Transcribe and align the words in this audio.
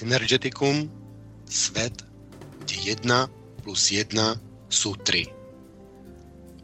Počúvate 0.00 0.16
Synergeticum, 0.16 0.88
svet, 1.44 1.92
kde 2.64 3.04
1 3.04 3.60
plus 3.60 3.92
1 3.92 4.16
sú 4.72 4.96
3. 4.96 5.28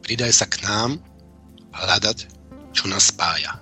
Pridaj 0.00 0.32
sa 0.32 0.48
k 0.48 0.64
nám 0.64 0.96
hľadať, 1.68 2.32
čo 2.72 2.88
nás 2.88 3.12
spája. 3.12 3.60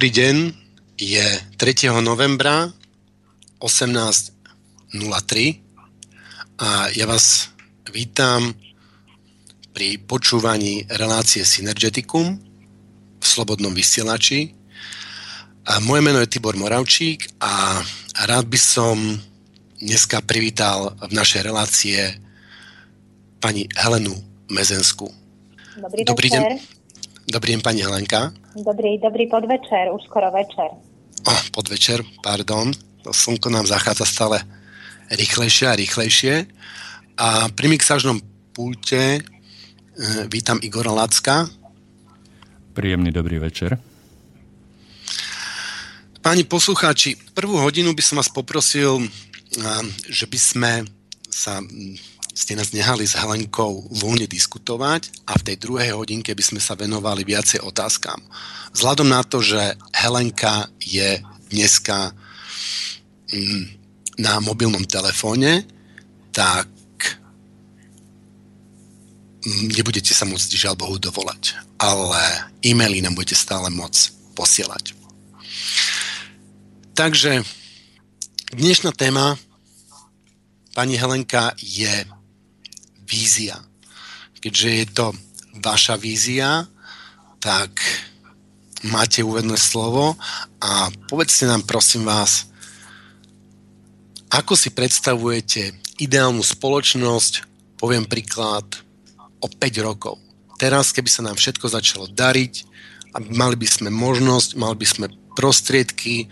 Dobrý 0.00 0.16
deň, 0.16 0.36
je 0.96 1.26
3. 1.60 1.92
novembra 2.00 2.72
18.03 3.60 4.96
a 6.56 6.88
ja 6.96 7.04
vás 7.04 7.52
vítam 7.92 8.56
pri 9.76 10.00
počúvaní 10.00 10.88
relácie 10.88 11.44
Synergeticum 11.44 12.32
v 13.20 13.24
Slobodnom 13.28 13.76
vysielači. 13.76 14.56
A 15.68 15.84
moje 15.84 16.00
meno 16.00 16.16
je 16.24 16.32
Tibor 16.32 16.56
Moravčík 16.56 17.36
a 17.36 17.84
rád 18.24 18.48
by 18.48 18.56
som 18.56 18.96
dneska 19.84 20.24
privítal 20.24 20.96
v 20.96 21.12
našej 21.12 21.44
relácie 21.44 22.16
pani 23.36 23.68
Helenu 23.76 24.16
Mezenskú. 24.48 25.12
Dobrý, 25.76 26.08
Dobrý 26.08 26.32
deň. 26.32 26.79
Dobrý 27.30 27.54
deň, 27.54 27.62
pani 27.62 27.86
Helenka. 27.86 28.34
Dobrý, 28.58 28.98
dobrý 28.98 29.30
podvečer, 29.30 29.86
už 29.94 30.02
skoro 30.10 30.34
večer. 30.34 30.66
Oh, 31.22 31.42
podvečer, 31.54 32.02
pardon. 32.26 32.74
To 33.06 33.14
slnko 33.14 33.54
nám 33.54 33.70
zachádza 33.70 34.02
stále 34.02 34.42
rýchlejšie 35.14 35.70
a 35.70 35.78
rýchlejšie. 35.78 36.50
A 37.14 37.46
pri 37.54 37.70
mixážnom 37.70 38.18
pulte 38.50 38.98
e, 39.14 39.20
vítam 40.26 40.58
Igora 40.58 40.90
Lacka. 40.90 41.46
Príjemný 42.74 43.14
dobrý 43.14 43.38
večer. 43.38 43.78
Páni 46.18 46.42
poslucháči, 46.42 47.14
prvú 47.30 47.62
hodinu 47.62 47.94
by 47.94 48.02
som 48.02 48.18
vás 48.18 48.26
poprosil, 48.26 49.06
že 50.10 50.26
by 50.26 50.38
sme 50.38 50.72
sa 51.30 51.62
ste 52.40 52.56
nás 52.56 52.72
nehali 52.72 53.04
s 53.04 53.20
Helenkou 53.20 53.84
voľne 53.92 54.24
diskutovať 54.24 55.28
a 55.28 55.36
v 55.36 55.44
tej 55.44 55.56
druhej 55.60 55.92
hodinke 55.92 56.32
by 56.32 56.40
sme 56.40 56.56
sa 56.56 56.72
venovali 56.72 57.20
viacej 57.20 57.60
otázkam. 57.60 58.16
Vzhľadom 58.72 59.12
na 59.12 59.20
to, 59.20 59.44
že 59.44 59.76
Helenka 59.92 60.72
je 60.80 61.20
dneska 61.52 62.16
mm, 63.28 63.64
na 64.24 64.40
mobilnom 64.40 64.80
telefóne, 64.88 65.68
tak 66.32 66.72
mm, 69.44 69.76
nebudete 69.76 70.16
sa 70.16 70.24
môcť 70.24 70.56
žiaľ 70.56 70.80
Bohu 70.80 70.96
dovolať, 70.96 71.60
ale 71.76 72.48
e-maily 72.64 73.04
nám 73.04 73.20
budete 73.20 73.36
stále 73.36 73.68
môcť 73.68 74.16
posielať. 74.32 74.96
Takže 76.96 77.44
dnešná 78.56 78.96
téma 78.96 79.36
pani 80.72 80.96
Helenka 80.96 81.52
je 81.60 82.19
vízia. 83.10 83.58
Keďže 84.38 84.68
je 84.70 84.86
to 84.94 85.06
vaša 85.58 85.98
vízia, 85.98 86.70
tak 87.42 87.82
máte 88.86 89.20
uvedné 89.20 89.58
slovo 89.58 90.16
a 90.62 90.88
povedzte 91.10 91.44
nám 91.44 91.66
prosím 91.68 92.06
vás, 92.06 92.48
ako 94.30 94.54
si 94.54 94.70
predstavujete 94.70 95.74
ideálnu 95.98 96.40
spoločnosť, 96.40 97.44
poviem 97.76 98.06
príklad, 98.06 98.64
o 99.40 99.48
5 99.48 99.88
rokov. 99.88 100.20
Teraz, 100.60 100.92
keby 100.92 101.08
sa 101.10 101.24
nám 101.24 101.36
všetko 101.40 101.66
začalo 101.66 102.06
dariť, 102.06 102.54
mali 103.32 103.56
by 103.56 103.66
sme 103.66 103.88
možnosť, 103.90 104.54
mali 104.60 104.76
by 104.76 104.86
sme 104.86 105.06
prostriedky, 105.34 106.28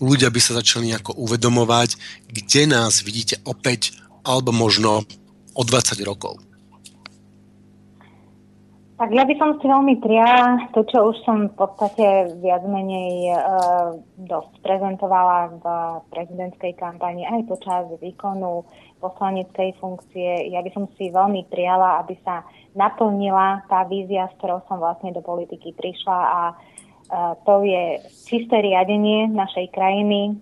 ľudia 0.00 0.32
by 0.32 0.40
sa 0.40 0.56
začali 0.56 0.90
nejako 0.90 1.14
uvedomovať, 1.20 1.94
kde 2.32 2.62
nás 2.72 3.04
vidíte 3.04 3.38
opäť, 3.44 4.00
alebo 4.24 4.50
možno 4.50 5.04
o 5.54 5.62
20 5.62 6.00
rokov? 6.06 6.38
Tak 9.00 9.16
ja 9.16 9.24
by 9.24 9.32
som 9.40 9.56
si 9.56 9.64
veľmi 9.64 9.96
prijala 10.04 10.68
to, 10.76 10.84
čo 10.84 11.08
už 11.08 11.24
som 11.24 11.48
v 11.48 11.56
podstate 11.56 12.36
viac 12.44 12.60
menej 12.68 13.32
e, 13.32 13.36
dosť 14.28 14.60
prezentovala 14.60 15.56
v 15.56 15.64
prezidentskej 16.12 16.76
kampani 16.76 17.24
aj 17.24 17.48
počas 17.48 17.88
výkonu 17.96 18.60
poslaneckej 19.00 19.72
funkcie. 19.80 20.52
Ja 20.52 20.60
by 20.60 20.68
som 20.76 20.84
si 21.00 21.08
veľmi 21.08 21.48
prijala, 21.48 22.04
aby 22.04 22.12
sa 22.20 22.44
naplnila 22.76 23.64
tá 23.72 23.88
vízia, 23.88 24.28
s 24.28 24.36
ktorou 24.36 24.60
som 24.68 24.76
vlastne 24.76 25.16
do 25.16 25.24
politiky 25.24 25.72
prišla 25.72 26.18
a 26.20 26.40
e, 26.52 26.54
to 27.48 27.64
je 27.64 28.04
čisté 28.28 28.60
riadenie 28.60 29.32
našej 29.32 29.72
krajiny, 29.72 30.36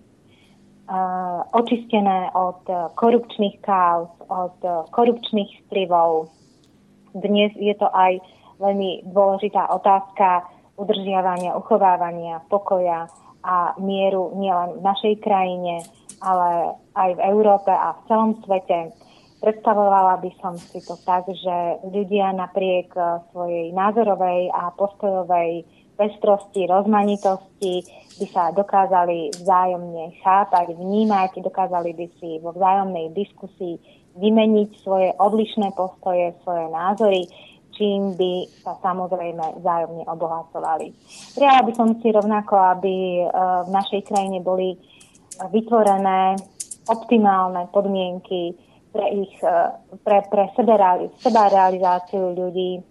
očistené 1.52 2.32
od 2.32 2.64
korupčných 2.96 3.60
káuz, 3.60 4.08
od 4.28 4.56
korupčných 4.88 5.68
vplyvov. 5.68 6.32
Dnes 7.12 7.52
je 7.60 7.74
to 7.76 7.88
aj 7.92 8.20
veľmi 8.56 9.04
dôležitá 9.12 9.68
otázka 9.68 10.48
udržiavania, 10.80 11.58
uchovávania 11.58 12.40
pokoja 12.48 13.10
a 13.44 13.76
mieru 13.78 14.32
nielen 14.38 14.80
v 14.80 14.84
našej 14.84 15.14
krajine, 15.20 15.84
ale 16.24 16.78
aj 16.96 17.10
v 17.14 17.20
Európe 17.30 17.70
a 17.70 17.94
v 17.94 18.00
celom 18.08 18.30
svete. 18.42 18.94
Predstavovala 19.38 20.18
by 20.18 20.30
som 20.42 20.58
si 20.58 20.82
to 20.82 20.98
tak, 21.06 21.28
že 21.30 21.56
ľudia 21.86 22.34
napriek 22.34 22.90
svojej 23.30 23.70
názorovej 23.70 24.50
a 24.50 24.74
postojovej 24.74 25.62
pestrosti, 25.98 26.70
rozmanitosti 26.70 27.82
by 28.22 28.26
sa 28.30 28.54
dokázali 28.54 29.34
vzájomne 29.34 30.14
chápať, 30.22 30.78
vnímať, 30.78 31.42
dokázali 31.42 31.90
by 31.98 32.06
si 32.22 32.38
vo 32.38 32.54
vzájomnej 32.54 33.10
diskusii 33.18 33.82
vymeniť 34.18 34.68
svoje 34.82 35.10
odlišné 35.18 35.74
postoje, 35.74 36.34
svoje 36.46 36.66
názory, 36.70 37.26
čím 37.74 38.14
by 38.18 38.46
sa 38.62 38.74
samozrejme 38.82 39.62
vzájomne 39.62 40.04
obohacovali. 40.06 40.90
Prijala 41.34 41.62
by 41.62 41.72
som 41.74 41.88
si 42.02 42.10
rovnako, 42.10 42.54
aby 42.78 42.94
e, 43.22 43.24
v 43.66 43.70
našej 43.70 44.02
krajine 44.10 44.42
boli 44.42 44.74
vytvorené 45.38 46.34
optimálne 46.90 47.70
podmienky 47.70 48.58
pre 48.90 49.06
ich 49.22 49.34
e, 49.38 49.54
pre, 50.02 50.26
pre 50.26 50.50
seba 51.22 51.42
realizáciu 51.46 52.34
ľudí, 52.34 52.82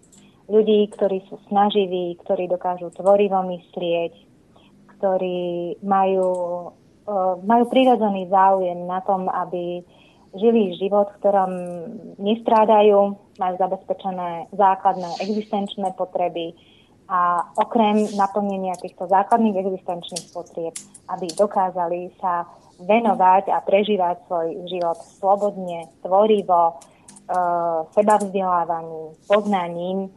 ľudí, 0.48 0.88
ktorí 0.96 1.28
sú 1.28 1.36
snaživí, 1.52 2.16
ktorí 2.24 2.48
dokážu 2.48 2.88
tvorivo 2.96 3.44
myslieť, 3.44 4.12
ktorí 4.96 5.78
majú, 5.84 6.28
uh, 7.04 7.36
majú 7.44 7.64
prirodzený 7.68 8.32
záujem 8.32 8.88
na 8.88 9.04
tom, 9.04 9.28
aby 9.28 9.84
žili 10.36 10.76
život, 10.76 11.08
v 11.12 11.18
ktorom 11.20 11.52
nestrádajú, 12.20 13.16
majú 13.40 13.54
zabezpečené 13.60 14.52
základné 14.52 15.20
existenčné 15.24 15.96
potreby 15.96 16.52
a 17.08 17.40
okrem 17.56 18.04
naplnenia 18.20 18.76
týchto 18.76 19.08
základných 19.08 19.56
existenčných 19.56 20.28
potrieb, 20.36 20.76
aby 21.08 21.26
dokázali 21.32 22.12
sa 22.20 22.44
venovať 22.84 23.48
a 23.48 23.64
prežívať 23.64 24.28
svoj 24.28 24.48
život 24.68 24.98
slobodne, 25.16 25.88
tvorivo, 26.04 26.76
uh, 26.76 27.88
sebavzdelávaním, 27.96 29.16
poznaním, 29.24 30.12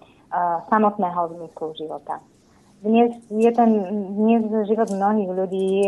samotného 0.71 1.21
zmyslu 1.35 1.67
života. 1.75 2.23
Dnes, 2.81 3.13
je 3.29 3.51
ten, 3.53 3.71
dnes 4.17 4.41
život 4.65 4.89
mnohých 4.89 5.29
ľudí 5.29 5.85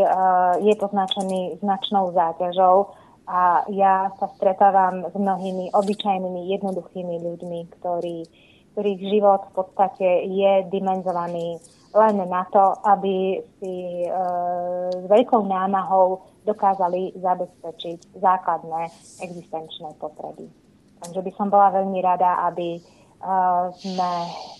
je 0.61 0.73
poznačený 0.77 1.57
značnou 1.57 2.13
záťažou 2.13 2.93
a 3.25 3.65
ja 3.71 4.11
sa 4.19 4.27
stretávam 4.35 5.07
s 5.07 5.15
mnohými 5.15 5.71
obyčajnými, 5.73 6.53
jednoduchými 6.53 7.15
ľuďmi, 7.23 7.59
ktorí, 7.79 8.17
ktorých 8.75 9.01
život 9.09 9.41
v 9.49 9.53
podstate 9.57 10.27
je 10.27 10.51
dimenzovaný 10.69 11.57
len 11.93 12.15
na 12.25 12.43
to, 12.49 12.73
aby 12.89 13.37
si 13.61 14.05
uh, 14.09 14.89
s 14.89 15.05
veľkou 15.05 15.45
námahou 15.45 16.25
dokázali 16.41 17.13
zabezpečiť 17.21 18.17
základné 18.17 18.89
existenčné 19.21 19.93
potreby. 20.01 20.49
Takže 21.05 21.19
by 21.21 21.31
som 21.37 21.47
bola 21.53 21.69
veľmi 21.69 21.99
rada, 22.01 22.43
aby 22.49 22.81
sme 23.79 24.11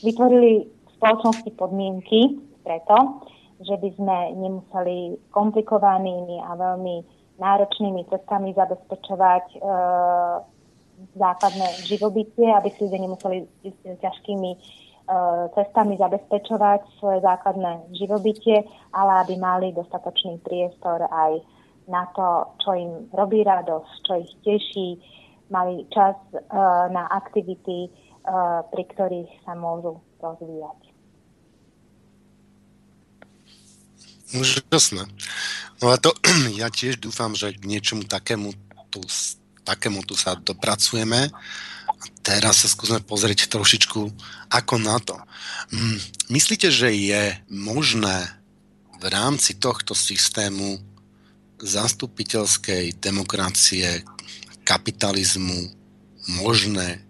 vytvorili 0.04 0.52
v 0.64 0.90
spoločnosti 0.96 1.52
podmienky 1.60 2.40
preto, 2.64 3.28
že 3.64 3.76
by 3.80 3.90
sme 3.96 4.18
nemuseli 4.40 5.20
komplikovanými 5.32 6.40
a 6.44 6.56
veľmi 6.56 6.96
náročnými 7.40 8.08
cestami 8.08 8.54
zabezpečovať 8.54 9.46
e, 9.52 9.58
základné 11.18 11.68
živobytie, 11.90 12.48
aby 12.54 12.70
si 12.72 12.86
ľudia 12.86 13.02
nemuseli 13.04 13.38
ťažkými 14.00 14.52
e, 14.54 14.58
cestami 15.58 15.98
zabezpečovať 15.98 16.82
svoje 17.02 17.20
základné 17.26 17.98
živobytie, 17.98 18.64
ale 18.94 19.12
aby 19.26 19.34
mali 19.40 19.74
dostatočný 19.74 20.40
priestor 20.46 21.04
aj 21.10 21.42
na 21.90 22.08
to, 22.16 22.56
čo 22.64 22.72
im 22.80 22.92
robí 23.12 23.44
radosť, 23.44 23.92
čo 24.08 24.14
ich 24.24 24.32
teší, 24.46 24.90
mali 25.52 25.84
čas 25.92 26.16
e, 26.32 26.40
na 26.94 27.10
aktivity, 27.12 27.90
pri 28.72 28.84
ktorých 28.88 29.32
sa 29.44 29.54
môžu 29.56 30.00
rozvíjať. 30.24 30.80
Úžasné. 34.34 35.06
No 35.84 35.94
a 35.94 36.00
to 36.02 36.10
ja 36.62 36.72
tiež 36.72 36.98
dúfam, 36.98 37.38
že 37.38 37.54
k 37.54 37.68
niečomu 37.68 38.08
takému 38.10 38.56
tu, 38.90 39.04
takému 39.62 40.02
tu 40.08 40.18
sa 40.18 40.34
dopracujeme. 40.34 41.30
A 41.94 42.06
teraz 42.26 42.66
sa 42.66 42.68
skúsme 42.72 43.00
pozrieť 43.04 43.52
trošičku 43.52 44.02
ako 44.50 44.76
na 44.82 44.98
to. 44.98 45.16
Mm, 45.72 46.00
myslíte, 46.34 46.72
že 46.74 46.90
je 46.92 47.38
možné 47.52 48.28
v 49.00 49.06
rámci 49.12 49.60
tohto 49.60 49.94
systému 49.94 50.80
zastupiteľskej 51.64 53.00
demokracie, 53.00 54.04
kapitalizmu 54.64 55.72
možné 56.40 57.04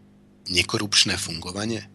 nekorupčné 0.50 1.16
fungovanie? 1.20 1.88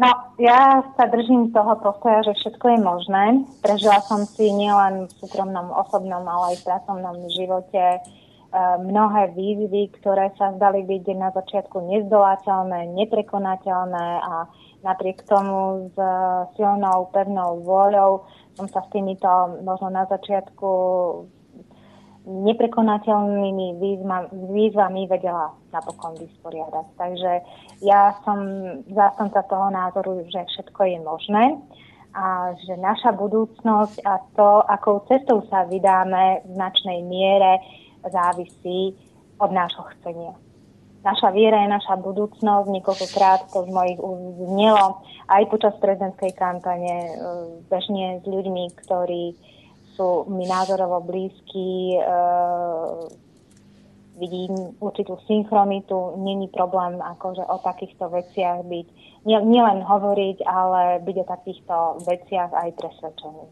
No, 0.00 0.08
ja 0.40 0.82
sa 0.96 1.04
držím 1.06 1.52
toho 1.52 1.76
postoja, 1.78 2.24
že 2.24 2.34
všetko 2.40 2.66
je 2.74 2.78
možné. 2.80 3.24
Prežila 3.60 4.00
som 4.02 4.24
si 4.24 4.48
nielen 4.50 5.06
v 5.06 5.12
súkromnom, 5.20 5.68
osobnom, 5.68 6.24
ale 6.24 6.56
aj 6.56 6.64
v 6.64 6.66
pracovnom 6.66 7.16
živote 7.28 7.84
e, 7.96 8.00
mnohé 8.82 9.36
výzvy, 9.36 9.92
ktoré 10.00 10.32
sa 10.40 10.56
zdali 10.56 10.82
byť 10.88 11.04
na 11.12 11.28
začiatku 11.30 11.76
nezdolateľné, 11.92 12.88
neprekonateľné 12.98 14.06
a 14.24 14.48
napriek 14.82 15.22
tomu 15.28 15.92
s 15.92 15.96
silnou, 16.56 17.12
pevnou 17.12 17.62
vôľou 17.62 18.26
som 18.56 18.66
sa 18.68 18.84
s 18.84 18.88
týmito 18.92 19.28
možno 19.64 19.88
na 19.88 20.04
začiatku 20.08 20.68
neprekonateľnými 22.22 23.82
výzvami, 23.82 24.28
výzvami 24.30 25.02
vedela 25.10 25.50
napokon 25.74 26.14
vysporiadať. 26.22 26.86
Takže 26.94 27.32
ja 27.82 28.14
som 28.22 28.38
zástanca 28.86 29.42
toho 29.50 29.68
názoru, 29.74 30.22
že 30.30 30.46
všetko 30.46 30.80
je 30.86 30.98
možné 31.02 31.44
a 32.14 32.52
že 32.62 32.76
naša 32.78 33.16
budúcnosť 33.16 34.04
a 34.04 34.20
to, 34.36 34.50
akou 34.68 35.02
cestou 35.08 35.42
sa 35.48 35.64
vydáme 35.66 36.44
v 36.44 36.50
značnej 36.54 37.00
miere 37.08 37.58
závisí 38.06 38.94
od 39.40 39.50
nášho 39.50 39.82
chcenia. 39.96 40.36
Naša 41.02 41.34
viera 41.34 41.66
je 41.66 41.74
naša 41.74 41.98
budúcnosť, 41.98 42.70
niekoľkokrát 42.70 43.50
to 43.50 43.66
z 43.66 43.70
mojich 43.74 43.98
znelo 44.38 45.02
aj 45.26 45.42
počas 45.50 45.74
prezidentskej 45.82 46.30
kampane, 46.38 46.94
e, 46.94 47.12
bežne 47.66 48.22
s 48.22 48.24
ľuďmi, 48.30 48.70
ktorí 48.86 49.34
sú 49.96 50.24
mi 50.28 50.48
názorovo 50.48 51.00
blízky, 51.04 51.96
e, 51.96 52.00
vidím 54.16 54.76
určitú 54.80 55.18
synchronitu, 55.26 56.20
není 56.20 56.48
problém 56.48 57.00
akože 57.00 57.44
o 57.48 57.56
takýchto 57.58 58.08
veciach 58.12 58.62
byť, 58.64 58.86
nielen 59.24 59.48
nie 59.48 59.62
hovoriť, 59.88 60.38
ale 60.44 61.00
byť 61.00 61.16
o 61.22 61.28
takýchto 61.28 61.76
veciach 62.04 62.50
aj 62.52 62.68
presvedčený. 62.76 63.44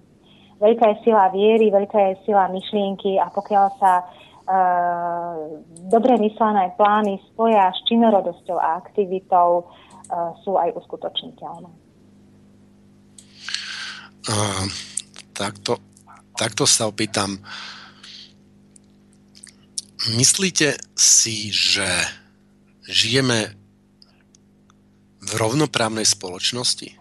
Veľká 0.61 0.85
je 0.93 0.97
sila 1.09 1.33
viery, 1.33 1.73
veľká 1.73 2.01
je 2.13 2.15
sila 2.29 2.53
myšlienky 2.53 3.17
a 3.17 3.33
pokiaľ 3.33 3.67
sa 3.81 3.93
e, 3.97 4.05
dobre 5.89 6.21
myslené 6.21 6.77
plány 6.77 7.17
spoja 7.33 7.73
s 7.73 7.81
činorodosťou 7.89 8.61
a 8.61 8.77
aktivitou, 8.77 9.65
e, 9.65 9.65
sú 10.45 10.61
aj 10.61 10.77
uskutočniteľné. 10.77 11.71
Uh, 14.29 14.69
takto 15.33 15.81
takto 16.41 16.65
sa 16.65 16.89
opýtam. 16.89 17.37
Myslíte 20.17 20.81
si, 20.97 21.53
že 21.53 21.85
žijeme 22.89 23.53
v 25.21 25.31
rovnoprávnej 25.37 26.09
spoločnosti? 26.09 26.97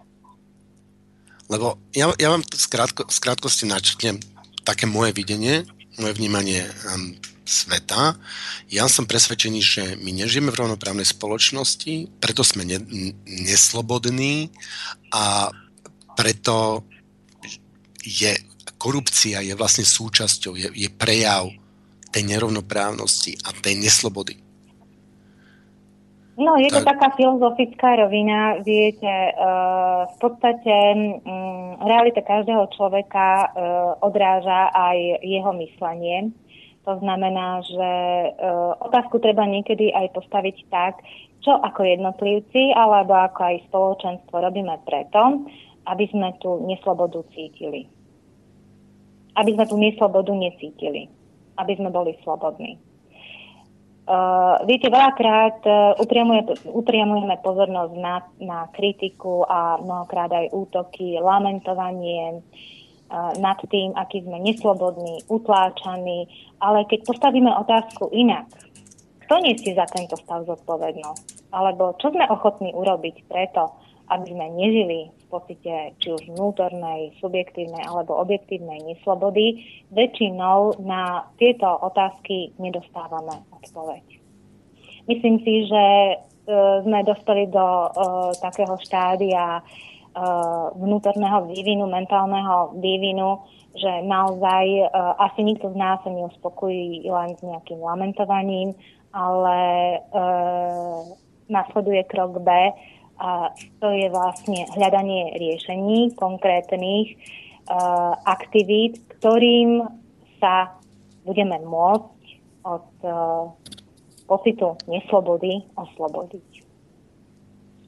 Lebo 1.48 1.80
ja, 1.96 2.12
ja 2.20 2.36
vám 2.36 2.44
v, 2.44 2.52
skrátko, 2.52 3.08
v 3.08 3.18
krátkosti 3.18 3.64
načrtnem 3.64 4.20
také 4.60 4.84
moje 4.84 5.16
videnie, 5.16 5.64
moje 5.96 6.12
vnímanie 6.20 6.68
um, 6.92 7.16
sveta. 7.48 8.20
Ja 8.68 8.86
som 8.92 9.08
presvedčený, 9.08 9.60
že 9.64 9.82
my 9.98 10.12
nežijeme 10.12 10.52
v 10.52 10.60
rovnoprávnej 10.60 11.08
spoločnosti, 11.08 12.20
preto 12.20 12.44
sme 12.44 12.68
ne, 12.68 12.78
neslobodní 13.24 14.52
a 15.10 15.48
preto 16.14 16.84
je 18.04 18.36
korupcia 18.80 19.44
je 19.44 19.52
vlastne 19.52 19.84
súčasťou, 19.84 20.56
je, 20.56 20.68
je 20.72 20.88
prejav 20.88 21.52
tej 22.08 22.24
nerovnoprávnosti 22.24 23.36
a 23.44 23.52
tej 23.52 23.76
neslobody. 23.76 24.40
No, 26.40 26.56
je 26.56 26.72
to 26.72 26.80
tak... 26.80 26.96
taká 26.96 27.08
filozofická 27.20 28.00
rovina, 28.00 28.64
viete, 28.64 29.04
uh, 29.36 30.08
v 30.08 30.16
podstate 30.24 30.72
um, 30.72 31.76
realita 31.84 32.24
každého 32.24 32.64
človeka 32.72 33.28
uh, 33.44 33.48
odráža 34.00 34.72
aj 34.72 35.20
jeho 35.20 35.52
myslenie. 35.60 36.32
To 36.88 36.96
znamená, 36.96 37.60
že 37.60 37.92
uh, 38.40 38.72
otázku 38.88 39.20
treba 39.20 39.44
niekedy 39.44 39.92
aj 39.92 40.16
postaviť 40.16 40.56
tak, 40.72 41.04
čo 41.44 41.60
ako 41.60 41.84
jednotlivci 41.84 42.72
alebo 42.72 43.20
ako 43.20 43.40
aj 43.44 43.56
spoločenstvo 43.68 44.32
robíme 44.40 44.80
preto, 44.88 45.44
aby 45.92 46.08
sme 46.08 46.32
tú 46.40 46.64
neslobodu 46.64 47.20
cítili 47.36 47.99
aby 49.36 49.50
sme 49.54 49.64
tú 49.66 49.76
neslobodu 49.78 50.32
necítili, 50.34 51.06
aby 51.58 51.72
sme 51.78 51.90
boli 51.92 52.16
slobodní. 52.22 52.80
Uh, 54.10 54.58
viete, 54.66 54.90
veľakrát 54.90 55.62
uh, 55.70 55.94
upriamujeme 56.74 57.36
pozornosť 57.46 57.94
na, 57.94 58.26
na 58.42 58.66
kritiku 58.74 59.46
a 59.46 59.78
mnohokrát 59.78 60.34
aj 60.34 60.50
útoky, 60.50 61.14
lamentovanie 61.22 62.42
uh, 62.42 63.30
nad 63.38 63.54
tým, 63.70 63.94
aký 63.94 64.26
sme 64.26 64.42
neslobodní, 64.42 65.22
utláčaní, 65.30 66.26
ale 66.58 66.90
keď 66.90 67.06
postavíme 67.06 67.54
otázku 67.54 68.10
inak, 68.10 68.50
kto 69.30 69.46
nesie 69.46 69.78
za 69.78 69.86
tento 69.86 70.18
stav 70.18 70.42
zodpovednosť? 70.42 71.54
Alebo 71.54 71.94
čo 72.02 72.10
sme 72.10 72.26
ochotní 72.26 72.74
urobiť 72.74 73.30
preto, 73.30 73.78
aby 74.10 74.26
sme 74.34 74.46
nežili 74.58 75.00
v 75.14 75.24
pocite 75.30 75.94
či 76.02 76.08
už 76.10 76.34
vnútornej, 76.34 77.14
subjektívnej 77.22 77.86
alebo 77.86 78.18
objektívnej 78.18 78.82
neslobody, 78.82 79.62
väčšinou 79.94 80.82
na 80.82 81.30
tieto 81.38 81.70
otázky 81.70 82.50
nedostávame 82.58 83.46
odpoveď. 83.54 84.02
Myslím 85.06 85.40
si, 85.46 85.70
že 85.70 85.84
e, 85.86 86.14
sme 86.82 87.06
dostali 87.06 87.46
do 87.46 87.62
e, 87.62 87.88
takého 88.42 88.74
štádia 88.82 89.58
e, 89.58 89.62
vnútorného 90.76 91.46
vývinu, 91.46 91.86
mentálneho 91.86 92.74
vývinu, 92.78 93.40
že 93.78 94.02
naozaj 94.02 94.64
e, 94.66 94.86
asi 95.18 95.40
nikto 95.46 95.70
z 95.70 95.76
nás 95.78 96.02
sa 96.02 96.10
neuspokojí 96.10 97.06
len 97.06 97.30
s 97.38 97.42
nejakým 97.46 97.78
lamentovaním, 97.78 98.74
ale 99.14 99.58
e, 99.94 99.98
nasleduje 101.50 102.02
krok 102.06 102.38
B, 102.42 102.50
a 103.20 103.52
to 103.84 103.88
je 103.92 104.08
vlastne 104.08 104.64
hľadanie 104.72 105.36
riešení 105.36 106.16
konkrétnych 106.16 107.12
uh, 107.68 108.16
aktivít, 108.24 108.96
ktorým 109.20 109.84
sa 110.40 110.72
budeme 111.28 111.60
môcť 111.60 112.20
od 112.64 112.88
uh, 113.04 113.52
pocitu 114.24 114.72
neslobody 114.88 115.60
oslobodiť. 115.76 116.48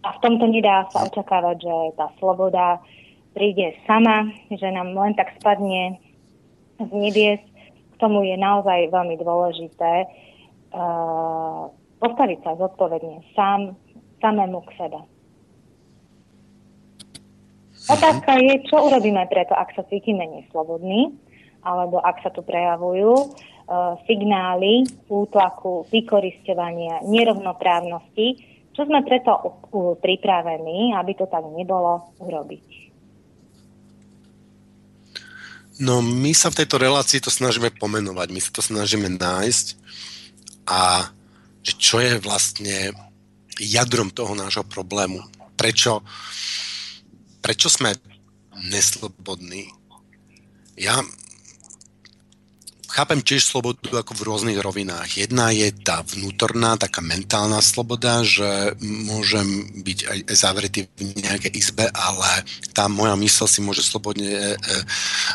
A 0.04 0.08
v 0.12 0.18
tomto 0.20 0.52
nedá 0.52 0.84
sa 0.92 1.08
očakávať, 1.08 1.56
že 1.64 1.76
tá 1.96 2.12
sloboda 2.20 2.84
príde 3.32 3.72
sama, 3.88 4.28
že 4.52 4.68
nám 4.68 4.92
len 4.92 5.16
tak 5.16 5.32
spadne 5.40 5.96
z 6.76 6.90
nebies. 6.92 7.40
K 7.92 7.94
tomu 7.96 8.20
je 8.28 8.36
naozaj 8.36 8.92
veľmi 8.92 9.16
dôležité 9.16 10.04
uh, 10.04 11.72
postaviť 12.04 12.38
sa 12.44 12.52
zodpovedne 12.60 13.24
sám, 13.32 13.80
samému 14.20 14.60
k 14.68 14.76
sebe. 14.76 15.00
Otázka 17.90 18.38
je, 18.38 18.62
čo 18.70 18.78
urobíme 18.78 19.26
preto, 19.26 19.58
ak 19.58 19.74
sa 19.74 19.82
cítime 19.90 20.22
neslobodní, 20.30 21.18
alebo 21.66 21.98
ak 21.98 22.22
sa 22.22 22.30
tu 22.30 22.46
prejavujú 22.46 23.10
uh, 23.14 23.98
signály 24.06 24.86
útlaku, 25.10 25.86
vykoristovania, 25.90 27.02
nerovnoprávnosti, 27.06 28.38
čo 28.72 28.88
sme 28.88 29.04
preto 29.04 29.60
pripravení, 30.00 30.96
aby 30.96 31.12
to 31.12 31.26
tak 31.28 31.44
nebolo, 31.44 32.14
urobiť. 32.22 32.82
No 35.82 35.98
my 35.98 36.30
sa 36.36 36.52
v 36.52 36.62
tejto 36.62 36.78
relácii 36.78 37.18
to 37.18 37.32
snažíme 37.32 37.74
pomenovať, 37.76 38.28
my 38.30 38.40
sa 38.40 38.50
to 38.54 38.62
snažíme 38.62 39.08
nájsť 39.18 39.66
a 40.68 41.10
že 41.62 41.72
čo 41.78 41.98
je 41.98 42.22
vlastne 42.22 42.94
jadrom 43.58 44.10
toho 44.10 44.34
nášho 44.38 44.62
problému. 44.62 45.22
Prečo, 45.58 46.02
prečo 47.42 47.68
sme 47.68 47.98
neslobodní? 48.70 49.74
Ja 50.78 51.02
chápem 52.92 53.24
tiež 53.24 53.48
slobodu 53.48 54.04
ako 54.04 54.12
v 54.12 54.24
rôznych 54.28 54.58
rovinách. 54.60 55.16
Jedna 55.16 55.48
je 55.48 55.72
tá 55.72 56.04
vnútorná, 56.04 56.76
taká 56.76 57.00
mentálna 57.00 57.64
sloboda, 57.64 58.20
že 58.20 58.76
môžem 58.84 59.72
byť 59.80 59.98
aj 60.04 60.18
zavretý 60.36 60.80
v 61.00 61.16
nejakej 61.16 61.52
izbe, 61.56 61.88
ale 61.88 62.44
tá 62.76 62.92
moja 62.92 63.16
mysl 63.16 63.48
si 63.48 63.64
môže 63.64 63.80
slobodne 63.80 64.28
e, 64.28 64.54
e, 64.54 64.76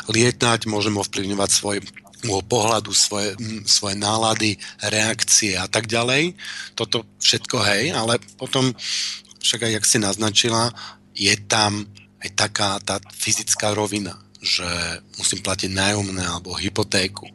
lietať, 0.06 0.70
môžem 0.70 0.94
ovplyvňovať 0.94 1.50
svoj 1.50 1.78
môjho 2.26 2.42
pohľadu, 2.50 2.90
svoje, 2.90 3.38
svoje 3.62 3.94
nálady, 3.94 4.58
reakcie 4.82 5.54
a 5.54 5.70
tak 5.70 5.86
ďalej. 5.86 6.34
Toto 6.74 7.06
všetko 7.22 7.62
hej, 7.62 7.94
ale 7.94 8.18
potom 8.34 8.74
však 9.38 9.70
aj, 9.70 9.72
jak 9.78 9.84
si 9.86 9.98
naznačila, 10.02 10.74
je 11.18 11.34
tam 11.50 11.82
aj 12.22 12.30
taká 12.38 12.78
tá 12.78 13.02
fyzická 13.10 13.74
rovina, 13.74 14.14
že 14.38 14.66
musím 15.18 15.42
platiť 15.42 15.70
nájomné 15.74 16.22
alebo 16.22 16.54
hypotéku 16.54 17.26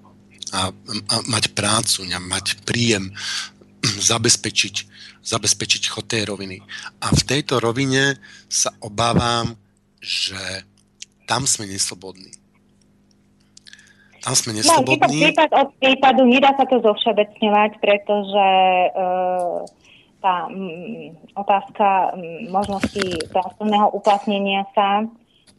a, 0.56 0.72
a 0.72 1.16
mať 1.28 1.52
prácu, 1.52 2.08
mať 2.08 2.64
príjem, 2.64 3.12
zabezpečiť, 4.12 4.76
zabezpečiť 5.24 5.84
chod 5.92 6.08
tej 6.08 6.32
roviny. 6.32 6.64
A 7.04 7.12
v 7.12 7.22
tejto 7.28 7.60
rovine 7.60 8.16
sa 8.48 8.72
obávam, 8.80 9.60
že 10.00 10.40
tam 11.28 11.48
sme 11.48 11.68
neslobodní. 11.68 12.32
Tam 14.24 14.40
sme 14.40 14.56
neslobodní. 14.56 15.20
No, 15.20 15.28
prípad 15.28 15.50
od 15.52 15.70
prípadu 15.84 16.24
nedá 16.24 16.56
sa 16.56 16.64
to 16.64 16.80
zovšebecňovať, 16.80 17.72
pretože 17.84 18.48
e, 18.88 18.90
tá 20.24 20.48
m, 20.48 21.12
otázka 21.36 22.16
m, 22.16 22.48
možnosti 22.48 23.28
pracovného 23.36 23.92
uplatnenia 23.92 24.64
sa 24.72 25.04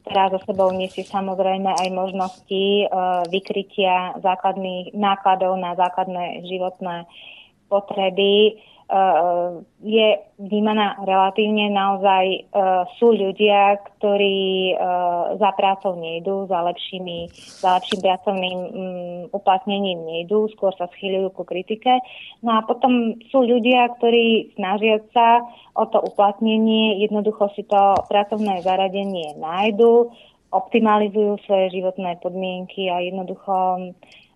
ktorá 0.05 0.29
za 0.37 0.41
sebou 0.45 0.69
nesie 0.69 1.01
samozrejme 1.01 1.65
aj 1.65 1.89
možnosti 1.97 2.85
e, 2.85 2.87
vykrytia 3.33 4.21
základných 4.21 4.93
nákladov 4.93 5.57
na 5.57 5.73
základné 5.81 6.45
životné 6.45 7.09
potreby 7.73 8.61
je 9.81 10.09
vnímaná 10.37 11.01
relatívne. 11.01 11.73
Naozaj 11.73 12.25
e, 12.29 12.41
sú 13.01 13.17
ľudia, 13.17 13.81
ktorí 13.97 14.73
e, 14.73 14.75
za 15.41 15.51
prácou 15.57 15.97
nejdú, 15.97 16.45
za, 16.53 16.61
lepšími, 16.69 17.33
za 17.65 17.81
lepším 17.81 18.01
pracovným 18.05 18.59
mm, 18.61 19.21
uplatnením 19.33 20.05
nejdú, 20.05 20.53
skôr 20.53 20.77
sa 20.77 20.85
schyľujú 20.93 21.29
ku 21.33 21.43
kritike. 21.49 21.97
No 22.45 22.61
a 22.61 22.65
potom 22.65 23.17
sú 23.33 23.41
ľudia, 23.49 23.89
ktorí 23.97 24.53
snažia 24.53 25.01
sa 25.17 25.41
o 25.73 25.89
to 25.89 26.05
uplatnenie, 26.05 27.01
jednoducho 27.01 27.57
si 27.57 27.65
to 27.65 27.97
pracovné 28.13 28.61
zaradenie 28.61 29.33
nájdu, 29.41 30.13
optimalizujú 30.53 31.41
svoje 31.49 31.73
životné 31.75 32.21
podmienky 32.23 32.87
a 32.93 33.03
jednoducho 33.03 33.91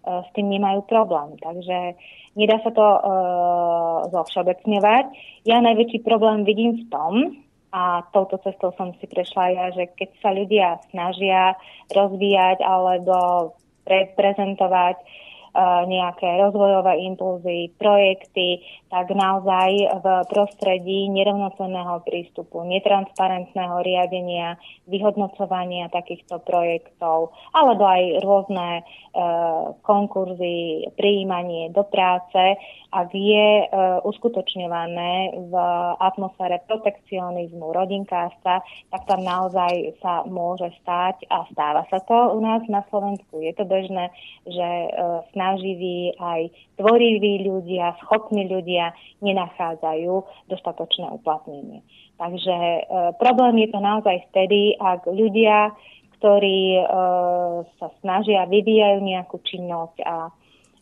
s 0.09 0.29
tým 0.33 0.49
nemajú 0.49 0.89
problém. 0.89 1.37
Takže 1.39 1.95
Nedá 2.39 2.63
sa 2.63 2.71
to 2.71 2.87
uh, 2.87 4.07
zovšeobecňovať. 4.15 5.05
Ja 5.43 5.59
najväčší 5.59 6.07
problém 6.07 6.47
vidím 6.47 6.79
v 6.79 6.85
tom, 6.87 7.15
a 7.69 8.01
touto 8.17 8.41
cestou 8.41 8.73
som 8.81 8.97
si 8.97 9.05
prešla 9.05 9.53
ja, 9.53 9.67
že 9.77 9.93
keď 9.93 10.11
sa 10.25 10.31
ľudia 10.33 10.81
snažia 10.89 11.53
rozvíjať 11.93 12.65
alebo 12.65 13.53
prezentovať 13.89 14.97
nejaké 15.91 16.39
rozvojové 16.39 17.03
impulzy, 17.11 17.75
projekty, 17.77 18.63
tak 18.89 19.11
naozaj 19.11 20.01
v 20.01 20.07
prostredí 20.31 21.11
nerovnocenného 21.11 22.01
prístupu, 22.07 22.63
netransparentného 22.65 23.83
riadenia, 23.83 24.57
vyhodnocovania 24.87 25.91
takýchto 25.91 26.41
projektov, 26.47 27.35
alebo 27.53 27.85
aj 27.85 28.03
rôzne 28.23 28.69
e, 28.79 28.83
konkurzy, 29.83 30.89
prijímanie 30.95 31.75
do 31.75 31.85
práce, 31.85 32.57
ak 32.89 33.13
je 33.13 33.49
e, 33.63 33.67
uskutočňované 34.01 35.37
v 35.53 35.55
atmosfére 36.01 36.65
protekcionizmu, 36.65 37.77
rodinkárstva, 37.77 38.65
tak 38.89 39.03
tam 39.05 39.21
naozaj 39.21 40.01
sa 40.01 40.25
môže 40.25 40.73
stať 40.81 41.29
a 41.29 41.45
stáva 41.53 41.85
sa 41.93 42.01
to 42.01 42.17
u 42.33 42.41
nás 42.41 42.65
na 42.73 42.81
Slovensku. 42.89 43.45
Je 43.45 43.53
to 43.53 43.69
bežné, 43.69 44.09
že 44.49 44.65
e, 44.65 44.89
snaživí 45.37 46.17
aj 46.17 46.49
tvoriví 46.81 47.45
ľudia, 47.45 47.93
schopní 48.01 48.49
ľudia 48.49 48.97
nenachádzajú 49.21 50.49
dostatočné 50.49 51.13
uplatnenie. 51.13 51.85
Takže 52.17 52.57
e, 52.57 52.81
problém 53.21 53.69
je 53.69 53.69
to 53.69 53.81
naozaj 53.85 54.17
vtedy, 54.33 54.81
ak 54.81 55.05
ľudia, 55.05 55.77
ktorí 56.17 56.81
e, 56.81 56.85
sa 57.77 57.89
snažia, 58.01 58.49
vyvíjajú 58.49 58.99
nejakú 59.05 59.37
činnosť 59.45 59.99
a 60.09 60.33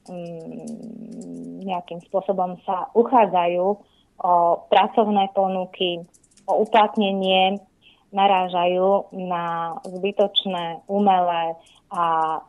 Mm, 0.07 1.46
nejakým 1.67 2.01
spôsobom 2.07 2.63
sa 2.63 2.87
uchádzajú 2.95 3.67
o 4.23 4.33
pracovné 4.71 5.29
ponuky, 5.35 6.07
o 6.47 6.63
uplatnenie, 6.63 7.61
narážajú 8.15 9.13
na 9.13 9.77
zbytočné, 9.85 10.87
umelé 10.87 11.59
a 11.93 12.07
e, 12.07 12.41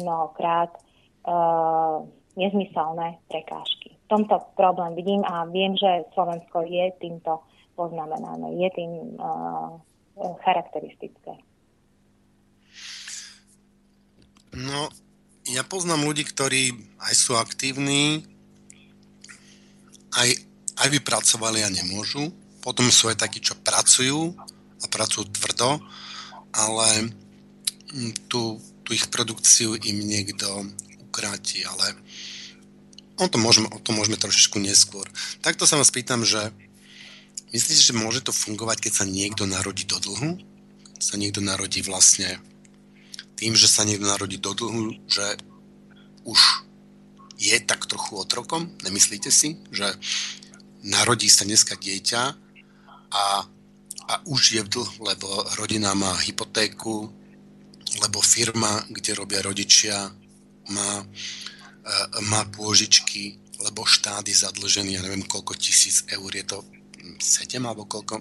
mnohokrát 0.00 0.70
e, 0.72 0.80
nezmyselné 2.38 3.18
prekážky. 3.28 3.98
V 4.06 4.06
tomto 4.08 4.40
problém 4.56 4.94
vidím 4.94 5.22
a 5.26 5.44
viem, 5.50 5.76
že 5.76 6.08
Slovensko 6.14 6.62
je 6.64 6.94
týmto 7.02 7.42
poznamenané, 7.74 8.54
je 8.64 8.68
tým 8.70 8.92
e, 8.96 9.14
charakteristické. 10.46 11.34
No, 14.54 14.86
ja 15.50 15.66
poznám 15.66 16.06
ľudí, 16.06 16.22
ktorí 16.22 16.94
aj 17.02 17.14
sú 17.18 17.34
aktívni, 17.34 18.22
aj, 20.14 20.28
aj 20.78 20.88
by 20.90 20.98
pracovali 21.02 21.60
a 21.66 21.70
nemôžu. 21.70 22.30
Potom 22.64 22.88
sú 22.88 23.12
aj 23.12 23.20
takí, 23.20 23.44
čo 23.44 23.58
pracujú 23.60 24.32
a 24.80 24.84
pracujú 24.88 25.28
tvrdo, 25.28 25.80
ale 26.54 27.12
tú, 28.30 28.58
tú 28.82 28.90
ich 28.96 29.06
produkciu 29.12 29.76
im 29.76 29.98
niekto 30.00 30.48
ukráti, 31.04 31.62
ale 31.62 31.94
o 33.20 33.26
tom 33.30 33.44
môžeme, 33.44 33.68
o 33.70 33.78
tom 33.78 34.00
môžeme 34.00 34.18
trošičku 34.18 34.58
neskôr. 34.58 35.06
Takto 35.44 35.68
sa 35.68 35.78
vás 35.78 35.92
pýtam, 35.94 36.26
že 36.26 36.50
myslíte, 37.54 37.92
že 37.92 37.94
môže 37.94 38.20
to 38.24 38.34
fungovať, 38.34 38.88
keď 38.88 38.92
sa 38.92 39.04
niekto 39.06 39.46
narodí 39.46 39.86
do 39.86 40.00
dlhu? 40.00 40.40
Keď 40.98 41.02
sa 41.02 41.14
niekto 41.20 41.44
narodí 41.44 41.84
vlastne 41.84 42.42
tým, 43.38 43.54
že 43.54 43.70
sa 43.70 43.86
niekto 43.86 44.06
narodí 44.06 44.38
do 44.38 44.54
dlhu, 44.54 44.98
že 45.06 45.38
už 46.24 46.40
je 47.38 47.56
tak 47.60 47.86
trochu 47.86 48.16
otrokom? 48.16 48.70
Nemyslíte 48.82 49.30
si, 49.30 49.58
že 49.70 49.90
narodí 50.84 51.26
sa 51.26 51.44
dneska 51.48 51.74
dieťa 51.74 52.22
a, 53.10 53.24
a 54.04 54.14
už 54.28 54.42
je 54.58 54.62
v 54.62 54.72
dlhu, 54.72 55.00
lebo 55.02 55.26
rodina 55.56 55.96
má 55.96 56.14
hypotéku, 56.20 57.10
lebo 58.00 58.18
firma, 58.20 58.82
kde 58.90 59.14
robia 59.14 59.40
rodičia, 59.42 60.10
má, 60.70 60.90
e, 61.00 61.06
má 62.26 62.44
pôžičky, 62.50 63.38
lebo 63.62 63.86
štát 63.86 64.26
je 64.26 64.34
zadlžený, 64.34 64.98
ja 64.98 65.02
neviem 65.04 65.24
koľko 65.24 65.54
tisíc 65.54 66.02
eur, 66.10 66.30
je 66.34 66.44
to 66.44 66.58
7 67.20 67.60
alebo 67.62 67.86
koľko, 67.86 68.20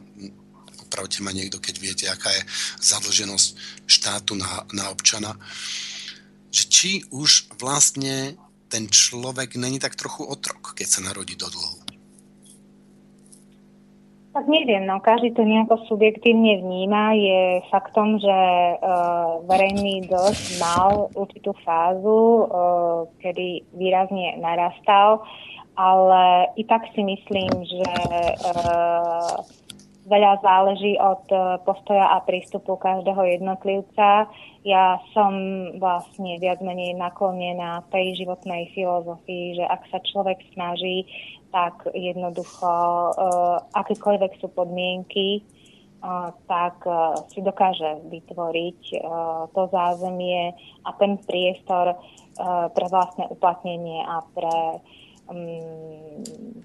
opravte 0.83 1.23
ma 1.25 1.33
niekto, 1.33 1.57
keď 1.57 1.75
viete, 1.79 2.05
aká 2.05 2.29
je 2.29 2.43
zadlženosť 2.83 3.47
štátu 3.87 4.37
na, 4.37 4.67
na 4.71 4.93
občana, 4.93 5.33
že 6.53 6.69
či 6.69 6.91
už 7.09 7.57
vlastne 7.57 8.37
ten 8.73 8.89
človek 8.89 9.53
není 9.53 9.77
tak 9.77 9.93
trochu 9.93 10.25
otrok, 10.25 10.73
keď 10.73 10.87
sa 10.89 11.05
narodí 11.05 11.37
do 11.37 11.45
dlhu. 11.45 11.85
Tak 14.33 14.49
neviem, 14.49 14.89
no 14.89 14.97
každý 14.97 15.29
to 15.37 15.45
nejako 15.45 15.77
subjektívne 15.85 16.57
vníma. 16.57 17.13
Je 17.13 17.61
faktom, 17.69 18.17
že 18.17 18.33
uh, 18.33 19.45
verejný 19.45 20.09
dlh 20.09 20.57
mal 20.57 21.13
určitú 21.13 21.53
fázu, 21.61 22.49
uh, 22.49 23.05
kedy 23.21 23.61
výrazne 23.77 24.41
narastal, 24.41 25.21
ale 25.77 26.49
i 26.57 26.65
tak 26.65 26.89
si 26.97 27.05
myslím, 27.05 27.53
že 27.61 27.93
uh, 28.41 29.37
veľa 30.07 30.43
záleží 30.43 30.99
od 30.99 31.23
e, 31.31 31.37
postoja 31.63 32.15
a 32.15 32.23
prístupu 32.23 32.75
každého 32.75 33.23
jednotlivca. 33.23 34.27
Ja 34.63 34.95
som 35.11 35.35
vlastne 35.75 36.39
viac 36.39 36.63
menej 36.63 36.95
naklonená 36.95 37.83
tej 37.91 38.23
životnej 38.23 38.71
filozofii, 38.71 39.59
že 39.59 39.65
ak 39.67 39.91
sa 39.91 39.99
človek 39.99 40.39
snaží, 40.55 41.03
tak 41.51 41.83
jednoducho 41.91 42.65
uh, 42.65 43.59
akékoľvek 43.75 44.39
sú 44.39 44.47
podmienky, 44.55 45.43
tak 46.51 46.83
si 47.31 47.39
dokáže 47.39 48.03
vytvoriť 48.11 48.79
to 49.55 49.61
zázemie 49.71 50.51
a 50.83 50.89
ten 50.99 51.15
priestor 51.23 51.95
pre 52.75 52.85
vlastné 52.91 53.31
uplatnenie 53.31 54.03
a 54.03 54.19
pre, 54.35 54.83
mm, 55.31 56.59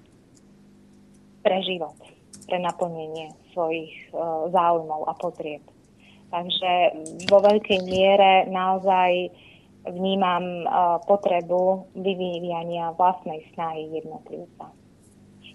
pre 1.39 1.57
život, 1.63 1.95
pre 2.51 2.59
naplnenie 2.59 3.31
svojich 3.55 4.11
záujmov 4.51 5.07
a 5.07 5.13
potrieb. 5.15 5.63
Takže 6.29 6.71
vo 7.25 7.39
veľkej 7.41 7.79
miere 7.89 8.45
naozaj 8.53 9.33
vnímam 9.89 10.67
potrebu 11.09 11.89
vyvíjania 11.97 12.93
vlastnej 12.93 13.41
snahy 13.55 13.89
jednotlivca. 13.97 14.69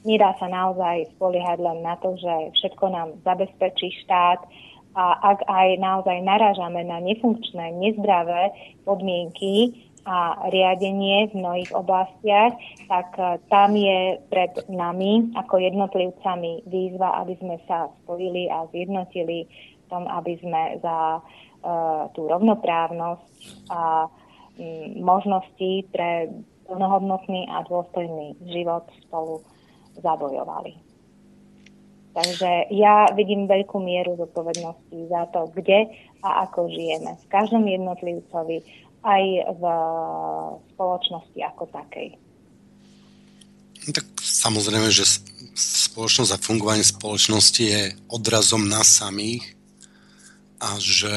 Nedá 0.04 0.36
sa 0.36 0.52
naozaj 0.52 1.16
spoliehať 1.16 1.58
len 1.64 1.80
na 1.80 1.96
to, 1.96 2.12
že 2.20 2.52
všetko 2.60 2.84
nám 2.92 3.08
zabezpečí 3.24 4.04
štát 4.04 4.42
a 4.94 5.04
ak 5.34 5.48
aj 5.48 5.68
naozaj 5.80 6.18
narážame 6.22 6.84
na 6.84 7.00
nefunkčné, 7.00 7.72
nezdravé 7.80 8.52
podmienky 8.84 9.74
a 10.04 10.36
riadenie 10.52 11.32
v 11.32 11.40
mnohých 11.40 11.72
oblastiach, 11.72 12.52
tak 12.92 13.08
e, 13.16 13.40
tam 13.48 13.72
je 13.72 14.20
pred 14.28 14.52
nami 14.68 15.32
ako 15.32 15.56
jednotlivcami 15.56 16.68
výzva, 16.68 17.24
aby 17.24 17.34
sme 17.40 17.56
sa 17.64 17.88
spojili 18.04 18.52
a 18.52 18.68
zjednotili 18.68 19.48
tom, 19.90 20.08
aby 20.08 20.38
sme 20.40 20.78
za 20.82 21.20
uh, 21.20 22.08
tú 22.12 22.28
rovnoprávnosť 22.28 23.28
a 23.70 24.06
um, 24.06 25.04
možnosti 25.04 25.86
pre 25.92 26.32
plnohodnotný 26.64 27.48
a 27.52 27.64
dôstojný 27.68 28.40
život 28.48 28.88
spolu 29.04 29.44
zabojovali. 30.00 30.80
Takže 32.14 32.70
ja 32.70 33.10
vidím 33.18 33.50
veľkú 33.50 33.82
mieru 33.82 34.14
zodpovednosti 34.14 34.98
za 35.10 35.26
to, 35.34 35.50
kde 35.50 35.90
a 36.22 36.46
ako 36.46 36.70
žijeme. 36.70 37.18
V 37.18 37.26
každom 37.26 37.66
jednotlivcovi, 37.66 38.62
aj 39.02 39.22
v 39.60 39.62
spoločnosti 40.72 41.38
ako 41.42 41.68
takej. 41.74 42.16
No 43.84 43.90
tak 43.92 44.06
samozrejme, 44.22 44.88
že 44.94 45.04
spoločnosť 45.58 46.30
a 46.32 46.40
fungovanie 46.40 46.86
spoločnosti 46.86 47.62
je 47.62 47.82
odrazom 48.08 48.64
nás 48.64 48.88
samých 48.88 49.58
a 50.64 50.80
že 50.80 51.12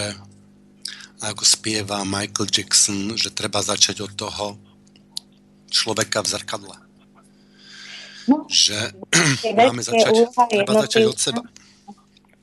ako 1.23 1.43
spieva 1.47 2.03
Michael 2.03 2.51
Jackson, 2.51 3.15
že 3.15 3.33
treba 3.33 3.63
začať 3.63 4.03
od 4.05 4.11
toho 4.13 4.59
človeka 5.71 6.21
v 6.21 6.27
zrkadle. 6.35 6.75
No, 8.27 8.43
že 8.51 8.75
máme 9.57 9.79
začať, 9.79 10.27
treba 10.51 10.73
začať 10.83 11.03
od 11.07 11.17
seba. 11.17 11.41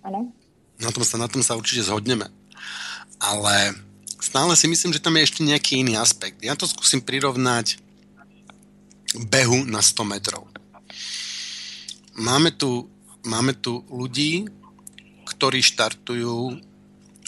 Ano. 0.01 0.33
Na 0.81 0.91
tom, 0.91 1.05
sa, 1.07 1.17
na 1.21 1.29
tom 1.29 1.45
sa 1.45 1.55
určite 1.55 1.87
zhodneme. 1.87 2.27
Ale 3.21 3.79
stále 4.19 4.57
si 4.59 4.67
myslím, 4.67 4.91
že 4.91 5.01
tam 5.01 5.15
je 5.15 5.29
ešte 5.29 5.47
nejaký 5.47 5.85
iný 5.85 6.01
aspekt. 6.01 6.43
Ja 6.43 6.59
to 6.59 6.67
skúsim 6.67 6.99
prirovnať 6.99 7.79
behu 9.31 9.63
na 9.69 9.79
100 9.79 10.03
metrov. 10.09 10.51
Máme 12.19 12.51
tu, 12.51 12.91
máme 13.23 13.55
tu 13.55 13.87
ľudí, 13.87 14.51
ktorí 15.25 15.63
štartujú 15.63 16.59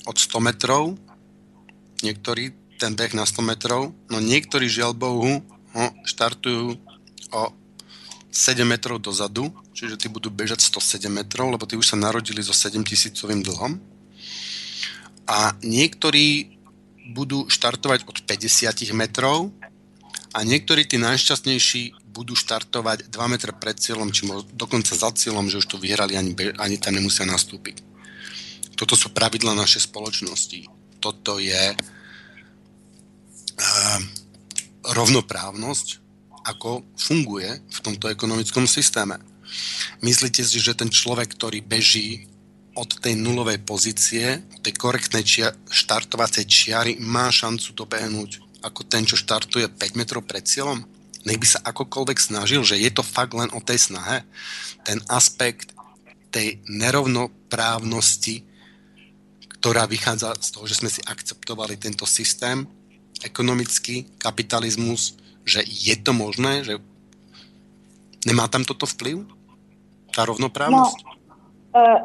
od 0.06 0.16
100 0.16 0.38
metrov, 0.38 0.94
niektorí 2.00 2.54
ten 2.78 2.94
beh 2.94 3.12
na 3.16 3.26
100 3.26 3.42
metrov, 3.42 3.90
no 4.08 4.18
niektorí 4.22 4.70
žiaľ 4.70 4.94
Bohu 4.94 5.42
ho 5.76 5.84
štartujú 6.06 6.78
o 7.34 7.42
7 8.30 8.68
metrov 8.68 9.00
dozadu, 9.00 9.48
čiže 9.72 9.96
tí 9.96 10.06
budú 10.12 10.28
bežať 10.28 10.60
107 10.60 11.08
metrov, 11.08 11.48
lebo 11.48 11.64
tí 11.64 11.74
už 11.74 11.88
sa 11.88 11.96
narodili 11.96 12.44
so 12.44 12.52
7 12.52 12.84
tisícovým 12.84 13.40
dlhom. 13.40 13.80
A 15.26 15.56
niektorí 15.64 16.54
budú 17.16 17.48
štartovať 17.48 18.04
od 18.06 18.16
50 18.28 18.92
metrov 18.92 19.50
a 20.36 20.44
niektorí 20.44 20.84
tí 20.84 21.00
najšťastnejší 21.00 22.12
budú 22.12 22.36
štartovať 22.36 23.08
2 23.08 23.32
metre 23.32 23.52
pred 23.56 23.76
cieľom, 23.76 24.12
či 24.12 24.28
dokonca 24.52 24.92
za 24.92 25.10
cieľom, 25.16 25.48
že 25.48 25.64
už 25.64 25.66
to 25.66 25.76
vyhrali, 25.80 26.16
ani, 26.16 26.36
ani 26.60 26.76
tam 26.76 26.96
nemusia 26.96 27.24
nastúpiť. 27.24 27.95
Toto 28.76 28.94
sú 28.94 29.10
pravidla 29.10 29.56
našej 29.56 29.88
spoločnosti. 29.88 30.68
Toto 31.00 31.40
je 31.40 31.74
uh, 33.56 33.98
rovnoprávnosť, 34.92 36.04
ako 36.46 36.86
funguje 36.94 37.50
v 37.58 37.78
tomto 37.82 38.06
ekonomickom 38.06 38.68
systéme. 38.70 39.18
Myslíte 40.04 40.44
si, 40.46 40.60
že 40.62 40.78
ten 40.78 40.92
človek, 40.92 41.34
ktorý 41.34 41.64
beží 41.64 42.28
od 42.76 43.00
tej 43.00 43.16
nulovej 43.16 43.64
pozície, 43.64 44.44
od 44.52 44.60
tej 44.60 44.76
korektnej 44.76 45.24
čia- 45.24 45.56
štartovacej 45.72 46.44
čiary, 46.44 46.92
má 47.00 47.32
šancu 47.32 47.72
dobehnúť 47.72 48.44
ako 48.60 48.82
ten, 48.84 49.06
čo 49.06 49.16
štartuje 49.16 49.70
5 49.70 49.98
metrov 49.98 50.26
pred 50.26 50.42
cieľom? 50.42 50.82
Nech 51.26 51.38
by 51.38 51.46
sa 51.46 51.60
akokoľvek 51.66 52.18
snažil, 52.18 52.62
že 52.62 52.78
je 52.78 52.90
to 52.90 53.02
fakt 53.02 53.34
len 53.34 53.50
o 53.54 53.60
tej 53.62 53.90
snahe. 53.90 54.22
Ten 54.82 55.02
aspekt 55.10 55.74
tej 56.30 56.62
nerovnoprávnosti, 56.70 58.46
ktorá 59.58 59.88
vychádza 59.88 60.36
z 60.38 60.48
toho, 60.52 60.64
že 60.68 60.78
sme 60.78 60.90
si 60.92 61.00
akceptovali 61.02 61.80
tento 61.80 62.04
systém, 62.04 62.68
ekonomický 63.24 64.06
kapitalizmus, 64.20 65.16
že 65.46 65.64
je 65.64 65.94
to 65.96 66.12
možné, 66.12 66.66
že 66.66 66.74
nemá 68.28 68.50
tam 68.50 68.66
toto 68.66 68.84
vplyv? 68.84 69.24
Tá 70.12 70.26
rovnoprávnosť? 70.28 70.98
No, 71.02 71.16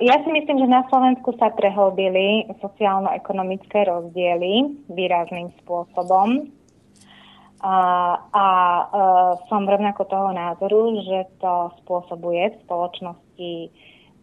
ja 0.04 0.20
si 0.20 0.30
myslím, 0.32 0.58
že 0.60 0.68
na 0.68 0.84
Slovensku 0.92 1.32
sa 1.40 1.48
prehlbili 1.56 2.44
sociálno-ekonomické 2.60 3.88
rozdiely 3.88 4.84
výrazným 4.92 5.56
spôsobom. 5.64 6.52
A, 7.62 7.78
a 8.34 8.46
e, 8.50 8.86
som 9.46 9.70
rovnako 9.70 10.10
toho 10.10 10.34
názoru, 10.34 10.98
že 11.06 11.30
to 11.38 11.70
spôsobuje 11.86 12.52
v 12.52 12.60
spoločnosti 12.66 13.52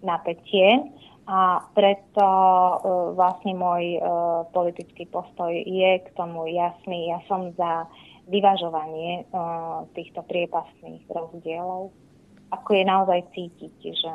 napätie 0.02 0.90
a 1.28 1.60
preto 1.76 2.24
e, 2.24 2.76
vlastne 3.12 3.52
môj 3.52 3.84
e, 3.96 4.00
politický 4.48 5.04
postoj 5.12 5.52
je 5.52 6.00
k 6.00 6.08
tomu 6.16 6.48
jasný. 6.48 7.12
Ja 7.12 7.20
som 7.28 7.52
za 7.52 7.84
vyvažovanie 8.28 9.24
uh, 9.32 9.88
týchto 9.96 10.20
priepastných 10.28 11.08
rozdielov. 11.08 11.90
Ako 12.52 12.70
je 12.76 12.84
naozaj 12.84 13.24
cítiť, 13.32 13.74
že 13.80 14.14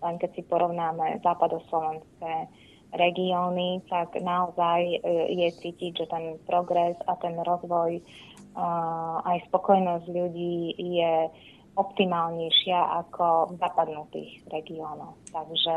len 0.00 0.14
keď 0.20 0.30
si 0.36 0.42
porovnáme 0.44 1.24
západoslovenské 1.24 2.52
regióny, 2.92 3.80
tak 3.88 4.12
naozaj 4.20 4.80
uh, 5.00 5.24
je 5.32 5.48
cítiť, 5.56 6.04
že 6.04 6.06
ten 6.12 6.36
progres 6.44 7.00
a 7.08 7.16
ten 7.16 7.32
rozvoj 7.40 8.00
uh, 8.00 9.24
aj 9.24 9.48
spokojnosť 9.48 10.04
ľudí 10.04 10.76
je 10.76 11.32
optimálnejšia 11.80 12.76
ako 12.76 13.56
v 13.56 13.62
zapadnutých 13.62 14.32
regiónoch. 14.52 15.16
Takže 15.32 15.76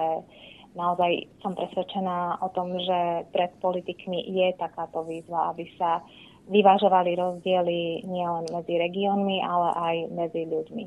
naozaj 0.73 1.29
som 1.41 1.53
presvedčená 1.53 2.41
o 2.41 2.49
tom, 2.53 2.77
že 2.77 3.29
pred 3.33 3.53
politikmi 3.61 4.25
je 4.29 4.47
takáto 4.57 5.05
výzva, 5.05 5.53
aby 5.53 5.69
sa 5.77 6.01
vyvážovali 6.49 7.15
rozdiely 7.15 8.03
nielen 8.03 8.51
medzi 8.51 8.75
regiónmi, 8.75 9.39
ale 9.39 9.69
aj 9.73 9.95
medzi 10.11 10.43
ľuďmi. 10.43 10.85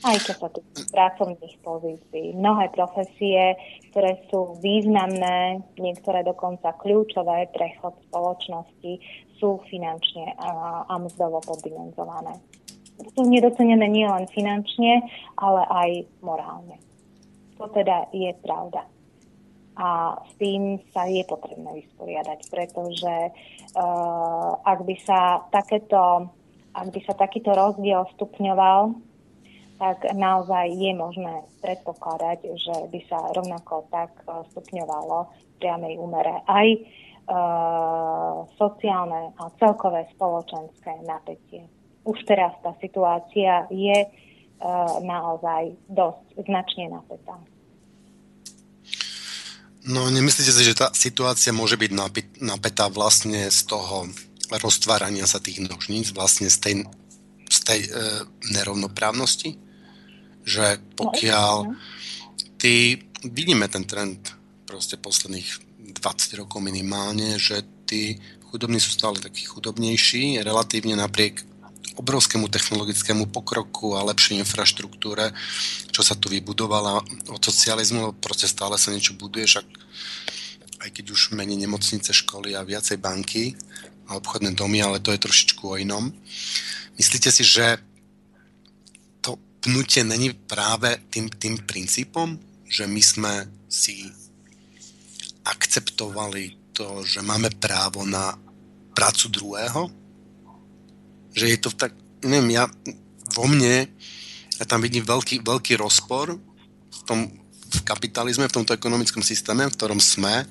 Aj 0.00 0.16
čo 0.16 0.32
sa 0.32 0.48
tu 0.48 0.64
pracovných 0.96 1.60
pozícií. 1.60 2.32
Mnohé 2.32 2.72
profesie, 2.72 3.60
ktoré 3.92 4.16
sú 4.32 4.56
významné, 4.64 5.60
niektoré 5.76 6.24
dokonca 6.24 6.72
kľúčové 6.80 7.52
pre 7.52 7.76
chod 7.82 8.00
spoločnosti, 8.08 8.96
sú 9.36 9.60
finančne 9.68 10.36
a, 10.40 10.84
a 10.88 10.94
mzdovo 10.96 11.44
poddimenzované. 11.44 12.40
Sú 13.12 13.28
nedocenené 13.28 13.88
nielen 13.88 14.28
finančne, 14.32 15.04
ale 15.36 15.62
aj 15.68 15.90
morálne. 16.24 16.80
To 17.60 17.68
teda 17.68 18.08
je 18.16 18.32
pravda 18.40 18.88
a 19.80 20.20
s 20.28 20.32
tým 20.36 20.76
sa 20.92 21.08
je 21.08 21.24
potrebné 21.24 21.80
vysporiadať, 21.80 22.52
pretože 22.52 23.14
uh, 23.32 24.52
ak 24.60 24.84
by 24.84 24.96
sa 25.00 25.48
takéto, 25.48 26.28
ak 26.76 26.88
by 26.92 27.00
sa 27.08 27.14
takýto 27.16 27.56
rozdiel 27.56 28.04
stupňoval, 28.18 28.92
tak 29.80 30.12
naozaj 30.12 30.76
je 30.76 30.92
možné 30.92 31.48
predpokladať, 31.64 32.38
že 32.60 32.76
by 32.92 33.00
sa 33.08 33.32
rovnako 33.32 33.88
tak 33.88 34.12
uh, 34.28 34.44
stupňovalo 34.52 35.32
v 35.32 35.52
priamej 35.64 35.96
úmere 35.96 36.44
aj 36.44 36.68
uh, 36.76 38.44
sociálne 38.60 39.32
a 39.40 39.44
celkové 39.56 40.04
spoločenské 40.12 41.08
napätie. 41.08 41.64
Už 42.04 42.20
teraz 42.28 42.52
tá 42.60 42.76
situácia 42.84 43.64
je 43.72 43.96
naozaj 45.00 45.72
dosť 45.88 46.24
značne 46.44 46.84
napätá. 46.92 47.36
No 49.88 50.12
nemyslíte 50.12 50.52
si, 50.52 50.62
že 50.68 50.76
tá 50.76 50.92
situácia 50.92 51.56
môže 51.56 51.80
byť 51.80 51.90
napätá 52.44 52.92
vlastne 52.92 53.48
z 53.48 53.64
toho 53.64 54.12
roztvárania 54.52 55.24
sa 55.24 55.40
tých 55.40 55.64
nožníc, 55.64 56.12
vlastne 56.12 56.52
z 56.52 56.58
tej, 56.60 56.74
z 57.48 57.58
tej 57.64 57.80
e, 57.86 57.90
nerovnoprávnosti? 58.52 59.56
Že 60.44 60.84
pokiaľ 61.00 61.72
ty 62.60 63.00
vidíme 63.24 63.64
ten 63.72 63.88
trend 63.88 64.36
proste 64.68 65.00
posledných 65.00 65.48
20 65.96 66.40
rokov 66.44 66.60
minimálne, 66.60 67.40
že 67.40 67.64
tí 67.88 68.20
chudobní 68.52 68.82
sú 68.82 68.92
stále 68.92 69.16
takí 69.16 69.48
chudobnejší, 69.48 70.44
relatívne 70.44 70.98
napriek 70.98 71.49
obrovskému 72.00 72.48
technologickému 72.48 73.28
pokroku 73.28 73.92
a 73.98 74.06
lepšej 74.08 74.40
infraštruktúre, 74.40 75.36
čo 75.92 76.00
sa 76.00 76.16
tu 76.16 76.32
vybudovala 76.32 77.04
od 77.28 77.40
socializmu, 77.40 78.16
proste 78.22 78.48
stále 78.48 78.80
sa 78.80 78.94
niečo 78.94 79.12
buduje, 79.18 79.44
však 79.44 79.66
aj 80.80 80.88
keď 80.96 81.04
už 81.12 81.36
menej 81.36 81.60
nemocnice, 81.60 82.08
školy 82.16 82.56
a 82.56 82.64
viacej 82.64 82.96
banky 82.96 83.52
a 84.08 84.16
obchodné 84.16 84.56
domy, 84.56 84.80
ale 84.80 84.98
to 85.04 85.12
je 85.12 85.20
trošičku 85.20 85.62
o 85.68 85.76
inom. 85.76 86.08
Myslíte 86.96 87.28
si, 87.28 87.44
že 87.44 87.76
to 89.20 89.36
pnutie 89.60 90.00
není 90.00 90.32
práve 90.32 90.96
tým, 91.12 91.28
tým 91.28 91.60
princípom, 91.68 92.40
že 92.64 92.88
my 92.88 93.02
sme 93.04 93.32
si 93.68 94.08
akceptovali 95.44 96.72
to, 96.72 97.04
že 97.04 97.20
máme 97.20 97.52
právo 97.60 98.08
na 98.08 98.32
prácu 98.96 99.28
druhého? 99.28 99.99
Že 101.40 101.46
je 101.48 101.58
to 101.58 101.70
tak, 101.72 101.96
neviem, 102.20 102.60
ja 102.60 102.68
vo 103.32 103.48
mne, 103.48 103.88
ja 104.60 104.64
tam 104.68 104.84
vidím 104.84 105.08
veľký, 105.08 105.40
veľký 105.40 105.80
rozpor 105.80 106.36
v 106.92 107.00
tom 107.08 107.40
v 107.70 107.80
kapitalizme, 107.86 108.50
v 108.50 108.56
tomto 108.60 108.74
ekonomickom 108.74 109.22
systéme, 109.22 109.62
v 109.70 109.76
ktorom 109.78 110.02
sme 110.02 110.42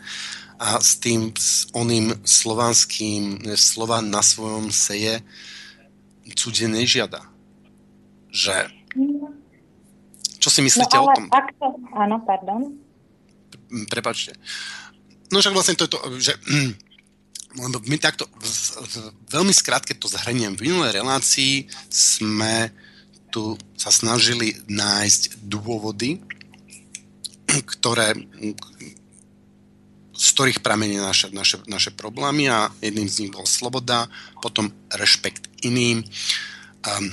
a 0.60 0.67
s 0.80 0.99
tým 0.99 1.32
s 1.36 1.67
oným 1.75 2.15
slovanským, 2.23 3.43
slova 3.56 3.99
na 3.99 4.23
svojom 4.23 4.71
seje 4.71 5.19
cudzie 6.36 6.67
nežiada. 6.71 7.23
Že... 8.32 8.71
Čo 10.39 10.49
si 10.52 10.62
myslíte 10.63 10.95
no, 10.95 11.04
ale 11.04 11.08
o 11.12 11.15
tom? 11.15 11.25
Ak 11.36 11.47
to... 11.60 11.67
Áno, 11.95 12.15
pardon. 12.23 12.62
Prepačte. 13.91 14.39
No 15.30 15.43
však 15.43 15.56
vlastne 15.56 15.75
to 15.75 15.86
je 15.86 15.91
to, 15.91 15.99
že 16.17 16.34
my 17.57 17.97
takto 17.97 18.29
veľmi 19.33 19.49
skrátke 19.49 19.97
to 19.97 20.05
zhrniem. 20.05 20.53
V 20.53 20.69
minulej 20.69 21.01
relácii 21.01 21.65
sme 21.89 22.69
tu 23.29 23.57
sa 23.77 23.93
snažili 23.93 24.57
nájsť 24.69 25.45
dôvody, 25.45 26.21
ktoré, 27.77 28.13
z 30.13 30.27
ktorých 30.33 30.62
pramení 30.62 30.97
naše, 30.97 31.29
naše, 31.33 31.62
naše 31.65 31.93
problémy 31.93 32.49
a 32.49 32.69
jedným 32.81 33.09
z 33.09 33.25
nich 33.25 33.31
bol 33.33 33.45
sloboda, 33.45 34.09
potom 34.41 34.69
rešpekt 34.93 35.49
iným, 35.65 36.01
um, 36.01 37.05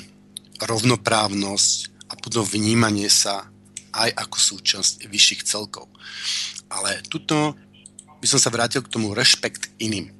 rovnoprávnosť 0.65 1.77
a 2.09 2.15
potom 2.17 2.45
vnímanie 2.45 3.09
sa 3.13 3.49
aj 3.93 4.13
ako 4.13 4.37
súčasť 4.37 5.09
vyšších 5.09 5.43
celkov. 5.45 5.89
Ale 6.69 7.01
tuto 7.09 7.57
by 8.21 8.27
som 8.29 8.41
sa 8.41 8.53
vrátil 8.53 8.85
k 8.85 8.93
tomu 8.93 9.13
rešpekt 9.13 9.73
iným. 9.81 10.16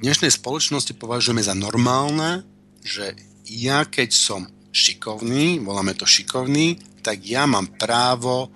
Dnešnej 0.00 0.32
spoločnosti 0.32 0.96
považujeme 0.96 1.44
za 1.44 1.52
normálne, 1.52 2.40
že 2.80 3.12
ja 3.44 3.84
keď 3.84 4.08
som 4.08 4.48
šikovný, 4.72 5.60
voláme 5.60 5.92
to 5.92 6.08
šikovný, 6.08 6.80
tak 7.04 7.20
ja 7.20 7.44
mám 7.44 7.68
právo 7.76 8.48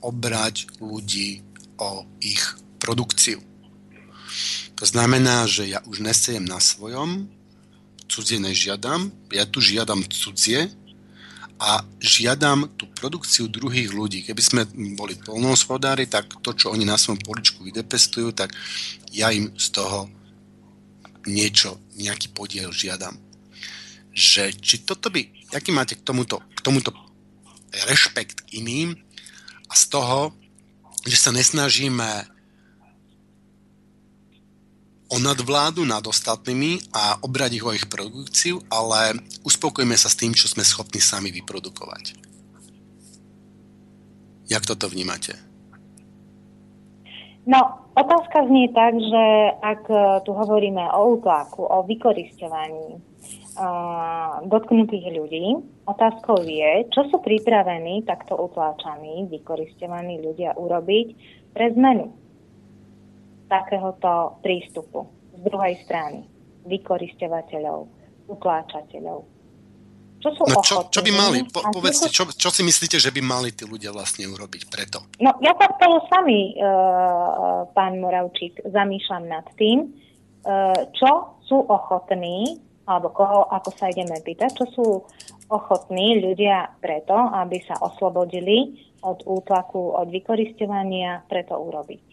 obrať 0.00 0.64
ľudí 0.80 1.44
o 1.76 2.08
ich 2.24 2.40
produkciu. 2.80 3.36
To 4.80 4.84
znamená, 4.88 5.44
že 5.44 5.68
ja 5.68 5.84
už 5.84 6.00
nesejem 6.00 6.48
na 6.48 6.56
svojom, 6.56 7.28
cudzie 8.08 8.40
nežiadam, 8.40 9.12
ja 9.28 9.44
tu 9.44 9.60
žiadam 9.60 10.00
cudzie 10.08 10.72
a 11.60 11.84
žiadam 12.00 12.64
tú 12.80 12.88
produkciu 12.96 13.52
druhých 13.52 13.92
ľudí. 13.92 14.24
Keby 14.24 14.40
sme 14.40 14.62
boli 14.96 15.20
polnohospodári, 15.20 16.08
tak 16.08 16.32
to, 16.40 16.56
čo 16.56 16.72
oni 16.72 16.88
na 16.88 16.96
svojom 16.96 17.20
poličku 17.20 17.60
vydepestujú, 17.60 18.32
tak 18.32 18.56
ja 19.12 19.28
im 19.28 19.52
z 19.52 19.68
toho 19.76 20.16
niečo, 21.28 21.76
nejaký 22.00 22.32
podiel 22.32 22.72
žiadam. 22.72 23.14
Že, 24.16 24.56
či 24.58 24.82
toto 24.82 25.12
by, 25.12 25.52
aký 25.54 25.70
máte 25.70 25.94
k 25.94 26.02
tomuto, 26.02 26.40
k 26.56 26.60
tomuto 26.64 26.90
rešpekt 27.86 28.48
iným 28.56 28.96
a 29.68 29.74
z 29.76 29.84
toho, 29.92 30.32
že 31.04 31.16
sa 31.20 31.30
nesnažíme 31.30 32.26
o 35.08 35.16
nadvládu 35.16 35.88
nad 35.88 36.04
ostatnými 36.04 36.92
a 36.92 37.16
obrať 37.24 37.50
ich 37.56 37.64
o 37.64 37.72
ich 37.72 37.86
produkciu, 37.88 38.60
ale 38.68 39.16
uspokojíme 39.40 39.96
sa 39.96 40.12
s 40.12 40.20
tým, 40.20 40.36
čo 40.36 40.48
sme 40.48 40.64
schopní 40.64 41.00
sami 41.00 41.32
vyprodukovať. 41.32 42.28
Jak 44.48 44.64
toto 44.68 44.88
vnímate? 44.88 45.36
No, 47.48 47.87
otázka 47.98 48.46
znie 48.46 48.70
tak, 48.70 48.94
že 48.94 49.24
ak 49.58 49.82
e, 49.90 49.96
tu 50.22 50.30
hovoríme 50.32 50.82
o 50.94 51.18
útlaku, 51.18 51.66
o 51.66 51.82
vykoristovaní 51.82 53.02
uh, 53.58 54.38
dotknutých 54.46 55.06
ľudí, 55.10 55.44
otázkou 55.84 56.46
je, 56.46 56.86
čo 56.94 57.10
sú 57.10 57.18
pripravení 57.18 58.06
takto 58.06 58.38
utláčaní, 58.38 59.26
vykoristovaní 59.26 60.22
ľudia 60.22 60.54
urobiť 60.54 61.08
pre 61.52 61.74
zmenu 61.74 62.14
takéhoto 63.50 64.38
prístupu 64.44 65.08
z 65.34 65.40
druhej 65.48 65.74
strany, 65.82 66.28
vykoristovateľov, 66.68 67.88
utláčateľov. 68.28 69.37
Čo 70.18 70.34
sú 70.34 70.42
no, 70.50 70.58
čo, 70.66 70.76
čo 70.90 70.98
by 70.98 71.10
mali? 71.14 71.46
Po, 71.46 71.62
povedzte, 71.70 72.10
čo, 72.10 72.26
čo 72.26 72.50
si 72.50 72.66
myslíte, 72.66 72.98
že 72.98 73.14
by 73.14 73.22
mali 73.22 73.54
tí 73.54 73.62
ľudia 73.62 73.94
vlastne 73.94 74.26
urobiť 74.26 74.66
preto? 74.66 75.06
No, 75.22 75.30
ja 75.38 75.54
sa 75.54 75.70
spolu 75.78 76.02
sami, 76.10 76.58
uh, 76.58 77.70
pán 77.70 78.02
Moravčík, 78.02 78.58
zamýšľam 78.66 79.24
nad 79.30 79.46
tým, 79.54 79.86
uh, 79.86 80.90
čo 80.90 81.38
sú 81.46 81.62
ochotní, 81.70 82.58
alebo 82.90 83.14
koho, 83.14 83.46
ako 83.46 83.70
sa 83.78 83.94
ideme 83.94 84.18
pýtať, 84.18 84.50
čo 84.58 84.66
sú 84.74 84.86
ochotní 85.54 86.18
ľudia 86.18 86.74
preto, 86.82 87.14
aby 87.14 87.62
sa 87.62 87.78
oslobodili 87.78 88.74
od 89.06 89.22
útlaku, 89.22 89.94
od 89.94 90.10
vykoristovania, 90.10 91.22
preto 91.30 91.54
urobiť. 91.54 92.04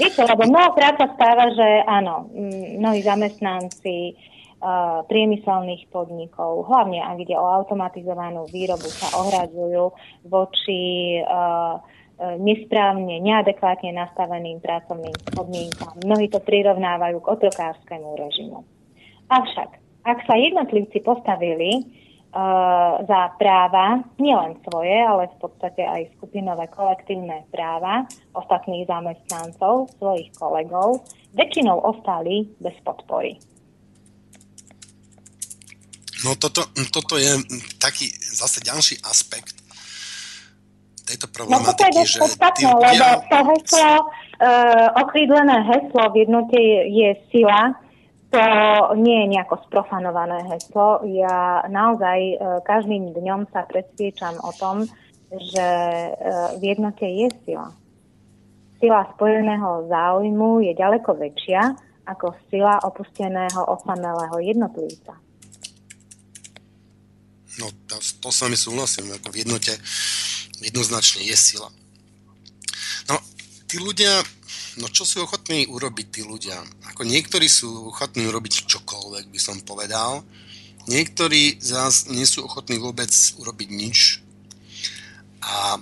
Viete, 0.00 0.24
lebo 0.24 0.48
mnohokrát 0.48 0.96
sa 0.96 1.12
stáva, 1.12 1.52
že 1.52 1.68
áno, 1.84 2.30
mnohí 2.80 3.04
zamestnanci 3.04 4.16
priemyselných 5.08 5.88
podnikov, 5.88 6.68
hlavne 6.68 7.00
ak 7.00 7.16
ide 7.24 7.32
o 7.32 7.48
automatizovanú 7.48 8.44
výrobu, 8.52 8.86
sa 8.92 9.08
ohradzujú 9.16 9.84
voči 10.28 11.16
uh, 11.24 11.80
nesprávne, 12.20 13.24
neadekvátne 13.24 13.96
nastaveným 13.96 14.60
pracovným 14.60 15.16
podmienkam. 15.32 15.96
Mnohí 16.04 16.28
to 16.28 16.44
prirovnávajú 16.44 17.24
k 17.24 17.30
otrokárskému 17.32 18.20
režimu. 18.20 18.60
Avšak, 19.32 19.80
ak 20.04 20.18
sa 20.28 20.34
jednotlivci 20.36 21.00
postavili 21.00 21.88
Eh, 22.30 22.94
za 23.10 23.34
práva, 23.42 24.06
nielen 24.22 24.54
svoje, 24.62 24.94
ale 25.02 25.26
v 25.34 25.36
podstate 25.42 25.82
aj 25.82 26.14
skupinové 26.14 26.70
kolektívne 26.70 27.42
práva 27.50 28.06
ostatných 28.38 28.86
zamestnancov, 28.86 29.90
svojich 29.98 30.30
kolegov, 30.38 31.02
väčšinou 31.34 31.82
ostali 31.82 32.46
bez 32.62 32.78
podpory. 32.86 33.34
No 36.24 36.36
toto, 36.36 36.68
toto 36.92 37.16
je 37.16 37.40
taký 37.80 38.12
zase 38.12 38.60
ďalší 38.60 39.00
aspekt 39.04 39.56
tejto 41.10 41.26
problematiky, 41.26 41.66
no 41.66 41.74
toto 41.74 41.98
je 41.98 42.06
že 42.06 42.18
podstatné, 42.22 42.70
ľudia... 42.70 42.86
lebo 42.86 43.06
to 43.26 43.38
heslo, 43.50 43.90
uh, 43.90 44.86
okrídlené 45.02 45.56
heslo 45.66 46.02
v 46.12 46.14
jednote 46.22 46.58
je, 46.60 46.80
je 46.86 47.10
sila, 47.34 47.74
to 48.30 48.42
nie 48.94 49.26
je 49.26 49.30
nejako 49.34 49.58
sprofanované 49.66 50.46
heslo. 50.46 51.02
Ja 51.02 51.66
naozaj 51.66 52.18
e, 52.22 52.36
každým 52.62 53.10
dňom 53.10 53.50
sa 53.50 53.66
presviečam 53.66 54.38
o 54.38 54.54
tom, 54.54 54.86
že 55.34 55.66
e, 55.66 56.10
v 56.54 56.62
jednote 56.62 57.10
je 57.10 57.26
sila. 57.42 57.74
Sila 58.78 59.02
spojeného 59.18 59.90
záujmu 59.90 60.62
je 60.62 60.72
ďaleko 60.78 61.10
väčšia 61.18 61.74
ako 62.06 62.38
sila 62.46 62.78
opusteného 62.86 63.66
osamelého 63.66 64.38
jednotlivca. 64.38 65.18
No, 67.60 67.68
to, 67.86 68.00
s 68.00 68.40
vami 68.40 68.56
súhlasím. 68.56 69.12
Ako 69.12 69.28
v 69.30 69.44
jednote 69.44 69.76
jednoznačne 70.64 71.22
je 71.28 71.36
sila. 71.36 71.68
No, 73.12 73.20
tí 73.68 73.76
ľudia 73.76 74.24
no 74.80 74.88
čo 74.88 75.04
sú 75.04 75.20
ochotní 75.24 75.68
urobiť 75.68 76.06
tí 76.08 76.22
ľudia? 76.24 76.56
Ako 76.94 77.04
niektorí 77.04 77.50
sú 77.50 77.92
ochotní 77.92 78.24
urobiť 78.24 78.64
čokoľvek, 78.64 79.28
by 79.28 79.40
som 79.40 79.60
povedal. 79.60 80.24
Niektorí 80.88 81.60
zás 81.60 82.08
nie 82.08 82.24
sú 82.24 82.48
ochotní 82.48 82.80
vôbec 82.80 83.12
urobiť 83.36 83.68
nič. 83.68 84.24
A 85.44 85.76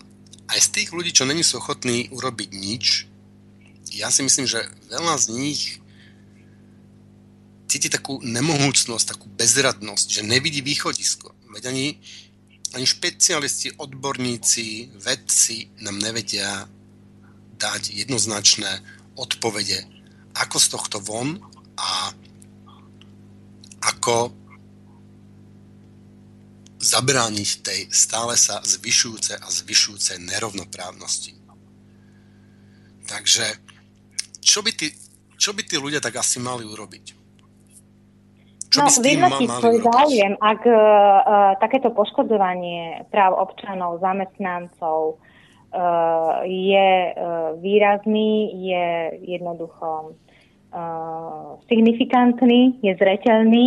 aj 0.49 0.59
z 0.59 0.69
tých 0.75 0.89
ľudí, 0.91 1.15
čo 1.15 1.29
není 1.29 1.45
sú 1.47 1.63
ochotní 1.63 2.09
urobiť 2.11 2.51
nič, 2.51 3.07
ja 3.95 4.11
si 4.15 4.23
myslím, 4.23 4.47
že 4.47 4.63
veľa 4.91 5.15
z 5.19 5.27
nich 5.35 5.63
cíti 7.69 7.91
takú 7.91 8.23
nemohúcnosť, 8.23 9.17
takú 9.17 9.27
bezradnosť, 9.35 10.07
že 10.09 10.23
nevidí 10.25 10.63
východisko. 10.65 11.35
Veď 11.49 11.65
ani 11.73 11.87
ani 12.75 12.87
špecialisti, 12.87 13.81
odborníci, 13.81 14.93
vedci 15.01 15.73
nám 15.81 15.97
nevedia 15.99 16.69
dať 17.57 17.97
jednoznačné 17.97 18.69
odpovede, 19.17 19.89
ako 20.37 20.57
z 20.61 20.67
tohto 20.69 20.97
von 21.01 21.41
a 21.81 22.13
ako 23.83 24.31
zabrániť 26.79 27.51
tej 27.65 27.81
stále 27.91 28.39
sa 28.39 28.63
zvyšujúce 28.63 29.35
a 29.35 29.47
zvyšujúcej 29.51 30.23
nerovnoprávnosti. 30.23 31.35
Takže 33.09 33.47
čo 34.39 34.63
by, 34.63 34.71
tí, 34.77 34.93
čo 35.35 35.57
by 35.57 35.65
tí 35.65 35.81
ľudia 35.81 35.99
tak 35.99 36.21
asi 36.21 36.39
mali 36.39 36.63
urobiť? 36.63 37.18
Čo 38.69 38.85
no, 38.85 38.93
vyhodnotiť 38.93 39.49
svoj 39.49 39.77
záujem, 39.81 40.33
ak 40.37 40.61
uh, 40.69 40.77
takéto 41.57 41.89
poškodzovanie 41.97 43.09
práv 43.09 43.41
občanov, 43.41 44.05
zamestnancov 44.05 45.17
uh, 45.17 46.45
je 46.45 46.89
uh, 47.09 47.57
výrazný, 47.57 48.53
je 48.61 48.87
jednoducho 49.25 50.13
uh, 50.13 51.57
signifikantný, 51.65 52.77
je 52.85 52.93
zreteľný, 52.93 53.67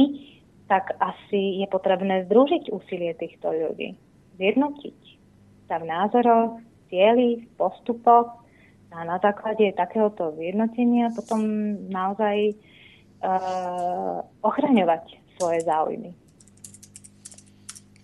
tak 0.70 0.94
asi 1.02 1.66
je 1.66 1.68
potrebné 1.68 2.30
združiť 2.30 2.70
úsilie 2.70 3.18
týchto 3.18 3.50
ľudí. 3.50 3.98
Zjednotiť 4.38 5.00
sa 5.66 5.82
v 5.82 5.86
názoroch, 5.90 6.62
cieli, 6.94 7.50
postupoch 7.58 8.38
a 8.94 9.02
na 9.02 9.18
základe 9.18 9.66
takéhoto 9.74 10.38
zjednotenia 10.38 11.10
potom 11.18 11.42
naozaj 11.90 12.54
uh, 12.54 12.70
ochraňovať 14.42 15.04
svoje 15.38 15.60
záujmy. 15.66 16.12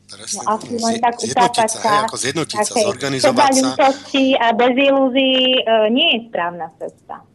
Presne, 0.07 0.39
no, 0.39 0.55
asi 0.55 0.71
len 0.79 1.03
tak 1.03 1.19
zjednotiť 1.19 1.67
sa, 1.67 1.79
hej, 1.83 1.99
ako 2.07 2.15
zjednotiť 2.15 2.57
sa, 2.63 2.73
zorganizovať 2.79 3.53
sa. 3.59 3.75
a 4.39 4.45
bez 4.55 4.73
ilúzií 4.79 5.59
uh, 5.67 5.91
nie 5.91 6.07
je 6.15 6.19
správna 6.31 6.71
cesta. 6.79 7.27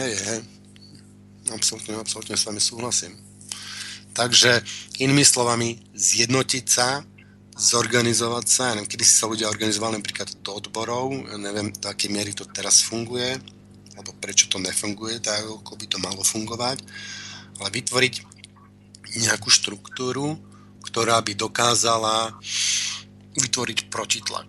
Hej, 0.00 0.12
hej. 0.24 0.40
Absolutne, 1.52 2.00
absolútne 2.00 2.32
s 2.32 2.48
vami 2.48 2.62
súhlasím. 2.64 3.12
Takže, 4.16 4.64
inými 5.04 5.26
slovami, 5.26 5.76
zjednotiť 5.92 6.64
sa, 6.64 7.04
zorganizovať 7.60 8.46
sa, 8.48 8.62
ja 8.72 8.74
neviem, 8.80 8.88
kedy 8.88 9.04
si 9.04 9.14
sa 9.20 9.28
ľudia 9.28 9.52
organizovali 9.52 10.00
napríklad 10.00 10.32
do 10.40 10.56
odborov, 10.56 11.12
neviem, 11.36 11.68
do 11.76 11.86
akej 11.92 12.08
miery 12.08 12.32
to 12.32 12.48
teraz 12.48 12.80
funguje, 12.80 13.36
alebo 14.00 14.16
prečo 14.16 14.48
to 14.48 14.56
nefunguje 14.56 15.20
tak, 15.20 15.44
ako 15.44 15.76
by 15.76 15.84
to 15.84 16.00
malo 16.00 16.24
fungovať, 16.24 16.80
ale 17.60 17.68
vytvoriť 17.68 18.14
nejakú 19.28 19.52
štruktúru, 19.52 20.40
ktorá 20.80 21.20
by 21.20 21.36
dokázala 21.36 22.32
vytvoriť 23.36 23.92
protitlak 23.92 24.48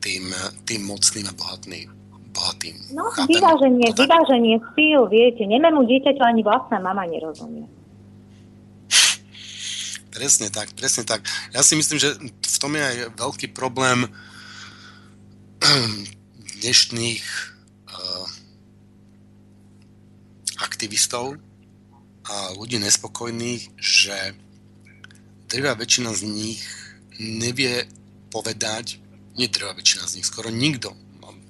tým, 0.00 0.32
tým 0.64 0.88
mocným 0.88 1.28
a 1.28 1.34
bohatným. 1.36 1.92
bohatým. 2.32 2.76
No, 2.96 3.12
Chápem? 3.12 3.36
vyváženie, 3.36 3.88
tak? 3.92 4.08
vyváženie 4.08 4.56
síl, 4.72 5.00
viete, 5.12 5.44
nemému 5.44 5.84
dieťaťu 5.84 6.22
ani 6.24 6.40
vlastná 6.40 6.80
mama 6.80 7.04
nerozumie. 7.04 7.68
Presne 10.16 10.48
tak, 10.48 10.72
presne 10.72 11.04
tak. 11.04 11.28
Ja 11.52 11.60
si 11.60 11.76
myslím, 11.76 12.00
že 12.00 12.16
v 12.24 12.56
tom 12.56 12.72
je 12.72 12.80
aj 12.80 12.96
veľký 13.20 13.52
problém 13.52 14.08
dnešných 16.64 17.55
aktivistov 20.66 21.38
a 22.26 22.50
ľudí 22.58 22.82
nespokojných, 22.82 23.78
že 23.78 24.34
drvá 25.46 25.78
väčšina 25.78 26.10
z 26.10 26.22
nich 26.26 26.62
nevie 27.22 27.86
povedať, 28.34 28.98
nie 29.38 29.46
drvá 29.46 29.78
väčšina 29.78 30.04
z 30.10 30.14
nich, 30.20 30.26
skoro 30.26 30.50
nikto. 30.50 30.92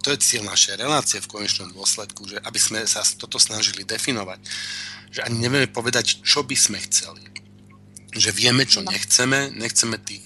To 0.05 0.15
je 0.15 0.23
cieľ 0.23 0.47
našej 0.47 0.79
relácie 0.79 1.19
v 1.19 1.27
konečnom 1.27 1.75
dôsledku, 1.75 2.31
že 2.31 2.39
aby 2.47 2.61
sme 2.63 2.87
sa 2.87 3.03
toto 3.03 3.43
snažili 3.43 3.83
definovať, 3.83 4.39
že 5.11 5.27
ani 5.27 5.43
nevieme 5.43 5.67
povedať, 5.67 6.23
čo 6.23 6.47
by 6.47 6.55
sme 6.55 6.79
chceli. 6.87 7.27
Že 8.15 8.31
vieme, 8.31 8.63
čo 8.71 8.87
no. 8.87 8.95
nechceme, 8.95 9.51
nechceme 9.59 9.99
tých, 9.99 10.23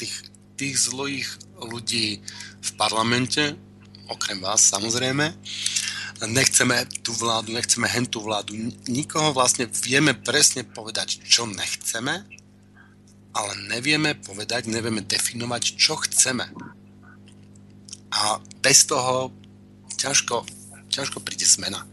tých, 0.00 0.14
tých 0.56 0.74
zlých 0.80 1.28
ľudí 1.60 2.24
v 2.64 2.70
parlamente, 2.80 3.52
okrem 4.08 4.40
vás 4.40 4.64
samozrejme, 4.64 5.28
nechceme 6.24 6.88
tú 7.04 7.12
vládu, 7.12 7.52
nechceme 7.52 7.84
hentú 7.84 8.24
vládu. 8.24 8.56
Nikoho 8.88 9.36
vlastne 9.36 9.68
vieme 9.68 10.16
presne 10.16 10.64
povedať, 10.64 11.20
čo 11.28 11.44
nechceme, 11.44 12.24
ale 13.36 13.52
nevieme 13.68 14.16
povedať, 14.16 14.72
nevieme 14.72 15.04
definovať, 15.04 15.62
čo 15.76 16.00
chceme. 16.00 16.48
A 18.16 18.40
bez 18.64 18.88
toho 18.88 19.28
ťažko, 20.00 20.48
ťažko 20.88 21.20
príde 21.20 21.44
zmena. 21.44 21.84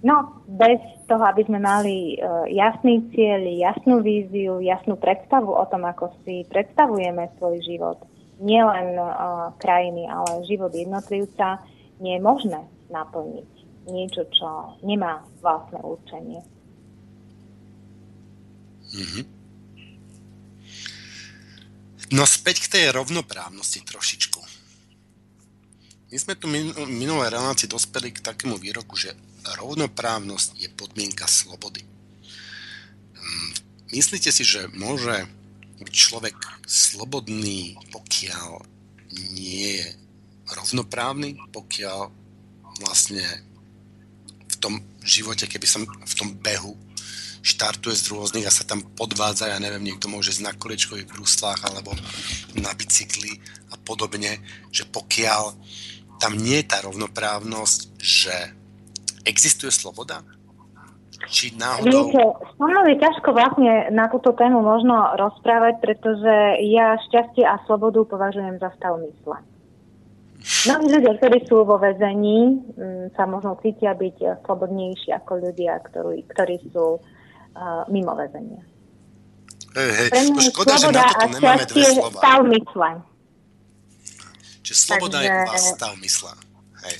No, 0.00 0.40
bez 0.48 0.80
toho, 1.10 1.20
aby 1.26 1.42
sme 1.44 1.60
mali 1.60 2.16
uh, 2.16 2.46
jasný 2.48 3.04
cieľ, 3.12 3.42
jasnú 3.44 4.00
víziu, 4.00 4.62
jasnú 4.62 4.96
predstavu 4.96 5.50
o 5.50 5.64
tom, 5.68 5.84
ako 5.84 6.14
si 6.24 6.46
predstavujeme 6.48 7.28
svoj 7.36 7.60
život. 7.66 7.98
Nielen 8.38 8.96
uh, 8.96 9.52
krajiny, 9.58 10.06
ale 10.06 10.46
život 10.46 10.70
jednotlivca, 10.72 11.60
nie 12.00 12.16
je 12.16 12.22
možné 12.22 12.60
naplniť 12.92 13.50
niečo, 13.86 14.26
čo 14.34 14.78
nemá 14.82 15.22
vlastné 15.40 15.78
určenie. 15.78 16.42
Mm-hmm. 18.86 19.24
No 22.14 22.22
späť 22.22 22.66
k 22.66 22.70
tej 22.70 22.84
rovnoprávnosti 22.94 23.82
trošičku. 23.82 24.38
My 26.06 26.16
sme 26.22 26.34
tu 26.38 26.46
min- 26.46 26.74
minulé 26.86 27.34
relácii 27.34 27.66
dospeli 27.66 28.14
k 28.14 28.22
takému 28.22 28.54
výroku, 28.62 28.94
že 28.94 29.10
rovnoprávnosť 29.58 30.54
je 30.54 30.70
podmienka 30.70 31.26
slobody. 31.26 31.82
Mm, 31.82 33.50
myslíte 33.90 34.30
si, 34.30 34.46
že 34.46 34.70
môže 34.78 35.26
byť 35.82 35.94
človek 35.94 36.38
slobodný, 36.64 37.74
pokiaľ 37.90 38.62
nie 39.34 39.82
je 39.82 40.05
rovnoprávny, 40.46 41.38
pokiaľ 41.50 42.10
vlastne 42.82 43.24
v 44.46 44.56
tom 44.62 44.74
živote, 45.02 45.50
keby 45.50 45.66
som 45.66 45.82
v 45.86 46.14
tom 46.14 46.34
behu 46.38 46.76
štartuje 47.46 47.94
z 47.94 48.10
rôznych 48.10 48.46
a 48.46 48.50
sa 48.50 48.66
tam 48.66 48.82
podvádza, 48.98 49.54
ja 49.54 49.62
neviem, 49.62 49.86
niekto 49.86 50.10
môže 50.10 50.34
na 50.42 50.50
kolečkových 50.50 51.06
bruslách 51.06 51.62
alebo 51.62 51.94
na 52.58 52.74
bicykli 52.74 53.38
a 53.70 53.78
podobne, 53.78 54.42
že 54.74 54.82
pokiaľ 54.90 55.54
tam 56.18 56.34
nie 56.34 56.58
je 56.64 56.66
tá 56.66 56.82
rovnoprávnosť, 56.82 57.78
že 58.02 58.34
existuje 59.22 59.70
sloboda? 59.70 60.26
Či 61.30 61.54
náhodou... 61.54 62.10
Viete, 62.10 62.22
so 62.58 62.82
je 62.86 62.96
ťažko 63.02 63.28
vlastne 63.34 63.94
na 63.94 64.06
túto 64.10 64.34
tému 64.34 64.62
možno 64.62 65.14
rozprávať, 65.14 65.78
pretože 65.82 66.34
ja 66.66 66.98
šťastie 67.10 67.46
a 67.46 67.62
slobodu 67.66 68.02
považujem 68.06 68.58
za 68.58 68.70
stav 68.74 68.98
mysle. 69.00 69.38
Mnohí 70.46 70.86
ľudia, 70.94 71.18
ktorí 71.18 71.42
sú 71.50 71.66
vo 71.66 71.74
väzení, 71.74 72.54
mm, 72.78 73.18
sa 73.18 73.26
možno 73.26 73.58
cítia 73.58 73.98
byť 73.98 74.46
slobodnejší 74.46 75.10
ako 75.18 75.32
ľudia, 75.42 75.82
ktorí, 75.82 76.22
ktorí 76.30 76.56
sú 76.70 77.02
uh, 77.02 77.82
mimo 77.90 78.14
väzenia. 78.14 78.62
Hej, 79.74 79.90
hej, 79.90 80.08
to 80.30 80.40
škoda, 80.54 80.74
že 80.78 80.88
na 80.94 81.02
toto 81.02 81.26
nemáme 81.34 81.64
dve 81.66 81.84
slova. 81.90 82.18
stav 82.22 82.40
mysle. 82.46 82.90
Čiže 84.62 84.76
sloboda 84.78 85.18
Takže... 85.18 85.26
je 85.26 85.30
u 85.34 85.42
vás 85.50 85.64
stav 85.74 85.92
mysle. 85.98 86.32
Hej. 86.86 86.96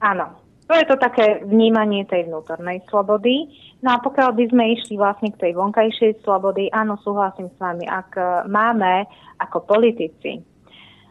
Áno. 0.00 0.26
To 0.70 0.78
je 0.78 0.86
to 0.86 0.96
také 1.02 1.42
vnímanie 1.42 2.06
tej 2.06 2.30
vnútornej 2.30 2.78
slobody. 2.86 3.50
No 3.82 3.90
a 3.90 3.98
pokiaľ 3.98 4.38
by 4.38 4.44
sme 4.54 4.64
išli 4.78 4.94
vlastne 4.94 5.34
k 5.34 5.50
tej 5.50 5.52
vonkajšej 5.58 6.22
slobody, 6.22 6.70
áno, 6.70 6.94
súhlasím 7.02 7.50
s 7.50 7.58
vami, 7.58 7.90
ak 7.90 8.14
máme 8.46 9.02
ako 9.42 9.66
politici 9.66 10.38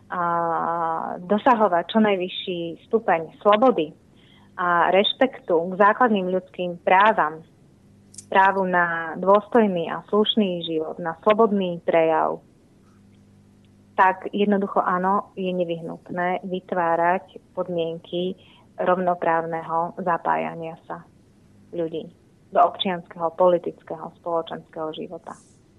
a 0.10 0.24
dosahovať 1.22 1.84
čo 1.86 2.00
najvyšší 2.02 2.60
stupeň 2.90 3.40
slobody 3.46 3.94
a 4.58 4.90
rešpektu 4.90 5.54
k 5.54 5.74
základným 5.78 6.34
ľudským 6.34 6.82
právam, 6.82 7.46
právu 8.28 8.66
na 8.66 9.14
dôstojný 9.18 9.90
a 9.90 10.02
slušný 10.10 10.66
život, 10.66 10.98
na 10.98 11.18
slobodný 11.22 11.82
prejav, 11.86 12.42
tak 14.00 14.32
jednoducho 14.32 14.80
áno, 14.80 15.36
je 15.36 15.52
nevyhnutné 15.52 16.42
vytvárať 16.48 17.40
podmienky 17.52 18.36
rovnoprávneho 18.80 20.00
zapájania 20.00 20.80
sa 20.88 21.04
ľudí 21.76 22.08
do 22.50 22.60
občianského, 22.64 23.30
politického, 23.36 24.10
spoločenského 24.24 24.90
života. 24.96 25.36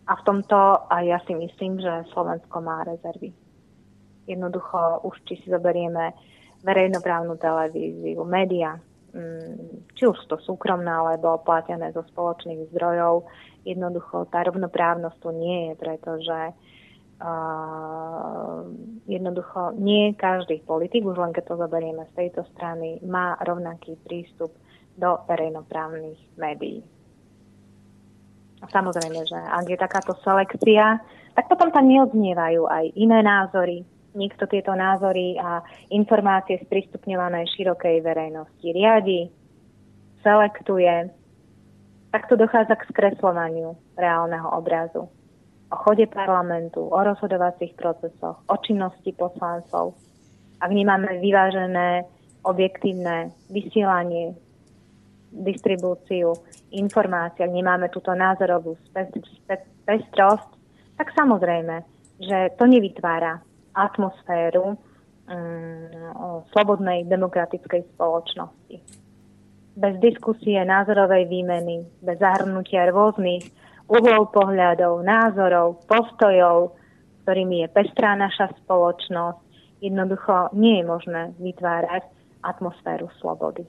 A 0.07 0.15
v 0.21 0.23
tomto 0.27 0.87
aj 0.93 1.05
ja 1.07 1.19
si 1.25 1.33
myslím, 1.35 1.81
že 1.81 2.07
Slovensko 2.13 2.61
má 2.61 2.85
rezervy. 2.85 3.33
Jednoducho 4.31 5.03
už 5.03 5.27
či 5.27 5.43
si 5.43 5.51
zoberieme 5.51 6.15
verejnoprávnu 6.63 7.35
televíziu, 7.41 8.23
média, 8.23 8.79
mm, 9.11 9.91
či 9.99 10.07
už 10.07 10.31
to 10.31 10.39
súkromné 10.39 10.91
alebo 10.91 11.43
platené 11.43 11.91
zo 11.91 12.07
spoločných 12.15 12.71
zdrojov. 12.71 13.27
Jednoducho 13.67 14.31
tá 14.31 14.47
rovnoprávnosť 14.47 15.19
tu 15.19 15.31
nie 15.35 15.59
je, 15.69 15.73
pretože 15.77 16.39
uh, 17.21 18.61
jednoducho 19.05 19.77
nie 19.77 20.15
každý 20.17 20.63
politik, 20.65 21.05
už 21.05 21.19
len 21.19 21.33
keď 21.35 21.45
to 21.53 21.61
zoberieme 21.61 22.07
z 22.09 22.17
tejto 22.17 22.47
strany, 22.57 23.03
má 23.05 23.37
rovnaký 23.45 23.99
prístup 24.07 24.55
do 24.97 25.21
verejnoprávnych 25.29 26.19
médií. 26.37 26.85
Samozrejme, 28.69 29.25
že 29.25 29.39
ak 29.41 29.65
je 29.65 29.79
takáto 29.81 30.13
selekcia, 30.21 31.01
tak 31.33 31.49
potom 31.49 31.73
tam 31.73 31.89
neodznievajú 31.89 32.69
aj 32.69 32.85
iné 32.93 33.25
názory. 33.25 33.89
Niekto 34.11 34.51
tieto 34.51 34.75
názory 34.75 35.39
a 35.39 35.63
informácie 35.95 36.59
sprístupňované 36.67 37.47
širokej 37.55 38.03
verejnosti 38.03 38.67
riadi, 38.67 39.31
selektuje. 40.27 41.15
Takto 42.11 42.35
dochádza 42.35 42.75
k 42.75 42.91
skreslovaniu 42.91 43.79
reálneho 43.95 44.51
obrazu 44.51 45.07
o 45.71 45.77
chode 45.77 46.07
parlamentu, 46.11 46.83
o 46.91 46.99
rozhodovacích 46.99 47.75
procesoch, 47.79 48.43
o 48.47 48.57
činnosti 48.59 49.15
poslancov. 49.15 49.95
Ak 50.59 50.71
nemáme 50.75 51.23
vyvážené, 51.23 52.05
objektívne 52.43 53.31
vysielanie, 53.47 54.35
distribúciu 55.31 56.35
informácií, 56.75 57.47
ak 57.47 57.55
nemáme 57.55 57.87
túto 57.95 58.11
názorovú 58.19 58.75
pestrosť, 59.87 60.51
tak 60.99 61.09
samozrejme, 61.15 61.87
že 62.19 62.51
to 62.59 62.67
nevytvára 62.67 63.39
atmosféru 63.81 64.77
um, 64.77 64.77
slobodnej 66.53 67.09
demokratickej 67.09 67.97
spoločnosti. 67.97 68.77
Bez 69.81 69.95
diskusie, 70.05 70.61
názorovej 70.61 71.25
výmeny, 71.31 71.89
bez 72.05 72.21
zahrnutia 72.21 72.93
rôznych 72.93 73.49
uhlov 73.89 74.31
pohľadov, 74.31 75.01
názorov, 75.01 75.83
postojov, 75.89 76.77
ktorými 77.25 77.65
je 77.65 77.69
pestrá 77.73 78.13
naša 78.19 78.53
spoločnosť, 78.63 79.41
jednoducho 79.81 80.53
nie 80.53 80.83
je 80.83 80.85
možné 80.85 81.23
vytvárať 81.41 82.05
atmosféru 82.45 83.09
slobody. 83.19 83.65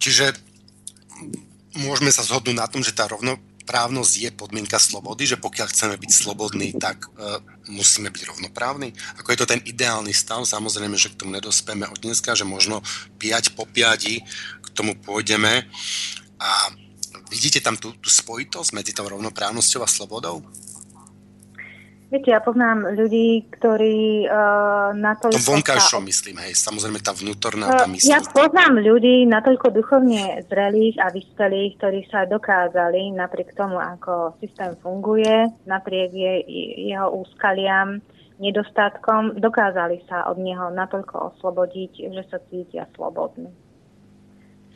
Čiže 0.00 0.36
môžeme 1.80 2.12
sa 2.12 2.26
zhodnúť 2.26 2.56
na 2.56 2.68
tom, 2.68 2.84
že 2.84 2.92
tá 2.92 3.08
rovnoprávnosť 3.64 4.14
je 4.20 4.30
podmienka 4.36 4.76
slobody, 4.76 5.24
že 5.24 5.40
pokiaľ 5.40 5.72
chceme 5.72 5.96
byť 5.96 6.10
slobodní, 6.12 6.76
tak 6.76 7.08
uh, 7.16 7.40
musíme 7.72 8.12
byť 8.12 8.36
rovnoprávni. 8.36 8.92
Ako 9.16 9.32
je 9.32 9.40
to 9.40 9.48
ten 9.48 9.64
ideálny 9.64 10.12
stav, 10.12 10.44
samozrejme, 10.44 11.00
že 11.00 11.08
k 11.08 11.24
tomu 11.24 11.32
nedospieme 11.32 11.88
od 11.88 11.96
dneska, 11.96 12.36
že 12.36 12.44
možno 12.44 12.84
piať 13.16 13.56
po 13.56 13.64
piadi 13.64 14.20
k 14.60 14.66
tomu 14.76 14.92
pôjdeme 15.00 15.64
a 16.36 16.50
Vidíte 17.34 17.58
tam 17.58 17.74
tú, 17.74 17.90
tú 17.98 18.06
spojitosť 18.06 18.70
medzi 18.78 18.94
tou 18.94 19.10
rovnoprávnosťou 19.10 19.82
a 19.82 19.90
slobodou? 19.90 20.44
Viete, 22.14 22.30
ja 22.30 22.38
poznám 22.38 22.94
ľudí, 22.94 23.42
ktorí 23.58 24.30
uh, 24.30 24.94
natoľko... 24.94 25.34
To 25.34 25.50
vonkajšom 25.58 26.06
sa... 26.06 26.08
myslím, 26.14 26.38
hej, 26.46 26.54
samozrejme 26.54 27.02
tá 27.02 27.10
vnútorná, 27.10 27.66
tá 27.74 27.90
mysl. 27.90 28.06
Ja 28.06 28.22
poznám 28.22 28.78
ľudí 28.86 29.26
natoľko 29.26 29.74
duchovne 29.74 30.46
zrelých 30.46 30.94
a 31.02 31.10
vyspelých, 31.10 31.74
ktorí 31.74 32.06
sa 32.06 32.22
dokázali 32.30 33.10
napriek 33.18 33.58
tomu, 33.58 33.82
ako 33.82 34.38
systém 34.38 34.78
funguje, 34.78 35.50
napriek 35.66 36.14
je, 36.14 36.34
jeho 36.94 37.18
úskaliam, 37.18 37.98
nedostatkom, 38.38 39.42
dokázali 39.42 40.06
sa 40.06 40.30
od 40.30 40.38
neho 40.38 40.70
natoľko 40.70 41.34
oslobodiť, 41.34 42.14
že 42.14 42.22
sa 42.30 42.38
cítia 42.46 42.86
slobodní. 42.94 43.50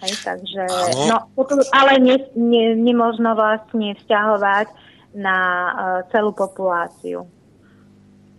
Hej, 0.02 0.26
takže, 0.26 0.66
no, 1.06 1.30
ale 1.70 2.02
ne, 2.02 2.18
ne, 2.34 2.74
nemožno 2.74 3.38
vlastne 3.38 3.94
vzťahovať 4.02 4.87
na 5.14 5.38
uh, 5.38 6.00
celú 6.12 6.32
populáciu. 6.36 7.24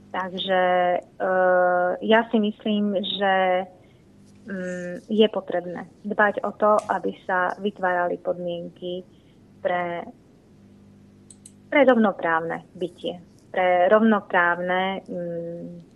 Takže 0.10 0.62
uh, 1.01 1.89
ja 2.01 2.25
si 2.34 2.38
myslím, 2.41 2.97
že 2.97 3.34
um, 4.45 4.97
je 5.05 5.27
potrebné 5.29 5.86
dbať 6.01 6.41
o 6.41 6.51
to, 6.58 6.77
aby 6.89 7.13
sa 7.29 7.53
vytvárali 7.62 8.17
podmienky 8.17 9.05
pre, 9.62 10.01
pre 11.69 11.82
rovnoprávne 11.86 12.65
bytie, 12.73 13.21
pre 13.53 13.86
rovnoprávne 13.89 15.05
um, 15.05 15.89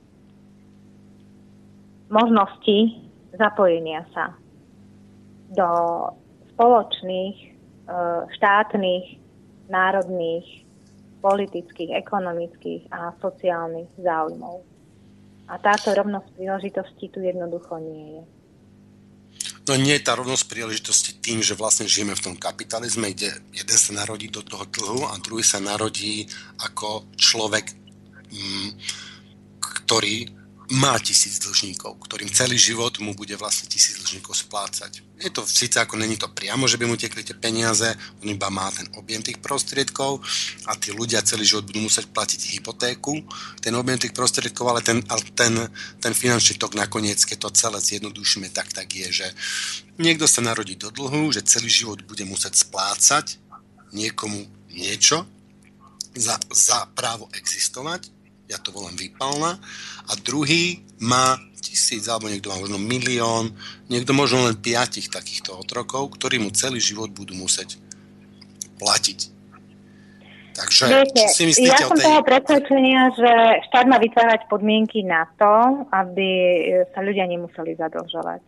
možnosti 2.13 3.09
zapojenia 3.33 4.05
sa 4.13 4.37
do 5.53 5.69
spoločných, 6.53 7.37
e, 7.41 7.49
štátnych, 8.37 9.05
národných, 9.69 10.62
politických, 11.23 11.95
ekonomických 12.03 12.91
a 12.91 13.15
sociálnych 13.23 13.87
záujmov. 13.95 14.59
A 15.47 15.55
táto 15.55 15.95
rovnosť 15.95 16.27
príležitosti 16.35 17.07
tu 17.07 17.23
jednoducho 17.23 17.79
nie 17.79 18.19
je. 18.19 18.23
No 19.63 19.79
nie 19.79 19.95
je 19.95 20.03
tá 20.03 20.19
rovnosť 20.19 20.43
príležitosti 20.51 21.11
tým, 21.23 21.39
že 21.39 21.55
vlastne 21.55 21.87
žijeme 21.87 22.11
v 22.19 22.25
tom 22.27 22.35
kapitalizme, 22.35 23.15
kde 23.15 23.31
jeden 23.55 23.79
sa 23.79 23.95
narodí 23.95 24.27
do 24.27 24.43
toho 24.43 24.67
dlhu 24.67 25.07
a 25.07 25.15
druhý 25.23 25.39
sa 25.39 25.63
narodí 25.63 26.27
ako 26.59 27.07
človek, 27.15 27.71
mm, 28.27 28.69
ktorý 29.63 30.42
má 30.73 30.97
tisíc 30.97 31.37
dlžníkov, 31.37 32.01
ktorým 32.01 32.33
celý 32.33 32.57
život 32.57 32.97
mu 32.97 33.13
bude 33.13 33.37
vlastne 33.37 33.69
tisíc 33.69 34.01
dlžníkov 34.01 34.33
splácať. 34.33 35.05
Je 35.21 35.29
to 35.29 35.45
síce 35.45 35.77
ako 35.77 36.01
není 36.01 36.17
to 36.17 36.25
priamo, 36.33 36.65
že 36.65 36.81
by 36.81 36.89
mu 36.89 36.97
tekli 36.97 37.21
tie 37.21 37.37
peniaze, 37.37 37.85
on 38.21 38.27
iba 38.33 38.49
má 38.49 38.73
ten 38.73 38.89
objem 38.97 39.21
tých 39.21 39.37
prostriedkov 39.37 40.25
a 40.65 40.73
tí 40.73 40.89
ľudia 40.89 41.21
celý 41.21 41.45
život 41.45 41.69
budú 41.69 41.85
musieť 41.85 42.09
platiť 42.09 42.57
hypotéku, 42.57 43.21
ten 43.61 43.77
objem 43.77 44.01
tých 44.01 44.17
prostriedkov, 44.17 44.65
ale 44.65 44.81
ten, 44.81 44.97
ale 45.13 45.21
ten, 45.37 45.53
ten 46.01 46.13
finančný 46.13 46.57
tok 46.57 46.73
nakoniec, 46.73 47.21
keď 47.21 47.37
to 47.49 47.49
celé 47.53 47.77
zjednodušíme, 47.77 48.49
tak 48.49 48.73
tak 48.73 48.89
je, 48.89 49.25
že 49.25 49.27
niekto 50.01 50.25
sa 50.25 50.41
narodí 50.41 50.73
do 50.73 50.89
dlhu, 50.89 51.29
že 51.29 51.45
celý 51.45 51.69
život 51.69 52.01
bude 52.01 52.25
musieť 52.25 52.65
splácať 52.65 53.37
niekomu 53.93 54.49
niečo 54.73 55.21
za, 56.17 56.41
za 56.49 56.89
právo 56.97 57.29
existovať 57.33 58.12
ja 58.47 58.57
to 58.59 58.75
volám 58.75 58.95
výpalná, 58.95 59.55
a 60.07 60.11
druhý 60.19 60.83
má 60.99 61.39
tisíc, 61.63 62.05
alebo 62.11 62.27
niekto 62.27 62.51
má 62.51 62.59
možno 62.59 62.77
milión, 62.77 63.55
niekto 63.87 64.11
možno 64.11 64.45
len 64.45 64.59
piatich 64.59 65.07
takýchto 65.07 65.55
otrokov, 65.55 66.19
ktorí 66.19 66.37
mu 66.43 66.51
celý 66.51 66.83
život 66.83 67.09
budú 67.15 67.33
musieť 67.33 67.79
platiť. 68.77 69.19
Takže 70.53 70.85
Viete, 70.85 71.23
si 71.33 71.49
myslíte 71.49 71.81
ja 71.81 71.89
som 71.89 71.97
tej... 71.97 72.05
toho 72.05 72.21
presvedčenia, 72.21 73.09
že 73.17 73.31
štát 73.73 73.89
má 73.89 73.97
vytvárať 73.97 74.45
podmienky 74.45 75.01
na 75.01 75.25
to, 75.33 75.81
aby 75.89 76.29
sa 76.93 77.01
ľudia 77.01 77.25
nemuseli 77.25 77.73
zadlžovať. 77.73 78.43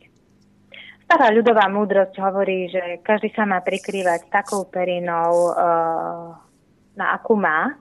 Stará 1.06 1.34
ľudová 1.34 1.66
múdrosť 1.70 2.18
hovorí, 2.22 2.70
že 2.70 3.02
každý 3.02 3.34
sa 3.34 3.50
má 3.50 3.62
prikrývať 3.62 4.30
takou 4.30 4.70
perinou, 4.70 5.54
uh, 5.54 6.34
na 6.94 7.14
akú 7.14 7.38
má, 7.38 7.78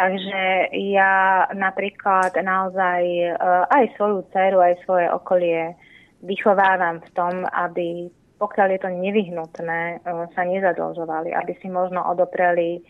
Takže 0.00 0.72
ja 0.72 1.44
napríklad 1.52 2.32
naozaj 2.40 3.04
eh, 3.04 3.36
aj 3.68 3.84
svoju 4.00 4.24
dceru, 4.32 4.64
aj 4.64 4.80
svoje 4.88 5.12
okolie 5.12 5.76
vychovávam 6.24 7.04
v 7.04 7.08
tom, 7.12 7.44
aby 7.44 8.08
pokiaľ 8.40 8.68
je 8.72 8.80
to 8.80 8.90
nevyhnutné, 8.96 10.00
eh, 10.00 10.24
sa 10.32 10.42
nezadlžovali, 10.48 11.36
aby 11.36 11.52
si 11.60 11.68
možno 11.68 12.00
odopreli 12.00 12.80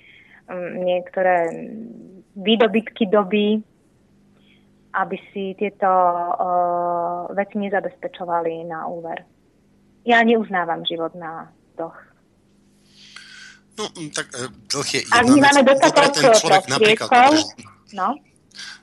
mm, 0.46 0.70
niektoré 0.86 1.50
výdobytky 2.38 3.11
doby, 3.11 3.58
aby 4.90 5.16
si 5.30 5.54
tieto 5.54 5.86
uh, 5.86 7.30
veci 7.30 7.62
nezabezpečovali 7.62 8.66
na 8.66 8.90
úver. 8.90 9.22
Ja 10.02 10.18
neuznávam 10.26 10.82
život 10.82 11.14
na 11.14 11.46
dlh. 11.78 12.09
No, 13.80 13.88
mm, 13.96 14.12
tak 14.12 14.28
e, 14.36 14.52
dlh 14.68 14.88
je 14.92 15.00
Ak 15.08 15.24
máme 15.24 15.62
dostatok 15.64 16.12
ten 16.12 16.28
človek 16.36 16.64
napríklad, 16.68 17.32
no? 17.96 18.08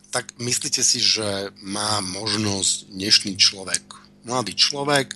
tak 0.09 0.33
myslíte 0.41 0.81
si, 0.81 0.97
že 0.97 1.53
má 1.61 2.01
možnosť 2.01 2.89
dnešný 2.89 3.33
človek, 3.37 3.85
mladý 4.25 4.57
človek, 4.57 5.13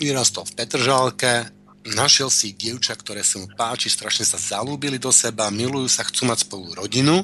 vyrastol 0.00 0.48
v 0.48 0.56
Petržalke, 0.56 1.52
našiel 1.84 2.32
si 2.32 2.56
dievča, 2.56 2.96
ktoré 2.96 3.20
sa 3.20 3.36
mu 3.36 3.52
páči, 3.52 3.92
strašne 3.92 4.24
sa 4.24 4.40
zalúbili 4.40 4.96
do 4.96 5.12
seba, 5.12 5.52
milujú 5.52 5.92
sa, 5.92 6.08
chcú 6.08 6.24
mať 6.24 6.48
spolu 6.48 6.72
rodinu 6.72 7.20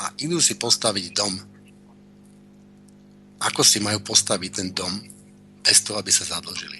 a 0.00 0.08
idú 0.24 0.40
si 0.40 0.56
postaviť 0.56 1.06
dom. 1.12 1.36
Ako 3.44 3.60
si 3.60 3.84
majú 3.84 4.00
postaviť 4.00 4.50
ten 4.52 4.68
dom 4.72 4.92
bez 5.60 5.84
toho, 5.84 6.00
aby 6.00 6.08
sa 6.08 6.24
zadlžili? 6.24 6.79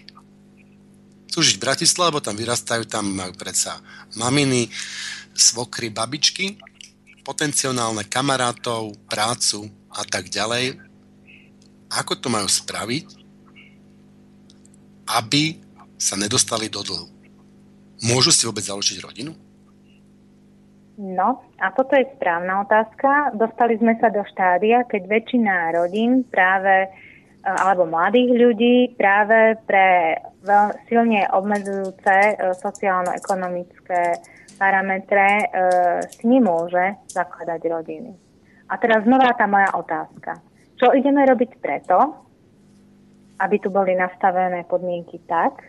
Chcú 1.30 1.46
žiť 1.46 1.62
v 1.62 1.64
Bratislave, 1.70 2.18
tam 2.18 2.34
vyrastajú, 2.34 2.90
tam 2.90 3.14
majú 3.14 3.30
predsa 3.38 3.78
maminy, 4.18 4.66
svokry, 5.30 5.94
babičky, 5.94 6.58
potenciálne 7.22 8.02
kamarátov, 8.10 8.98
prácu 9.06 9.70
a 9.94 10.02
tak 10.02 10.26
ďalej. 10.26 10.90
ako 11.90 12.12
to 12.22 12.30
majú 12.30 12.46
spraviť, 12.46 13.06
aby 15.10 15.58
sa 15.98 16.14
nedostali 16.14 16.70
do 16.70 16.82
dlhu. 16.86 17.06
Môžu 18.06 18.30
si 18.30 18.46
vôbec 18.46 18.62
založiť 18.62 19.02
rodinu? 19.02 19.34
No, 21.00 21.42
a 21.58 21.66
toto 21.74 21.98
je 21.98 22.06
správna 22.14 22.62
otázka. 22.62 23.34
Dostali 23.34 23.74
sme 23.80 23.98
sa 23.98 24.12
do 24.12 24.22
štádia, 24.22 24.86
keď 24.86 25.02
väčšina 25.08 25.74
rodín 25.74 26.28
práve 26.28 26.92
alebo 27.44 27.88
mladých 27.88 28.30
ľudí 28.36 28.76
práve 29.00 29.56
pre 29.64 30.20
silne 30.88 31.24
obmedzujúce 31.32 32.16
e, 32.16 32.34
sociálno-ekonomické 32.56 34.20
parametre 34.60 35.28
e, 35.40 35.46
si 36.12 36.24
nemôže 36.28 37.00
zakladať 37.08 37.60
rodiny. 37.64 38.12
A 38.68 38.76
teraz 38.76 39.08
znova 39.08 39.32
tá 39.34 39.48
moja 39.48 39.72
otázka. 39.72 40.36
Čo 40.76 40.92
ideme 40.92 41.24
robiť 41.24 41.50
preto, 41.60 41.96
aby 43.40 43.56
tu 43.56 43.72
boli 43.72 43.96
nastavené 43.96 44.68
podmienky 44.68 45.24
tak, 45.24 45.64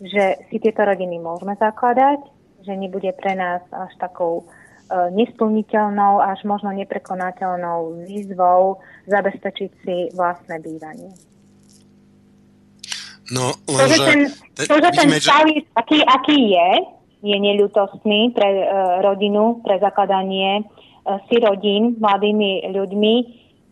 že 0.00 0.48
si 0.48 0.56
tieto 0.56 0.80
rodiny 0.80 1.20
môžeme 1.20 1.60
zakladať, 1.60 2.24
že 2.64 2.72
nebude 2.72 3.12
pre 3.16 3.36
nás 3.36 3.60
až 3.68 3.92
takou 4.00 4.48
nesplniteľnou 4.90 6.18
až 6.18 6.42
možno 6.42 6.74
neprekonateľnou 6.74 8.04
výzvou 8.10 8.82
zabezpečiť 9.06 9.70
si 9.86 9.96
vlastné 10.14 10.58
bývanie. 10.58 11.14
No, 13.30 13.54
to, 13.62 13.86
že 13.86 13.98
ten, 14.02 14.20
to, 14.58 14.74
že 14.82 14.90
ten 14.90 15.08
stav, 15.22 15.46
že... 15.46 15.62
aký, 15.78 16.02
aký 16.02 16.38
je, 16.50 16.70
je 17.22 17.36
neľutostný 17.38 18.34
pre 18.34 18.48
uh, 18.66 18.98
rodinu, 19.06 19.62
pre 19.62 19.78
zakladanie 19.78 20.66
uh, 20.66 21.22
si 21.30 21.38
rodín 21.38 21.94
mladými 22.02 22.66
ľuďmi, 22.74 23.14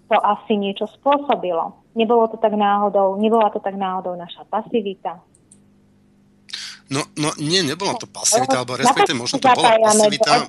to 0.07 0.17
asi 0.17 0.55
niečo 0.55 0.87
spôsobilo. 0.87 1.75
Nebolo 1.99 2.31
to 2.31 2.39
tak 2.39 2.55
náhodou, 2.55 3.19
nebola 3.19 3.51
to 3.51 3.59
tak 3.59 3.75
náhodou 3.75 4.15
naša 4.15 4.47
pasivita, 4.47 5.19
No, 6.89 7.05
no 7.21 7.37
nie, 7.37 7.61
nebola 7.61 8.01
to 8.01 8.09
pasivita, 8.09 8.65
alebo 8.65 8.81
respektive 8.81 9.13
možno 9.13 9.37
to 9.37 9.49
bola 9.53 9.77
pasivita. 9.77 10.49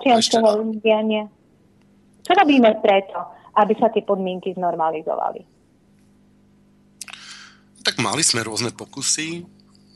Čo 2.24 2.32
robíme 2.32 2.80
preto, 2.80 3.20
aby 3.60 3.74
sa 3.76 3.92
tie 3.92 4.08
podmienky 4.08 4.56
znormalizovali? 4.56 5.44
Tak 7.84 8.00
mali 8.00 8.24
sme 8.24 8.48
rôzne 8.48 8.72
pokusy. 8.72 9.44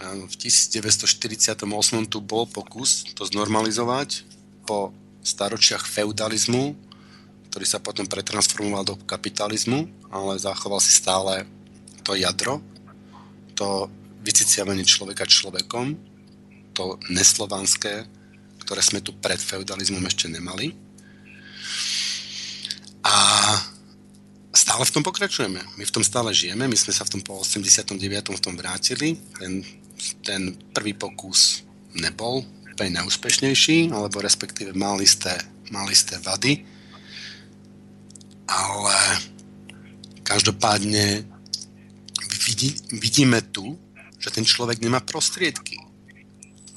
V 0.03 0.33
1948 0.35 1.63
tu 2.11 2.19
bol 2.19 2.43
pokus 2.43 3.07
to 3.15 3.23
znormalizovať 3.23 4.27
po 4.67 4.91
staročiach 5.23 5.87
feudalizmu, 5.87 6.75
ktorý 7.47 7.63
sa 7.63 7.79
potom 7.79 8.03
pretransformoval 8.03 8.83
do 8.83 8.95
kapitalizmu, 9.07 9.87
ale 10.11 10.35
zachoval 10.43 10.83
si 10.83 10.91
stále 10.91 11.47
to 12.03 12.19
jadro, 12.19 12.59
to 13.55 13.87
vyciciavanie 14.27 14.83
človeka 14.83 15.23
človekom 15.23 15.95
to 16.73 16.97
neslovanské, 17.13 18.09
ktoré 18.65 18.81
sme 18.81 18.99
tu 19.05 19.13
pred 19.13 19.37
feudalizmom 19.37 20.01
ešte 20.09 20.25
nemali. 20.27 20.73
A 23.03 23.15
stále 24.55 24.87
v 24.87 24.93
tom 24.95 25.03
pokračujeme. 25.03 25.59
My 25.75 25.83
v 25.83 25.93
tom 25.93 26.01
stále 26.01 26.31
žijeme, 26.31 26.65
my 26.65 26.77
sme 26.79 26.95
sa 26.95 27.03
v 27.03 27.19
tom 27.19 27.21
po 27.21 27.37
89. 27.43 27.99
v 28.33 28.43
tom 28.43 28.55
vrátili. 28.55 29.19
Ten, 29.37 29.61
ten 30.23 30.55
prvý 30.71 30.95
pokus 30.95 31.67
nebol 31.93 32.47
úplne 32.73 33.03
najúspešnejší, 33.03 33.91
alebo 33.91 34.23
respektíve 34.23 34.71
mal 34.73 34.97
isté, 35.03 35.35
mal 35.69 35.85
isté 35.91 36.17
vady. 36.17 36.63
Ale 38.47 38.97
každopádne 40.23 41.27
vidí, 42.47 42.71
vidíme 42.95 43.43
tu, 43.51 43.75
že 44.17 44.31
ten 44.31 44.47
človek 44.47 44.79
nemá 44.79 45.03
prostriedky 45.03 45.82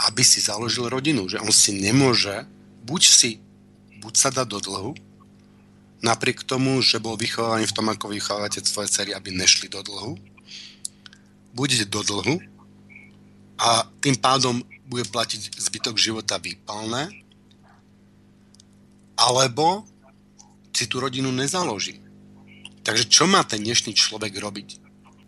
aby 0.07 0.23
si 0.23 0.39
založil 0.39 0.87
rodinu, 0.87 1.27
že 1.27 1.43
on 1.43 1.51
si 1.51 1.75
nemôže, 1.75 2.47
buď 2.87 3.03
si, 3.03 3.31
buď 3.99 4.15
sa 4.15 4.31
dá 4.31 4.47
do 4.47 4.63
dlhu, 4.63 4.95
napriek 5.99 6.47
tomu, 6.47 6.79
že 6.79 7.03
bol 7.03 7.19
vychovaný 7.19 7.67
v 7.67 7.75
tom, 7.75 7.91
ako 7.91 8.15
vychovávate 8.15 8.63
svoje 8.63 8.95
cery, 8.95 9.11
aby 9.11 9.35
nešli 9.35 9.67
do 9.67 9.83
dlhu, 9.83 10.15
bude 11.51 11.75
do 11.91 12.01
dlhu 12.07 12.39
a 13.59 13.89
tým 13.99 14.15
pádom 14.15 14.63
bude 14.87 15.09
platiť 15.11 15.59
zbytok 15.59 15.99
života 15.99 16.39
výpalné, 16.39 17.11
alebo 19.17 19.83
si 20.71 20.85
tú 20.85 21.01
rodinu 21.01 21.33
nezaloží. 21.33 21.99
Takže 22.85 23.09
čo 23.09 23.25
má 23.27 23.43
ten 23.43 23.65
dnešný 23.65 23.97
človek 23.97 24.37
robiť? 24.37 24.79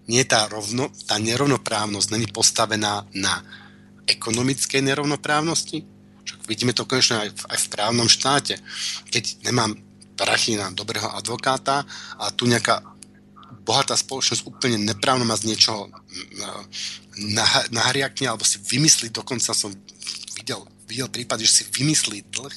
Nie 0.07 0.23
tá, 0.29 0.47
rovno, 0.47 0.93
tá 1.09 1.17
nerovnoprávnosť 1.17 2.09
není 2.13 2.29
postavená 2.29 3.09
na 3.17 3.41
ekonomickej 4.09 4.81
nerovnoprávnosti? 4.81 5.85
Však 6.25 6.41
vidíme 6.49 6.73
to 6.73 6.89
konečne 6.89 7.29
aj 7.29 7.31
v, 7.33 7.43
aj 7.53 7.59
v 7.61 7.71
právnom 7.73 8.09
štáte. 8.09 8.57
Keď 9.09 9.45
nemám 9.45 9.77
prachy 10.19 10.59
na 10.59 10.75
dobrého 10.75 11.07
advokáta 11.15 11.87
a 12.19 12.33
tu 12.35 12.51
nejaká 12.51 12.83
bohatá 13.63 13.95
spoločnosť 13.95 14.49
úplne 14.49 14.81
neprávno 14.81 15.29
ma 15.29 15.37
z 15.37 15.53
niečoho 15.53 15.93
nahriakne 17.73 18.29
alebo 18.29 18.45
si 18.45 18.59
vymyslí, 18.59 19.13
dokonca 19.13 19.53
som 19.53 19.73
videl, 20.37 20.65
videl 20.89 21.09
prípad, 21.09 21.39
že 21.45 21.51
si 21.51 21.63
vymyslí 21.69 22.33
dlh 22.33 22.55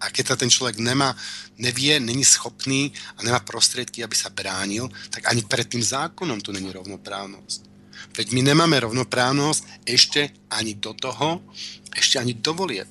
a 0.00 0.08
keď 0.08 0.34
sa 0.34 0.36
ten 0.40 0.48
človek 0.48 0.80
nemá, 0.80 1.12
nevie, 1.60 2.00
není 2.00 2.24
schopný 2.24 2.92
a 3.16 3.24
nemá 3.24 3.40
prostriedky, 3.44 4.00
aby 4.00 4.16
sa 4.16 4.32
bránil, 4.32 4.88
tak 5.12 5.28
ani 5.28 5.44
pred 5.44 5.68
tým 5.68 5.84
zákonom 5.84 6.40
tu 6.40 6.52
není 6.52 6.72
rovnoprávnosť. 6.72 7.73
Veď 8.14 8.30
my 8.30 8.40
nemáme 8.46 8.78
rovnoprávnosť 8.78 9.82
ešte 9.90 10.30
ani 10.46 10.78
do 10.78 10.94
toho, 10.94 11.42
ešte 11.90 12.22
ani 12.22 12.38
do 12.38 12.54
volieb. 12.54 12.86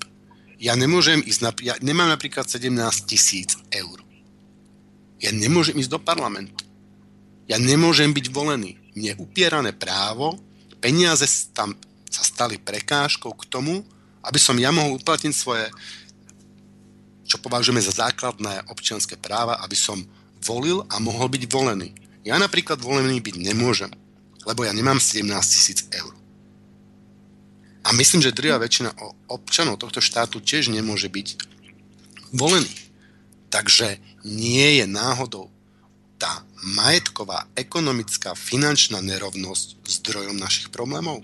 Ja 0.59 0.76
nemôžem 0.76 1.24
ísť, 1.24 1.41
na, 1.43 1.51
ja 1.63 1.76
nemám 1.80 2.11
napríklad 2.11 2.47
17 2.47 2.71
tisíc 3.07 3.55
eur. 3.71 4.03
Ja 5.24 5.32
nemôžem 5.32 5.80
ísť 5.80 5.95
do 5.95 5.99
parlamentu. 6.03 6.67
Ja 7.47 7.55
nemôžem 7.55 8.11
byť 8.11 8.32
volený. 8.36 8.76
Mne 8.95 9.15
upierané 9.19 9.71
právo, 9.71 10.36
peniaze 10.84 11.24
tam 11.55 11.76
sa 12.11 12.24
stali 12.24 12.59
prekážkou 12.59 13.32
k 13.32 13.47
tomu, 13.47 13.84
aby 14.24 14.39
som 14.39 14.59
ja 14.59 14.71
mohol 14.76 14.99
uplatniť 14.99 15.34
svoje, 15.36 15.67
čo 17.24 17.39
považujeme 17.39 17.80
za 17.80 17.95
základné 17.95 18.67
občianské 18.71 19.15
práva, 19.15 19.59
aby 19.63 19.76
som 19.76 20.03
volil 20.43 20.84
a 20.91 20.99
mohol 20.99 21.32
byť 21.32 21.43
volený. 21.47 21.95
Ja 22.28 22.36
napríklad 22.39 22.80
volený 22.80 23.19
byť 23.24 23.36
nemôžem 23.39 23.91
lebo 24.48 24.64
ja 24.64 24.72
nemám 24.76 25.00
17 25.00 25.28
tisíc 25.44 25.88
eur. 25.91 26.14
A 27.84 27.91
myslím, 27.91 28.24
že 28.24 28.32
drvá 28.32 28.64
väčšina 28.64 28.96
občanov 29.28 29.84
tohto 29.84 30.00
štátu 30.00 30.39
tiež 30.39 30.72
nemôže 30.72 31.12
byť 31.12 31.28
volený. 32.32 32.72
Takže 33.52 34.00
nie 34.24 34.80
je 34.80 34.86
náhodou 34.88 35.52
tá 36.16 36.48
majetková, 36.64 37.52
ekonomická, 37.60 38.32
finančná 38.34 39.04
nerovnosť 39.04 39.84
zdrojom 39.84 40.39
našich 40.39 40.72
problémov? 40.72 41.20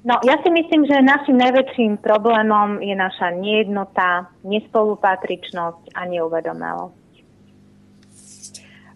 No, 0.00 0.16
ja 0.24 0.36
si 0.40 0.48
myslím, 0.48 0.88
že 0.88 1.04
našim 1.04 1.36
najväčším 1.36 2.00
problémom 2.00 2.80
je 2.80 2.96
naša 2.96 3.36
nejednota, 3.36 4.32
nespolupatričnosť 4.44 5.92
a 5.92 6.00
neuvedomelosť. 6.08 6.96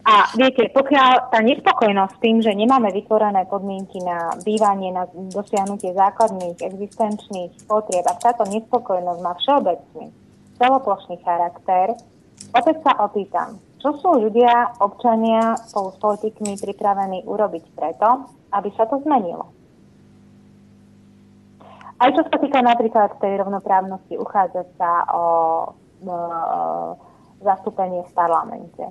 A 0.04 0.28
viete, 0.36 0.68
pokiaľ 0.68 1.32
tá 1.32 1.40
nespokojnosť 1.40 2.12
s 2.12 2.20
tým, 2.20 2.36
že 2.44 2.52
nemáme 2.52 2.92
vytvorené 2.92 3.48
podmienky 3.48 4.04
na 4.04 4.36
bývanie, 4.44 4.92
na 4.92 5.08
dosiahnutie 5.32 5.96
základných 5.96 6.60
existenčných 6.60 7.64
potrieb, 7.64 8.04
a 8.04 8.12
táto 8.20 8.44
nespokojnosť 8.44 9.20
má 9.24 9.32
všeobecný, 9.40 10.12
celoplošný 10.60 11.16
charakter, 11.24 11.96
opäť 12.52 12.76
sa 12.84 13.00
opýtam, 13.00 13.56
čo 13.80 13.96
sú 13.96 14.28
ľudia, 14.28 14.76
občania 14.84 15.56
spolu 15.72 15.88
s 15.88 15.96
politikmi 15.96 16.52
pripravení 16.60 17.24
urobiť 17.24 17.64
preto, 17.72 18.28
aby 18.52 18.68
sa 18.76 18.84
to 18.84 19.00
zmenilo? 19.08 19.48
Aj 21.96 22.12
čo 22.12 22.28
sa 22.28 22.36
týka 22.36 22.60
napríklad 22.60 23.16
tej 23.24 23.40
rovnoprávnosti, 23.40 24.20
uchádzať 24.20 24.68
sa 24.76 25.08
o, 25.08 25.16
o, 25.16 25.24
o 26.12 26.12
zastúpenie 27.40 28.04
v 28.04 28.12
parlamente 28.12 28.84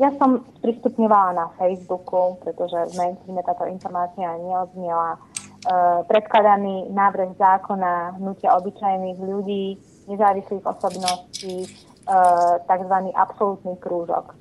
ja 0.00 0.08
som 0.16 0.40
pristupňovala 0.64 1.30
na 1.36 1.46
Facebooku, 1.60 2.40
pretože 2.40 2.88
v 2.88 2.92
mainstreame 2.96 3.44
táto 3.44 3.68
informácia 3.68 4.32
neodznela. 4.40 5.14
E, 5.14 5.18
predkladaný 6.08 6.88
návrh 6.88 7.36
zákona 7.36 8.16
hnutia 8.16 8.56
obyčajných 8.56 9.20
ľudí, 9.20 9.76
nezávislých 10.08 10.64
osobností, 10.64 11.68
e, 11.68 12.16
tzv. 12.64 12.94
absolútny 13.12 13.76
krúžok. 13.76 14.32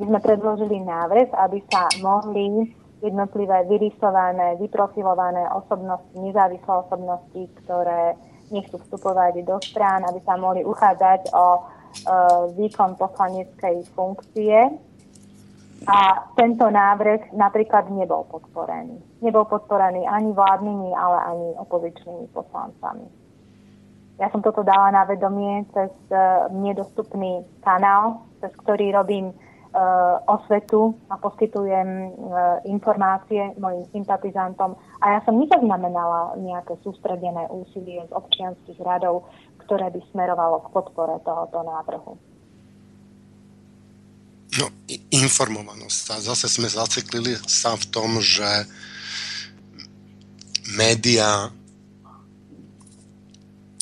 My 0.00 0.04
sme 0.08 0.18
predložili 0.24 0.80
návrh, 0.80 1.36
aby 1.36 1.58
sa 1.68 1.92
mohli 2.00 2.72
jednotlivé 3.04 3.68
vyrysované, 3.68 4.56
vyprofilované 4.56 5.52
osobnosti, 5.52 6.16
nezávislé 6.16 6.72
osobnosti, 6.88 7.42
ktoré 7.62 8.16
nechcú 8.48 8.80
vstupovať 8.80 9.44
do 9.44 9.60
strán, 9.60 10.02
aby 10.08 10.24
sa 10.24 10.40
mohli 10.40 10.64
uchádzať 10.64 11.28
o 11.36 11.76
výkon 12.56 12.96
poslaneckej 12.96 13.84
funkcie 13.92 14.68
A 15.86 16.26
tento 16.34 16.66
návrh 16.66 17.30
napríklad 17.38 17.86
nebol 17.94 18.26
podporený. 18.26 18.98
Nebol 19.22 19.46
podporený 19.46 20.10
ani 20.10 20.34
vládnymi, 20.34 20.90
ale 20.90 21.18
ani 21.22 21.48
opozičnými 21.54 22.26
poslancami. 22.34 23.06
Ja 24.18 24.26
som 24.34 24.42
toto 24.42 24.66
dala 24.66 24.90
na 24.90 25.06
vedomie 25.06 25.62
cez 25.70 25.94
uh, 26.10 26.50
nedostupný 26.50 27.46
kanál, 27.62 28.26
cez 28.42 28.50
ktorý 28.58 28.90
robím 28.90 29.30
uh, 29.30 30.18
osvetu 30.26 30.98
a 31.06 31.14
poskytujem 31.14 32.10
informácie 32.66 33.54
mojim 33.62 33.86
sympatizantom. 33.94 34.74
A 34.98 35.14
ja 35.14 35.20
som 35.22 35.38
nezaznamenala 35.38 36.34
nejaké 36.42 36.74
sústredené 36.82 37.46
úsilie 37.54 38.02
z 38.02 38.10
občianských 38.10 38.82
radov, 38.82 39.30
ktoré 39.68 39.92
by 39.92 40.00
smerovalo 40.16 40.64
k 40.64 40.72
podpore 40.72 41.20
tohoto 41.20 41.60
návrhu. 41.60 42.16
No, 44.56 44.66
informovanosť. 45.12 46.16
A 46.16 46.24
zase 46.24 46.48
sme 46.48 46.72
zaceklili 46.72 47.36
sa 47.44 47.76
v 47.76 47.84
tom, 47.92 48.16
že 48.24 48.64
médiá 50.72 51.52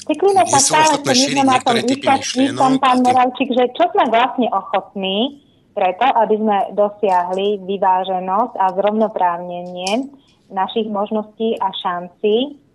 Cyklíme 0.07 0.43
sa 0.47 0.63
stále, 0.63 1.03
že 1.03 1.03
my 1.03 1.15
sme 1.35 1.43
na 1.51 1.59
tom 1.59 1.77
istom, 1.83 2.73
pán 2.79 3.03
Moravčík, 3.03 3.51
že 3.51 3.75
čo 3.75 3.91
sme 3.91 4.07
vlastne 4.07 4.47
ochotní 4.55 5.43
preto, 5.75 6.07
aby 6.07 6.35
sme 6.39 6.57
dosiahli 6.79 7.67
vyváženosť 7.67 8.55
a 8.55 8.67
zrovnoprávnenie 8.79 10.07
našich 10.47 10.87
možností 10.87 11.59
a 11.59 11.75
šancí 11.75 12.66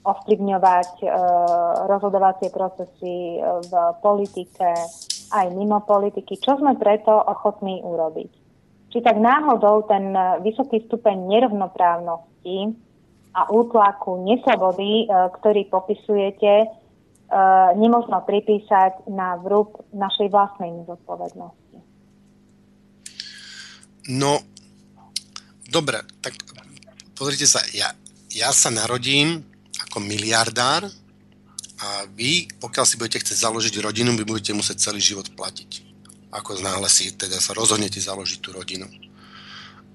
ovplyvňovať 0.00 0.90
e, 1.04 1.06
rozhodovacie 1.88 2.48
procesy 2.48 3.36
v 3.40 3.72
politike, 4.00 4.68
aj 5.30 5.46
mimo 5.52 5.84
politiky. 5.84 6.40
Čo 6.40 6.58
sme 6.58 6.74
preto 6.80 7.12
ochotní 7.12 7.84
urobiť? 7.84 8.32
Či 8.90 8.98
tak 9.06 9.22
náhodou 9.22 9.86
ten 9.86 10.10
vysoký 10.42 10.82
stupeň 10.88 11.30
nerovnoprávnosti 11.30 12.74
a 13.36 13.46
útlaku 13.52 14.24
neslobody, 14.24 15.04
e, 15.04 15.06
ktorý 15.08 15.68
popisujete, 15.68 16.80
nemožno 17.78 18.26
pripísať 18.26 19.06
na 19.06 19.38
vrúb 19.38 19.86
našej 19.94 20.34
vlastnej 20.34 20.82
nezodpovednosti. 20.82 21.78
No, 24.10 24.42
dobre, 25.70 26.02
tak 26.18 26.34
pozrite 27.14 27.46
sa, 27.46 27.62
ja, 27.70 27.94
ja 28.34 28.50
sa 28.50 28.74
narodím 28.74 29.46
ako 29.86 30.04
miliardár 30.04 30.88
a 31.80 32.04
vy, 32.12 32.44
pokiaľ 32.60 32.84
si 32.84 33.00
budete 33.00 33.24
chcieť 33.24 33.48
založiť 33.48 33.80
rodinu, 33.80 34.12
vy 34.12 34.24
budete 34.28 34.52
musieť 34.52 34.90
celý 34.90 35.00
život 35.00 35.32
platiť. 35.32 35.88
Ako 36.30 36.60
náhle 36.60 36.86
si 36.92 37.10
teda 37.16 37.40
sa 37.40 37.56
rozhodnete 37.56 37.96
založiť 37.96 38.38
tú 38.38 38.52
rodinu. 38.52 38.86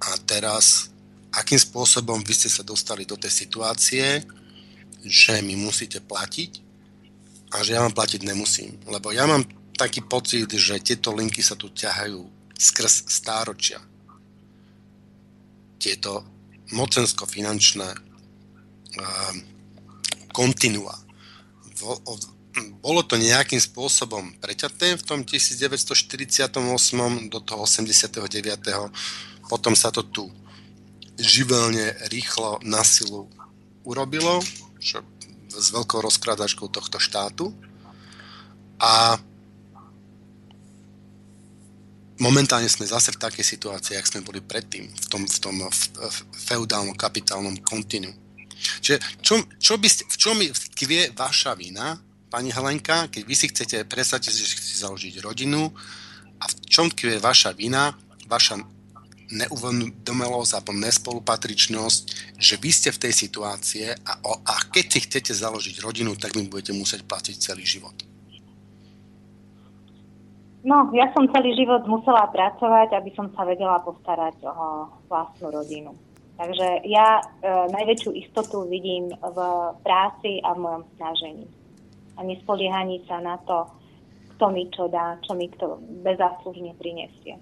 A 0.01 0.09
teraz, 0.25 0.89
akým 1.31 1.61
spôsobom 1.61 2.25
vy 2.25 2.33
ste 2.33 2.49
sa 2.49 2.65
dostali 2.65 3.05
do 3.05 3.15
tej 3.15 3.31
situácie, 3.45 4.25
že 5.05 5.39
mi 5.45 5.53
musíte 5.53 6.01
platiť 6.01 6.51
a 7.53 7.61
že 7.61 7.77
ja 7.77 7.85
vám 7.85 7.93
platiť 7.93 8.25
nemusím. 8.25 8.81
Lebo 8.89 9.13
ja 9.13 9.29
mám 9.29 9.45
taký 9.77 10.01
pocit, 10.01 10.49
že 10.49 10.81
tieto 10.81 11.13
linky 11.13 11.45
sa 11.45 11.53
tu 11.53 11.69
ťahajú 11.69 12.25
skrz 12.57 13.05
stáročia. 13.13 13.77
Tieto 15.77 16.25
mocensko-finančné 16.73 17.89
uh, 17.93 19.33
kontinua. 20.35 20.99
Bolo 22.83 23.03
to 23.07 23.15
nejakým 23.15 23.59
spôsobom 23.59 24.35
preťaté 24.43 24.99
v 24.99 25.03
tom 25.03 25.19
1948. 25.23 26.59
do 27.31 27.39
toho 27.39 27.63
89. 27.63 28.19
Potom 29.47 29.71
sa 29.79 29.95
to 29.95 30.03
tu 30.03 30.27
živelne, 31.15 31.95
rýchlo, 32.11 32.59
na 32.67 32.83
silu 32.83 33.31
urobilo, 33.87 34.43
čo 34.83 34.99
s 35.55 35.71
veľkou 35.71 36.03
rozkradačkou 36.03 36.67
tohto 36.67 36.99
štátu. 36.99 37.55
A 38.75 39.15
momentálne 42.19 42.67
sme 42.67 42.83
zase 42.83 43.15
v 43.15 43.21
takej 43.23 43.45
situácii, 43.55 43.95
jak 43.95 44.07
sme 44.11 44.27
boli 44.27 44.43
predtým, 44.43 44.91
v 44.91 45.07
tom, 45.07 45.23
v 45.23 45.37
tom 45.39 45.55
feudálnom 46.35 46.95
kapitálnom 46.99 47.55
kontinu. 47.63 48.11
Čiže 48.55 48.97
čo, 49.21 49.41
čo 49.59 49.73
by 49.77 49.87
ste, 49.89 50.03
v 50.07 50.15
čom 50.17 50.37
tkvie 50.75 51.15
vaša 51.15 51.53
vina, 51.55 51.99
pani 52.29 52.51
Helenka, 52.51 53.07
keď 53.07 53.23
vy 53.23 53.35
si 53.35 53.47
chcete, 53.47 53.85
si, 53.85 54.43
že 54.43 54.57
chcete 54.59 54.77
založiť 54.83 55.13
rodinu 55.23 55.71
a 56.41 56.43
v 56.49 56.53
čom 56.67 56.91
tkvie 56.91 57.21
vaša 57.23 57.55
vina, 57.55 57.95
vaša 58.27 58.59
neuvedomelosť 59.25 60.51
alebo 60.53 60.71
nespolupatričnosť, 60.77 62.03
že 62.37 62.55
vy 62.61 62.69
ste 62.69 62.89
v 62.93 63.01
tej 63.09 63.13
situácie 63.13 63.85
a, 63.89 64.11
a 64.21 64.53
keď 64.69 64.85
si 64.85 64.99
chcete 65.09 65.31
založiť 65.33 65.81
rodinu, 65.81 66.13
tak 66.13 66.37
mi 66.37 66.45
budete 66.45 66.77
musieť 66.77 67.07
platiť 67.09 67.35
celý 67.41 67.65
život. 67.65 67.95
No, 70.65 70.89
ja 70.97 71.13
som 71.13 71.29
celý 71.29 71.53
život 71.53 71.85
musela 71.85 72.25
pracovať, 72.25 72.97
aby 72.97 73.13
som 73.13 73.29
sa 73.37 73.45
vedela 73.45 73.77
postarať 73.85 74.41
o 74.49 74.89
vlastnú 75.05 75.53
rodinu. 75.53 75.93
Takže 76.35 76.83
ja 76.83 77.19
e, 77.19 77.23
najväčšiu 77.71 78.11
istotu 78.11 78.67
vidím 78.67 79.07
v 79.15 79.37
práci 79.87 80.43
a 80.43 80.51
v 80.51 80.59
mojom 80.59 80.83
snažení. 80.99 81.47
A 82.19 82.27
nespoliehaní 82.27 83.03
sa 83.07 83.23
na 83.23 83.39
to, 83.47 83.71
kto 84.35 84.51
mi 84.51 84.67
čo 84.67 84.91
dá, 84.91 85.15
čo 85.23 85.31
mi 85.31 85.47
kto 85.47 85.79
bezáslužne 86.03 86.75
prinesie. 86.75 87.39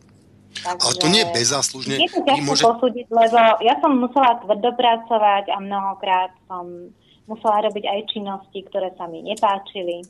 Takže, 0.53 0.85
Ale 0.85 0.93
to 1.01 1.07
nie 1.09 1.21
je 1.25 1.33
bezáslužne. 1.33 1.93
Je 1.97 2.09
to 2.13 2.21
ťažko 2.21 2.45
môže... 2.45 2.63
posúdiť, 2.63 3.05
lebo 3.09 3.39
ja 3.65 3.75
som 3.81 3.91
musela 3.97 4.37
tvrdopracovať 4.45 5.45
a 5.49 5.57
mnohokrát 5.57 6.31
som 6.45 6.93
musela 7.25 7.65
robiť 7.65 7.85
aj 7.89 8.09
činnosti, 8.13 8.59
ktoré 8.69 8.93
sa 8.93 9.09
mi 9.09 9.25
nepáčili, 9.25 10.05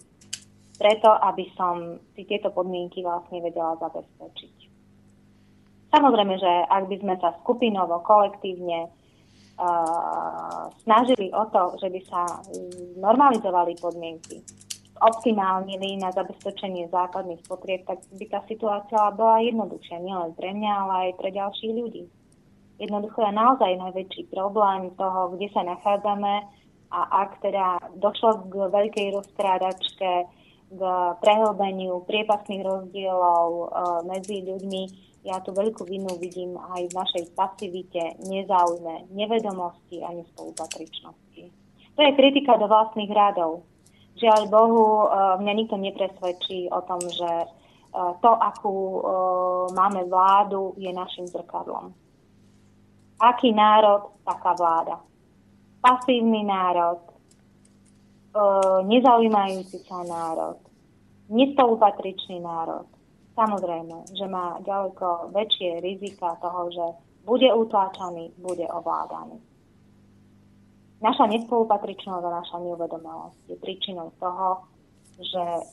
preto 0.75 1.07
aby 1.07 1.47
som 1.55 2.03
si 2.17 2.27
tieto 2.27 2.51
podmienky 2.51 2.99
vlastne 2.99 3.39
vedela 3.39 3.79
zabezpečiť. 3.79 4.62
Samozrejme, 5.93 6.35
že 6.41 6.51
ak 6.73 6.89
by 6.89 6.95
sme 7.05 7.15
sa 7.21 7.37
skupinovo, 7.45 8.01
kolektívne 8.01 8.89
uh, 8.89 10.65
snažili 10.81 11.29
o 11.29 11.45
to, 11.53 11.77
že 11.77 11.93
by 11.93 12.01
sa 12.09 12.21
normalizovali 12.97 13.77
podmienky, 13.77 14.41
optimálnili 14.97 16.01
na 16.01 16.09
zabezpečenie 16.09 16.89
základných 16.89 17.45
potrieb, 17.45 17.85
tak 17.85 18.01
by 18.09 18.25
tá 18.25 18.41
situácia 18.49 19.13
bola 19.13 19.45
jednoduchšia 19.45 20.01
nielen 20.01 20.33
pre 20.33 20.49
mňa, 20.57 20.71
ale 20.73 20.93
aj 20.97 21.11
pre 21.21 21.29
ďalších 21.29 21.73
ľudí. 21.77 22.03
Jednoducho 22.81 23.21
je 23.21 23.33
naozaj 23.37 23.71
najväčší 23.77 24.33
problém 24.33 24.89
toho, 24.97 25.37
kde 25.37 25.47
sa 25.53 25.61
nachádzame 25.61 26.41
a 26.89 26.99
ak 27.25 27.37
teda 27.41 27.77
došlo 28.01 28.49
k 28.49 28.53
veľkej 28.69 29.07
rozkrádačke, 29.13 30.11
k 30.73 30.81
prehlbeniu 31.21 32.01
priepasných 32.09 32.65
rozdielov 32.65 33.49
e, 33.53 33.65
medzi 34.09 34.41
ľuďmi, 34.41 35.12
ja 35.23 35.39
tú 35.39 35.55
veľkú 35.55 35.87
vinu 35.87 36.19
vidím 36.19 36.59
aj 36.59 36.91
v 36.91 36.97
našej 36.99 37.23
pasivite, 37.33 38.19
nezáujme, 38.27 39.07
nevedomosti 39.15 40.03
a 40.03 40.11
nespolupatričnosti. 40.11 41.43
To 41.95 41.99
je 41.99 42.11
kritika 42.17 42.59
do 42.59 42.67
vlastných 42.67 43.11
rádov 43.11 43.63
žiaľ 44.17 44.41
Bohu, 44.49 44.85
e, 45.03 45.07
mňa 45.41 45.53
nikto 45.53 45.75
nepresvedčí 45.77 46.69
o 46.69 46.79
tom, 46.85 47.01
že 47.01 47.31
e, 47.43 47.47
to, 47.93 48.31
akú 48.31 48.73
e, 48.73 49.01
máme 49.73 50.05
vládu, 50.05 50.77
je 50.77 50.89
našim 50.93 51.25
zrkadlom. 51.27 51.93
Aký 53.19 53.51
národ, 53.55 54.13
taká 54.25 54.51
vláda. 54.57 54.97
Pasívny 55.83 56.47
národ, 56.47 56.99
nezaujímajúci 58.87 59.83
sa 59.83 60.01
národ, 60.07 60.57
nespolupatričný 61.27 62.39
národ. 62.39 62.87
Samozrejme, 63.33 64.13
že 64.13 64.25
má 64.29 64.61
ďaleko 64.61 65.33
väčšie 65.33 65.81
rizika 65.81 66.37
toho, 66.37 66.69
že 66.69 66.85
bude 67.25 67.49
utláčaný, 67.49 68.29
bude 68.37 68.67
ovládaný. 68.69 69.41
Naša 71.01 71.27
nespolupatričnosť 71.27 72.23
a 72.23 72.35
naša 72.39 72.57
neuvedomelosť 72.63 73.39
je 73.49 73.55
príčinou 73.59 74.13
toho, 74.21 74.69
že 75.19 75.43
e, 75.43 75.63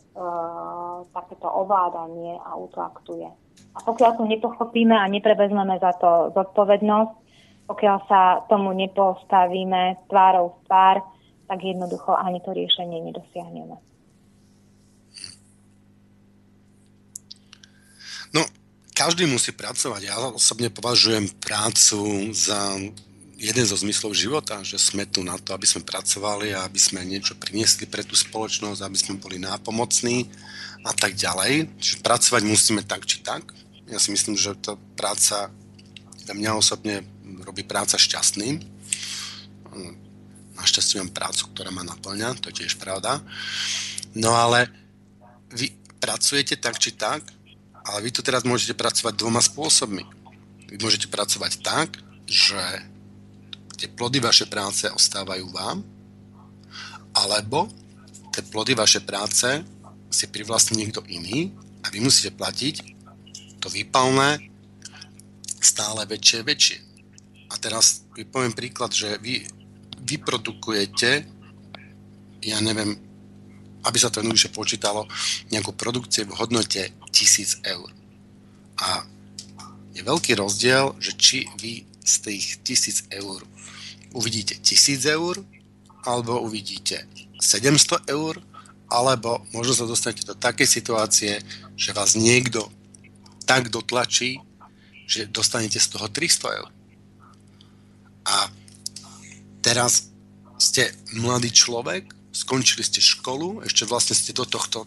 takéto 1.14 1.46
ovládanie 1.46 2.40
a 2.40 2.56
útlak 2.56 2.98
tu 3.06 3.20
je. 3.20 3.30
A 3.76 3.78
pokiaľ 3.86 4.18
to 4.18 4.24
nepochopíme 4.26 4.96
a 4.96 5.06
neprevezmeme 5.06 5.78
za 5.78 5.94
to 6.00 6.34
zodpovednosť, 6.34 7.14
pokiaľ 7.70 7.98
sa 8.10 8.42
tomu 8.50 8.74
nepostavíme 8.74 10.10
tvárou 10.10 10.50
v 10.50 10.58
tvár, 10.66 10.96
tak 11.46 11.58
jednoducho 11.62 12.10
ani 12.14 12.42
to 12.42 12.50
riešenie 12.50 12.98
nedosiahneme. 12.98 13.89
Každý 19.00 19.24
musí 19.24 19.56
pracovať. 19.56 20.00
Ja 20.04 20.20
osobne 20.28 20.68
považujem 20.68 21.32
prácu 21.40 22.28
za 22.36 22.76
jeden 23.40 23.64
zo 23.64 23.72
zmyslov 23.72 24.12
života, 24.12 24.60
že 24.60 24.76
sme 24.76 25.08
tu 25.08 25.24
na 25.24 25.40
to, 25.40 25.56
aby 25.56 25.64
sme 25.64 25.88
pracovali 25.88 26.52
a 26.52 26.68
aby 26.68 26.76
sme 26.76 27.00
niečo 27.08 27.32
priniesli 27.40 27.88
pre 27.88 28.04
tú 28.04 28.12
spoločnosť, 28.12 28.84
aby 28.84 28.98
sme 29.00 29.16
boli 29.16 29.40
nápomocní 29.40 30.28
a 30.84 30.92
tak 30.92 31.16
ďalej. 31.16 31.72
Čiže 31.80 32.04
pracovať 32.04 32.42
musíme 32.44 32.84
tak 32.84 33.08
či 33.08 33.24
tak. 33.24 33.40
Ja 33.88 33.96
si 33.96 34.12
myslím, 34.12 34.36
že 34.36 34.52
to 34.60 34.76
práca, 35.00 35.48
za 36.20 36.32
mňa 36.36 36.60
osobne 36.60 37.00
robí 37.40 37.64
práca 37.64 37.96
šťastným. 37.96 38.60
Našťastie 40.60 41.00
mám 41.00 41.16
prácu, 41.16 41.48
ktorá 41.56 41.72
ma 41.72 41.80
naplňa, 41.88 42.36
to 42.36 42.52
je 42.52 42.68
tiež 42.68 42.76
pravda. 42.76 43.24
No 44.12 44.36
ale 44.36 44.68
vy 45.56 45.72
pracujete 45.96 46.60
tak 46.60 46.76
či 46.76 46.92
tak, 46.92 47.24
ale 47.90 48.06
vy 48.06 48.10
tu 48.14 48.22
teraz 48.22 48.46
môžete 48.46 48.78
pracovať 48.78 49.18
dvoma 49.18 49.42
spôsobmi. 49.42 50.06
Vy 50.70 50.76
môžete 50.78 51.10
pracovať 51.10 51.58
tak, 51.58 51.98
že 52.30 52.62
tie 53.74 53.90
plody 53.90 54.22
vaše 54.22 54.46
práce 54.46 54.86
ostávajú 54.86 55.50
vám, 55.50 55.82
alebo 57.10 57.66
tie 58.30 58.46
plody 58.46 58.78
vaše 58.78 59.02
práce 59.02 59.66
si 60.06 60.30
privlastní 60.30 60.86
niekto 60.86 61.02
iný 61.10 61.50
a 61.82 61.90
vy 61.90 61.98
musíte 61.98 62.30
platiť 62.38 62.74
to 63.58 63.66
výpalné 63.66 64.38
stále 65.58 66.06
väčšie 66.06 66.38
a 66.40 66.46
väčšie. 66.46 66.78
A 67.50 67.58
teraz 67.58 68.06
poviem 68.30 68.54
príklad, 68.54 68.94
že 68.94 69.18
vy 69.18 69.42
vyprodukujete, 69.98 71.26
ja 72.46 72.58
neviem, 72.62 72.94
aby 73.82 73.98
sa 73.98 74.12
to 74.12 74.22
jednoduše 74.22 74.54
počítalo, 74.54 75.10
nejakú 75.50 75.74
produkcie 75.74 76.22
v 76.28 76.36
hodnote 76.38 76.94
1000 77.12 77.66
eur. 77.66 77.90
A 78.80 79.04
je 79.92 80.00
veľký 80.00 80.38
rozdiel, 80.38 80.96
že 81.02 81.12
či 81.18 81.44
vy 81.60 81.84
z 82.00 82.14
tých 82.24 82.46
1000 82.64 83.12
eur 83.20 83.44
uvidíte 84.14 84.58
1000 84.58 85.06
eur, 85.06 85.36
alebo 86.02 86.40
uvidíte 86.42 87.06
700 87.38 88.08
eur, 88.10 88.40
alebo 88.90 89.44
možno 89.54 89.74
sa 89.74 89.86
dostanete 89.86 90.26
do 90.26 90.34
takej 90.34 90.66
situácie, 90.66 91.32
že 91.78 91.94
vás 91.94 92.18
niekto 92.18 92.66
tak 93.46 93.70
dotlačí, 93.70 94.42
že 95.06 95.30
dostanete 95.30 95.78
z 95.78 95.88
toho 95.94 96.06
300 96.10 96.58
eur. 96.58 96.70
A 98.26 98.50
teraz 99.62 100.10
ste 100.58 100.90
mladý 101.16 101.50
človek, 101.50 102.10
skončili 102.30 102.82
ste 102.82 103.02
školu, 103.02 103.62
ešte 103.66 103.86
vlastne 103.86 104.14
ste 104.14 104.34
do 104.34 104.46
tohto 104.46 104.86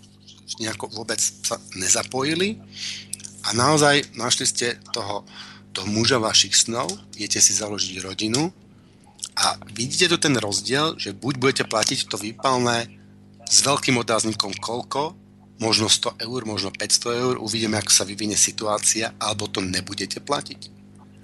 nejako 0.61 0.89
vôbec 0.93 1.17
sa 1.19 1.57
nezapojili 1.73 2.61
a 3.43 3.51
naozaj 3.57 4.13
našli 4.15 4.45
ste 4.47 4.67
toho, 4.93 5.25
toho 5.73 5.87
muža 5.89 6.21
vašich 6.21 6.53
snov, 6.55 6.89
idete 7.17 7.41
si 7.41 7.57
založiť 7.57 8.03
rodinu 8.05 8.53
a 9.33 9.57
vidíte 9.73 10.07
tu 10.13 10.17
ten 10.21 10.37
rozdiel, 10.37 10.95
že 11.01 11.15
buď 11.15 11.33
budete 11.41 11.63
platiť 11.65 12.05
to 12.05 12.15
výpalné 12.21 12.85
s 13.49 13.65
veľkým 13.65 13.97
otáznikom 13.97 14.53
koľko, 14.61 15.17
možno 15.61 15.89
100 15.89 16.23
eur, 16.25 16.41
možno 16.45 16.69
500 16.73 17.23
eur, 17.23 17.35
uvidíme, 17.41 17.77
ako 17.77 17.91
sa 17.91 18.03
vyvinie 18.03 18.37
situácia, 18.37 19.13
alebo 19.17 19.49
to 19.49 19.61
nebudete 19.61 20.21
platiť. 20.21 20.83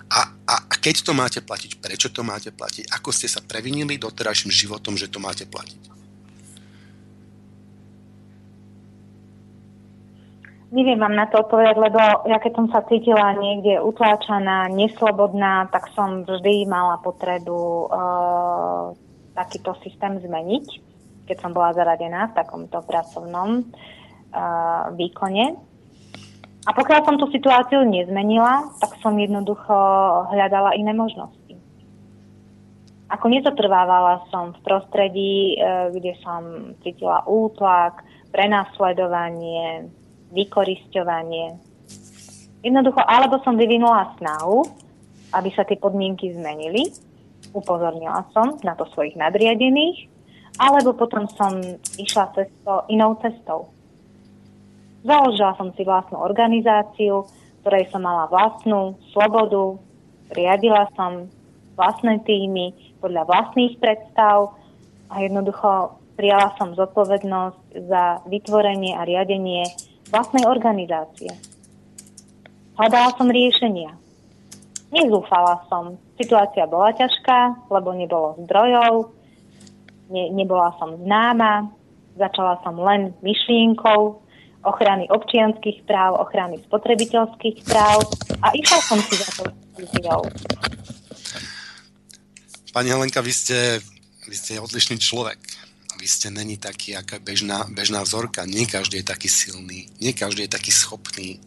A, 0.10 0.26
a, 0.26 0.56
a 0.66 0.74
keď 0.82 1.06
to 1.06 1.14
máte 1.14 1.40
platiť, 1.46 1.78
prečo 1.78 2.10
to 2.10 2.26
máte 2.26 2.50
platiť, 2.50 2.90
ako 2.90 3.14
ste 3.14 3.30
sa 3.30 3.46
previnili 3.46 4.02
doterajším 4.02 4.50
životom, 4.50 4.98
že 4.98 5.06
to 5.06 5.22
máte 5.22 5.46
platiť. 5.46 5.99
Neviem 10.70 11.02
vám 11.02 11.18
na 11.18 11.26
to 11.26 11.42
odpovedať, 11.42 11.76
lebo 11.82 12.30
ja 12.30 12.38
keď 12.38 12.52
som 12.54 12.68
sa 12.70 12.86
cítila 12.86 13.34
niekde 13.34 13.82
utláčaná, 13.82 14.70
neslobodná, 14.70 15.66
tak 15.74 15.90
som 15.98 16.22
vždy 16.30 16.70
mala 16.70 17.02
potrebu 17.02 17.90
uh, 17.90 18.94
takýto 19.34 19.74
systém 19.82 20.22
zmeniť, 20.22 20.66
keď 21.26 21.38
som 21.42 21.58
bola 21.58 21.74
zaradená 21.74 22.30
v 22.30 22.38
takomto 22.38 22.86
pracovnom 22.86 23.66
výkone. 24.94 25.58
A 26.68 26.70
pokiaľ 26.76 27.00
som 27.02 27.16
tú 27.18 27.26
situáciu 27.34 27.82
nezmenila, 27.88 28.68
tak 28.78 29.00
som 29.02 29.18
jednoducho 29.18 29.74
hľadala 30.30 30.78
iné 30.78 30.94
možnosti. 30.94 31.56
Ako 33.10 33.26
nezotrvávala 33.26 34.22
som 34.30 34.54
v 34.54 34.60
prostredí, 34.62 35.58
e, 35.58 35.90
kde 35.98 36.14
som 36.22 36.76
cítila 36.86 37.26
útlak, 37.26 38.06
prenasledovanie, 38.30 39.90
vykorisťovanie. 40.34 41.58
Jednoducho, 42.60 43.00
alebo 43.04 43.40
som 43.42 43.56
vyvinula 43.56 44.16
snahu, 44.20 44.68
aby 45.32 45.50
sa 45.56 45.64
tie 45.64 45.80
podmienky 45.80 46.34
zmenili, 46.36 46.92
upozornila 47.56 48.28
som 48.36 48.60
na 48.62 48.76
to 48.76 48.86
svojich 48.92 49.16
nadriadených, 49.16 50.10
alebo 50.60 50.92
potom 50.92 51.30
som 51.40 51.56
išla 51.96 52.36
cesto, 52.36 52.84
inou 52.92 53.16
cestou. 53.24 53.72
Založila 55.08 55.56
som 55.56 55.72
si 55.72 55.88
vlastnú 55.88 56.20
organizáciu, 56.20 57.24
ktorej 57.64 57.88
som 57.88 58.04
mala 58.04 58.28
vlastnú 58.28 59.00
slobodu, 59.16 59.80
riadila 60.36 60.92
som 61.00 61.32
vlastné 61.80 62.20
týmy 62.28 62.76
podľa 63.00 63.24
vlastných 63.24 63.80
predstav 63.80 64.52
a 65.08 65.24
jednoducho 65.24 65.96
prijala 66.20 66.52
som 66.60 66.76
zodpovednosť 66.76 67.88
za 67.88 68.20
vytvorenie 68.28 69.00
a 69.00 69.08
riadenie 69.08 69.64
vlastnej 70.10 70.46
organizácie. 70.46 71.32
Hľadala 72.78 73.14
som 73.18 73.28
riešenia. 73.28 73.94
Nezúfala 74.90 75.62
som. 75.70 76.00
Situácia 76.18 76.66
bola 76.66 76.92
ťažká, 76.98 77.70
lebo 77.70 77.94
nebolo 77.94 78.36
zdrojov, 78.44 79.14
ne, 80.10 80.34
nebola 80.34 80.74
som 80.82 80.98
známa, 80.98 81.70
začala 82.18 82.60
som 82.66 82.76
len 82.82 83.14
myšlienkou, 83.22 84.20
ochrany 84.66 85.08
občianských 85.08 85.88
práv, 85.88 86.20
ochrany 86.20 86.60
spotrebiteľských 86.68 87.64
práv 87.64 88.04
a 88.44 88.52
išla 88.52 88.80
som 88.84 89.00
si 89.00 89.16
za 89.16 89.30
to 89.40 89.44
víziou. 89.80 90.22
Pani 92.76 92.90
Helenka, 92.92 93.24
vy 93.24 93.34
ste, 93.34 93.80
vy 94.28 94.36
ste 94.36 94.60
odlišný 94.60 95.00
človek. 95.00 95.40
Vy 96.00 96.08
ste 96.08 96.32
není 96.32 96.56
taký, 96.56 96.96
aká 96.96 97.20
bežná, 97.20 97.68
bežná 97.68 98.00
vzorka. 98.08 98.48
Nie 98.48 98.64
každý 98.64 99.04
je 99.04 99.12
taký 99.12 99.28
silný, 99.28 99.92
nie 100.00 100.16
každý 100.16 100.48
je 100.48 100.56
taký 100.56 100.72
schopný, 100.72 101.44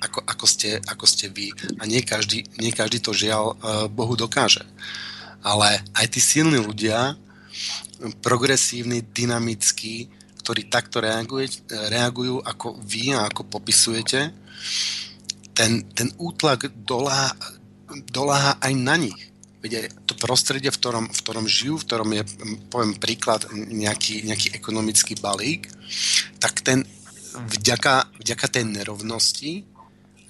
ako, 0.00 0.24
ako, 0.24 0.46
ste, 0.48 0.80
ako 0.88 1.04
ste 1.04 1.28
vy. 1.28 1.52
A 1.76 1.84
nie 1.84 2.00
každý, 2.00 2.48
nie 2.56 2.72
každý 2.72 3.04
to 3.04 3.12
žiaľ 3.12 3.60
uh, 3.60 3.86
Bohu 3.92 4.16
dokáže. 4.16 4.64
Ale 5.44 5.84
aj 5.92 6.06
tí 6.16 6.20
silní 6.20 6.56
ľudia, 6.56 7.20
progresívni, 8.24 9.04
dynamickí, 9.04 10.08
ktorí 10.40 10.72
takto 10.72 11.04
reaguje, 11.04 11.60
reagujú 11.68 12.40
ako 12.40 12.80
vy 12.80 13.12
a 13.12 13.28
ako 13.28 13.44
popisujete, 13.44 14.32
ten, 15.52 15.84
ten 15.92 16.08
útlak 16.16 16.72
doláha, 16.72 17.36
doláha 18.08 18.56
aj 18.64 18.72
na 18.72 18.96
nich. 18.96 19.29
Veď 19.60 19.92
to 20.08 20.16
prostredie, 20.16 20.72
v 20.72 20.80
ktorom, 20.80 21.06
v 21.12 21.20
ktorom 21.20 21.44
žijú, 21.44 21.76
v 21.76 21.86
ktorom 21.86 22.10
je, 22.16 22.22
poviem 22.72 22.96
príklad, 22.96 23.44
nejaký, 23.52 24.24
nejaký 24.24 24.56
ekonomický 24.56 25.20
balík, 25.20 25.68
tak 26.40 26.64
ten 26.64 26.88
vďaka, 27.36 28.08
vďaka 28.24 28.46
tej 28.48 28.64
nerovnosti, 28.64 29.68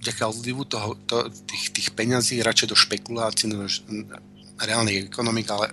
vďaka 0.02 0.24
odlivu 0.26 0.66
toho, 0.66 0.98
to, 1.06 1.30
tých, 1.46 1.70
tých 1.70 1.88
peňazí 1.94 2.42
radšej 2.42 2.68
do 2.74 2.76
špekulácií, 2.76 3.54
do 3.54 3.70
reálnej 4.58 5.06
ekonomik, 5.06 5.46
ale 5.54 5.70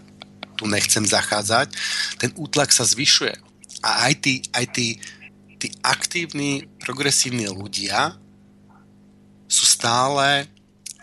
tu 0.54 0.70
nechcem 0.70 1.06
zachádzať, 1.06 1.74
ten 2.22 2.30
útlak 2.38 2.70
sa 2.70 2.86
zvyšuje 2.86 3.34
a 3.82 4.10
aj 4.10 4.14
tí, 4.22 4.34
aj 4.54 4.66
tí, 4.74 4.88
tí 5.62 5.68
aktívni, 5.86 6.66
progresívni 6.82 7.46
ľudia 7.50 8.18
sú 9.48 9.64
stále 9.64 10.50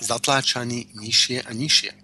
zatláčaní 0.02 0.90
nižšie 0.98 1.46
a 1.46 1.50
nižšie. 1.54 2.03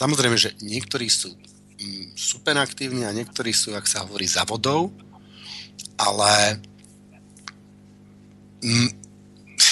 Samozrejme, 0.00 0.36
že 0.40 0.56
niektorí 0.64 1.12
sú 1.12 1.36
mm, 1.76 2.16
super 2.16 2.56
aktívni 2.56 3.04
a 3.04 3.12
niektorí 3.12 3.52
sú, 3.52 3.76
ak 3.76 3.84
sa 3.84 4.00
hovorí, 4.08 4.24
za 4.24 4.48
vodou, 4.48 4.88
ale 6.00 6.56
mm, 8.64 8.90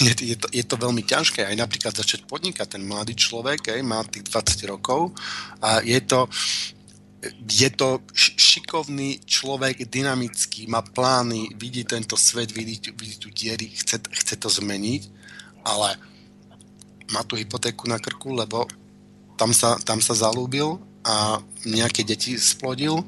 je, 0.29 0.37
to, 0.37 0.53
je 0.53 0.65
to 0.69 0.77
veľmi 0.77 1.01
ťažké 1.01 1.49
aj 1.49 1.57
napríklad 1.57 1.97
začať 1.97 2.29
podnikať. 2.29 2.77
Ten 2.77 2.85
mladý 2.85 3.17
človek 3.17 3.73
aj, 3.73 3.81
má 3.81 4.05
tých 4.05 4.29
20 4.29 4.69
rokov 4.69 5.17
a 5.65 5.81
je 5.81 5.97
to, 6.05 6.29
je 7.49 7.71
to 7.73 8.05
šikovný 8.13 9.25
človek, 9.25 9.89
dynamický, 9.89 10.69
má 10.69 10.85
plány, 10.85 11.57
vidí 11.57 11.89
tento 11.89 12.21
svet, 12.21 12.53
vidí, 12.53 12.77
vidí 13.01 13.17
tu 13.17 13.33
diery, 13.33 13.73
chce, 13.73 13.97
chce 14.13 14.35
to 14.37 14.53
zmeniť, 14.53 15.09
ale 15.65 15.97
má 17.17 17.25
tu 17.25 17.41
hypotéku 17.41 17.89
na 17.89 17.97
krku, 17.97 18.37
lebo 18.37 18.69
tam 19.39 19.55
sa, 19.55 19.79
tam 19.87 20.03
sa 20.03 20.19
zalúbil 20.19 20.83
a 21.07 21.39
nejaké 21.63 22.03
deti 22.03 22.35
splodil. 22.37 23.07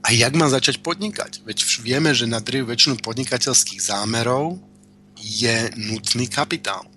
A 0.00 0.14
jak 0.16 0.32
má 0.32 0.48
začať 0.48 0.80
podnikať? 0.80 1.44
Veď 1.44 1.58
vieme, 1.84 2.16
že 2.16 2.24
na 2.30 2.40
drvú 2.40 2.72
väčšinu 2.72 3.02
podnikateľských 3.04 3.84
zámerov 3.84 4.56
je 5.20 5.68
nutný 5.76 6.24
kapitál. 6.30 6.88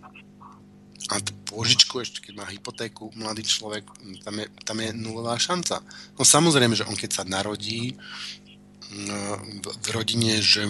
A 1.12 1.20
pôžičku, 1.20 2.00
ešte 2.00 2.24
keď 2.24 2.34
má 2.40 2.46
hypotéku, 2.48 3.12
mladý 3.20 3.44
človek, 3.44 3.84
tam 4.24 4.40
je, 4.40 4.48
tam 4.64 4.78
je 4.80 4.90
nulová 4.96 5.36
šanca. 5.36 5.84
No 6.16 6.24
samozrejme, 6.24 6.80
že 6.80 6.88
on 6.88 6.96
keď 6.96 7.12
sa 7.12 7.24
narodí, 7.28 8.00
v 8.94 9.88
rodine, 9.90 10.38
že 10.38 10.66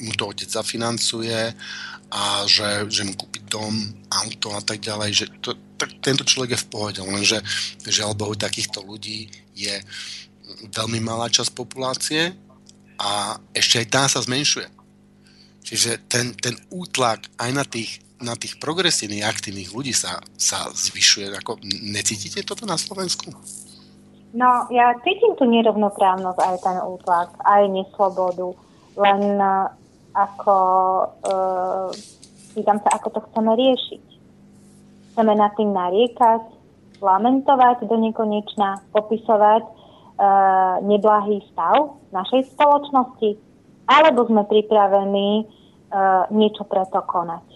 mu 0.00 0.12
to 0.16 0.32
otec 0.32 0.48
zafinancuje 0.48 1.52
a 2.08 2.22
že, 2.48 2.88
že 2.88 3.04
mu 3.04 3.12
kúpi 3.12 3.44
dom, 3.44 3.74
auto 4.08 4.56
a 4.56 4.62
tak 4.64 4.80
ďalej, 4.80 5.10
že 5.12 5.26
to, 5.44 5.52
tak 5.76 5.92
tento 6.00 6.24
človek 6.24 6.56
je 6.56 6.62
v 6.64 6.70
pohode, 6.72 7.00
lenže 7.04 7.38
žiaľ 7.84 8.16
Bohu 8.16 8.34
takýchto 8.34 8.80
ľudí 8.80 9.28
je 9.52 9.76
veľmi 10.72 11.00
malá 11.04 11.28
časť 11.28 11.52
populácie 11.52 12.32
a 12.96 13.36
ešte 13.52 13.84
aj 13.84 13.86
tá 13.92 14.02
sa 14.08 14.24
zmenšuje. 14.24 14.68
Čiže 15.66 16.06
ten, 16.06 16.32
ten 16.38 16.54
útlak 16.70 17.26
aj 17.42 17.50
na 17.50 17.64
tých, 17.66 17.98
na 18.22 18.38
tých 18.38 18.56
progresívnych, 18.62 19.26
aktívnych 19.26 19.74
ľudí 19.74 19.90
sa, 19.90 20.22
sa 20.38 20.70
zvyšuje. 20.70 21.34
Ako, 21.42 21.58
necítite 21.82 22.46
toto 22.46 22.64
na 22.64 22.78
Slovensku? 22.78 23.34
No, 24.36 24.68
ja 24.70 24.94
cítim 25.02 25.34
tu 25.34 25.48
nerovnoprávnosť, 25.48 26.38
aj 26.38 26.56
ten 26.62 26.78
útlak, 26.86 27.28
aj 27.42 27.62
neslobodu, 27.72 28.54
len 28.94 29.20
uh, 29.42 29.72
ako 30.14 30.56
uh, 31.24 31.88
pýtam 32.54 32.78
sa, 32.84 33.00
ako 33.00 33.08
to 33.16 33.20
chceme 33.26 33.52
riešiť. 33.56 34.15
Chceme 35.16 35.32
nad 35.32 35.56
tým 35.56 35.72
nariekať, 35.72 36.44
lamentovať 37.00 37.88
do 37.88 37.96
nekonečna, 37.96 38.84
popisovať 38.92 39.64
uh, 39.64 40.76
neblahý 40.84 41.40
stav 41.56 41.96
našej 42.12 42.52
spoločnosti, 42.52 43.40
alebo 43.88 44.28
sme 44.28 44.44
pripravení 44.44 45.48
uh, 45.48 46.28
niečo 46.28 46.68
preto 46.68 47.00
konať. 47.00 47.48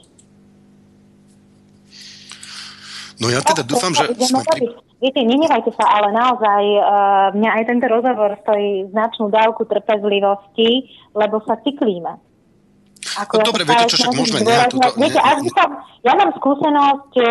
No 3.21 3.29
ja 3.29 3.45
teda 3.45 3.61
dúfam, 3.69 3.93
že 3.93 4.09
sme 4.17 4.41
pri... 4.41 4.73
Viete, 5.05 5.21
nenevajte 5.21 5.77
sa, 5.77 6.01
ale 6.01 6.17
naozaj 6.17 6.65
uh, 6.65 7.29
mňa 7.37 7.51
aj 7.61 7.63
tento 7.69 7.87
rozhovor 7.93 8.41
stojí 8.41 8.89
značnú 8.89 9.29
dávku 9.29 9.69
trpezlivosti, 9.69 10.89
lebo 11.13 11.45
sa 11.45 11.61
cyklíme. 11.61 12.30
Ako 13.19 13.33
no, 13.37 13.41
ja 13.43 13.47
dobre, 13.51 13.63
viete 13.67 13.87
čo, 13.91 13.97
však 13.99 14.13
môžeme 14.15 14.41
nehať 14.47 14.71
túto... 14.71 14.89
Viete, 14.95 15.21
ne, 15.21 15.35
ne. 15.43 15.51
Som, 15.51 15.71
ja 16.07 16.13
mám 16.15 16.31
skúsenosť 16.39 17.13
uh, 17.19 17.27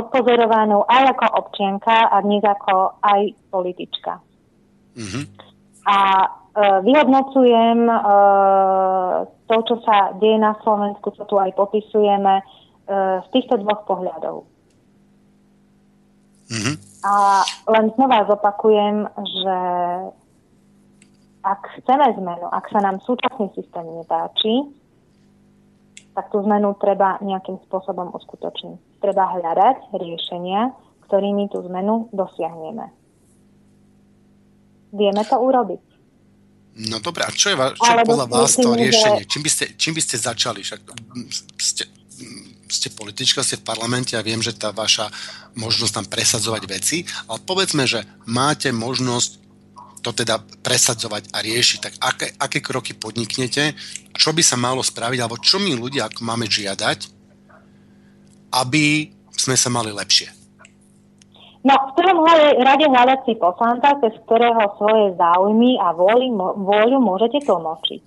odpozorovanú 0.00 0.86
aj 0.88 1.02
ako 1.12 1.26
občianka 1.44 2.08
a 2.08 2.16
dnes 2.24 2.40
ako 2.40 2.96
aj 3.04 3.20
politička. 3.52 4.12
Mm-hmm. 4.96 5.24
A 5.84 5.98
uh, 6.24 6.78
vyhodnocujem 6.80 7.78
uh, 7.84 9.28
to, 9.48 9.56
čo 9.68 9.74
sa 9.84 10.16
deje 10.16 10.38
na 10.40 10.56
Slovensku, 10.64 11.12
čo 11.12 11.28
tu 11.28 11.36
aj 11.36 11.52
popisujeme, 11.52 12.40
uh, 12.40 13.20
z 13.24 13.28
týchto 13.36 13.60
dvoch 13.60 13.84
pohľadov. 13.84 14.48
Mm-hmm. 16.48 16.76
A 17.04 17.44
len 17.76 17.92
znova 17.94 18.24
zopakujem, 18.26 19.04
že 19.20 19.58
ak 21.46 21.60
chceme 21.80 22.06
zmenu, 22.18 22.46
ak 22.50 22.66
sa 22.72 22.82
nám 22.82 22.98
súčasný 23.06 23.52
systém 23.54 23.86
nepáči, 23.86 24.66
tak 26.18 26.34
tú 26.34 26.42
zmenu 26.42 26.74
treba 26.82 27.22
nejakým 27.22 27.62
spôsobom 27.70 28.10
uskutočniť. 28.10 28.98
Treba 28.98 29.38
hľadať 29.38 29.94
riešenia, 29.94 30.74
ktorými 31.06 31.46
tú 31.46 31.62
zmenu 31.70 32.10
dosiahneme. 32.10 32.90
Vieme 34.90 35.22
to 35.22 35.38
urobiť. 35.38 35.78
No 36.90 36.98
dobré, 36.98 37.22
a 37.22 37.30
čo 37.30 37.54
je, 37.54 37.56
čo 37.78 37.90
je 37.94 38.02
podľa 38.02 38.26
vás 38.26 38.58
to 38.58 38.74
riešenie? 38.74 39.30
Čím 39.30 39.42
by 39.46 39.50
ste, 39.50 39.64
čím 39.78 39.94
by 39.94 40.02
ste 40.02 40.16
začali? 40.18 40.60
Však 40.66 40.80
ste, 41.54 41.84
ste 42.66 42.88
politička, 42.98 43.46
ste 43.46 43.62
v 43.62 43.66
parlamente 43.66 44.18
a 44.18 44.26
viem, 44.26 44.42
že 44.42 44.58
tá 44.58 44.74
vaša 44.74 45.14
možnosť 45.54 46.02
tam 46.02 46.06
presadzovať 46.10 46.62
veci, 46.66 47.06
ale 47.30 47.38
povedzme, 47.46 47.86
že 47.86 48.02
máte 48.26 48.74
možnosť 48.74 49.47
to 50.00 50.10
teda 50.14 50.40
presadzovať 50.62 51.34
a 51.34 51.38
riešiť, 51.42 51.78
tak 51.78 51.94
aké, 51.98 52.26
aké 52.38 52.58
kroky 52.62 52.94
podniknete, 52.94 53.74
čo 54.14 54.30
by 54.34 54.42
sa 54.42 54.58
malo 54.58 54.82
spraviť, 54.82 55.18
alebo 55.18 55.38
čo 55.38 55.58
my 55.58 55.74
ľudia 55.74 56.06
ako 56.08 56.20
máme 56.26 56.46
žiadať, 56.46 56.98
aby 58.54 59.12
sme 59.34 59.54
sa 59.54 59.68
mali 59.70 59.92
lepšie? 59.94 60.38
No, 61.66 61.74
v 61.90 61.92
prvom 61.98 62.22
rade 62.62 62.86
hľadať 62.86 63.18
si 63.26 63.34
poslanca, 63.34 63.98
cez 63.98 64.14
ktorého 64.24 64.78
svoje 64.78 65.18
záujmy 65.18 65.76
a 65.82 65.90
vôľu, 65.90 66.54
vôľu 66.64 66.98
môžete 67.02 67.42
tlmočiť. 67.44 68.02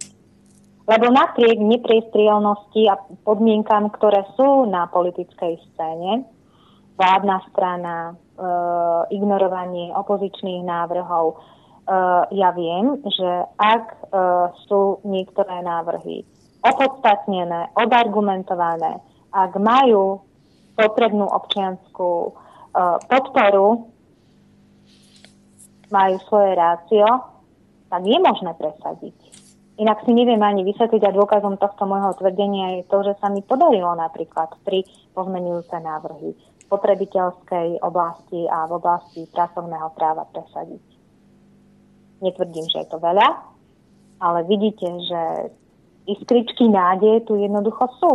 Lebo 0.88 1.14
napriek 1.14 1.60
nepriestrielnosti 1.62 2.90
a 2.90 2.98
podmienkam, 3.28 3.92
ktoré 3.94 4.26
sú 4.34 4.66
na 4.66 4.88
politickej 4.90 5.62
scéne, 5.72 6.26
vládna 6.98 7.38
strana, 7.54 7.96
e, 8.10 8.14
ignorovanie 9.14 9.94
opozičných 9.94 10.66
návrhov, 10.66 11.38
e, 11.86 11.98
ja 12.36 12.50
viem, 12.54 13.02
že 13.06 13.30
ak 13.58 13.86
e, 13.92 13.98
sú 14.70 15.02
niektoré 15.06 15.62
návrhy 15.66 16.26
opodstatnené, 16.62 17.74
odargumentované, 17.74 19.02
ak 19.34 19.52
majú 19.58 20.22
potrebnú 20.78 21.26
občianskú 21.26 22.12
e, 22.28 22.32
podporu, 23.10 23.92
majú 25.92 26.16
svoje 26.26 26.52
rácio, 26.56 27.08
tak 27.92 28.02
je 28.08 28.18
možné 28.18 28.56
presadiť. 28.56 29.16
Inak 29.82 30.06
si 30.06 30.14
neviem 30.14 30.40
ani 30.40 30.62
vysvetliť 30.62 31.04
a 31.10 31.16
dôkazom 31.16 31.58
tohto 31.58 31.84
môjho 31.90 32.16
tvrdenia 32.16 32.80
je 32.80 32.84
to, 32.88 33.02
že 33.02 33.18
sa 33.20 33.28
mi 33.34 33.42
podarilo 33.44 33.92
napríklad 33.98 34.54
tri 34.62 34.86
pozmenujúce 35.12 35.74
návrhy 35.74 36.38
v 36.38 36.64
potrebiteľskej 36.70 37.82
oblasti 37.84 38.48
a 38.48 38.70
v 38.70 38.72
oblasti 38.78 39.26
pracovného 39.32 39.90
práva 39.98 40.24
presadiť. 40.30 40.91
Netvrdím, 42.22 42.66
že 42.70 42.86
je 42.86 42.88
to 42.88 42.98
veľa, 43.02 43.28
ale 44.22 44.40
vidíte, 44.46 44.86
že 44.86 45.22
iskričky 46.06 46.70
nádeje 46.70 47.26
tu 47.26 47.38
jednoducho 47.38 47.86
sú. 47.98 48.14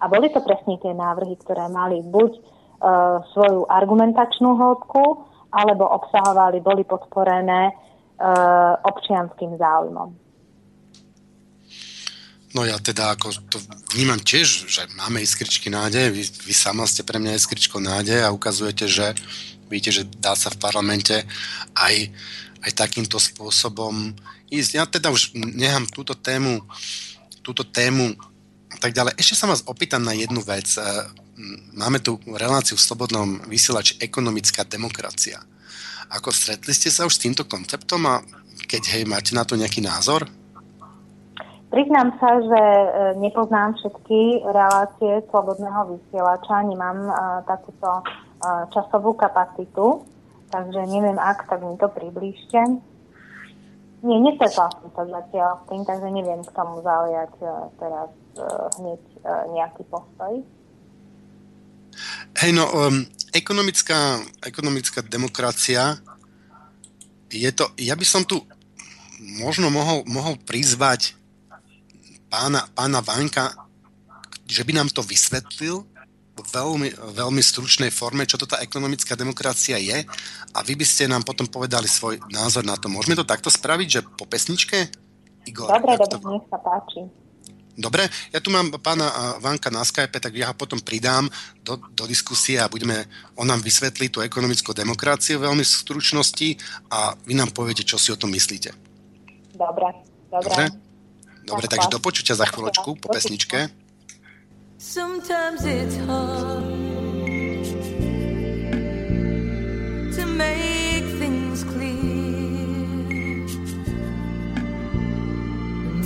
A 0.00 0.08
boli 0.08 0.28
to 0.28 0.44
presne 0.44 0.76
tie 0.84 0.92
návrhy, 0.92 1.40
ktoré 1.40 1.64
mali 1.72 2.04
buď 2.04 2.32
e, 2.36 2.40
svoju 3.32 3.64
argumentačnú 3.72 4.52
hĺbku, 4.52 5.04
alebo 5.54 5.86
obsahovali, 5.86 6.60
boli 6.60 6.84
podporené 6.84 7.70
e, 7.70 7.72
občianským 8.84 9.56
záujmom. 9.56 10.24
No 12.54 12.62
ja 12.62 12.78
teda 12.78 13.18
ako 13.18 13.34
to 13.50 13.58
vnímam 13.98 14.22
tiež, 14.22 14.70
že 14.70 14.86
máme 14.94 15.18
iskričky 15.18 15.74
nádeje, 15.74 16.14
vy, 16.14 16.22
vy 16.22 16.54
sama 16.54 16.86
ste 16.86 17.02
pre 17.02 17.18
mňa 17.18 17.34
iskričko 17.34 17.82
nádeje 17.82 18.22
a 18.22 18.30
ukazujete, 18.30 18.86
že 18.86 19.10
vidíte, 19.66 19.90
že 19.90 20.02
dá 20.22 20.38
sa 20.38 20.54
v 20.54 20.62
parlamente 20.62 21.26
aj, 21.74 22.14
aj 22.64 22.72
takýmto 22.72 23.20
spôsobom 23.20 24.16
ísť. 24.48 24.70
Ja 24.74 24.88
teda 24.88 25.12
už 25.12 25.36
nechám 25.36 25.84
túto 25.92 26.16
tému, 26.16 26.64
túto 27.44 27.62
tému 27.68 28.16
tak 28.84 28.92
ďalej. 28.92 29.16
Ešte 29.16 29.40
sa 29.40 29.48
vás 29.48 29.64
opýtam 29.64 30.04
na 30.04 30.12
jednu 30.12 30.44
vec. 30.44 30.76
E, 30.76 30.84
máme 31.72 32.04
tu 32.04 32.20
reláciu 32.28 32.76
v 32.76 32.84
Slobodnom 32.84 33.40
vysielači 33.48 33.96
ekonomická 33.96 34.68
demokracia. 34.68 35.40
Ako 36.12 36.28
stretli 36.28 36.76
ste 36.76 36.92
sa 36.92 37.08
už 37.08 37.16
s 37.16 37.22
týmto 37.24 37.48
konceptom 37.48 38.04
a 38.04 38.20
keď 38.68 38.82
hej, 38.92 39.08
máte 39.08 39.32
na 39.32 39.48
to 39.48 39.56
nejaký 39.56 39.80
názor? 39.80 40.28
Priznám 41.72 42.12
sa, 42.20 42.44
že 42.44 42.60
e, 42.60 42.86
nepoznám 43.24 43.72
všetky 43.80 44.44
relácie 44.52 45.24
slobodného 45.32 45.96
vysielača, 45.96 46.68
nemám 46.68 47.08
uh, 47.08 47.40
takúto 47.48 48.04
časovú 48.76 49.16
kapacitu, 49.16 50.04
takže 50.54 50.86
neviem, 50.86 51.18
ak, 51.18 51.50
tak 51.50 51.58
mi 51.66 51.74
to 51.74 51.90
priblížte. 51.90 52.78
Nie, 54.06 54.18
nestretla 54.22 54.70
som 54.70 54.88
sa 54.94 55.02
zatiaľ 55.10 55.50
s 55.58 55.62
tým, 55.66 55.82
takže 55.82 56.08
neviem 56.14 56.40
k 56.46 56.54
tomu 56.54 56.78
zaujať 56.84 57.32
uh, 57.42 57.66
teraz 57.82 58.10
uh, 58.38 58.70
hneď 58.78 59.02
uh, 59.26 59.48
nejaký 59.50 59.82
postoj. 59.90 60.44
Hej, 62.38 62.50
no, 62.54 62.70
um, 62.70 63.02
ekonomická, 63.34 64.22
ekonomická 64.46 65.02
demokracia 65.02 65.98
je 67.34 67.50
to, 67.50 67.66
ja 67.82 67.98
by 67.98 68.06
som 68.06 68.22
tu 68.22 68.38
možno 69.42 69.72
mohol, 69.74 70.06
mohol 70.06 70.38
prizvať 70.46 71.18
pána, 72.30 72.70
pána 72.78 73.02
Vanka, 73.02 73.50
že 74.46 74.62
by 74.62 74.78
nám 74.78 74.88
to 74.94 75.02
vysvetlil 75.02 75.82
veľmi, 76.34 76.90
veľmi 77.14 77.42
stručnej 77.42 77.94
forme, 77.94 78.26
čo 78.26 78.34
to 78.34 78.50
tá 78.50 78.58
ekonomická 78.58 79.14
demokracia 79.14 79.78
je 79.78 80.02
a 80.50 80.58
vy 80.66 80.74
by 80.74 80.86
ste 80.86 81.06
nám 81.06 81.22
potom 81.22 81.46
povedali 81.46 81.86
svoj 81.86 82.18
názor 82.34 82.66
na 82.66 82.74
to. 82.74 82.90
Môžeme 82.90 83.14
to 83.14 83.22
takto 83.22 83.52
spraviť, 83.52 83.88
že 83.88 84.00
po 84.02 84.26
pesničke? 84.26 84.90
Igor, 85.46 85.70
dobre, 85.70 85.94
dobre, 85.94 86.10
to... 86.10 86.16
nech 86.34 86.46
sa 86.50 86.58
páči. 86.58 87.06
Dobre, 87.74 88.06
ja 88.30 88.38
tu 88.38 88.54
mám 88.54 88.70
pána 88.78 89.34
Vanka 89.42 89.66
na 89.66 89.82
Skype, 89.82 90.22
tak 90.22 90.30
ja 90.38 90.50
ho 90.50 90.54
potom 90.54 90.78
pridám 90.78 91.26
do, 91.58 91.74
do 91.90 92.06
diskusie 92.06 92.54
a 92.54 92.70
budeme, 92.70 93.02
on 93.34 93.50
nám 93.50 93.66
vysvetlí 93.66 94.14
tú 94.14 94.22
ekonomickú 94.22 94.70
demokraciu 94.70 95.42
veľmi 95.42 95.66
v 95.66 95.74
stručnosti 95.82 96.54
a 96.86 97.18
vy 97.26 97.34
nám 97.34 97.50
poviete, 97.50 97.82
čo 97.82 97.98
si 97.98 98.14
o 98.14 98.18
tom 98.18 98.30
myslíte. 98.30 98.70
Dobre, 99.58 99.90
dobre. 100.30 100.50
dobre? 100.50 100.64
Dobre, 101.44 101.66
takže 101.68 101.92
do 101.92 102.00
počutia 102.00 102.38
za 102.38 102.48
chvíľočku 102.48 102.96
po 102.96 103.08
pesničke. 103.12 103.83
Sometimes 104.76 105.64
it's 105.64 105.96
hard 105.98 106.64
to 110.14 110.26
make 110.26 111.04
things 111.20 111.62
clear. 111.62 111.94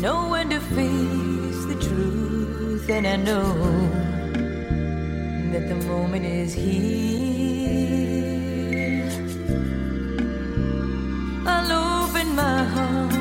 Know 0.03 0.29
when 0.29 0.51
to 0.51 0.61
face 0.61 1.65
the 1.65 1.79
truth, 1.81 2.91
and 2.91 3.07
I 3.07 3.17
know 3.17 3.55
that 5.53 5.67
the 5.69 5.77
moment 5.87 6.27
is 6.27 6.53
here. 6.53 7.09
I'll 11.47 12.05
open 12.05 12.35
my 12.37 12.65
heart 12.65 13.15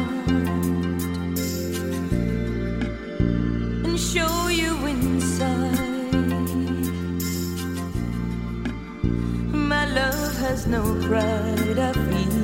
and 3.86 3.98
show 3.98 4.50
you. 4.50 4.87
Has 10.50 10.66
no 10.66 10.82
pride, 11.08 11.78
I 11.78 11.92
feel. 12.08 12.38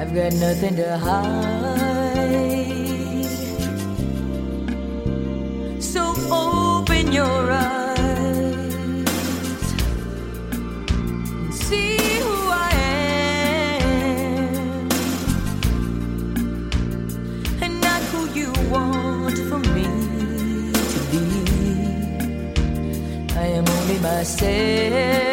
I've 0.00 0.12
got 0.12 0.32
nothing 0.46 0.74
to 0.76 0.98
hide. 0.98 1.82
So 5.80 6.02
open 6.30 7.12
your 7.12 7.52
eyes 7.52 8.01
myself, 24.02 25.31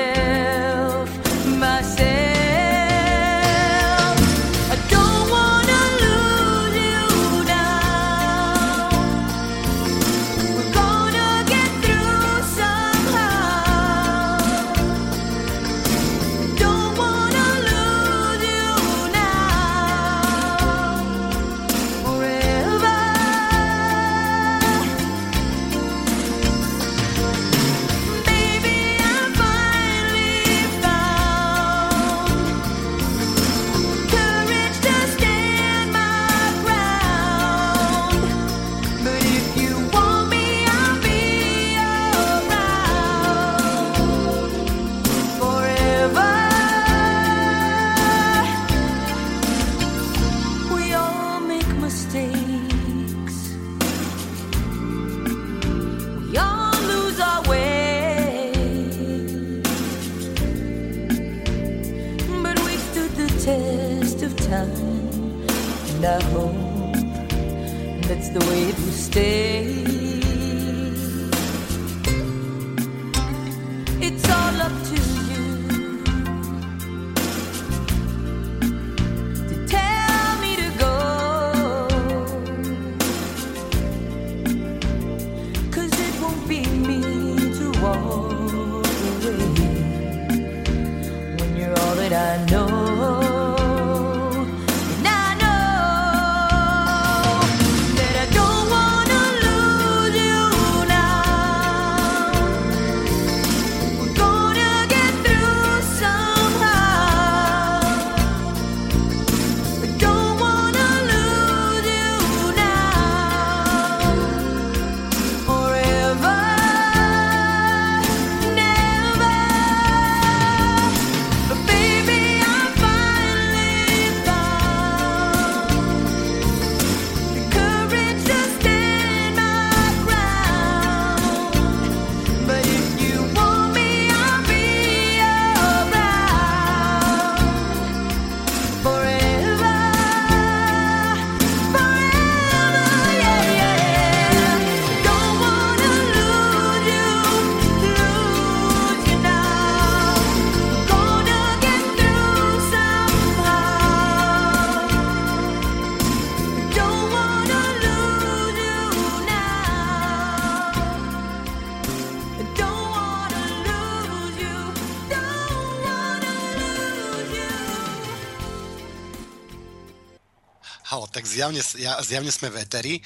zjavne, 171.50 171.82
ja- 171.82 172.02
zjavne 172.02 172.32
sme 172.32 172.50
veteri. 172.54 173.02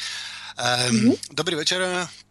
Um, 0.53 1.15
Dobrý 1.31 1.55
večer, 1.55 1.81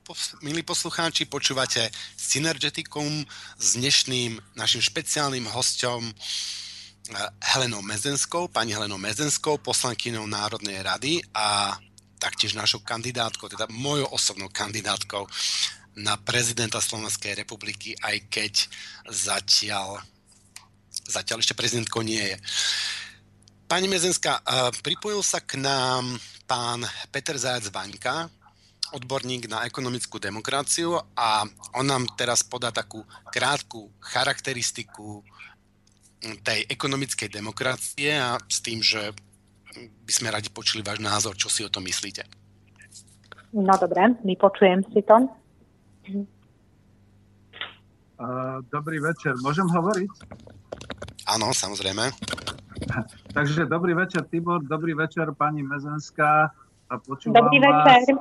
pos- 0.04 0.36
milí 0.44 0.62
poslucháči, 0.62 1.24
počúvate 1.26 1.90
Synergeticum 2.14 3.24
s 3.58 3.74
dnešným 3.74 4.38
našim 4.54 4.78
špeciálnym 4.78 5.48
hosťom 5.48 6.00
eh, 6.06 6.14
Helenou 7.56 7.82
Mezenskou, 7.82 8.46
pani 8.46 8.76
Helenou 8.76 9.00
Mezenskou, 9.00 9.58
poslankyňou 9.58 10.28
Národnej 10.28 10.78
rady 10.84 11.18
a 11.34 11.74
taktiež 12.20 12.54
našou 12.54 12.78
kandidátkou, 12.84 13.50
teda 13.50 13.66
mojou 13.72 14.06
osobnou 14.14 14.46
kandidátkou 14.52 15.26
na 15.98 16.14
prezidenta 16.16 16.78
Slovenskej 16.78 17.42
republiky, 17.42 17.98
aj 17.98 18.16
keď 18.30 18.52
zatiaľ, 19.10 19.98
zatiaľ 21.10 21.42
ešte 21.42 21.58
prezidentkou 21.58 22.06
nie 22.06 22.22
je. 22.22 22.36
Pani 23.72 23.88
Mezenská, 23.88 24.44
pripojil 24.84 25.24
sa 25.24 25.40
k 25.40 25.56
nám 25.56 26.04
pán 26.44 26.84
Peter 27.08 27.40
Zajac 27.40 27.72
Vaňka, 27.72 28.28
odborník 28.92 29.48
na 29.48 29.64
ekonomickú 29.64 30.20
demokraciu 30.20 31.00
a 31.16 31.48
on 31.80 31.88
nám 31.88 32.04
teraz 32.12 32.44
podá 32.44 32.68
takú 32.68 33.00
krátku 33.32 33.88
charakteristiku 33.96 35.24
tej 36.44 36.68
ekonomickej 36.68 37.32
demokracie 37.32 38.12
a 38.12 38.36
s 38.44 38.60
tým, 38.60 38.84
že 38.84 39.16
by 40.04 40.12
sme 40.12 40.28
radi 40.28 40.52
počuli 40.52 40.84
váš 40.84 41.00
názor, 41.00 41.32
čo 41.40 41.48
si 41.48 41.64
o 41.64 41.72
tom 41.72 41.88
myslíte. 41.88 42.28
No 43.56 43.72
dobre, 43.80 44.20
vypočujem 44.20 44.84
si 44.92 45.00
to. 45.00 45.16
Uh, 48.20 48.60
dobrý 48.68 49.00
večer, 49.00 49.32
môžem 49.40 49.64
hovoriť? 49.64 50.12
Áno, 51.24 51.56
samozrejme. 51.56 52.12
Takže 53.32 53.66
dobrý 53.66 53.94
večer 53.94 54.24
Tibor, 54.28 54.60
dobrý 54.62 54.94
večer 54.94 55.32
pani 55.32 55.64
Mezenská 55.64 56.52
a 56.90 56.94
počúvam 57.00 57.48
Dobrý 57.48 57.58
vás. 57.64 57.84
večer. 57.88 58.16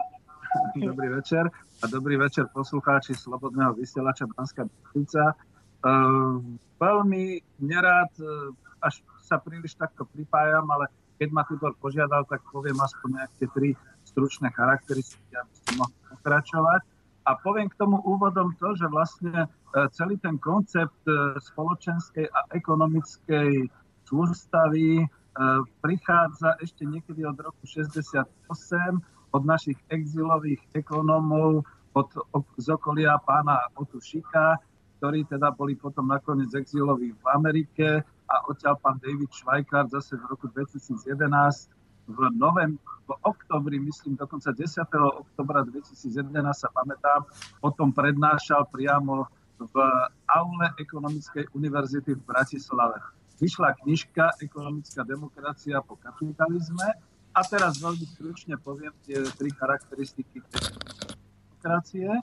Dobrý 0.92 1.08
večer 1.16 1.48
a 1.80 1.86
dobrý 1.88 2.20
večer 2.20 2.44
poslucháči 2.52 3.16
Slobodného 3.16 3.72
vysielača 3.72 4.28
Banská 4.36 4.68
Bystrica. 4.68 5.32
Uh, 5.80 6.44
veľmi 6.76 7.40
nerád, 7.64 8.12
uh, 8.20 8.52
až 8.84 9.00
sa 9.24 9.40
príliš 9.40 9.80
takto 9.80 10.04
pripájam, 10.12 10.68
ale 10.68 10.92
keď 11.24 11.30
ma 11.32 11.48
Tibor 11.48 11.72
požiadal, 11.80 12.28
tak 12.28 12.44
poviem 12.52 12.76
aspoň 12.84 13.24
nejaké 13.24 13.48
tri 13.56 13.80
stručné 14.04 14.52
charakteristiky, 14.52 15.32
aby 15.40 15.54
ste 15.56 15.72
mohli 15.80 15.96
pokračovať. 16.20 16.82
A 17.24 17.32
poviem 17.40 17.72
k 17.72 17.80
tomu 17.80 18.04
úvodom 18.04 18.52
to, 18.60 18.76
že 18.76 18.92
vlastne 18.92 19.48
celý 19.96 20.20
ten 20.20 20.36
koncept 20.42 21.06
spoločenskej 21.54 22.28
a 22.28 22.40
ekonomickej 22.58 23.72
sústavy 24.12 25.08
prichádza 25.80 26.60
ešte 26.60 26.84
niekedy 26.84 27.24
od 27.24 27.40
roku 27.40 27.64
68 27.64 28.28
od 29.32 29.44
našich 29.48 29.80
exilových 29.88 30.60
ekonómov 30.76 31.64
od, 31.96 32.08
z 32.60 32.68
okolia 32.72 33.16
pána 33.24 33.72
Otušika, 33.80 34.60
ktorí 35.00 35.24
teda 35.28 35.56
boli 35.56 35.80
potom 35.80 36.12
nakoniec 36.12 36.52
exiloví 36.52 37.16
v 37.16 37.24
Amerike 37.32 38.04
a 38.04 38.36
odtiaľ 38.48 38.76
pán 38.84 39.00
David 39.00 39.32
Schweikart 39.32 39.92
zase 39.92 40.20
v 40.20 40.24
roku 40.28 40.52
2011 40.52 41.00
v 42.12 42.20
novem, 42.36 42.76
v 43.08 43.12
oktobri, 43.24 43.80
myslím 43.80 44.20
dokonca 44.20 44.52
10. 44.52 44.68
oktobra 45.24 45.64
2011 45.64 46.28
sa 46.52 46.68
pamätám, 46.76 47.24
potom 47.64 47.96
prednášal 47.96 48.68
priamo 48.68 49.32
v 49.62 49.76
aule 50.28 50.68
Ekonomickej 50.82 51.54
univerzity 51.56 52.18
v 52.18 52.22
Bratislave. 52.26 52.98
Vyšla 53.42 53.74
knižka 53.82 54.38
Ekonomická 54.38 55.02
demokracia 55.02 55.82
po 55.82 55.98
kapitalizme 55.98 56.94
a 57.34 57.40
teraz 57.42 57.82
veľmi 57.82 58.06
stručne 58.06 58.54
poviem 58.62 58.94
tie 59.02 59.18
tri 59.34 59.50
charakteristiky 59.50 60.46
demokracie. 60.46 62.22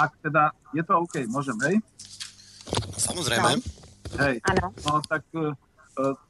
Ak 0.00 0.16
teda 0.24 0.56
je 0.72 0.80
to 0.80 1.04
OK, 1.04 1.20
môžem, 1.28 1.56
hej? 1.68 1.76
Samozrejme. 2.96 3.60
Hej, 4.16 4.40
no 4.88 5.04
tak 5.04 5.28
e, 5.36 5.52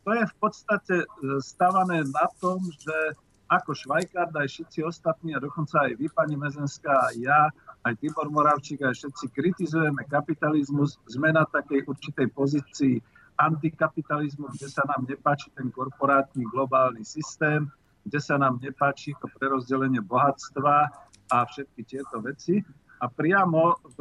to 0.02 0.10
je 0.10 0.24
v 0.26 0.34
podstate 0.42 0.96
e, 1.02 1.06
stavané 1.38 2.02
na 2.10 2.26
tom, 2.42 2.58
že 2.66 3.14
ako 3.46 3.70
Švajkard, 3.70 4.34
aj 4.34 4.50
všetci 4.50 4.82
ostatní, 4.82 5.30
a 5.34 5.38
dokonca 5.38 5.86
aj 5.86 5.94
vy, 5.94 6.10
pani 6.10 6.34
Mezenská, 6.34 6.90
a 6.90 7.14
ja, 7.14 7.46
aj 7.86 7.94
Tibor 8.02 8.26
Moravčík, 8.26 8.82
aj 8.82 8.98
všetci 8.98 9.30
kritizujeme 9.30 10.02
kapitalizmus, 10.10 10.98
sme 11.06 11.30
na 11.30 11.46
takej 11.46 11.86
určitej 11.86 12.26
pozícii 12.34 12.98
antikapitalizmu, 13.36 14.48
kde 14.56 14.68
sa 14.68 14.82
nám 14.88 15.04
nepáči 15.04 15.52
ten 15.52 15.68
korporátny 15.68 16.44
globálny 16.48 17.04
systém, 17.04 17.68
kde 18.06 18.18
sa 18.22 18.40
nám 18.40 18.58
nepáči 18.62 19.12
to 19.18 19.28
prerozdelenie 19.36 20.00
bohatstva 20.00 20.88
a 21.32 21.36
všetky 21.46 21.82
tieto 21.84 22.22
veci. 22.22 22.62
A 23.02 23.12
priamo 23.12 23.76
v 23.96 23.98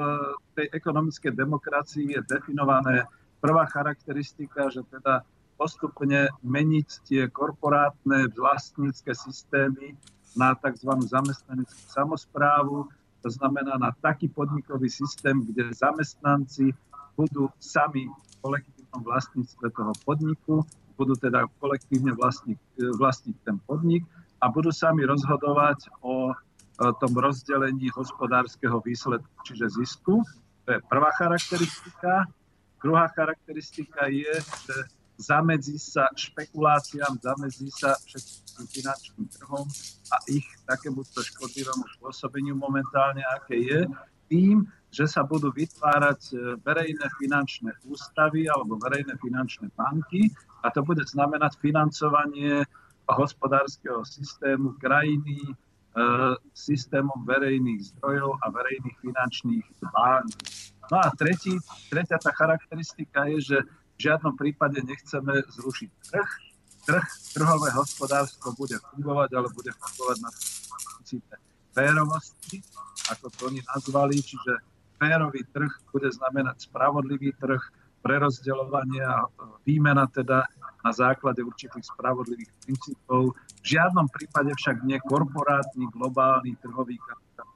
tej 0.55 0.71
ekonomickej 0.71 1.35
demokracii 1.35 2.15
je 2.15 2.21
definované 2.23 3.03
prvá 3.43 3.67
charakteristika, 3.67 4.71
že 4.71 4.87
teda 4.87 5.25
postupne 5.59 6.31
meniť 6.43 6.89
tie 7.03 7.23
korporátne 7.27 8.31
vlastnícke 8.31 9.11
systémy 9.11 9.95
na 10.35 10.55
tzv. 10.55 10.91
zamestnaneckú 11.07 11.81
samozprávu, 11.91 12.87
to 13.23 13.29
znamená 13.31 13.79
na 13.79 13.89
taký 14.03 14.29
podnikový 14.29 14.91
systém, 14.91 15.41
kde 15.41 15.73
zamestnanci 15.73 16.75
budú 17.15 17.49
sami 17.57 18.05
v 18.05 18.35
kolektívnom 18.95 19.03
vlastníctve 19.03 19.67
toho 19.75 19.93
podniku, 20.07 20.53
budú 20.95 21.13
teda 21.19 21.43
kolektívne 21.59 22.15
vlastniť, 22.15 22.59
vlastniť 22.95 23.35
ten 23.43 23.59
podnik 23.67 24.07
a 24.39 24.47
budú 24.47 24.71
sami 24.71 25.03
rozhodovať 25.03 25.91
o 25.99 26.31
tom 26.99 27.11
rozdelení 27.15 27.91
hospodárskeho 27.91 28.79
výsledku, 28.83 29.35
čiže 29.43 29.75
zisku. 29.75 30.23
To 30.67 30.69
je 30.71 30.79
prvá 30.87 31.11
charakteristika. 31.19 32.27
Druhá 32.79 33.07
charakteristika 33.11 34.07
je, 34.07 34.31
že 34.39 34.75
zamedzí 35.15 35.79
sa 35.79 36.11
špekuláciám, 36.11 37.15
zamedzí 37.23 37.71
sa 37.71 37.95
všetkým 38.03 38.67
finančným 38.67 39.27
trhom 39.31 39.63
a 40.11 40.15
ich 40.27 40.43
takémuto 40.67 41.23
škodlivému 41.23 41.83
pôsobeniu 42.03 42.55
momentálne, 42.55 43.23
aké 43.39 43.55
je, 43.55 43.79
tým, 44.27 44.67
že 44.95 45.11
sa 45.11 45.27
budú 45.27 45.51
vytvárať 45.51 46.21
e, 46.31 46.35
verejné 46.63 47.07
finančné 47.19 47.75
ústavy 47.83 48.47
alebo 48.47 48.79
verejné 48.79 49.19
finančné 49.19 49.67
banky 49.75 50.31
a 50.63 50.71
to 50.71 50.79
bude 50.87 51.03
znamenať 51.03 51.59
financovanie 51.59 52.63
hospodárskeho 53.11 54.07
systému 54.07 54.79
krajiny, 54.79 55.51
E, 55.95 56.03
systémom 56.51 57.23
verejných 57.23 57.95
zdrojov 57.95 58.35
a 58.43 58.51
verejných 58.51 58.99
finančných 58.99 59.63
bán. 59.95 60.27
No 60.91 60.99
a 60.99 61.07
tretí, 61.15 61.55
tretia 61.87 62.19
tá 62.19 62.35
charakteristika 62.35 63.31
je, 63.31 63.55
že 63.55 63.57
v 63.95 63.99
žiadnom 64.03 64.35
prípade 64.35 64.83
nechceme 64.83 65.39
zrušiť 65.55 65.89
trh. 66.11 66.31
Trh, 66.83 67.07
trhové 67.31 67.71
hospodárstvo 67.79 68.51
bude 68.59 68.75
fungovať, 68.91 69.39
ale 69.39 69.47
bude 69.55 69.71
fungovať 69.71 70.17
na 70.19 70.29
princípe 70.83 71.35
férovosti, 71.71 72.59
ako 73.15 73.25
to 73.31 73.39
oni 73.47 73.63
nazvali, 73.63 74.19
čiže 74.19 74.74
férový 74.99 75.43
trh 75.51 75.71
bude 75.91 76.09
znamenať 76.11 76.67
spravodlivý 76.67 77.35
trh, 77.39 77.61
prerozdeľovanie 78.05 79.01
a 79.01 79.25
výmena 79.65 80.05
teda 80.13 80.45
na 80.85 80.91
základe 80.93 81.41
určitých 81.41 81.89
spravodlivých 81.89 82.53
princípov. 82.61 83.33
V 83.33 83.65
žiadnom 83.65 84.05
prípade 84.13 84.53
však 84.53 84.85
nie 84.85 85.01
korporátny, 85.01 85.89
globálny, 85.89 86.53
trhový 86.61 87.01
kapitál, 87.01 87.49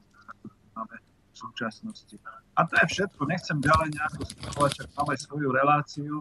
máme 0.74 0.98
v 1.30 1.36
súčasnosti. 1.38 2.18
A 2.58 2.66
to 2.66 2.74
je 2.82 2.86
všetko. 2.98 3.30
Nechcem 3.30 3.62
ďalej 3.62 3.94
nejako 3.94 4.22
stimulovať, 4.26 4.70
však 4.74 4.88
máme 4.98 5.14
svoju 5.14 5.48
reláciu 5.54 6.14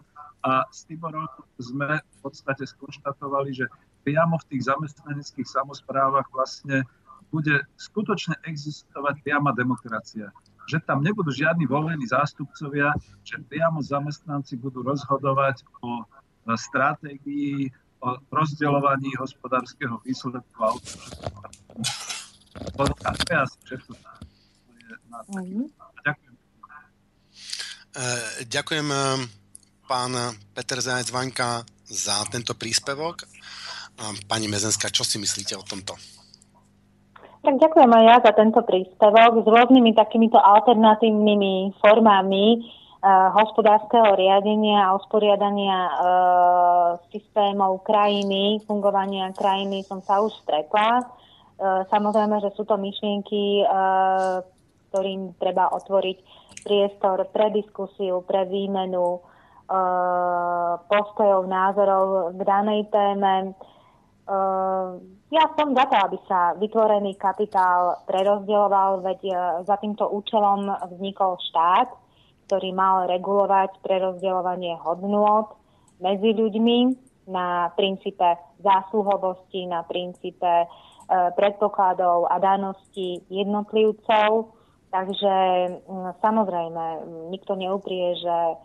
a 0.45 0.61
s 0.69 0.85
Tiborom 0.85 1.25
sme 1.57 1.97
v 1.97 2.17
podstate 2.21 2.69
skonštatovali, 2.69 3.49
že 3.57 3.65
priamo 4.05 4.37
v 4.45 4.47
tých 4.53 4.69
zamestnaneckých 4.69 5.49
samozprávach 5.49 6.29
vlastne 6.29 6.85
bude 7.33 7.65
skutočne 7.81 8.37
existovať 8.45 9.25
priama 9.25 9.57
demokracia 9.57 10.29
že 10.69 10.77
tam 10.85 11.01
nebudú 11.01 11.33
žiadni 11.33 11.65
volení 11.65 12.05
zástupcovia, 12.05 12.93
že 13.25 13.41
priamo 13.49 13.81
zamestnanci 13.81 14.61
budú 14.61 14.85
rozhodovať 14.85 15.65
o 15.81 16.05
stratégii, 16.53 17.73
o 18.05 18.21
rozdeľovaní 18.29 19.17
hospodárskeho 19.17 19.97
výsledku 20.05 20.57
a 20.61 20.69
a 23.05 23.11
to 23.13 23.29
je 23.29 23.37
asi 23.39 23.57
všetko. 23.65 23.91
Mhm. 25.29 25.63
Ďakujem. 26.05 26.33
E, 27.95 28.03
ďakujem 28.45 28.87
e, 28.89 28.99
pán 29.85 30.11
Peter 30.53 30.79
Zajec 30.81 31.09
Vaňka 31.13 31.63
za 31.89 32.25
tento 32.29 32.53
príspevok. 32.53 33.25
Pani 34.31 34.47
Mezenská, 34.47 34.87
čo 34.87 35.03
si 35.03 35.19
myslíte 35.19 35.59
o 35.59 35.63
tomto? 35.63 36.18
Tak 37.39 37.55
ďakujem 37.55 37.87
aj 37.87 38.03
ja 38.03 38.17
za 38.19 38.31
tento 38.35 38.59
príspevok 38.67 39.31
s 39.39 39.47
rôznymi 39.47 39.95
takýmito 39.95 40.35
alternatívnymi 40.35 41.79
formami 41.79 42.59
uh, 42.59 43.31
hospodárskeho 43.31 44.11
riadenia 44.19 44.91
a 44.91 44.95
usporiadania 44.99 45.77
uh, 45.87 46.89
systémov 47.15 47.87
krajiny, 47.87 48.59
fungovania 48.67 49.31
krajiny 49.31 49.87
som 49.87 50.03
sa 50.03 50.19
už 50.19 50.35
stretla. 50.43 51.07
Uh, 51.55 51.87
samozrejme, 51.87 52.43
že 52.43 52.51
sú 52.59 52.67
to 52.67 52.75
myšlienky, 52.75 53.63
uh, 53.63 54.43
ktorým 54.91 55.31
treba 55.39 55.71
otvoriť 55.79 56.17
priestor 56.67 57.23
pre 57.31 57.55
diskusiu, 57.55 58.19
pre 58.19 58.51
výmenu 58.51 59.15
uh, 59.15 60.75
postojov, 60.91 61.47
názorov 61.47 62.35
k 62.35 62.39
danej 62.43 62.91
téme. 62.91 63.55
Uh, 64.27 65.18
ja 65.29 65.45
som 65.53 65.77
za 65.77 65.85
to, 65.85 65.95
aby 65.95 66.17
sa 66.25 66.57
vytvorený 66.57 67.13
kapitál 67.21 68.01
prerozdieloval, 68.09 69.05
veď 69.05 69.21
za 69.61 69.77
týmto 69.77 70.09
účelom 70.09 70.65
vznikol 70.97 71.37
štát, 71.37 71.93
ktorý 72.49 72.73
mal 72.73 73.05
regulovať 73.05 73.77
prerozdeľovanie 73.85 74.73
hodnôt 74.81 75.53
medzi 76.01 76.33
ľuďmi 76.33 76.79
na 77.29 77.69
princípe 77.77 78.25
zásluhovosti, 78.65 79.69
na 79.69 79.85
princípe 79.85 80.65
e, 80.65 80.67
predpokladov 81.37 82.25
a 82.25 82.41
daností 82.41 83.21
jednotlivcov. 83.29 84.49
Takže 84.89 85.35
samozrejme, 86.25 86.85
nikto 87.29 87.53
neuprie, 87.53 88.17
že 88.17 88.37
e, 88.49 88.57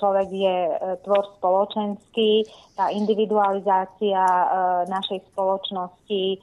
človek 0.00 0.28
je 0.32 0.58
e, 0.68 0.74
tvor 1.04 1.24
spoločenský, 1.36 2.44
tá 2.74 2.88
individualizácia 2.88 4.22
e, 4.22 4.46
našej 4.88 5.20
spoločnosti 5.32 6.24
e, 6.34 6.38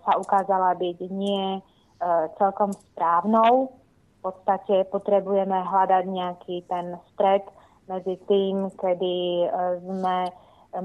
sa 0.00 0.12
ukázala 0.18 0.78
byť 0.78 0.98
nie 1.10 1.60
celkom 2.40 2.72
správnou. 2.72 3.76
V 4.20 4.20
podstate 4.24 4.88
potrebujeme 4.88 5.52
hľadať 5.52 6.04
nejaký 6.08 6.64
ten 6.64 6.96
stred 7.12 7.44
medzi 7.90 8.14
tým, 8.30 8.70
kedy 8.78 9.16
e, 9.42 9.48
sme 9.82 10.18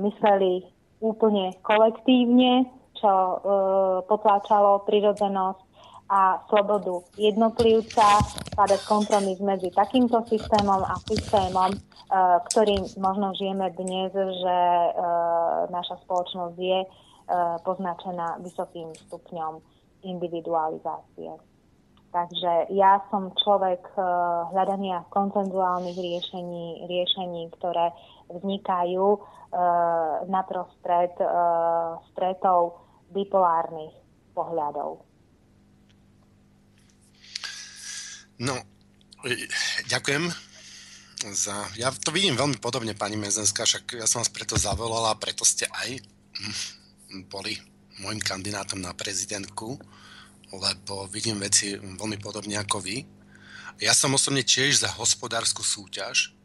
mysleli 0.01 0.65
úplne 0.97 1.53
kolektívne, 1.61 2.65
čo 2.97 3.11
e, 3.13 3.35
potláčalo 4.09 4.81
prirodzenosť 4.89 5.64
a 6.05 6.37
slobodu 6.45 7.01
jednotlivca, 7.17 8.21
hľadať 8.53 8.81
kompromis 8.85 9.41
medzi 9.41 9.73
takýmto 9.73 10.21
systémom 10.29 10.85
a 10.85 10.95
systémom, 11.09 11.73
e, 11.73 11.79
ktorým 12.51 12.85
možno 13.01 13.33
žijeme 13.33 13.73
dnes, 13.73 14.13
že 14.13 14.57
e, 14.57 14.91
naša 15.73 15.97
spoločnosť 16.05 16.57
je 16.57 16.81
poznačená 17.65 18.37
vysokým 18.37 18.93
stupňom 19.09 19.57
individualizácie. 20.05 21.33
Takže 22.13 22.69
ja 22.69 23.01
som 23.09 23.33
človek 23.33 23.81
hľadania 24.53 25.09
koncenzuálnych 25.09 25.97
riešení, 25.97 26.85
riešení, 26.85 27.49
ktoré 27.57 27.97
vznikajú 28.29 29.17
naprostred 30.29 31.17
stretov 32.13 32.77
bipolárnych 33.09 33.97
pohľadov. 34.37 35.14
No, 38.35 38.59
ďakujem 39.87 40.27
za... 41.31 41.55
Ja 41.79 41.87
to 41.95 42.11
vidím 42.11 42.35
veľmi 42.35 42.59
podobne, 42.59 42.91
pani 42.91 43.15
Mezenská, 43.15 43.63
však 43.63 43.95
ja 43.95 44.03
som 44.03 44.19
vás 44.19 44.27
preto 44.27 44.59
zavolala, 44.59 45.15
preto 45.15 45.47
ste 45.47 45.63
aj 45.71 46.03
boli 47.31 47.55
môjim 48.03 48.19
kandidátom 48.19 48.83
na 48.83 48.91
prezidentku, 48.91 49.79
lebo 50.51 51.07
vidím 51.07 51.39
veci 51.39 51.79
veľmi 51.79 52.19
podobne 52.19 52.59
ako 52.59 52.83
vy. 52.83 53.07
Ja 53.79 53.95
som 53.95 54.11
osobne 54.11 54.43
tiež 54.43 54.83
za 54.83 54.91
hospodárskú 54.99 55.63
súťaž, 55.63 56.35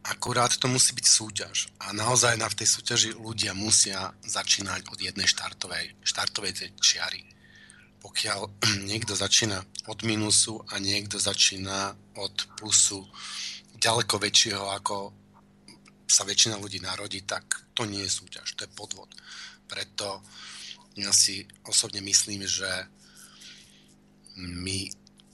akurát 0.00 0.56
to 0.56 0.64
musí 0.64 0.96
byť 0.96 1.06
súťaž. 1.06 1.68
A 1.76 1.92
naozaj 1.92 2.40
na 2.40 2.48
v 2.48 2.64
tej 2.64 2.68
súťaži 2.72 3.12
ľudia 3.20 3.52
musia 3.52 4.16
začínať 4.24 4.88
od 4.88 4.96
jednej 4.96 5.28
štartovej, 5.28 5.92
štartovej 6.08 6.72
čiary 6.80 7.20
pokiaľ 8.00 8.40
niekto 8.90 9.12
začína 9.16 9.60
od 9.86 10.02
minusu 10.02 10.60
a 10.72 10.80
niekto 10.80 11.20
začína 11.20 11.94
od 12.16 12.34
plusu 12.56 13.04
ďaleko 13.80 14.20
väčšieho, 14.20 14.64
ako 14.76 15.12
sa 16.10 16.26
väčšina 16.26 16.58
ľudí 16.58 16.82
narodí, 16.82 17.22
tak 17.22 17.70
to 17.72 17.86
nie 17.86 18.02
je 18.02 18.10
súťaž, 18.10 18.58
to 18.58 18.66
je 18.66 18.76
podvod. 18.76 19.08
Preto 19.70 20.20
ja 20.98 21.14
si 21.14 21.46
osobne 21.64 22.02
myslím, 22.02 22.44
že 22.44 22.68
my 24.36 24.90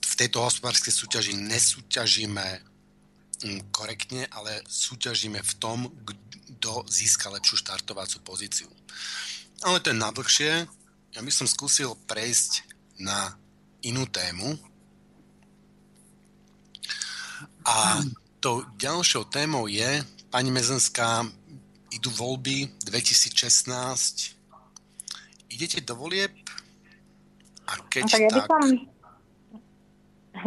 v 0.07 0.13
tejto 0.15 0.45
hospodárskej 0.45 0.93
súťaži 0.93 1.33
nesúťažíme 1.33 2.47
mm, 3.43 3.61
korektne, 3.73 4.29
ale 4.31 4.61
súťažíme 4.69 5.41
v 5.41 5.53
tom, 5.57 5.89
kto 6.05 6.85
získa 6.87 7.33
lepšiu 7.33 7.57
štartovaciu 7.59 8.21
pozíciu. 8.21 8.69
Ale 9.65 9.81
to 9.81 9.89
je 9.89 9.97
nadlhšie, 9.97 10.51
ja 11.17 11.25
by 11.25 11.33
som 11.33 11.49
skúsil 11.49 11.97
prejsť 12.05 12.61
na 13.01 13.33
inú 13.81 14.05
tému. 14.05 14.53
A 17.65 18.05
tou 18.37 18.61
ďalšou 18.77 19.25
témou 19.25 19.65
je, 19.65 20.05
pani 20.29 20.53
Mezenská, 20.53 21.25
idú 21.89 22.13
voľby 22.13 22.69
2016. 22.85 24.37
Idete 25.49 25.81
do 25.81 25.97
volieb? 25.97 26.37
A 27.65 27.81
keď 27.89 28.01
no, 28.05 28.09
tak... 28.13 28.21
Ja 28.21 28.29
by, 28.29 28.41
som, 28.45 28.63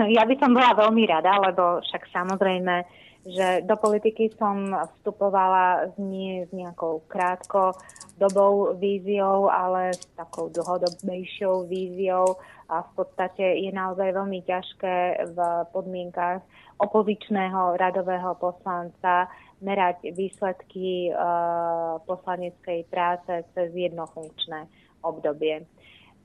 ja 0.06 0.22
by 0.22 0.34
som 0.38 0.50
bola 0.54 0.70
veľmi 0.86 1.02
rada, 1.10 1.50
lebo 1.50 1.82
však 1.82 2.14
samozrejme, 2.14 2.86
že 3.26 3.66
do 3.66 3.74
politiky 3.74 4.38
som 4.38 4.70
vstupovala 4.70 5.98
nie 5.98 6.46
s 6.46 6.50
nejakou 6.54 7.02
krátko 7.10 7.74
dobou 8.20 8.76
víziou, 8.76 9.48
ale 9.48 9.96
s 9.96 10.04
takou 10.12 10.52
dlhodobejšou 10.52 11.64
víziou 11.64 12.36
a 12.68 12.84
v 12.84 12.90
podstate 13.00 13.64
je 13.64 13.72
naozaj 13.72 14.12
veľmi 14.12 14.44
ťažké 14.44 15.24
v 15.32 15.38
podmienkach 15.72 16.44
opozičného 16.76 17.80
radového 17.80 18.36
poslanca 18.36 19.26
merať 19.64 20.12
výsledky 20.12 21.12
uh, 21.12 22.00
poslaneckej 22.04 22.84
práce 22.92 23.44
cez 23.56 23.68
jednofunkčné 23.72 24.68
obdobie. 25.00 25.64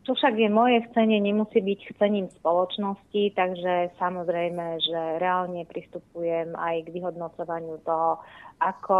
Čo 0.06 0.14
však 0.14 0.38
je 0.38 0.50
moje 0.54 0.86
chcenie, 0.86 1.18
nemusí 1.18 1.66
byť 1.66 1.80
chcením 1.98 2.30
spoločnosti, 2.30 3.34
takže 3.34 3.98
samozrejme, 3.98 4.78
že 4.78 5.02
reálne 5.18 5.66
pristupujem 5.66 6.54
aj 6.54 6.86
k 6.86 6.94
vyhodnocovaniu 6.94 7.82
toho, 7.82 8.22
ako 8.62 9.00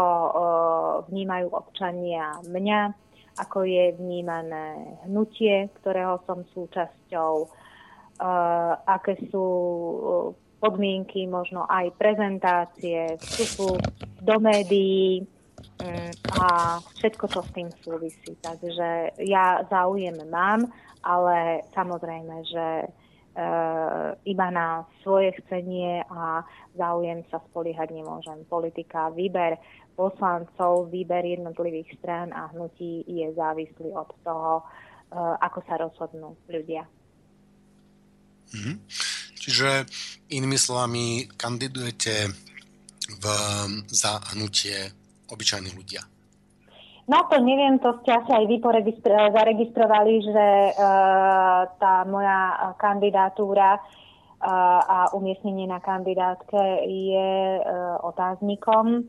vnímajú 1.06 1.46
občania 1.54 2.34
mňa, 2.42 2.90
ako 3.38 3.70
je 3.70 3.94
vnímané 3.94 4.98
hnutie, 5.06 5.70
ktorého 5.78 6.18
som 6.26 6.42
súčasťou, 6.50 7.54
aké 8.90 9.14
sú 9.30 9.46
podmienky, 10.58 11.30
možno 11.30 11.70
aj 11.70 11.94
prezentácie, 12.02 13.14
vstupu 13.22 13.78
do 14.26 14.36
médií 14.42 15.22
mm, 15.84 16.12
a 16.34 16.46
všetko, 16.98 17.24
čo 17.28 17.40
s 17.46 17.50
tým 17.54 17.68
súvisí. 17.84 18.34
Takže 18.40 19.20
ja 19.22 19.62
záujem 19.70 20.16
mám 20.26 20.66
ale 21.06 21.62
samozrejme, 21.70 22.36
že 22.50 22.66
e, 22.82 22.88
iba 24.26 24.48
na 24.50 24.82
svoje 25.06 25.30
chcenie 25.38 26.02
a 26.10 26.42
záujem 26.74 27.22
sa 27.30 27.38
spoliehať 27.46 27.94
nemôžem. 27.94 28.42
Politika, 28.50 29.14
výber 29.14 29.54
poslancov, 29.94 30.90
výber 30.90 31.22
jednotlivých 31.22 31.94
strán 32.02 32.34
a 32.34 32.50
hnutí 32.50 33.06
je 33.06 33.30
závislý 33.38 33.94
od 33.94 34.10
toho, 34.26 34.52
e, 34.58 34.64
ako 35.46 35.58
sa 35.70 35.74
rozhodnú 35.78 36.34
ľudia. 36.50 36.82
Mhm. 38.50 38.74
Čiže 39.46 39.86
inými 40.34 40.58
slovami 40.58 41.30
kandidujete 41.38 42.26
v, 43.06 43.24
za 43.86 44.18
hnutie 44.34 44.74
obyčajných 45.30 45.76
ľudia. 45.78 46.02
No 47.06 47.22
to 47.30 47.38
neviem, 47.38 47.78
to 47.78 48.02
ste 48.02 48.18
asi 48.18 48.34
aj 48.34 48.44
vy 48.50 48.58
zaregistrovali, 49.30 50.14
že 50.26 50.46
uh, 50.74 51.70
tá 51.78 52.02
moja 52.02 52.74
kandidatúra 52.82 53.78
uh, 53.78 54.80
a 54.82 54.98
umiestnenie 55.14 55.70
na 55.70 55.78
kandidátke 55.78 56.58
je 56.82 57.62
uh, 57.62 58.02
otáznikom. 58.02 59.06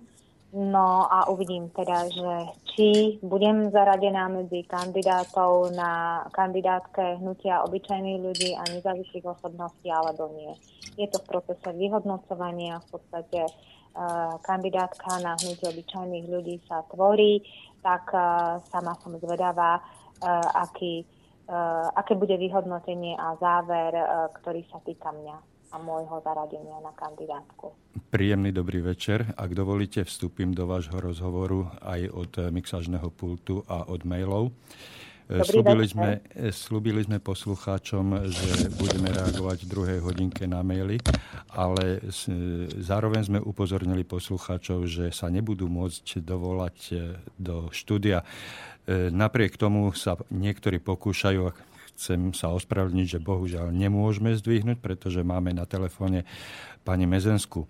No 0.54 1.10
a 1.10 1.26
uvidím 1.34 1.74
teda, 1.74 2.06
že 2.08 2.34
či 2.72 3.18
budem 3.26 3.74
zaradená 3.74 4.30
medzi 4.30 4.62
kandidátov 4.70 5.74
na 5.74 6.22
kandidátke 6.30 7.18
hnutia 7.18 7.66
obyčajných 7.66 8.22
ľudí 8.22 8.54
a 8.54 8.64
nezávislých 8.78 9.26
osobností, 9.26 9.90
alebo 9.90 10.30
nie. 10.38 10.54
Je 10.96 11.10
to 11.10 11.18
v 11.26 11.30
procese 11.34 11.70
vyhodnocovania, 11.74 12.78
v 12.80 12.88
podstate 12.94 13.42
kandidátka 14.46 15.18
na 15.26 15.34
hnutie 15.42 15.68
obyčajných 15.74 16.26
ľudí 16.30 16.62
sa 16.70 16.86
tvorí 16.94 17.42
tak 17.88 18.12
uh, 18.12 18.60
sama 18.68 19.00
som 19.00 19.16
zvedavá, 19.16 19.80
uh, 19.80 20.44
aký, 20.68 21.08
uh, 21.48 21.88
aké 21.96 22.20
bude 22.20 22.36
vyhodnotenie 22.36 23.16
a 23.16 23.40
záver, 23.40 23.96
uh, 23.96 24.28
ktorý 24.44 24.68
sa 24.68 24.84
týka 24.84 25.16
mňa 25.16 25.56
a 25.72 25.76
môjho 25.80 26.20
zaradenia 26.24 26.80
na 26.84 26.92
kandidátku. 26.96 27.72
Príjemný 28.12 28.56
dobrý 28.56 28.84
večer. 28.84 29.36
Ak 29.36 29.52
dovolíte, 29.52 30.04
vstúpim 30.04 30.56
do 30.56 30.64
vášho 30.64 30.96
rozhovoru 31.00 31.68
aj 31.84 32.02
od 32.12 32.32
mixážneho 32.52 33.12
pultu 33.12 33.64
a 33.68 33.84
od 33.88 34.04
mailov. 34.08 34.56
Slúbili 35.28 35.84
sme, 35.92 36.24
slúbili 36.56 37.04
sme 37.04 37.20
poslucháčom, 37.20 38.32
že 38.32 38.72
budeme 38.80 39.12
reagovať 39.12 39.68
v 39.68 39.68
druhej 39.68 40.00
hodinke 40.00 40.48
na 40.48 40.64
maily, 40.64 41.04
ale 41.52 42.00
zároveň 42.80 43.22
sme 43.28 43.40
upozornili 43.44 44.08
poslucháčov, 44.08 44.88
že 44.88 45.12
sa 45.12 45.28
nebudú 45.28 45.68
môcť 45.68 46.24
dovolať 46.24 46.78
e, 46.92 46.96
do 47.36 47.68
štúdia. 47.76 48.24
E, 48.88 49.12
napriek 49.12 49.60
tomu 49.60 49.92
sa 49.92 50.16
niektorí 50.32 50.80
pokúšajú, 50.80 51.52
chcem 51.92 52.32
sa 52.32 52.56
ospravedlniť, 52.56 53.20
že 53.20 53.20
bohužiaľ 53.20 53.76
nemôžeme 53.76 54.32
zdvihnúť, 54.32 54.80
pretože 54.80 55.28
máme 55.28 55.52
na 55.52 55.68
telefóne 55.68 56.24
pani 56.88 57.04
Mezensku. 57.04 57.68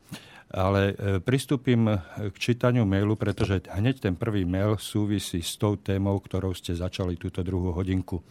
Ale 0.47 0.95
e, 0.95 1.19
pristúpim 1.19 1.91
k 2.31 2.35
čítaniu 2.39 2.87
mailu, 2.87 3.19
pretože 3.19 3.67
hneď 3.67 3.99
ten 3.99 4.15
prvý 4.15 4.47
mail 4.47 4.79
súvisí 4.79 5.43
s 5.43 5.59
tou 5.59 5.75
témou, 5.75 6.23
ktorou 6.23 6.55
ste 6.55 6.71
začali 6.71 7.19
túto 7.19 7.43
druhú 7.43 7.75
hodinku. 7.75 8.23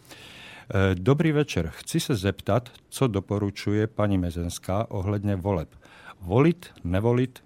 E, 0.67 0.97
dobrý 0.97 1.31
večer. 1.31 1.69
Chci 1.69 2.01
sa 2.01 2.17
zeptat, 2.17 2.73
co 2.89 3.07
doporučuje 3.07 3.87
pani 3.87 4.17
Mezenská 4.17 4.89
ohledne 4.89 5.37
voleb. 5.37 5.69
Volit, 6.17 6.73
nevolit, 6.81 7.39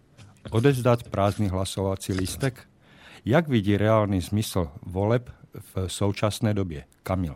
odezdať 0.49 1.11
prázdny 1.11 1.52
hlasovací 1.52 2.15
lístek? 2.15 2.65
Jak 3.26 3.48
vidí 3.48 3.77
reálny 3.77 4.22
zmysel 4.22 4.72
voleb 4.81 5.30
v 5.53 5.91
současné 5.91 6.53
době? 6.53 6.84
Kamil. 7.03 7.35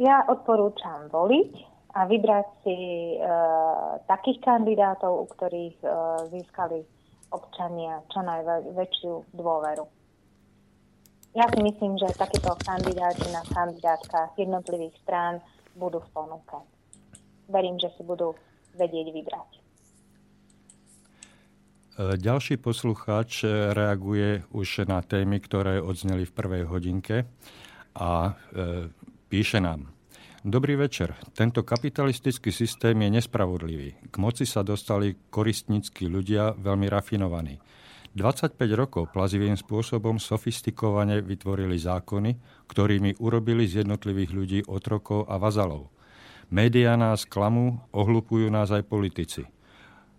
Ja 0.00 0.24
odporúčam 0.26 1.06
voliť, 1.12 1.71
a 1.92 2.08
vybrať 2.08 2.46
si 2.64 2.76
e, 3.14 3.16
takých 4.08 4.40
kandidátov, 4.40 5.12
u 5.12 5.26
ktorých 5.28 5.76
e, 5.84 5.88
získali 6.32 6.80
občania 7.32 8.00
čo 8.08 8.24
najväčšiu 8.24 9.36
dôveru. 9.36 9.84
Ja 11.32 11.48
si 11.48 11.60
myslím, 11.64 11.96
že 11.96 12.12
takíto 12.16 12.52
kandidáti 12.60 13.24
na 13.32 13.40
kandidátkach 13.44 14.36
jednotlivých 14.36 14.92
strán 15.04 15.40
budú 15.76 16.04
v 16.04 16.08
ponuke. 16.12 16.60
E. 16.60 16.64
Verím, 17.48 17.80
že 17.80 17.88
si 17.96 18.04
budú 18.04 18.36
vedieť 18.76 19.12
vybrať. 19.12 19.50
ďalší 22.16 22.56
poslucháč 22.56 23.44
reaguje 23.76 24.48
už 24.56 24.88
na 24.88 25.04
témy, 25.04 25.44
ktoré 25.44 25.76
odzneli 25.76 26.24
v 26.24 26.32
prvej 26.32 26.64
hodinke 26.64 27.28
a 27.92 28.32
e, 28.32 28.88
píše 29.28 29.60
nám. 29.60 30.01
Dobrý 30.42 30.74
večer. 30.74 31.14
Tento 31.38 31.62
kapitalistický 31.62 32.50
systém 32.50 32.98
je 32.98 33.14
nespravodlivý. 33.14 33.94
K 34.10 34.14
moci 34.18 34.42
sa 34.42 34.66
dostali 34.66 35.14
koristníckí 35.30 36.10
ľudia, 36.10 36.58
veľmi 36.58 36.90
rafinovaní. 36.90 37.62
25 38.18 38.58
rokov 38.74 39.14
plazivým 39.14 39.54
spôsobom 39.54 40.18
sofistikovane 40.18 41.22
vytvorili 41.22 41.78
zákony, 41.78 42.42
ktorými 42.66 43.22
urobili 43.22 43.70
z 43.70 43.86
jednotlivých 43.86 44.30
ľudí 44.34 44.60
otrokov 44.66 45.30
a 45.30 45.38
vazalov. 45.38 45.94
Média 46.50 46.98
nás 46.98 47.22
klamú, 47.22 47.78
ohlupujú 47.94 48.50
nás 48.50 48.74
aj 48.74 48.82
politici. 48.82 49.46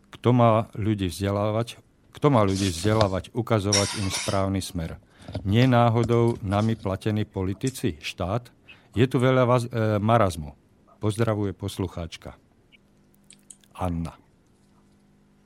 Kto 0.08 0.32
má 0.32 0.72
ľudí 0.72 1.12
vzdelávať, 1.12 1.84
kto 2.16 2.32
má 2.32 2.48
ľudí 2.48 2.72
vzdelávať, 2.72 3.36
ukazovať 3.36 4.00
im 4.00 4.08
správny 4.08 4.64
smer? 4.64 5.04
Nie 5.44 5.68
náhodou 5.68 6.40
nami 6.40 6.80
platení 6.80 7.28
politici, 7.28 8.00
štát? 8.00 8.62
Je 8.94 9.06
tu 9.10 9.18
veľa 9.18 9.44
vaz, 9.49 9.65
e, 9.65 9.98
marazmu. 9.98 10.53
Pozdravuje 11.02 11.52
poslucháčka. 11.57 12.38
Anna. 13.74 14.14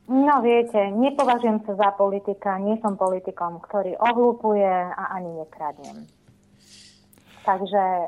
No 0.07 0.39
viete, 0.39 0.79
nepovažujem 0.91 1.63
sa 1.67 1.75
za 1.75 1.89
politika, 1.95 2.59
nie 2.59 2.79
som 2.79 2.95
politikom, 2.95 3.59
ktorý 3.63 3.95
ohlúpuje 3.99 4.67
a 4.71 5.03
ani 5.15 5.31
nekradnem. 5.43 6.07
Takže 7.47 7.83
e, 7.83 8.05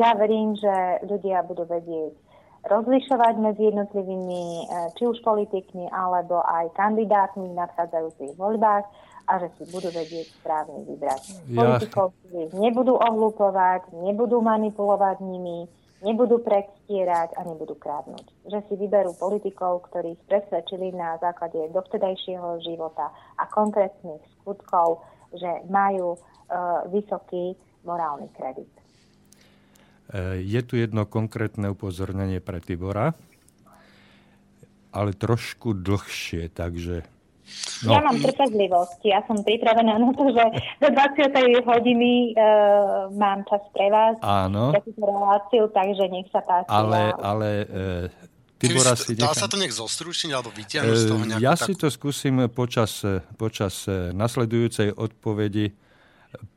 ja 0.00 0.10
verím, 0.16 0.56
že 0.56 1.04
ľudia 1.04 1.44
budú 1.44 1.68
vedieť 1.68 2.16
rozlišovať 2.64 3.34
medzi 3.40 3.72
jednotlivými, 3.72 4.64
e, 4.64 4.64
či 4.96 5.04
už 5.04 5.20
politikmi, 5.20 5.88
alebo 5.92 6.40
aj 6.40 6.72
kandidátmi 6.76 7.52
v 7.52 7.58
nadchádzajúcich 7.60 8.36
voľbách 8.36 8.84
a 9.30 9.38
že 9.38 9.48
si 9.54 9.64
budú 9.70 9.94
vedieť 9.94 10.26
správne 10.42 10.82
vybrať. 10.90 11.22
Politikov 11.46 12.10
nebudú 12.50 12.98
ohlúpovať, 12.98 13.94
nebudú 13.94 14.42
manipulovať 14.42 15.22
nimi, 15.22 15.70
nebudú 16.02 16.42
predstierať 16.42 17.38
a 17.38 17.46
nebudú 17.46 17.78
krádnuť. 17.78 18.26
Že 18.50 18.58
si 18.66 18.74
vyberú 18.74 19.14
politikov, 19.14 19.86
ktorých 19.86 20.18
presvedčili 20.26 20.90
na 20.90 21.14
základe 21.22 21.70
dovtedajšieho 21.70 22.58
života 22.66 23.14
a 23.38 23.46
konkrétnych 23.46 24.18
skutkov, 24.42 25.06
že 25.30 25.62
majú 25.70 26.18
uh, 26.18 26.82
vysoký 26.90 27.54
morálny 27.86 28.26
kredit. 28.34 28.72
E, 30.10 30.42
je 30.42 30.60
tu 30.66 30.74
jedno 30.74 31.06
konkrétne 31.06 31.70
upozornenie 31.70 32.42
pre 32.42 32.58
Tibora, 32.58 33.14
ale 34.90 35.14
trošku 35.14 35.78
dlhšie, 35.78 36.50
takže 36.50 37.06
No. 37.84 37.96
Ja 37.96 38.00
mám 38.04 38.20
trpezlivosť. 38.20 39.00
Ja 39.08 39.24
som 39.24 39.40
pripravená 39.40 39.96
na 39.96 40.10
to, 40.12 40.28
že 40.30 40.44
do 40.84 40.88
20. 40.92 41.64
hodiny 41.64 42.36
uh, 42.36 43.08
mám 43.16 43.44
čas 43.48 43.64
pre 43.72 43.88
vás. 43.88 44.20
Áno. 44.20 44.76
Reláciu, 45.00 45.68
takže 45.72 46.04
nech 46.12 46.28
sa 46.28 46.44
páči. 46.44 46.68
Ale, 46.68 47.16
ale 47.16 47.48
uh, 47.64 48.30
Tibora 48.60 48.92
si 48.92 49.16
Dá 49.16 49.32
nechám... 49.32 49.40
sa 49.40 49.46
to 49.48 49.56
nejak 49.56 49.72
zostručniť 49.72 50.30
alebo 50.36 50.52
vyťahnuť 50.52 50.96
z 50.96 51.04
toho 51.08 51.22
nejakú 51.24 51.40
Ja 51.40 51.56
tak... 51.56 51.66
si 51.66 51.72
to 51.80 51.88
skúsim 51.88 52.36
počas, 52.52 53.00
počas 53.40 53.88
nasledujúcej 54.12 54.92
odpovedi 54.92 55.72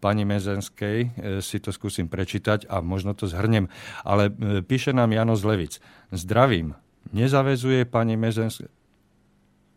pani 0.03 0.27
Mezenskej 0.27 0.97
si 1.41 1.57
to 1.63 1.73
skúsim 1.73 2.05
prečítať 2.05 2.69
a 2.69 2.83
možno 2.83 3.15
to 3.17 3.25
zhrnem. 3.25 3.71
Ale 4.03 4.29
píše 4.67 4.91
nám 4.93 5.15
Jano 5.15 5.33
Zlevic. 5.33 5.79
Zdravím. 6.11 6.75
Nezavezuje 7.15 7.87
pani 7.87 8.19
Mezenská... 8.19 8.67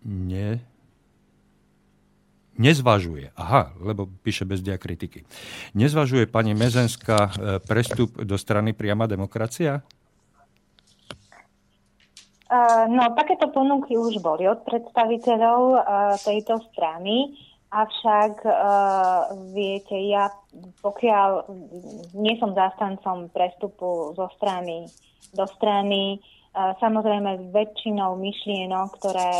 Nie, 0.06 0.62
nezvažuje, 2.58 3.32
aha, 3.36 3.72
lebo 3.80 4.08
píše 4.24 4.44
bez 4.44 4.62
diakritiky, 4.64 5.24
nezvažuje 5.76 6.26
pani 6.26 6.56
Mezenská 6.56 7.30
e, 7.30 7.30
prestup 7.60 8.16
do 8.20 8.36
strany 8.38 8.72
priama 8.72 9.06
demokracia? 9.06 9.80
Uh, 12.46 12.86
no, 12.86 13.10
takéto 13.18 13.50
ponuky 13.50 13.98
už 13.98 14.22
boli 14.22 14.46
od 14.46 14.62
predstaviteľov 14.62 15.60
uh, 15.66 15.80
tejto 16.22 16.62
strany, 16.70 17.34
avšak 17.74 18.46
viete, 19.50 19.98
ja 20.06 20.30
pokiaľ 20.80 21.50
nie 22.14 22.38
som 22.38 22.54
zástancom 22.54 23.28
prestupu 23.34 24.14
zo 24.14 24.30
strany 24.38 24.86
do 25.34 25.44
strany, 25.58 26.22
samozrejme 26.54 27.52
väčšinou 27.52 28.16
myšlienok, 28.16 28.88
ktoré 28.96 29.32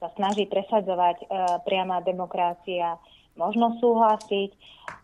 sa 0.00 0.08
snaží 0.16 0.48
presadzovať 0.48 1.16
e, 1.20 1.26
priama 1.68 2.00
demokracia, 2.00 2.96
možno 3.36 3.76
súhlasiť, 3.76 4.50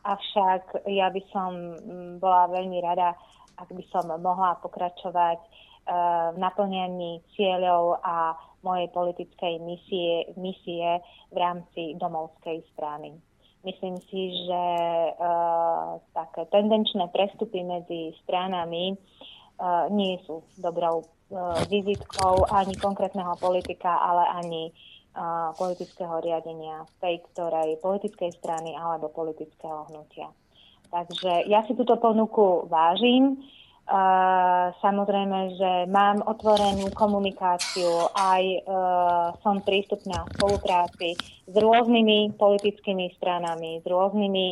avšak 0.02 0.89
ja 0.89 1.12
by 1.12 1.23
som 1.28 1.51
bola 2.16 2.48
veľmi 2.48 2.81
rada, 2.81 3.12
ak 3.60 3.68
by 3.68 3.85
som 3.93 4.09
mohla 4.09 4.56
pokračovať 4.64 5.39
e, 5.39 5.48
v 6.32 6.36
naplňaní 6.40 7.20
cieľov 7.36 8.01
a 8.01 8.40
mojej 8.64 8.89
politickej 8.90 9.60
misie, 9.60 10.32
misie 10.40 11.05
v 11.28 11.36
rámci 11.36 11.94
domovskej 12.01 12.64
strany. 12.73 13.20
Myslím 13.68 14.01
si, 14.09 14.32
že 14.48 14.64
e, 15.12 15.12
také 16.16 16.48
tendenčné 16.48 17.12
prestupy 17.12 17.60
medzi 17.62 18.16
stranami 18.24 18.97
nie 19.89 20.20
sú 20.28 20.44
dobrou 20.60 21.15
vizitkou 21.66 22.47
ani 22.51 22.74
konkrétneho 22.78 23.35
politika, 23.43 23.98
ale 23.98 24.31
ani 24.31 24.62
e, 24.69 24.73
politického 25.59 26.23
riadenia 26.23 26.86
tej 27.03 27.19
ktorej 27.32 27.82
politickej 27.82 28.31
strany 28.39 28.78
alebo 28.78 29.11
politického 29.11 29.90
hnutia. 29.90 30.31
Takže 30.86 31.51
ja 31.51 31.66
si 31.66 31.74
túto 31.74 31.98
ponuku 31.98 32.70
vážim. 32.70 33.43
Uh, 33.86 34.74
samozrejme, 34.82 35.55
že 35.55 35.73
mám 35.86 36.19
otvorenú 36.27 36.90
komunikáciu, 36.90 38.11
aj 38.19 38.66
som 39.47 39.62
prístupná 39.62 40.27
v 40.27 40.35
spolupráci 40.35 41.09
s 41.47 41.55
rôznymi 41.55 42.35
politickými 42.35 43.15
stranami, 43.15 43.78
s 43.78 43.86
rôznymi 43.86 44.47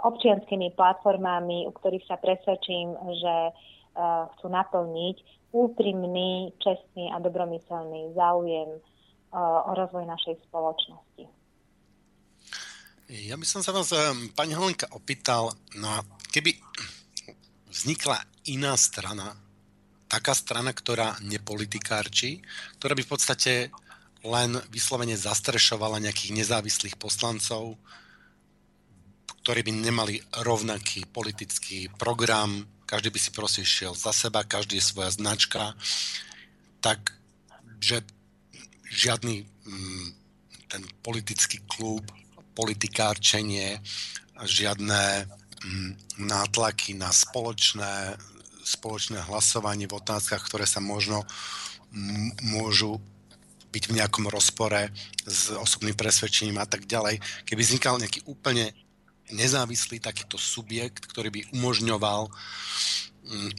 občianskými 0.00 0.72
platformami, 0.72 1.68
u 1.68 1.72
ktorých 1.76 2.08
sa 2.08 2.16
presvedčím, 2.16 2.96
že 3.20 3.36
chcú 4.32 4.46
naplniť 4.48 5.16
úprimný, 5.52 6.56
čestný 6.58 7.12
a 7.12 7.20
dobromyselný 7.20 8.16
záujem 8.16 8.80
o 9.32 9.72
rozvoj 9.72 10.04
našej 10.08 10.40
spoločnosti. 10.48 11.24
Ja 13.12 13.36
by 13.36 13.44
som 13.44 13.60
sa 13.60 13.76
vás, 13.76 13.92
pani 14.32 14.56
Holenka, 14.56 14.88
opýtal, 14.96 15.52
no 15.76 15.88
keby 16.32 16.56
vznikla 17.68 18.16
iná 18.48 18.72
strana, 18.80 19.36
taká 20.08 20.32
strana, 20.32 20.72
ktorá 20.72 21.16
nepolitikárči, 21.20 22.40
ktorá 22.80 22.96
by 22.96 23.02
v 23.04 23.12
podstate 23.12 23.52
len 24.24 24.56
vyslovene 24.72 25.16
zastrešovala 25.16 26.00
nejakých 26.00 26.36
nezávislých 26.44 26.96
poslancov, 26.96 27.76
ktorí 29.42 29.60
by 29.66 29.72
nemali 29.72 30.22
rovnaký 30.44 31.08
politický 31.10 31.90
program, 31.96 32.64
každý 32.92 33.08
by 33.08 33.20
si 33.24 33.30
proste 33.32 33.64
šiel 33.64 33.96
za 33.96 34.12
seba, 34.12 34.44
každý 34.44 34.76
je 34.76 34.84
svoja 34.84 35.08
značka, 35.08 35.72
tak 36.84 37.16
že 37.80 38.04
žiadny 38.92 39.48
mm, 39.48 40.06
ten 40.68 40.84
politický 41.00 41.64
klub, 41.64 42.04
politikárčenie, 42.52 43.80
žiadne 44.44 45.24
mm, 45.24 46.20
nátlaky 46.20 46.92
na 47.00 47.08
spoločné, 47.08 48.20
spoločné 48.60 49.24
hlasovanie 49.24 49.88
v 49.88 49.96
otázkach, 49.96 50.44
ktoré 50.44 50.68
sa 50.68 50.84
možno 50.84 51.24
môžu 52.44 53.00
byť 53.72 53.88
v 53.88 53.96
nejakom 53.96 54.28
rozpore 54.28 54.92
s 55.24 55.48
osobným 55.48 55.96
presvedčením 55.96 56.60
a 56.60 56.68
tak 56.68 56.84
ďalej. 56.84 57.24
Keby 57.48 57.60
vznikal 57.64 57.96
nejaký 57.96 58.20
úplne 58.28 58.76
nezávislý 59.32 59.98
takýto 59.98 60.36
subjekt, 60.36 61.08
ktorý 61.08 61.32
by 61.32 61.40
umožňoval 61.56 62.28
mm, 62.28 63.52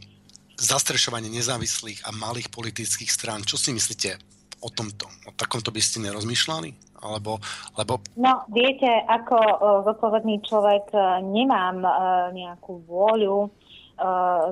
zastrešovanie 0.58 1.28
nezávislých 1.34 2.06
a 2.06 2.14
malých 2.14 2.54
politických 2.54 3.10
strán. 3.10 3.42
Čo 3.44 3.58
si 3.58 3.74
myslíte 3.74 4.16
o 4.62 4.70
tomto? 4.70 5.10
O 5.28 5.32
takomto 5.36 5.74
by 5.74 5.82
ste 5.82 6.06
nerozmýšľali? 6.06 6.96
Alebo, 7.04 7.36
lebo... 7.76 8.00
No, 8.16 8.48
viete, 8.48 8.88
ako 8.88 9.36
zodpovedný 9.84 10.40
človek 10.48 10.88
e, 10.96 11.00
nemám 11.20 11.84
e, 11.84 11.92
nejakú 12.32 12.80
vôľu 12.88 13.44
e, 13.44 13.50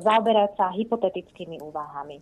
zaoberať 0.04 0.60
sa 0.60 0.68
hypotetickými 0.76 1.64
úvahami. 1.64 2.20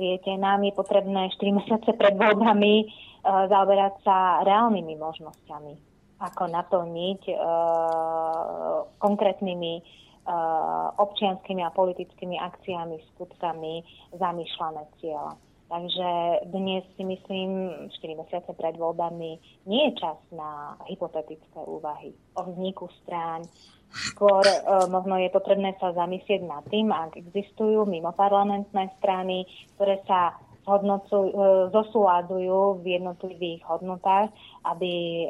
Viete, 0.00 0.32
nám 0.40 0.64
je 0.64 0.72
potrebné 0.72 1.28
4 1.36 1.52
mesiace 1.60 1.90
pred 1.92 2.16
voľbami 2.16 3.04
zaoberať 3.26 4.06
sa 4.06 4.46
reálnymi 4.46 4.94
možnosťami 5.02 5.95
ako 6.16 6.48
naplniť 6.48 7.22
uh, 7.32 8.88
konkrétnymi 8.96 9.74
uh, 9.80 10.88
občianskými 10.96 11.60
a 11.60 11.74
politickými 11.74 12.40
akciami, 12.40 12.96
skutkami 13.14 13.84
zamýšľané 14.16 14.82
cieľa. 15.00 15.36
Takže 15.66 16.10
dnes 16.46 16.86
si 16.94 17.02
myslím, 17.02 17.50
4 17.90 18.20
mesiace 18.22 18.50
pred 18.54 18.78
voľbami, 18.78 19.30
nie 19.66 19.82
je 19.90 19.98
čas 19.98 20.14
na 20.30 20.78
hypotetické 20.86 21.58
úvahy 21.58 22.14
o 22.38 22.46
vzniku 22.46 22.86
strán. 23.02 23.42
Skôr 23.90 24.46
e, 24.46 24.58
možno 24.86 25.18
je 25.18 25.26
potrebné 25.26 25.74
sa 25.82 25.90
zamyslieť 25.90 26.46
nad 26.46 26.62
tým, 26.70 26.94
ak 26.94 27.18
existujú 27.18 27.82
mimoparlamentné 27.82 28.94
strany, 29.02 29.42
ktoré 29.74 29.98
sa 30.06 30.38
zhodnocujú, 30.66 31.30
e, 31.30 31.38
zosúľadujú 31.70 32.82
v 32.82 32.84
jednotlivých 32.98 33.62
hodnotách, 33.70 34.34
aby 34.66 35.24
e, 35.24 35.28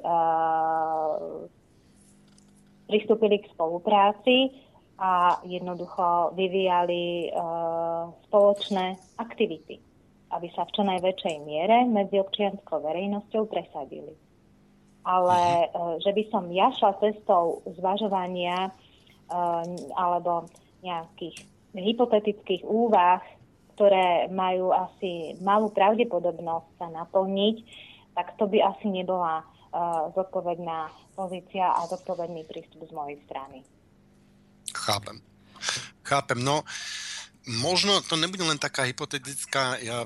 pristúpili 2.89 3.45
k 3.45 3.53
spolupráci 3.53 4.57
a 4.97 5.37
jednoducho 5.45 6.33
vyvíjali 6.33 7.29
e, 7.29 7.39
spoločné 8.27 8.97
aktivity 9.21 9.87
aby 10.27 10.51
sa 10.53 10.67
v 10.67 10.75
čo 10.75 10.83
najväčšej 10.83 11.37
miere 11.47 11.87
medzi 11.87 12.19
občianskou 12.19 12.83
verejnosťou 12.83 13.47
presadili. 13.47 14.15
Ale 15.07 15.71
mhm. 15.71 16.03
že 16.03 16.11
by 16.11 16.23
som 16.35 16.45
ja 16.51 16.69
šla 16.75 16.99
cestou 16.99 17.63
zvažovania 17.79 18.75
alebo 19.99 20.47
nejakých 20.87 21.51
hypotetických 21.75 22.63
úvah, 22.63 23.19
ktoré 23.77 24.33
majú 24.33 24.73
asi 24.73 25.37
malú 25.45 25.69
pravdepodobnosť 25.69 26.81
sa 26.81 26.89
naplniť, 26.89 27.57
tak 28.17 28.33
to 28.41 28.49
by 28.49 28.65
asi 28.65 28.89
nebola 28.89 29.45
uh, 29.45 30.09
zodpovedná 30.17 30.89
pozícia 31.13 31.77
a 31.77 31.85
zodpovedný 31.85 32.49
prístup 32.49 32.89
z 32.89 32.93
mojej 32.97 33.21
strany. 33.29 33.61
Chápem. 34.73 35.21
Chápem. 36.01 36.41
No, 36.41 36.65
Možno 37.47 38.03
to 38.03 38.19
nebude 38.19 38.43
len 38.43 38.59
taká 38.59 38.83
hypotetická, 38.83 39.79
ja 39.79 40.03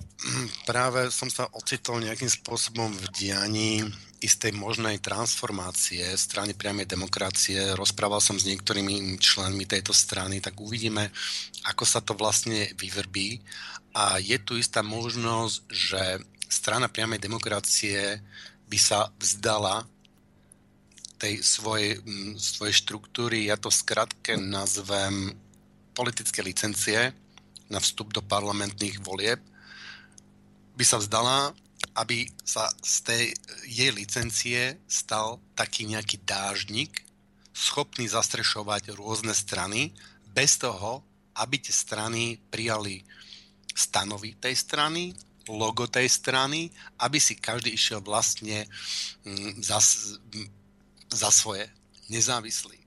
práve 0.68 1.08
som 1.08 1.32
sa 1.32 1.48
ocitol 1.56 2.04
nejakým 2.04 2.28
spôsobom 2.28 2.92
v 2.92 3.04
dianí 3.16 3.80
istej 4.20 4.52
možnej 4.52 5.00
transformácie 5.00 6.04
strany 6.14 6.52
priamej 6.52 6.84
demokracie. 6.84 7.72
Rozprával 7.72 8.20
som 8.20 8.36
s 8.36 8.44
niektorými 8.44 9.16
členmi 9.16 9.64
tejto 9.64 9.96
strany, 9.96 10.44
tak 10.44 10.60
uvidíme, 10.60 11.08
ako 11.64 11.84
sa 11.88 12.04
to 12.04 12.12
vlastne 12.12 12.68
vyvrbí. 12.76 13.40
A 13.96 14.20
je 14.20 14.36
tu 14.44 14.60
istá 14.60 14.84
možnosť, 14.84 15.56
že 15.72 16.02
strana 16.46 16.92
priamej 16.92 17.18
demokracie 17.18 18.20
by 18.68 18.78
sa 18.78 19.08
vzdala 19.16 19.88
tej 21.20 21.40
svojej, 21.44 22.00
svojej 22.40 22.76
štruktúry, 22.80 23.48
ja 23.48 23.56
to 23.60 23.68
skratke 23.68 24.36
nazvem 24.40 25.36
politické 25.92 26.40
licencie, 26.40 27.12
na 27.70 27.78
vstup 27.78 28.10
do 28.10 28.20
parlamentných 28.24 28.98
volieb, 29.04 29.38
by 30.74 30.84
sa 30.84 30.98
vzdala, 30.98 31.54
aby 31.96 32.30
sa 32.46 32.70
z 32.82 32.94
tej 33.02 33.24
jej 33.66 33.90
licencie 33.90 34.78
stal 34.86 35.42
taký 35.58 35.90
nejaký 35.90 36.22
dážnik, 36.22 37.02
schopný 37.50 38.06
zastrešovať 38.06 38.94
rôzne 38.94 39.34
strany, 39.34 39.90
bez 40.30 40.56
toho, 40.56 41.02
aby 41.34 41.58
tie 41.58 41.74
strany 41.74 42.38
prijali 42.50 43.02
stanovy 43.74 44.38
tej 44.38 44.54
strany, 44.54 45.14
logo 45.50 45.88
tej 45.90 46.06
strany, 46.06 46.70
aby 47.00 47.18
si 47.18 47.34
každý 47.34 47.74
išiel 47.74 48.04
vlastne 48.04 48.68
mm, 49.26 49.64
za, 49.64 49.82
za 51.10 51.30
svoje, 51.34 51.66
nezávislý. 52.06 52.78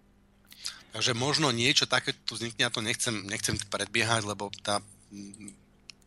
Takže 0.94 1.18
možno 1.18 1.50
niečo 1.50 1.90
také 1.90 2.14
tu 2.14 2.38
vznikne, 2.38 2.70
ja 2.70 2.72
to 2.72 2.80
nechcem, 2.80 3.26
nechcem 3.26 3.58
predbiehať, 3.68 4.30
lebo 4.30 4.54
tá, 4.62 4.78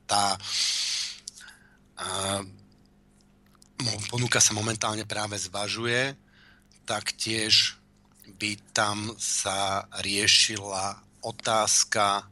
tá 0.06 0.38
a, 1.98 2.40
ponuka 4.10 4.40
sa 4.40 4.56
momentálne 4.56 5.04
práve 5.04 5.36
zvažuje, 5.36 6.16
tak 6.88 7.12
tiež 7.18 7.76
by 8.38 8.58
tam 8.74 9.14
sa 9.20 9.86
riešila 10.02 10.98
otázka 11.22 12.26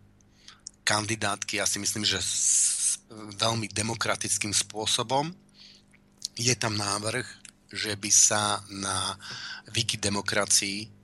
kandidátky, 0.84 1.58
ja 1.58 1.66
si 1.66 1.80
myslím, 1.80 2.04
že 2.04 2.20
s 2.20 3.00
veľmi 3.40 3.72
demokratickým 3.72 4.52
spôsobom. 4.52 5.32
Je 6.34 6.52
tam 6.58 6.76
návrh, 6.76 7.24
že 7.72 7.94
by 7.96 8.10
sa 8.10 8.60
na 8.68 9.16
Wikidemokracii 9.70 10.94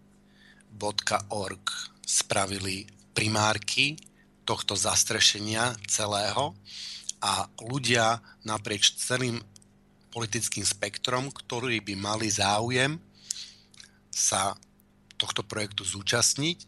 www.org 0.80 1.92
spravili 2.06 2.88
primárky 3.12 4.00
tohto 4.48 4.72
zastrešenia 4.72 5.76
celého 5.84 6.56
a 7.20 7.44
ľudia 7.60 8.24
naprieč 8.48 8.96
celým 8.96 9.36
politickým 10.11 10.66
spektrom, 10.66 11.31
ktorí 11.31 11.81
by 11.81 11.95
mali 11.97 12.27
záujem 12.28 12.99
sa 14.11 14.59
tohto 15.15 15.47
projektu 15.47 15.87
zúčastniť, 15.87 16.59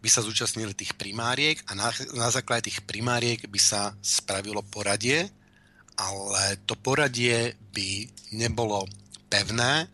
by 0.00 0.08
sa 0.12 0.20
zúčastnili 0.20 0.76
tých 0.76 0.92
primáriek 0.96 1.64
a 1.68 1.72
na, 1.72 1.88
na 2.12 2.28
základe 2.28 2.68
tých 2.68 2.84
primáriek 2.84 3.48
by 3.48 3.60
sa 3.60 3.96
spravilo 4.04 4.60
poradie, 4.60 5.28
ale 5.96 6.60
to 6.68 6.76
poradie 6.76 7.56
by 7.72 8.08
nebolo 8.36 8.84
pevné, 9.32 9.88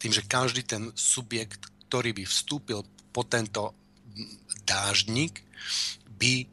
tým, 0.00 0.16
že 0.16 0.24
každý 0.24 0.64
ten 0.64 0.88
subjekt, 0.96 1.68
ktorý 1.88 2.16
by 2.16 2.24
vstúpil 2.24 2.80
po 3.12 3.20
tento 3.28 3.76
dáždnik, 4.64 5.44
by, 6.16 6.48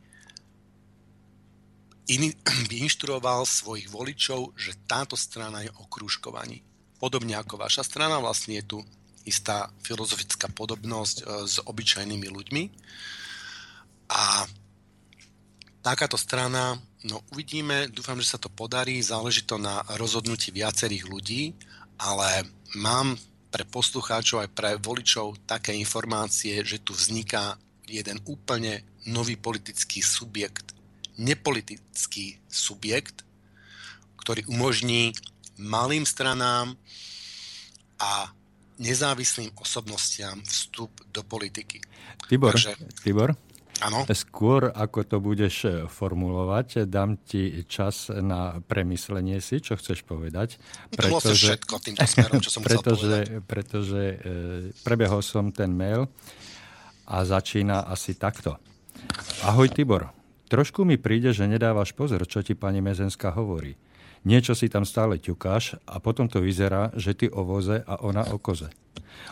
in, 2.08 2.32
by 2.72 2.76
inštruoval 2.88 3.44
svojich 3.44 3.92
voličov, 3.92 4.56
že 4.56 4.76
táto 4.88 5.20
strana 5.20 5.64
je 5.64 5.72
o 5.80 5.86
krúžkovaní. 5.88 6.64
Podobne 6.98 7.38
ako 7.38 7.62
vaša 7.62 7.86
strana, 7.86 8.18
vlastne 8.18 8.58
je 8.58 8.66
tu 8.66 8.78
istá 9.28 9.70
filozofická 9.84 10.48
podobnosť 10.56 11.18
e, 11.22 11.24
s 11.46 11.56
obyčajnými 11.62 12.28
ľuďmi. 12.32 12.64
A 14.08 14.48
takáto 15.84 16.16
strana, 16.16 16.80
no 17.04 17.22
uvidíme, 17.36 17.92
dúfam, 17.92 18.18
že 18.24 18.32
sa 18.34 18.40
to 18.40 18.48
podarí, 18.48 19.04
záleží 19.04 19.44
to 19.44 19.60
na 19.60 19.84
rozhodnutí 20.00 20.56
viacerých 20.56 21.06
ľudí, 21.06 21.52
ale 22.00 22.48
mám 22.80 23.20
pre 23.52 23.68
poslucháčov 23.68 24.48
aj 24.48 24.50
pre 24.56 24.72
voličov 24.80 25.44
také 25.44 25.76
informácie, 25.76 26.64
že 26.64 26.80
tu 26.80 26.96
vzniká 26.96 27.60
jeden 27.88 28.20
úplne 28.28 28.84
nový 29.08 29.40
politický 29.40 30.04
subjekt, 30.04 30.77
nepolitický 31.18 32.38
subjekt, 32.48 33.26
ktorý 34.22 34.46
umožní 34.50 35.14
malým 35.58 36.06
stranám 36.06 36.78
a 37.98 38.30
nezávislým 38.78 39.50
osobnostiam 39.58 40.38
vstup 40.46 40.94
do 41.10 41.26
politiky. 41.26 41.82
Tibor, 42.30 42.54
Takže, 42.54 42.78
Tibor? 43.02 43.34
Áno. 43.78 44.10
Skôr 44.10 44.74
ako 44.74 45.06
to 45.06 45.18
budeš 45.22 45.56
eh, 45.70 45.74
formulovať, 45.86 46.90
dám 46.90 47.22
ti 47.22 47.62
čas 47.70 48.10
na 48.10 48.58
premyslenie 48.58 49.38
si, 49.38 49.62
čo 49.62 49.78
chceš 49.78 50.02
povedať. 50.02 50.58
Pretože, 50.90 51.30
to 51.30 51.38
všetko 51.38 51.74
týmto 51.86 52.06
smerom, 52.10 52.42
čo 52.42 52.50
som 52.50 52.62
pretože. 52.66 53.18
Pretože 53.46 54.02
e, 54.02 54.16
prebehol 54.82 55.22
som 55.22 55.54
ten 55.54 55.70
mail 55.70 56.10
a 57.06 57.22
začína 57.22 57.86
asi 57.86 58.18
takto. 58.18 58.58
Ahoj 59.46 59.70
Tibor, 59.70 60.10
trošku 60.48 60.88
mi 60.88 60.96
príde, 60.96 61.36
že 61.36 61.46
nedávaš 61.46 61.92
pozor, 61.94 62.24
čo 62.26 62.42
ti 62.42 62.56
pani 62.56 62.80
Mezenská 62.80 63.36
hovorí. 63.36 63.76
Niečo 64.28 64.58
si 64.58 64.68
tam 64.68 64.84
stále 64.84 65.22
ťukáš 65.22 65.78
a 65.86 66.02
potom 66.02 66.28
to 66.28 66.42
vyzerá, 66.42 66.92
že 66.98 67.14
ty 67.14 67.28
o 67.30 67.46
voze 67.46 67.86
a 67.86 68.02
ona 68.02 68.26
o 68.34 68.42
koze. 68.42 68.72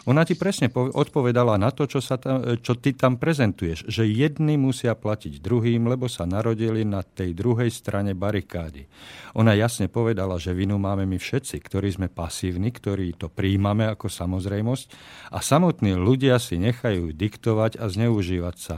Ona 0.05 0.25
ti 0.25 0.37
presne 0.37 0.69
odpovedala 0.73 1.57
na 1.57 1.73
to, 1.73 1.89
čo, 1.89 1.99
sa 1.99 2.17
tam, 2.17 2.59
čo 2.61 2.77
ty 2.77 2.93
tam 2.93 3.17
prezentuješ, 3.17 3.89
že 3.89 4.05
jedni 4.05 4.55
musia 4.55 4.93
platiť 4.93 5.41
druhým, 5.41 5.89
lebo 5.89 6.05
sa 6.11 6.23
narodili 6.29 6.87
na 6.87 7.01
tej 7.01 7.33
druhej 7.33 7.69
strane 7.69 8.13
barikády. 8.13 8.87
Ona 9.35 9.57
jasne 9.57 9.91
povedala, 9.91 10.39
že 10.39 10.55
vinu 10.55 10.79
máme 10.79 11.03
my 11.03 11.17
všetci, 11.19 11.59
ktorí 11.59 11.91
sme 11.95 12.07
pasívni, 12.07 12.71
ktorí 12.71 13.17
to 13.19 13.27
príjmame 13.27 13.87
ako 13.91 14.07
samozrejmosť 14.07 14.85
a 15.33 15.43
samotní 15.43 15.97
ľudia 15.97 16.39
si 16.39 16.55
nechajú 16.55 17.11
diktovať 17.11 17.81
a 17.81 17.85
zneužívať 17.91 18.57
sa 18.57 18.77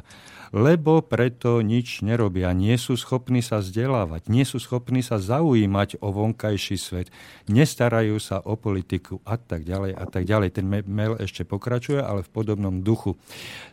lebo 0.56 1.04
preto 1.04 1.60
nič 1.60 2.04
nerobia. 2.04 2.56
Nie 2.56 2.80
sú 2.80 2.96
schopní 2.96 3.44
sa 3.44 3.60
vzdelávať, 3.60 4.32
nie 4.32 4.48
sú 4.48 4.62
schopní 4.62 5.04
sa 5.04 5.20
zaujímať 5.20 6.00
o 6.00 6.12
vonkajší 6.14 6.78
svet, 6.80 7.08
nestarajú 7.52 8.20
sa 8.22 8.40
o 8.44 8.56
politiku 8.56 9.20
a 9.28 9.36
tak 9.36 9.68
ďalej 9.68 9.92
a 9.96 10.06
tak 10.08 10.24
ďalej. 10.24 10.50
Ten 10.56 10.68
mail 10.86 11.18
ešte 11.18 11.48
pokračuje, 11.48 11.98
ale 11.98 12.22
v 12.22 12.34
podobnom 12.34 12.84
duchu. 12.84 13.18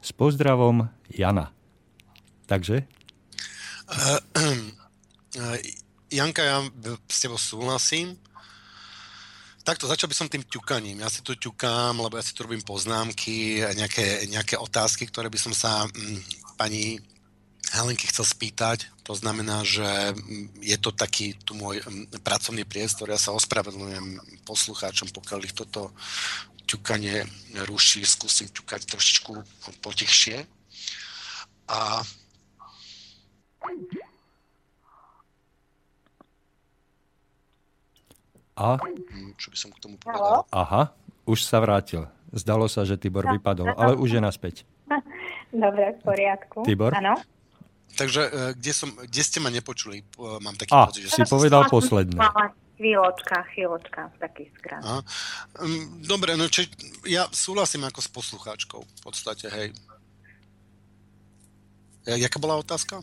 S 0.00 0.14
pozdravom 0.14 0.88
Jana. 1.10 1.52
Takže? 2.48 2.84
Uh, 3.90 4.20
uh, 5.36 5.56
Janka, 6.08 6.42
ja 6.46 6.58
s 7.10 7.18
tebou 7.20 7.40
súhlasím. 7.40 8.14
Takto 9.64 9.88
začal 9.88 10.12
by 10.12 10.16
som 10.16 10.28
tým 10.28 10.44
ťukaním. 10.44 11.00
Ja 11.00 11.08
si 11.08 11.24
to 11.24 11.32
ťukám, 11.32 11.96
lebo 11.96 12.20
ja 12.20 12.24
si 12.24 12.36
tu 12.36 12.44
robím 12.44 12.60
poznámky, 12.60 13.64
nejaké, 13.72 14.28
nejaké 14.28 14.60
otázky, 14.60 15.08
ktoré 15.08 15.32
by 15.32 15.40
som 15.40 15.56
sa 15.56 15.88
mm, 15.88 16.20
pani 16.60 17.00
Helenky 17.72 18.04
chcel 18.12 18.28
spýtať, 18.28 18.92
to 19.02 19.16
znamená, 19.16 19.64
že 19.64 20.12
mm, 20.12 20.60
je 20.60 20.76
to 20.76 20.92
taký 20.92 21.32
tu 21.42 21.56
môj 21.56 21.80
mm, 21.80 22.20
pracovný 22.20 22.68
priestor. 22.68 23.08
Ja 23.08 23.16
sa 23.16 23.32
ospravedlňujem 23.32 24.20
poslucháčom, 24.44 25.10
pokiaľ 25.16 25.40
ich 25.48 25.56
toto 25.56 25.96
ťukanie 26.64 27.24
ruší, 27.68 28.02
skúsim 28.04 28.48
ťukať 28.50 28.88
trošičku 28.88 29.32
potichšie. 29.84 30.44
A 31.68 32.02
a? 38.54 38.78
Hm, 38.78 39.34
čo 39.34 39.50
by 39.50 39.56
som 39.58 39.70
k 39.74 39.78
tomu 39.82 39.96
povedal? 39.98 40.46
Aha, 40.54 40.94
už 41.26 41.42
sa 41.42 41.58
vrátil. 41.58 42.06
Zdalo 42.30 42.70
sa, 42.70 42.86
že 42.86 42.94
Tibor 42.94 43.26
vypadol, 43.26 43.74
ale 43.74 43.98
už 43.98 44.18
je 44.18 44.20
naspäť. 44.22 44.54
Dobre, 45.54 45.98
v 45.98 46.00
poriadku. 46.02 46.62
Tibor? 46.62 46.94
Áno. 46.94 47.18
Takže 47.94 48.22
e, 48.26 48.30
kde, 48.58 48.72
som, 48.74 48.90
kde 48.90 49.22
ste 49.22 49.38
ma 49.38 49.54
nepočuli? 49.54 50.02
E, 50.02 50.04
mám 50.42 50.58
taký 50.58 50.70
A, 50.74 50.90
pocit, 50.90 51.06
že 51.06 51.14
si 51.14 51.22
povedal 51.26 51.66
posledné. 51.70 52.18
Chvíľočka, 52.74 53.46
chvíľočka, 53.54 54.10
taký 54.18 54.50
skrát. 54.58 54.82
Hm, 55.62 56.02
dobre, 56.02 56.34
no 56.34 56.50
či, 56.50 56.66
ja 57.06 57.30
súhlasím 57.30 57.86
ako 57.86 58.00
s 58.02 58.08
poslucháčkou 58.10 58.80
v 58.82 59.00
podstate, 59.02 59.46
hej. 59.46 59.68
Jaká 62.04 62.36
bola 62.42 62.58
otázka? 62.58 62.98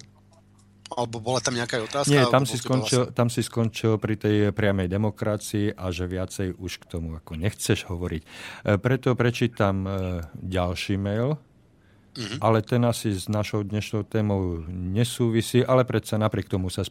Alebo 0.92 1.24
bola 1.24 1.40
tam 1.40 1.56
nejaká 1.56 1.80
otázka? 1.80 2.12
Nie, 2.12 2.28
tam 2.28 2.44
si, 2.44 2.60
skončil, 2.60 3.16
tam 3.16 3.32
si 3.32 3.40
skončil 3.40 3.96
pri 3.96 4.20
tej 4.20 4.36
priamej 4.52 4.92
demokracii 4.92 5.72
a 5.72 5.88
že 5.88 6.04
viacej 6.04 6.60
už 6.60 6.84
k 6.84 6.86
tomu 6.92 7.16
ako 7.16 7.40
nechceš 7.40 7.88
hovoriť. 7.88 8.22
E, 8.22 8.28
preto 8.76 9.16
prečítam 9.16 9.88
ďalší 10.36 11.00
mail, 11.00 11.40
Uh-huh. 12.12 12.44
Ale 12.44 12.60
ten 12.60 12.84
asi 12.84 13.16
s 13.16 13.32
našou 13.32 13.64
dnešnou 13.64 14.04
témou 14.04 14.68
nesúvisí, 14.68 15.64
ale 15.64 15.88
predsa 15.88 16.20
napriek 16.20 16.52
tomu 16.52 16.68
sa 16.68 16.84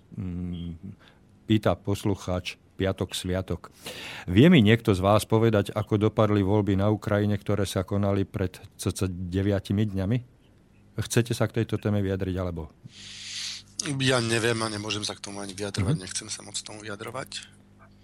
pýta 1.44 1.76
poslucháč 1.76 2.56
Piatok 2.80 3.12
Sviatok. 3.12 3.68
Vie 4.24 4.48
mi 4.48 4.64
niekto 4.64 4.96
z 4.96 5.04
vás 5.04 5.28
povedať, 5.28 5.68
ako 5.76 6.08
dopadli 6.08 6.40
voľby 6.40 6.80
na 6.80 6.88
Ukrajine, 6.88 7.36
ktoré 7.36 7.68
sa 7.68 7.84
konali 7.84 8.24
pred 8.24 8.56
cca 8.80 9.04
9 9.04 9.28
dňami? 9.68 10.18
Chcete 10.96 11.36
sa 11.36 11.44
k 11.44 11.60
tejto 11.60 11.76
téme 11.76 12.00
vyjadriť, 12.00 12.34
alebo? 12.40 12.72
Ja 14.00 14.20
neviem 14.24 14.56
a 14.64 14.68
nemôžem 14.72 15.04
sa 15.04 15.12
k 15.12 15.20
tomu 15.20 15.44
ani 15.44 15.52
vyjadrovať, 15.52 15.92
uh-huh. 15.92 16.04
nechcem 16.08 16.28
sa 16.32 16.40
moc 16.40 16.56
tomu 16.60 16.80
vyjadrovať. 16.84 17.60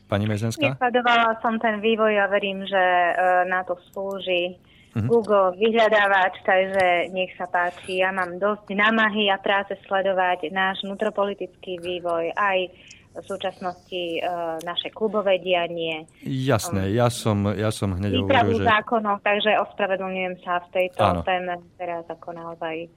Pani 0.07 0.29
Mezenská? 0.29 0.77
Nesledovala 0.77 1.41
som 1.43 1.59
ten 1.59 1.83
vývoj 1.83 2.15
a 2.21 2.31
verím, 2.31 2.63
že 2.63 2.79
e, 2.79 3.13
na 3.51 3.67
to 3.67 3.75
slúži 3.91 4.55
mm-hmm. 4.95 5.09
Google 5.11 5.53
vyhľadávač, 5.59 6.47
takže 6.47 7.11
nech 7.11 7.35
sa 7.35 7.51
páči. 7.51 8.01
Ja 8.01 8.15
mám 8.15 8.39
dosť 8.39 8.71
námahy 8.71 9.29
a 9.35 9.43
práce 9.43 9.75
sledovať 9.85 10.55
náš 10.55 10.81
vnútropolitický 10.87 11.83
vývoj, 11.83 12.31
aj 12.39 12.71
v 13.17 13.25
súčasnosti 13.25 14.03
e, 14.17 14.21
naše 14.61 14.93
klubové 14.93 15.41
dianie. 15.41 16.05
Jasné, 16.23 16.93
ja 16.93 17.09
som, 17.09 17.49
ja 17.57 17.73
som 17.73 17.97
hneď 17.97 18.21
hovoril, 18.21 18.61
že... 18.61 18.69
zákonov, 18.69 19.25
takže 19.25 19.57
ospravedlňujem 19.65 20.35
sa 20.45 20.61
v 20.65 20.69
tejto 20.77 21.03
Áno. 21.03 21.21
téme 21.25 21.57
teraz 21.81 22.05
ako 22.13 22.37
naozaj 22.37 22.93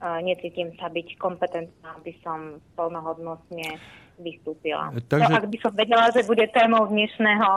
uh, 0.00 0.22
necítim 0.22 0.70
sa 0.78 0.86
byť 0.86 1.18
kompetentná, 1.18 1.98
aby 1.98 2.14
som 2.22 2.62
plnohodnotne 2.78 3.80
vystúpila. 4.20 4.92
Takže... 5.08 5.32
No, 5.32 5.38
ak 5.38 5.46
by 5.48 5.58
som 5.60 5.72
vedela, 5.76 6.08
že 6.12 6.24
bude 6.24 6.44
témou 6.52 6.88
dnešného 6.88 7.48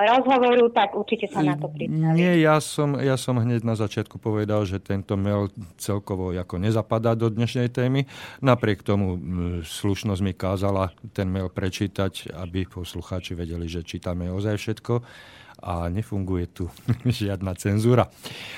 rozhovoru, 0.00 0.70
tak 0.72 0.94
určite 0.94 1.28
sa 1.28 1.42
na 1.42 1.54
to 1.58 1.66
pripravím. 1.68 2.14
Nie, 2.16 2.40
ja 2.40 2.56
som, 2.62 2.96
ja 2.96 3.18
som 3.18 3.36
hneď 3.36 3.66
na 3.66 3.74
začiatku 3.74 4.16
povedal, 4.16 4.64
že 4.64 4.80
tento 4.80 5.18
mail 5.18 5.50
celkovo 5.76 6.32
ako 6.32 6.56
nezapadá 6.62 7.12
do 7.18 7.28
dnešnej 7.28 7.68
témy. 7.68 8.06
Napriek 8.40 8.86
tomu 8.86 9.18
slušnosť 9.62 10.22
mi 10.22 10.32
kázala 10.32 10.94
ten 11.12 11.28
mail 11.28 11.50
prečítať, 11.50 12.32
aby 12.38 12.64
poslucháči 12.66 13.34
vedeli, 13.36 13.66
že 13.66 13.84
čítame 13.84 14.30
ozaj 14.30 14.56
všetko 14.56 14.94
a 15.60 15.92
nefunguje 15.92 16.48
tu 16.50 16.64
žiadna 17.20 17.54
cenzúra. 17.54 18.08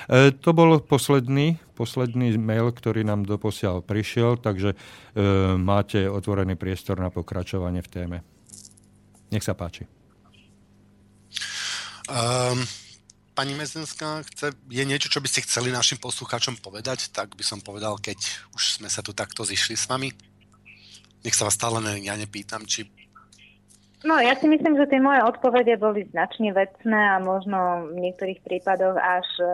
E, 0.09 0.31
to 0.33 0.55
bol 0.55 0.79
posledný, 0.81 1.59
posledný 1.75 2.39
mail, 2.39 2.71
ktorý 2.71 3.03
nám 3.03 3.27
doposiaľ 3.27 3.83
prišiel, 3.83 4.39
takže 4.39 4.75
e, 4.75 4.77
máte 5.59 6.07
otvorený 6.07 6.55
priestor 6.55 7.03
na 7.03 7.11
pokračovanie 7.11 7.83
v 7.83 7.93
téme. 7.93 8.19
Nech 9.35 9.43
sa 9.43 9.59
páči. 9.59 9.85
Um, 12.13 12.61
pani 13.33 13.57
Mezenská, 13.57 14.21
chce, 14.29 14.53
je 14.69 14.85
niečo, 14.85 15.09
čo 15.09 15.25
by 15.25 15.29
ste 15.31 15.45
chceli 15.49 15.73
našim 15.73 15.97
poslucháčom 15.97 16.61
povedať? 16.61 17.09
Tak 17.09 17.33
by 17.35 17.45
som 17.47 17.65
povedal, 17.65 17.97
keď 17.97 18.21
už 18.53 18.83
sme 18.83 18.89
sa 18.93 19.01
tu 19.01 19.17
takto 19.17 19.43
zišli 19.47 19.75
s 19.75 19.89
vami. 19.89 20.13
Nech 21.23 21.33
sa 21.39 21.49
vás 21.49 21.57
stále 21.57 21.79
ja 22.03 22.19
nepýtam, 22.19 22.67
či 22.67 22.91
No 24.03 24.19
ja 24.19 24.35
si 24.35 24.51
myslím, 24.51 24.75
že 24.75 24.91
tie 24.91 24.99
moje 24.99 25.23
odpovede 25.23 25.79
boli 25.79 26.03
značne 26.11 26.51
vecné 26.51 27.01
a 27.15 27.23
možno 27.23 27.87
v 27.95 28.03
niektorých 28.03 28.43
prípadoch 28.43 28.99
až 28.99 29.29
uh, 29.39 29.49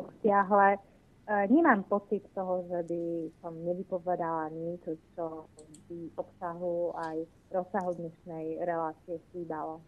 obsiahle. 0.00 0.80
Uh, 1.28 1.44
nemám 1.52 1.84
pocit 1.84 2.24
toho, 2.32 2.64
že 2.64 2.80
by 2.88 3.02
som 3.44 3.52
nevypovedala 3.60 4.48
niečo, 4.56 4.96
čo 5.12 5.44
by 5.92 6.16
obsahu 6.16 6.96
aj 6.96 7.16
rozsahu 7.52 7.90
dnešnej 8.00 8.64
relácie 8.64 9.20
chýbalo. 9.36 9.84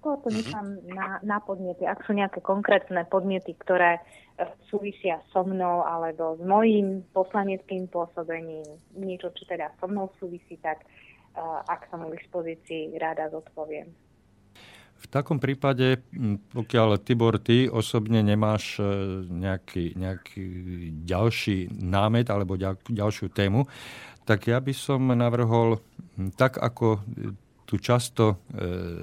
Skôr 0.00 0.16
to 0.24 0.32
mhm. 0.32 0.36
nechám 0.40 0.66
na, 0.88 1.08
na 1.20 1.38
podnety. 1.44 1.84
Ak 1.84 2.00
sú 2.08 2.16
nejaké 2.16 2.40
konkrétne 2.40 3.04
podnety, 3.04 3.52
ktoré 3.60 4.00
súvisia 4.72 5.20
so 5.36 5.44
mnou 5.44 5.84
alebo 5.84 6.40
s 6.40 6.42
mojím 6.42 7.04
poslaneckým 7.12 7.92
pôsobením, 7.92 8.64
niečo, 8.96 9.28
čo 9.36 9.44
teda 9.44 9.68
so 9.76 9.86
mnou 9.86 10.08
súvisí, 10.16 10.58
tak 10.58 10.80
uh, 10.80 11.13
ak 11.42 11.90
som 11.90 12.06
v 12.06 12.16
dispozícii, 12.18 12.94
rada 12.98 13.26
zodpoviem. 13.30 13.90
V 15.04 15.06
takom 15.12 15.36
prípade, 15.36 16.00
pokiaľ 16.56 16.96
Tibor, 17.04 17.36
ty 17.36 17.68
osobne 17.68 18.24
nemáš 18.24 18.80
e, 18.80 18.84
nejaký, 19.28 20.00
nejaký 20.00 20.44
ďalší 21.04 21.76
námet 21.76 22.32
alebo 22.32 22.56
ďalšiu 22.88 23.28
tému, 23.28 23.68
tak 24.24 24.48
ja 24.48 24.56
by 24.64 24.72
som 24.72 25.12
navrhol, 25.12 25.84
tak 26.40 26.56
ako 26.56 27.04
tu 27.68 27.76
často 27.76 28.24
e, 28.32 28.36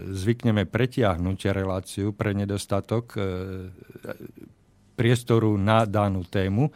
zvykneme 0.10 0.66
pretiahnuť 0.66 1.40
reláciu 1.54 2.18
pre 2.18 2.34
nedostatok 2.34 3.06
e, 3.14 3.22
priestoru 4.98 5.54
na 5.62 5.86
danú 5.86 6.26
tému, 6.26 6.74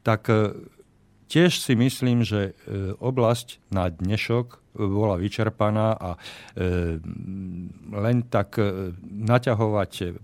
tak 0.00 0.28
tiež 1.34 1.58
si 1.58 1.74
myslím, 1.74 2.22
že 2.22 2.54
oblasť 3.02 3.58
na 3.74 3.90
dnešok 3.90 4.64
bola 4.74 5.16
vyčerpaná 5.16 5.94
a 5.94 6.10
e, 6.14 6.18
len 7.94 8.26
tak 8.26 8.58
e, 8.58 8.90
naťahovať 9.06 10.18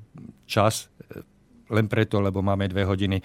čas 0.50 0.90
e, 0.90 1.22
len 1.70 1.86
preto, 1.86 2.18
lebo 2.18 2.42
máme 2.42 2.66
dve 2.66 2.82
hodiny, 2.82 3.22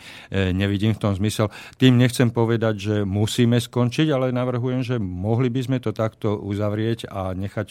nevidím 0.53 0.93
v 0.93 1.01
tom 1.01 1.17
zmysel. 1.17 1.49
Tým 1.81 1.97
nechcem 1.97 2.29
povedať, 2.29 2.75
že 2.77 2.95
musíme 3.01 3.57
skončiť, 3.57 4.13
ale 4.13 4.29
navrhujem, 4.29 4.85
že 4.85 5.01
mohli 5.01 5.49
by 5.49 5.61
sme 5.65 5.77
to 5.81 5.89
takto 5.89 6.37
uzavrieť 6.37 7.09
a 7.09 7.33
nechať 7.33 7.67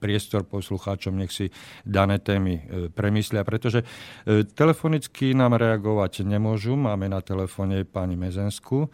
priestor 0.00 0.48
poslucháčom, 0.48 1.12
nech 1.20 1.30
si 1.30 1.52
dané 1.84 2.16
témy 2.18 2.88
premyslia, 2.96 3.44
pretože 3.44 3.84
telefonicky 4.56 5.36
nám 5.36 5.60
reagovať 5.60 6.24
nemôžu. 6.24 6.74
Máme 6.74 7.12
na 7.12 7.20
telefóne 7.20 7.84
pani 7.84 8.16
Mezensku 8.16 8.88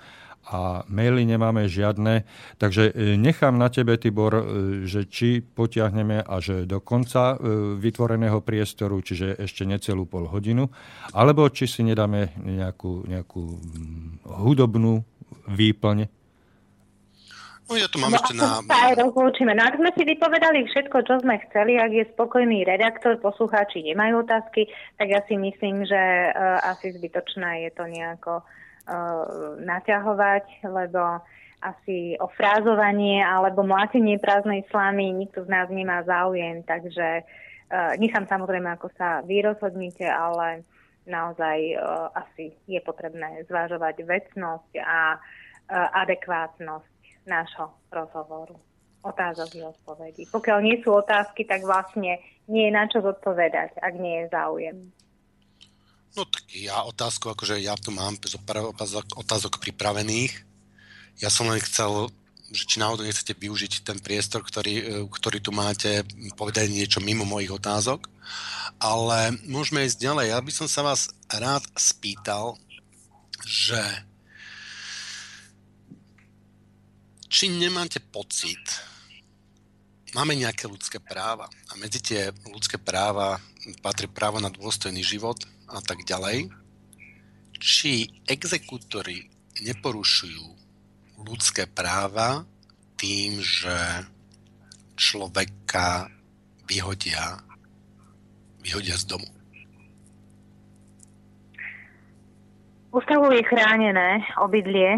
a 0.46 0.86
maily 0.86 1.26
nemáme 1.26 1.66
žiadne. 1.66 2.22
Takže 2.62 2.94
e, 2.94 3.18
nechám 3.18 3.58
na 3.58 3.66
tebe, 3.66 3.98
Tibor, 3.98 4.34
e, 4.38 4.44
že 4.86 5.10
či 5.10 5.42
potiahneme 5.42 6.22
až 6.22 6.62
do 6.70 6.78
konca 6.78 7.34
e, 7.34 7.36
vytvoreného 7.82 8.38
priestoru, 8.46 9.02
čiže 9.02 9.42
ešte 9.42 9.66
necelú 9.66 10.06
pol 10.06 10.30
hodinu, 10.30 10.70
alebo 11.10 11.50
či 11.50 11.66
si 11.66 11.82
nedáme 11.82 12.30
nejakú, 12.38 13.10
nejakú 13.10 13.42
mm, 13.42 14.22
hudobnú 14.22 15.02
výplň. 15.50 16.15
No 17.66 17.74
ja 17.74 17.90
to 17.90 17.98
mám 17.98 18.14
no, 18.14 18.18
ešte 18.22 18.34
na... 18.38 18.62
Sa 18.62 18.78
aj 18.90 18.94
rozlúčime. 19.02 19.50
No 19.58 19.66
ak 19.66 19.74
sme 19.74 19.90
si 19.98 20.06
vypovedali 20.06 20.70
všetko, 20.70 20.96
čo 21.02 21.14
sme 21.18 21.42
chceli, 21.50 21.74
ak 21.82 21.90
je 21.90 22.04
spokojný 22.14 22.62
redaktor, 22.62 23.18
poslucháči 23.18 23.82
nemajú 23.82 24.22
otázky, 24.22 24.70
tak 24.94 25.10
ja 25.10 25.18
si 25.26 25.34
myslím, 25.34 25.82
že 25.82 26.30
uh, 26.30 26.62
asi 26.62 26.94
zbytočné 26.94 27.66
je 27.66 27.70
to 27.74 27.90
nejako 27.90 28.34
uh, 28.38 29.58
naťahovať, 29.58 30.62
lebo 30.62 31.26
asi 31.58 32.14
o 32.22 32.30
frázovanie 32.30 33.18
alebo 33.26 33.66
mlátenie 33.66 34.22
prázdnej 34.22 34.62
slamy 34.70 35.10
nikto 35.10 35.42
z 35.42 35.50
nás 35.50 35.66
nemá 35.66 36.06
záujem, 36.06 36.62
takže 36.62 37.26
uh, 37.26 37.98
nechám 37.98 38.30
samozrejme, 38.30 38.78
ako 38.78 38.94
sa 38.94 39.26
vy 39.26 39.42
rozhodnite, 39.42 40.06
ale 40.06 40.62
naozaj 41.02 41.58
uh, 41.74 42.14
asi 42.14 42.54
je 42.70 42.78
potrebné 42.78 43.42
zvážovať 43.50 44.06
vecnosť 44.06 44.70
a 44.86 45.18
uh, 45.18 45.98
adekvátnosť 46.06 46.95
nášho 47.26 47.74
rozhovoru. 47.90 48.56
Otázok 49.06 49.54
a 49.62 49.70
odpovedí. 49.70 50.26
Pokiaľ 50.34 50.58
nie 50.66 50.82
sú 50.82 50.90
otázky, 50.90 51.46
tak 51.46 51.62
vlastne 51.62 52.18
nie 52.50 52.66
je 52.66 52.72
na 52.74 52.90
čo 52.90 52.98
zodpovedať, 53.02 53.78
ak 53.78 53.94
nie 53.98 54.24
je 54.24 54.26
záujem. 54.34 54.76
No 56.16 56.24
tak 56.24 56.48
ja 56.56 56.80
otázku, 56.82 57.28
akože 57.28 57.60
ja 57.60 57.76
tu 57.76 57.92
mám 57.92 58.16
otázok, 58.16 59.04
otázok 59.20 59.60
pripravených. 59.60 60.32
Ja 61.20 61.28
som 61.28 61.46
len 61.52 61.60
chcel, 61.60 62.08
že 62.50 62.64
či 62.64 62.80
náhodou 62.80 63.04
nechcete 63.04 63.36
využiť 63.36 63.84
ten 63.84 64.00
priestor, 64.00 64.40
ktorý, 64.40 64.74
e, 64.80 64.84
ktorý 65.12 65.38
tu 65.44 65.52
máte, 65.52 66.02
povedať 66.34 66.72
niečo 66.72 67.04
mimo 67.04 67.28
mojich 67.28 67.52
otázok. 67.52 68.08
Ale 68.80 69.36
môžeme 69.44 69.84
ísť 69.84 70.02
ďalej. 70.02 70.26
Ja 70.32 70.40
by 70.40 70.52
som 70.52 70.66
sa 70.66 70.82
vás 70.82 71.12
rád 71.30 71.62
spýtal, 71.76 72.56
že 73.44 73.78
či 77.36 77.52
nemáte 77.52 78.00
pocit, 78.00 78.64
máme 80.16 80.32
nejaké 80.32 80.64
ľudské 80.64 80.96
práva 80.96 81.44
a 81.68 81.76
medzi 81.76 82.00
tie 82.00 82.32
ľudské 82.48 82.80
práva 82.80 83.36
patrí 83.84 84.08
právo 84.08 84.40
na 84.40 84.48
dôstojný 84.48 85.04
život, 85.04 85.36
a 85.68 85.84
tak 85.84 86.08
ďalej, 86.08 86.48
či 87.60 88.08
exekútory 88.24 89.28
neporušujú 89.60 90.46
ľudské 91.28 91.68
práva 91.68 92.48
tým, 92.96 93.44
že 93.44 93.76
človeka 94.96 96.08
vyhodia, 96.64 97.36
vyhodia 98.64 98.96
z 98.96 99.04
domu. 99.12 99.35
Ústavou 102.96 103.28
je 103.28 103.44
chránené 103.44 104.24
obydlie 104.40 104.96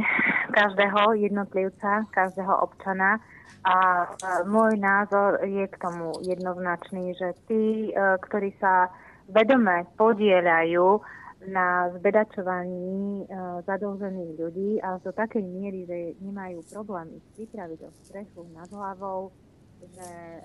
každého 0.54 1.18
jednotlivca, 1.18 2.06
každého 2.14 2.62
občana 2.62 3.18
a 3.66 4.06
môj 4.46 4.78
názor 4.78 5.42
je 5.42 5.66
k 5.66 5.76
tomu 5.82 6.14
jednoznačný, 6.22 7.18
že 7.18 7.34
tí, 7.50 7.90
e, 7.90 7.92
ktorí 8.22 8.54
sa 8.62 8.86
vedome 9.26 9.82
podielajú 9.98 11.02
na 11.50 11.90
zbedačovaní 11.98 13.26
e, 13.26 13.34
zadlžených 13.66 14.32
ľudí 14.46 14.78
a 14.78 15.02
do 15.02 15.10
takej 15.10 15.42
miery, 15.42 15.82
že 15.90 16.22
nemajú 16.22 16.62
problém 16.70 17.18
ich 17.18 17.26
pripraviť 17.34 17.82
o 17.82 17.90
strechu 18.06 18.46
nad 18.54 18.70
hlavou, 18.70 19.34
že 19.82 20.06
e, 20.06 20.40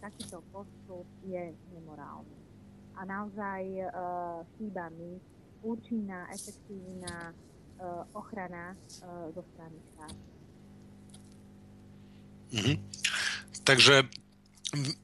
takýto 0.00 0.40
postup 0.48 1.04
je 1.20 1.52
nemorálny. 1.68 2.40
A 2.96 3.04
naozaj 3.04 3.60
e, 3.60 3.84
chýba 4.56 4.88
mi 4.96 5.20
účinná, 5.64 6.28
efektívna 6.28 7.32
e, 7.32 7.34
ochrana 8.12 8.76
e, 8.76 8.76
zo 9.32 9.42
strany 9.52 9.78
štátu. 9.92 10.24
Mm-hmm. 12.54 12.76
Takže 13.64 14.04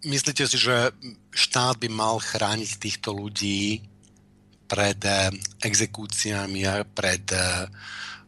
Myslíte 0.03 0.51
si, 0.51 0.59
že 0.59 0.91
štát 1.31 1.79
by 1.79 1.89
mal 1.91 2.19
chrániť 2.19 2.71
týchto 2.81 3.15
ľudí 3.15 3.87
pred 4.67 4.99
eh, 5.07 5.31
exekúciami 5.63 6.67
a 6.67 6.83
pred 6.83 7.23
eh, 7.31 7.71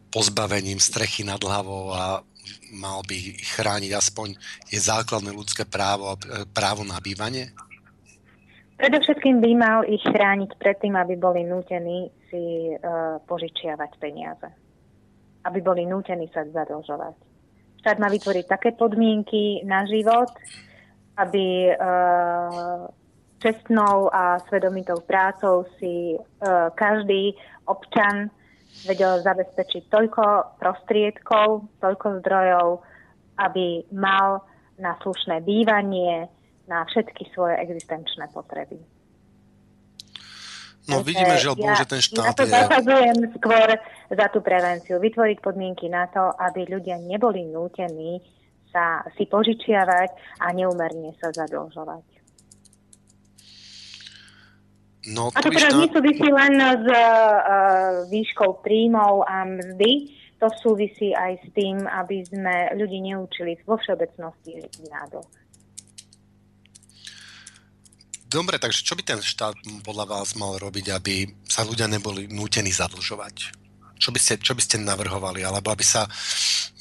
pozbavením 0.07 0.79
strechy 0.79 1.27
nad 1.27 1.39
hlavou 1.39 1.91
a 1.91 2.23
mal 2.75 2.99
by 3.07 3.39
chrániť 3.39 3.91
aspoň 3.95 4.35
je 4.71 4.79
základné 4.79 5.31
ľudské 5.35 5.67
právo, 5.67 6.15
eh, 6.15 6.47
právo 6.51 6.87
na 6.87 6.99
bývanie? 7.03 7.51
Predovšetkým 8.83 9.39
by 9.39 9.51
mal 9.55 9.87
ich 9.87 10.03
chrániť 10.03 10.59
pred 10.59 10.75
tým, 10.75 10.99
aby 10.99 11.15
boli 11.15 11.47
nútení 11.47 12.11
si 12.27 12.75
uh, 12.75 13.15
požičiavať 13.23 13.95
peniaze. 13.95 14.43
Aby 15.47 15.63
boli 15.63 15.87
nútení 15.87 16.27
sa 16.35 16.43
zadlžovať. 16.43 17.15
Štát 17.79 17.95
má 18.03 18.11
vytvoriť 18.11 18.43
také 18.43 18.75
podmienky 18.75 19.63
na 19.63 19.87
život, 19.87 20.27
aby 21.15 21.71
uh, 21.71 22.91
čestnou 23.39 24.11
a 24.11 24.43
svedomitou 24.51 24.99
prácou 25.07 25.63
si 25.79 26.19
uh, 26.19 26.67
každý 26.75 27.39
občan 27.63 28.27
vedel 28.83 29.23
zabezpečiť 29.23 29.87
toľko 29.87 30.59
prostriedkov, 30.59 31.71
toľko 31.79 32.19
zdrojov, 32.19 32.83
aby 33.39 33.87
mal 33.95 34.43
na 34.75 34.99
slušné 34.99 35.39
bývanie, 35.47 36.27
na 36.67 36.87
všetky 36.87 37.31
svoje 37.35 37.59
existenčné 37.59 38.31
potreby. 38.31 38.79
No 40.83 40.99
vidíme, 40.99 41.39
že, 41.39 41.47
ja, 41.55 41.79
že 41.79 41.85
ten 41.87 42.01
štát 42.03 42.35
ja 42.35 42.35
to 42.35 42.43
je... 42.43 43.31
skôr 43.39 43.67
za 44.11 44.27
tú 44.35 44.43
prevenciu. 44.43 44.99
Vytvoriť 44.99 45.39
podmienky 45.39 45.87
na 45.87 46.11
to, 46.11 46.35
aby 46.35 46.67
ľudia 46.67 46.99
neboli 46.99 47.47
nútení 47.47 48.19
sa 48.67 48.99
si 49.15 49.23
požičiavať 49.23 50.41
a 50.43 50.51
neumerne 50.51 51.15
sa 51.23 51.31
zadlžovať. 51.31 52.03
No, 55.15 55.31
a 55.31 55.39
to 55.39 55.51
teraz 55.51 55.71
štát... 55.71 55.83
nesúvisí 55.87 56.27
len 56.31 56.55
s 56.59 56.87
uh, 56.87 58.07
výškou 58.07 58.59
príjmov 58.63 59.23
a 59.23 59.47
mzdy, 59.47 60.11
to 60.39 60.47
súvisí 60.59 61.15
aj 61.15 61.39
s 61.43 61.47
tým, 61.55 61.79
aby 61.87 62.27
sme 62.27 62.75
ľudí 62.75 62.99
neučili 62.99 63.55
vo 63.63 63.79
všeobecnosti 63.79 64.59
na 64.91 65.07
Dobre, 68.33 68.57
takže 68.57 68.81
čo 68.81 68.97
by 68.97 69.03
ten 69.05 69.21
štát 69.21 69.53
podľa 69.85 70.09
vás 70.09 70.33
mal 70.33 70.57
robiť, 70.57 70.85
aby 70.89 71.29
sa 71.45 71.61
ľudia 71.61 71.85
neboli 71.85 72.25
nútení 72.25 72.73
zadlžovať? 72.73 73.53
Čo 74.01 74.09
by 74.09 74.17
ste, 74.17 74.41
čo 74.41 74.57
by 74.57 74.61
ste 74.65 74.81
navrhovali, 74.81 75.45
alebo 75.45 75.69
aby 75.69 75.85
sa 75.85 76.09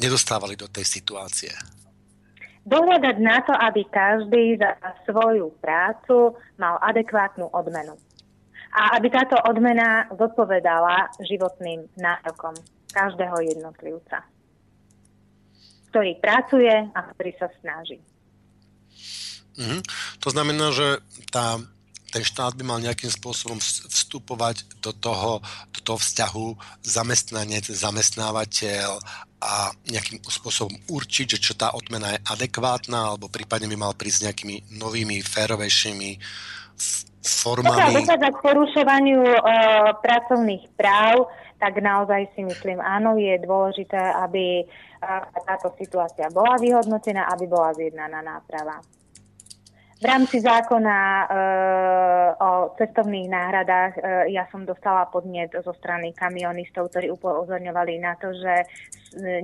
nedostávali 0.01 0.57
do 0.57 0.65
tej 0.73 0.89
situácie? 0.89 1.53
dohľadať 2.63 3.17
na 3.19 3.39
to, 3.43 3.53
aby 3.55 3.83
každý 3.91 4.59
za 4.59 4.79
svoju 5.07 5.51
prácu 5.59 6.39
mal 6.59 6.79
adekvátnu 6.79 7.51
odmenu. 7.51 7.99
A 8.73 8.97
aby 8.97 9.13
táto 9.13 9.37
odmena 9.45 10.09
zodpovedala 10.17 11.13
životným 11.21 11.85
nárokom 11.99 12.57
každého 12.89 13.53
jednotlivca, 13.53 14.25
ktorý 15.93 16.17
pracuje 16.25 16.73
a 16.73 17.01
ktorý 17.13 17.33
sa 17.37 17.49
snaží. 17.61 18.01
Mm-hmm. 19.59 19.81
To 20.25 20.29
znamená, 20.33 20.73
že 20.73 21.01
tá, 21.29 21.61
ten 22.13 22.23
štát 22.25 22.53
by 22.57 22.65
mal 22.65 22.79
nejakým 22.81 23.09
spôsobom 23.09 23.57
vstupovať 23.61 24.81
do 24.85 24.93
toho, 24.93 25.41
do 25.73 25.81
toho 25.81 25.99
vzťahu 26.01 26.47
zamestnanec, 26.85 27.69
zamestnávateľ 27.69 29.01
a 29.43 29.75
nejakým 29.91 30.23
spôsobom 30.23 30.71
určiť, 30.87 31.35
že 31.35 31.43
čo 31.43 31.53
tá 31.59 31.75
odmena 31.75 32.15
je 32.15 32.25
adekvátna, 32.31 33.17
alebo 33.17 33.27
prípadne 33.27 33.67
by 33.67 33.75
mal 33.75 33.93
prísť 33.97 34.31
nejakými 34.31 34.79
novými, 34.79 35.19
férovejšími 35.19 36.11
formami. 37.23 37.75
Pokiaľ 37.75 37.93
dochádza 38.07 38.29
k 38.31 38.39
porušovaniu 38.39 39.23
e, 39.23 39.39
pracovných 39.99 40.65
práv, 40.79 41.27
tak 41.59 41.79
naozaj 41.79 42.35
si 42.35 42.43
myslím, 42.43 42.83
áno, 42.83 43.15
je 43.15 43.39
dôležité, 43.43 43.99
aby 43.99 44.63
e, 44.63 44.65
táto 45.47 45.75
situácia 45.79 46.27
bola 46.31 46.59
vyhodnotená, 46.59 47.31
aby 47.31 47.47
bola 47.47 47.75
zjednaná 47.75 48.23
náprava. 48.23 48.83
V 50.03 50.11
rámci 50.11 50.43
zákona 50.43 50.99
e, 50.99 51.27
o 52.43 52.75
cestovných 52.75 53.31
náhradách 53.31 53.93
e, 53.95 54.35
ja 54.35 54.51
som 54.51 54.67
dostala 54.67 55.07
podnet 55.07 55.55
zo 55.55 55.71
strany 55.79 56.11
kamionistov, 56.11 56.91
ktorí 56.91 57.07
upozorňovali 57.15 58.03
na 58.03 58.19
to, 58.19 58.35
že 58.35 58.67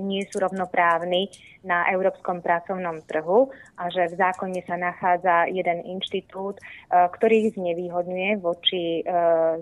nie 0.03 0.25
sú 0.27 0.41
rovnoprávni 0.43 1.31
na 1.63 1.87
európskom 1.91 2.39
pracovnom 2.39 3.03
trhu 3.03 3.51
a 3.75 3.91
že 3.91 4.11
v 4.11 4.19
zákone 4.19 4.63
sa 4.63 4.79
nachádza 4.79 5.51
jeden 5.51 5.83
inštitút, 5.83 6.59
e, 6.59 6.63
ktorý 6.91 7.35
ich 7.47 7.59
znevýhodňuje 7.59 8.31
voči 8.39 8.99
e, 8.99 9.01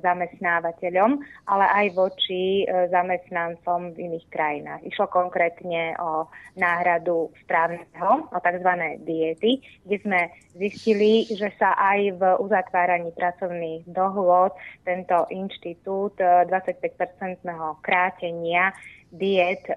zamestnávateľom, 0.01 1.11
ale 1.49 1.65
aj 1.65 1.85
voči 1.97 2.63
e, 2.63 2.89
zamestnancom 2.93 3.97
v 3.97 4.13
iných 4.13 4.25
krajinách. 4.29 4.81
Išlo 4.85 5.09
konkrétne 5.09 5.97
o 5.97 6.29
náhradu 6.53 7.33
správneho, 7.45 8.29
o 8.29 8.37
tzv. 8.37 8.71
diety, 9.01 9.57
kde 9.85 9.97
sme 10.05 10.19
zistili, 10.53 10.86
že 11.33 11.49
sa 11.59 11.75
aj 11.75 11.99
v 12.15 12.21
uzatváraní 12.39 13.11
pracovných 13.11 13.83
dohôd 13.89 14.55
tento 14.85 15.27
inštitút 15.33 16.15
25-percentného 16.19 17.81
krátenia 17.83 18.71
diet 19.11 19.67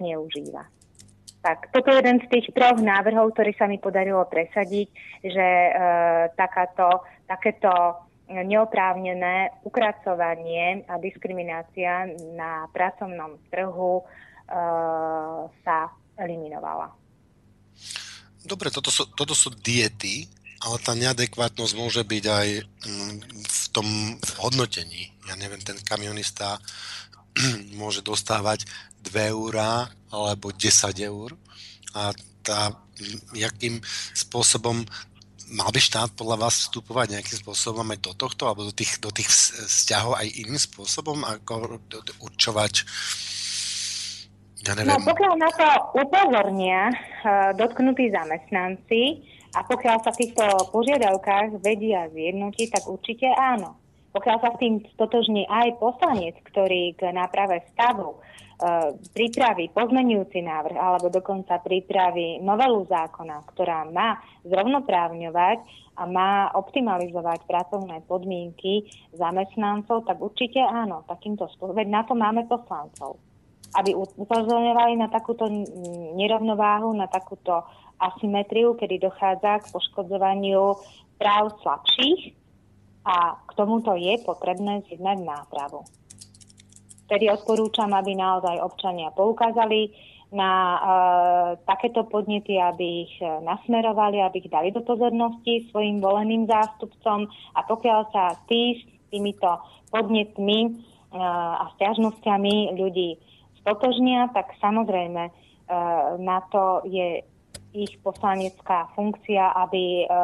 zneužíva. 0.00 0.74
Tak, 1.44 1.68
toto 1.76 1.92
je 1.92 2.00
jeden 2.00 2.24
z 2.24 2.26
tých 2.32 2.56
troch 2.56 2.80
návrhov, 2.80 3.36
ktorý 3.36 3.52
sa 3.60 3.68
mi 3.68 3.76
podarilo 3.76 4.24
presadiť, 4.24 4.88
že 5.20 5.44
e, 5.44 5.72
takáto, 6.40 7.04
takéto 7.28 7.68
neoprávnené 8.24 9.60
ukracovanie 9.60 10.88
a 10.88 10.96
diskriminácia 10.96 12.08
na 12.32 12.64
pracovnom 12.72 13.36
trhu 13.52 14.00
e, 14.00 14.04
sa 15.60 15.92
eliminovala. 16.16 16.96
Dobre, 18.40 18.72
toto 18.72 18.88
sú, 18.88 19.04
toto 19.12 19.36
sú 19.36 19.52
diety, 19.52 20.24
ale 20.64 20.76
tá 20.80 20.96
neadekvátnosť 20.96 21.72
môže 21.76 22.00
byť 22.00 22.24
aj 22.24 22.48
mm, 22.64 23.14
v 23.44 23.64
tom 23.70 23.86
hodnotení. 24.40 25.12
Ja 25.28 25.36
neviem, 25.36 25.60
ten 25.60 25.76
kamionista 25.84 26.56
môže 27.80 28.00
dostávať 28.00 28.64
2 29.04 29.36
eurá 29.36 29.92
alebo 30.08 30.48
10 30.48 30.64
eur 31.04 31.36
a 31.92 32.16
tá, 32.44 32.72
jakým 33.36 33.80
spôsobom 34.16 34.84
mal 35.52 35.68
by 35.68 35.80
štát 35.80 36.16
podľa 36.16 36.48
vás 36.48 36.64
vstupovať 36.64 37.16
nejakým 37.16 37.38
spôsobom 37.44 37.84
aj 37.92 38.00
do 38.00 38.12
tohto, 38.16 38.48
alebo 38.48 38.64
do 38.64 38.72
tých, 38.72 38.96
do 38.96 39.12
tých 39.12 39.28
vzťahov 39.28 40.16
aj 40.16 40.28
iným 40.40 40.56
spôsobom, 40.56 41.20
ako 41.20 41.76
určovať 42.24 42.88
ja 44.64 44.72
neviem. 44.72 44.96
No 44.96 45.04
pokiaľ 45.04 45.32
na 45.36 45.50
to 45.52 45.68
upozornia 46.00 46.88
uh, 46.88 47.52
dotknutí 47.52 48.08
zamestnanci 48.08 49.20
a 49.54 49.60
pokiaľ 49.62 49.96
sa 50.02 50.10
v 50.10 50.20
týchto 50.26 50.44
požiadavkách 50.74 51.62
vedia 51.62 52.10
zjednotiť, 52.10 52.68
tak 52.74 52.84
určite 52.90 53.30
áno. 53.30 53.78
Pokiaľ 54.10 54.36
sa 54.42 54.50
s 54.54 54.60
tým 54.62 54.82
stotožní 54.94 55.46
aj 55.46 55.78
poslanec, 55.78 56.38
ktorý 56.46 56.94
k 56.94 57.10
náprave 57.10 57.66
stavu 57.74 58.14
uh, 58.14 58.94
pripraví 59.10 59.74
pozmenujúci 59.74 60.38
návrh 60.42 60.78
alebo 60.78 61.10
dokonca 61.10 61.58
pripraví 61.58 62.38
novelu 62.38 62.86
zákona, 62.86 63.42
ktorá 63.54 63.86
má 63.90 64.22
zrovnoprávňovať 64.46 65.58
a 65.98 66.02
má 66.06 66.50
optimalizovať 66.54 67.46
pracovné 67.46 68.06
podmienky 68.06 68.86
zamestnancov, 69.14 70.06
tak 70.06 70.18
určite 70.18 70.62
áno, 70.62 71.02
takýmto 71.06 71.50
spôsobom. 71.54 71.82
Na 71.86 72.06
to 72.06 72.14
máme 72.18 72.46
poslancov 72.46 73.18
aby 73.74 73.90
upozorňovali 73.94 74.94
na 75.02 75.10
takúto 75.10 75.50
nerovnováhu, 76.14 76.94
na 76.94 77.10
takúto 77.10 77.66
asymetriu, 78.04 78.76
kedy 78.76 79.00
dochádza 79.00 79.64
k 79.64 79.70
poškodzovaniu 79.72 80.76
práv 81.16 81.56
slabších 81.64 82.36
a 83.04 83.36
k 83.44 83.50
tomuto 83.56 83.96
je 83.96 84.20
potrebné 84.24 84.84
zjednať 84.88 85.18
nápravu. 85.24 85.84
Tedy 87.04 87.28
odporúčam, 87.28 87.92
aby 87.92 88.16
naozaj 88.16 88.64
občania 88.64 89.12
poukázali 89.12 89.92
na 90.32 90.50
e, 90.50 90.78
takéto 91.68 92.08
podnety, 92.08 92.56
aby 92.56 93.06
ich 93.06 93.14
nasmerovali, 93.20 94.24
aby 94.24 94.40
ich 94.40 94.50
dali 94.50 94.72
do 94.72 94.80
pozornosti 94.82 95.68
svojim 95.68 96.00
voleným 96.00 96.48
zástupcom 96.48 97.28
a 97.54 97.60
pokiaľ 97.62 98.00
sa 98.10 98.34
tí 98.48 98.80
s 98.80 98.82
týmito 99.12 99.46
podnetmi 99.92 100.58
e, 100.64 100.70
a 101.60 101.70
stiažnosťami 101.76 102.74
ľudí 102.74 103.20
stotožnia, 103.62 104.32
tak 104.32 104.56
samozrejme 104.58 105.22
e, 105.28 105.32
na 106.18 106.40
to 106.50 106.82
je 106.88 107.22
ich 107.74 107.98
poslanecká 107.98 108.86
funkcia, 108.94 109.50
aby 109.66 110.06
e, 110.06 110.16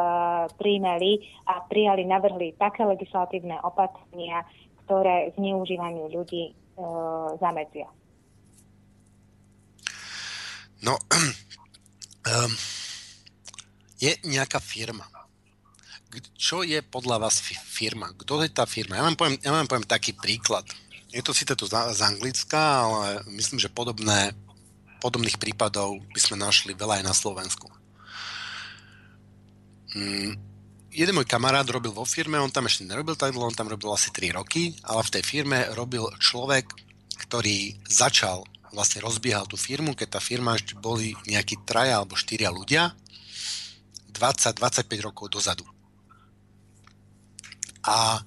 príjmeli 0.55 1.19
a 1.51 1.67
prijali, 1.67 2.07
navrhli 2.07 2.55
také 2.55 2.87
legislatívne 2.87 3.59
opatrenia, 3.67 4.47
ktoré 4.87 5.35
zneužívaniu 5.35 6.07
ľudí 6.15 6.51
e, 6.51 6.53
zamedzia. 7.43 7.91
No, 10.81 10.95
um, 10.95 12.51
je 14.05 14.15
nejaká 14.25 14.63
firma. 14.63 15.05
Čo 16.35 16.67
je 16.67 16.83
podľa 16.83 17.23
vás 17.23 17.39
firma? 17.67 18.11
Kto 18.15 18.43
je 18.43 18.51
tá 18.51 18.67
firma? 18.67 18.99
Ja 18.99 19.07
vám 19.07 19.15
poviem, 19.15 19.37
ja 19.43 19.55
vám 19.55 19.67
poviem 19.71 19.87
taký 19.87 20.15
príklad. 20.15 20.67
Je 21.11 21.23
to 21.23 21.35
síce 21.35 21.55
tu 21.55 21.67
z 21.67 22.01
Anglicka, 22.03 22.87
ale 22.87 23.23
myslím, 23.35 23.59
že 23.59 23.71
podobné, 23.71 24.35
podobných 25.01 25.41
prípadov 25.41 25.99
by 26.13 26.21
sme 26.21 26.37
našli 26.37 26.77
veľa 26.77 27.01
aj 27.01 27.05
na 27.05 27.15
Slovensku. 27.17 27.67
Mm, 29.97 30.39
jeden 30.95 31.15
môj 31.17 31.27
kamarát 31.27 31.67
robil 31.67 31.91
vo 31.91 32.07
firme, 32.07 32.39
on 32.39 32.53
tam 32.53 32.69
ešte 32.69 32.87
nerobil 32.87 33.19
tak 33.19 33.35
dlho, 33.35 33.51
on 33.51 33.57
tam 33.57 33.67
robil 33.67 33.91
asi 33.91 34.13
3 34.15 34.39
roky, 34.39 34.77
ale 34.87 35.03
v 35.03 35.13
tej 35.19 35.23
firme 35.27 35.59
robil 35.75 36.07
človek, 36.23 36.71
ktorý 37.27 37.81
začal, 37.89 38.47
vlastne 38.71 39.03
rozbiehal 39.03 39.51
tú 39.51 39.59
firmu, 39.59 39.99
keď 39.99 40.19
tá 40.19 40.21
firma 40.23 40.55
ešte 40.55 40.79
boli 40.79 41.17
nejakí 41.27 41.67
traja 41.67 41.99
alebo 41.99 42.15
štyria 42.15 42.55
ľudia, 42.55 42.95
20-25 44.15 45.07
rokov 45.07 45.27
dozadu. 45.33 45.67
A 47.83 48.21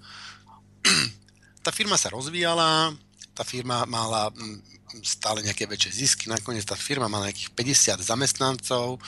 tá 1.63 1.71
firma 1.71 1.95
sa 1.95 2.11
rozvíjala, 2.11 2.91
tá 3.31 3.43
firma 3.47 3.85
mala 3.87 4.33
mm, 4.33 4.72
stále 5.01 5.41
nejaké 5.41 5.65
väčšie 5.65 5.91
zisky, 6.05 6.29
nakoniec 6.29 6.61
tá 6.67 6.77
firma 6.77 7.09
mala 7.09 7.33
nejakých 7.33 7.51
50 7.97 8.05
zamestnancov 8.05 9.01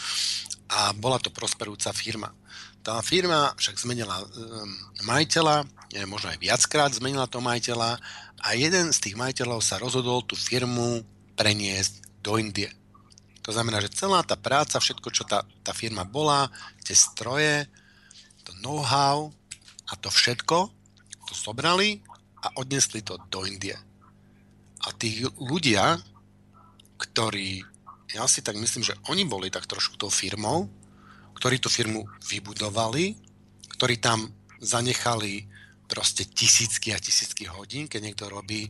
a 0.71 0.89
bola 0.97 1.21
to 1.21 1.29
prosperujúca 1.29 1.93
firma. 1.93 2.33
Tá 2.81 2.97
firma 3.01 3.53
však 3.57 3.81
zmenila 3.81 4.21
um, 4.21 4.25
majiteľa, 5.05 5.65
neviem, 5.93 6.09
možno 6.09 6.33
aj 6.33 6.41
viackrát 6.41 6.93
zmenila 6.93 7.25
to 7.25 7.41
majiteľa 7.41 7.97
a 8.41 8.47
jeden 8.53 8.93
z 8.93 8.97
tých 9.01 9.15
majiteľov 9.17 9.61
sa 9.61 9.81
rozhodol 9.81 10.21
tú 10.21 10.37
firmu 10.37 11.01
preniesť 11.33 12.21
do 12.21 12.37
Indie. 12.37 12.69
To 13.45 13.53
znamená, 13.53 13.77
že 13.77 13.93
celá 13.93 14.25
tá 14.25 14.33
práca, 14.33 14.81
všetko, 14.81 15.07
čo 15.13 15.21
tá, 15.25 15.45
tá 15.61 15.73
firma 15.73 16.01
bola, 16.01 16.49
tie 16.81 16.97
stroje, 16.97 17.69
to 18.41 18.53
know-how 18.61 19.29
a 19.89 19.93
to 20.01 20.09
všetko, 20.09 20.69
to 21.29 21.33
zobrali 21.33 22.01
a 22.41 22.53
odnesli 22.57 23.01
to 23.01 23.17
do 23.29 23.45
Indie. 23.45 23.77
A 24.85 24.93
tí 24.93 25.25
ľudia, 25.41 25.97
ktorí, 27.01 27.65
ja 28.13 28.29
si 28.29 28.45
tak 28.45 28.55
myslím, 28.55 28.85
že 28.85 28.97
oni 29.09 29.25
boli 29.25 29.49
tak 29.49 29.65
trošku 29.65 29.97
tou 29.97 30.13
firmou, 30.13 30.69
ktorí 31.35 31.57
tú 31.57 31.67
firmu 31.67 32.05
vybudovali, 32.29 33.17
ktorí 33.75 33.97
tam 33.97 34.29
zanechali 34.61 35.49
proste 35.85 36.25
tisícky 36.25 36.93
a 36.93 37.01
tisícky 37.01 37.45
hodín, 37.49 37.85
keď 37.89 38.01
niekto 38.01 38.25
robí 38.29 38.65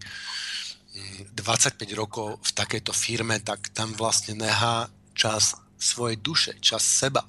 25 1.36 1.36
mm, 1.36 1.96
rokov 1.96 2.40
v 2.42 2.52
takejto 2.56 2.92
firme, 2.96 3.40
tak 3.44 3.72
tam 3.76 3.92
vlastne 3.96 4.36
nehá 4.40 4.88
čas 5.16 5.56
svojej 5.76 6.20
duše, 6.20 6.52
čas 6.64 6.84
seba. 6.84 7.24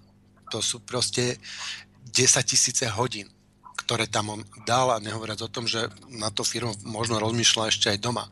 To 0.55 0.63
sú 0.63 0.83
proste 0.87 1.39
10 2.07 2.47
tisíce 2.47 2.87
hodín 2.87 3.27
ktoré 3.87 4.11
tam 4.11 4.35
on 4.35 4.43
dal 4.67 4.91
a 4.91 4.99
nehovoriac 4.99 5.39
o 5.47 5.53
tom, 5.53 5.71
že 5.71 5.87
na 6.11 6.27
to 6.35 6.43
firmu 6.43 6.75
možno 6.83 7.23
rozmýšľa 7.23 7.71
ešte 7.71 7.95
aj 7.95 8.03
doma. 8.03 8.27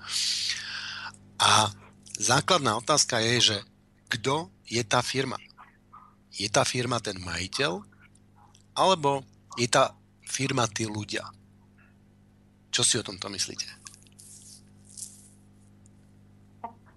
A 1.39 1.70
základná 2.18 2.74
otázka 2.74 3.22
je, 3.22 3.55
že 3.55 3.56
kto 4.10 4.51
je 4.66 4.82
tá 4.82 4.98
firma? 4.98 5.39
Je 6.35 6.51
tá 6.51 6.66
firma 6.66 6.98
ten 6.98 7.14
majiteľ? 7.22 7.86
Alebo 8.74 9.22
je 9.55 9.70
tá 9.70 9.94
firma 10.26 10.66
tí 10.66 10.90
ľudia? 10.90 11.22
Čo 12.74 12.82
si 12.82 12.98
o 12.98 13.06
tomto 13.06 13.31
myslíte? 13.31 13.70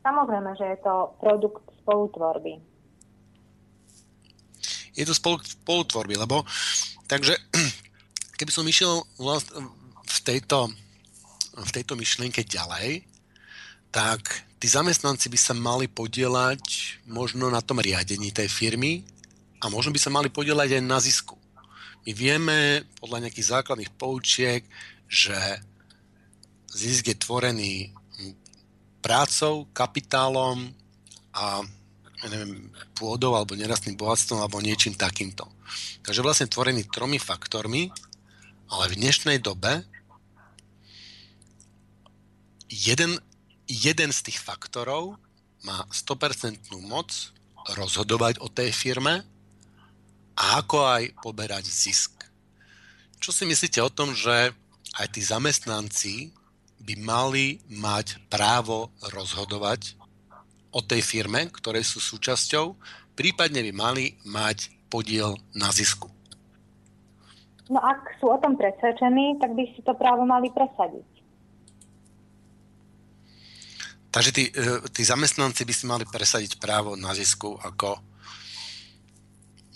Samozrejme, 0.01 0.57
že 0.57 0.65
je 0.65 0.79
to 0.81 1.13
produkt 1.21 1.61
spolutvorby. 1.85 2.57
Je 4.97 5.05
to 5.05 5.13
spolutvorby, 5.13 6.17
lebo 6.17 6.41
takže 7.05 7.37
keby 8.37 8.51
som 8.53 8.69
išiel 8.69 9.01
v 10.07 10.19
tejto, 10.23 10.69
v 11.57 11.71
tejto 11.73 11.97
myšlienke 11.97 12.45
ďalej, 12.45 13.03
tak 13.89 14.45
tí 14.61 14.69
zamestnanci 14.69 15.27
by 15.27 15.39
sa 15.41 15.57
mali 15.57 15.89
podielať 15.89 16.61
možno 17.09 17.49
na 17.49 17.59
tom 17.65 17.81
riadení 17.81 18.29
tej 18.29 18.47
firmy 18.47 19.01
a 19.57 19.73
možno 19.73 19.89
by 19.89 19.99
sa 19.99 20.13
mali 20.13 20.29
podielať 20.29 20.77
aj 20.77 20.83
na 20.85 21.01
zisku. 21.01 21.33
My 22.05 22.11
vieme 22.13 22.87
podľa 23.01 23.27
nejakých 23.27 23.51
základných 23.57 23.91
poučiek, 23.97 24.63
že 25.09 25.35
zisk 26.71 27.09
je 27.09 27.17
tvorený 27.17 27.91
prácou, 29.01 29.65
kapitálom 29.73 30.71
a 31.33 31.65
neviem, 32.27 32.69
pôdou 32.97 33.37
alebo 33.37 33.57
nerastným 33.57 33.97
bohatstvom 33.97 34.41
alebo 34.41 34.61
niečím 34.61 34.97
takýmto. 34.97 35.45
Takže 36.01 36.23
vlastne 36.23 36.47
tvorený 36.47 36.87
tromi 36.89 37.19
faktormi, 37.19 37.91
ale 38.67 38.91
v 38.91 38.99
dnešnej 38.99 39.39
dobe 39.39 39.83
jeden, 42.67 43.15
jeden 43.67 44.09
z 44.11 44.19
tých 44.27 44.39
faktorov 44.43 45.15
má 45.63 45.87
100% 45.91 46.59
moc 46.83 47.11
rozhodovať 47.75 48.39
o 48.43 48.47
tej 48.51 48.71
firme 48.71 49.23
a 50.37 50.43
ako 50.61 50.77
aj 50.87 51.03
poberať 51.23 51.67
zisk. 51.67 52.13
Čo 53.17 53.33
si 53.33 53.43
myslíte 53.49 53.81
o 53.81 53.91
tom, 53.91 54.13
že 54.13 54.53
aj 54.99 55.07
tí 55.15 55.21
zamestnanci 55.25 56.31
by 56.77 56.93
mali 57.01 57.59
mať 57.71 58.21
právo 58.29 58.93
rozhodovať 59.01 59.97
o 60.69 60.83
tej 60.85 61.01
firme, 61.01 61.49
ktorej 61.49 61.83
sú 61.83 61.97
súčasťou, 61.97 62.77
prípadne 63.17 63.65
by 63.65 63.73
mali 63.73 64.05
mať 64.29 64.69
podiel 64.87 65.33
na 65.57 65.73
zisku? 65.73 66.16
No 67.67 67.83
ak 67.83 68.15
sú 68.23 68.31
o 68.31 68.39
tom 68.39 68.55
presvedčení, 68.55 69.39
tak 69.43 69.51
by 69.51 69.63
si 69.75 69.83
to 69.83 69.91
právo 69.95 70.23
mali 70.23 70.47
presadiť. 70.51 71.17
Takže 74.07 74.31
tí, 74.31 74.43
e, 74.49 74.81
tí 74.89 75.03
zamestnanci 75.03 75.61
by 75.67 75.73
si 75.75 75.85
mali 75.85 76.07
presadiť 76.07 76.57
právo 76.57 76.95
na 76.95 77.11
zisku 77.11 77.59
ako 77.59 77.99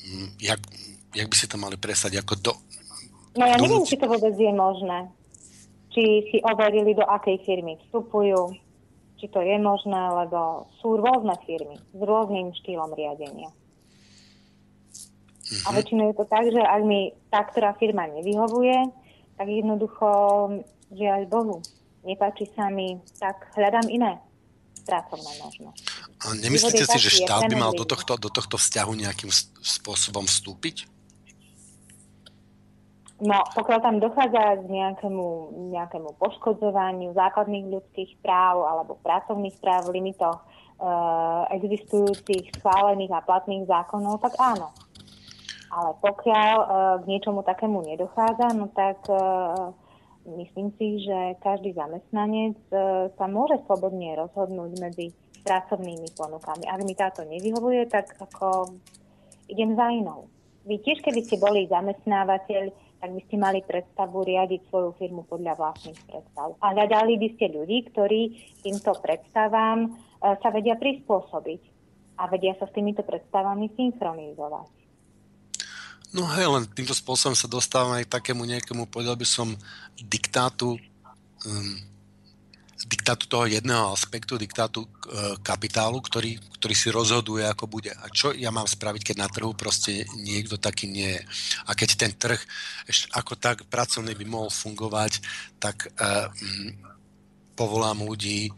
mm, 0.01 0.29
jak, 0.39 0.59
jak 1.13 1.27
by 1.27 1.35
si 1.35 1.45
to 1.51 1.59
mali 1.59 1.75
presadiť 1.75 2.23
ako 2.23 2.33
do... 2.39 2.53
No 3.35 3.45
ja 3.45 3.59
neviem, 3.59 3.83
či 3.85 3.99
to 3.99 4.07
vôbec 4.07 4.33
je 4.33 4.51
možné. 4.55 5.11
Či 5.91 6.03
si 6.31 6.37
overili, 6.47 6.95
do 6.95 7.03
akej 7.03 7.43
firmy 7.43 7.75
vstupujú, 7.87 8.55
či 9.19 9.27
to 9.27 9.43
je 9.43 9.59
možné, 9.59 9.99
lebo 10.25 10.71
sú 10.79 10.95
rôzne 10.95 11.35
firmy 11.43 11.77
s 11.77 11.99
rôznym 11.99 12.55
štýlom 12.55 12.95
riadenia. 12.95 13.51
Uh-huh. 15.51 15.67
A 15.67 15.75
väčšinou 15.75 16.15
je 16.15 16.15
to 16.15 16.25
tak, 16.31 16.47
že 16.47 16.61
ak 16.63 16.81
mi 16.87 17.11
tá, 17.27 17.43
ktorá 17.43 17.75
firma 17.75 18.07
nevyhovuje, 18.07 18.87
tak 19.35 19.47
jednoducho, 19.51 20.07
žiaľ 20.95 21.27
Bohu, 21.27 21.59
nepáči 22.07 22.47
sa 22.55 22.71
mi, 22.71 22.95
tak 23.19 23.51
hľadám 23.59 23.91
iné 23.91 24.15
pracovné 24.87 25.31
možnosti. 25.43 25.83
A 26.21 26.33
nemyslíte 26.37 26.85
si, 26.87 26.97
že 26.97 27.21
štát 27.21 27.49
by 27.51 27.55
mal 27.57 27.73
do 27.75 27.85
tohto, 27.85 28.17
do 28.17 28.29
tohto 28.29 28.57
vzťahu 28.57 28.91
nejakým 28.97 29.29
spôsobom 29.61 30.25
vstúpiť? 30.25 30.89
No, 33.21 33.37
pokiaľ 33.53 33.79
tam 33.85 34.01
dochádza 34.01 34.65
k 34.65 34.65
nejakému, 34.65 35.27
nejakému 35.69 36.17
poškodzovaniu 36.17 37.13
základných 37.13 37.69
ľudských 37.69 38.17
práv 38.25 38.65
alebo 38.65 38.97
pracovných 39.05 39.61
práv 39.61 39.93
v 39.93 40.01
limitoch 40.01 40.41
e, 40.41 40.45
existujúcich, 41.53 42.49
schválených 42.57 43.13
a 43.13 43.21
platných 43.21 43.69
zákonov, 43.69 44.25
tak 44.25 44.33
áno. 44.41 44.73
Ale 45.71 45.95
pokiaľ 46.03 46.55
e, 46.59 46.67
k 46.99 47.03
niečomu 47.07 47.47
takému 47.47 47.79
nedochádza, 47.87 48.51
no 48.59 48.67
tak 48.75 48.99
e, 49.07 49.15
myslím 50.35 50.75
si, 50.75 51.07
že 51.07 51.39
každý 51.39 51.71
zamestnanec 51.71 52.59
e, 52.67 52.75
sa 53.15 53.25
môže 53.31 53.55
slobodne 53.63 54.19
rozhodnúť 54.19 54.71
medzi 54.83 55.15
pracovnými 55.47 56.11
ponukami. 56.19 56.67
Ak 56.67 56.83
mi 56.83 56.91
táto 56.91 57.23
nevyhovuje, 57.23 57.87
tak 57.87 58.19
ako 58.19 58.75
idem 59.47 59.79
za 59.79 59.87
inou. 59.95 60.27
Vy 60.67 60.83
tiež, 60.83 60.99
keby 61.07 61.23
ste 61.23 61.39
boli 61.39 61.65
zamestnávateľ, 61.71 62.63
tak 63.01 63.09
by 63.17 63.21
ste 63.25 63.35
mali 63.39 63.65
predstavu 63.65 64.21
riadiť 64.21 64.69
svoju 64.69 64.93
firmu 64.99 65.25
podľa 65.25 65.57
vlastných 65.57 65.97
predstav. 66.05 66.53
A 66.61 66.77
hľadali 66.77 67.17
by 67.17 67.27
ste 67.33 67.49
ľudí, 67.49 67.89
ktorí 67.89 68.21
týmto 68.61 68.93
predstavám 69.01 69.89
sa 70.21 70.49
vedia 70.53 70.77
prispôsobiť 70.77 71.61
a 72.21 72.29
vedia 72.29 72.53
sa 72.61 72.69
s 72.69 72.75
týmito 72.77 73.01
predstavami 73.01 73.73
synchronizovať. 73.73 74.80
No 76.11 76.27
hej, 76.35 76.47
len 76.51 76.67
týmto 76.67 76.91
spôsobom 76.91 77.35
sa 77.35 77.47
dostávam 77.47 77.95
aj 77.95 78.03
k 78.03 78.13
takému 78.19 78.43
nejakému, 78.43 78.91
povedal 78.91 79.15
by 79.15 79.23
som, 79.23 79.55
diktátu 79.95 80.75
um, 81.47 81.75
diktátu 82.81 83.29
toho 83.29 83.45
jedného 83.45 83.93
aspektu, 83.93 84.41
diktátu 84.41 84.85
e, 84.85 84.89
kapitálu, 85.45 86.01
ktorý, 86.01 86.41
ktorý 86.57 86.73
si 86.73 86.89
rozhoduje, 86.89 87.45
ako 87.45 87.69
bude. 87.69 87.93
A 87.93 88.09
čo 88.09 88.33
ja 88.33 88.49
mám 88.49 88.65
spraviť, 88.65 89.13
keď 89.13 89.15
na 89.21 89.29
trhu 89.29 89.53
proste 89.53 90.09
niekto 90.17 90.57
taký 90.57 90.89
nie 90.89 91.13
je. 91.13 91.21
A 91.69 91.77
keď 91.77 91.89
ten 91.93 92.13
trh 92.13 92.41
ešte 92.89 93.05
ako 93.13 93.37
tak 93.37 93.69
pracovný 93.69 94.17
by 94.17 94.25
mohol 94.25 94.49
fungovať, 94.49 95.21
tak 95.61 95.93
uh, 95.93 96.33
povolám 97.53 98.01
ľudí 98.01 98.49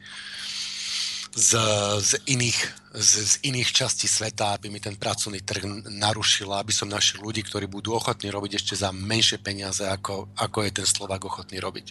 z, 1.36 1.52
z, 2.00 2.12
iných, 2.30 2.60
z, 2.94 3.12
z 3.26 3.34
iných 3.50 3.74
častí 3.74 4.06
sveta, 4.06 4.54
aby 4.54 4.70
mi 4.70 4.78
ten 4.78 4.94
pracovný 4.94 5.42
trh 5.42 5.66
narušil, 5.90 6.54
aby 6.54 6.70
som 6.70 6.86
našiel 6.86 7.26
ľudí, 7.26 7.42
ktorí 7.42 7.66
budú 7.66 7.98
ochotní 7.98 8.30
robiť 8.30 8.62
ešte 8.62 8.78
za 8.78 8.94
menšie 8.94 9.42
peniaze, 9.42 9.82
ako, 9.82 10.30
ako 10.38 10.62
je 10.62 10.72
ten 10.78 10.86
Slovak 10.86 11.26
ochotný 11.26 11.58
robiť. 11.58 11.90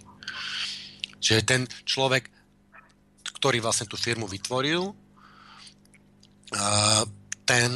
Čiže 1.18 1.42
ten 1.42 1.66
človek, 1.82 2.30
ktorý 3.34 3.58
vlastne 3.58 3.90
tú 3.90 3.98
firmu 3.98 4.30
vytvoril, 4.30 4.94
ten 7.42 7.70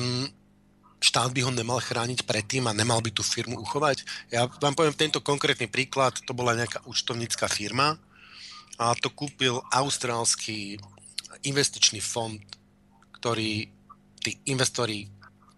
štát 1.03 1.31
by 1.35 1.41
ho 1.43 1.51
nemal 1.51 1.83
chrániť 1.83 2.23
predtým 2.23 2.71
a 2.71 2.77
nemal 2.77 3.03
by 3.03 3.11
tú 3.11 3.27
firmu 3.27 3.59
uchovať. 3.59 4.07
Ja 4.31 4.47
vám 4.47 4.79
poviem 4.79 4.95
tento 4.95 5.19
konkrétny 5.19 5.67
príklad, 5.67 6.15
to 6.23 6.31
bola 6.31 6.55
nejaká 6.55 6.87
účtovnícká 6.87 7.51
firma 7.51 7.99
a 8.79 8.95
to 8.95 9.11
kúpil 9.11 9.59
austrálsky 9.75 10.79
investičný 11.43 11.99
fond, 12.01 12.41
ktorý 13.27 13.67
tí 14.23 14.39
investori 14.47 15.03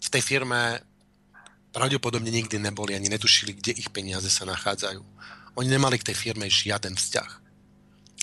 v 0.01 0.09
tej 0.09 0.25
firme 0.25 0.81
pravdepodobne 1.69 2.33
nikdy 2.33 2.57
neboli 2.57 2.97
ani 2.97 3.13
netušili, 3.13 3.61
kde 3.61 3.77
ich 3.77 3.93
peniaze 3.93 4.33
sa 4.33 4.49
nachádzajú. 4.49 5.05
Oni 5.61 5.69
nemali 5.69 6.01
k 6.01 6.09
tej 6.09 6.17
firme 6.17 6.49
žiaden 6.49 6.97
vzťah. 6.97 7.31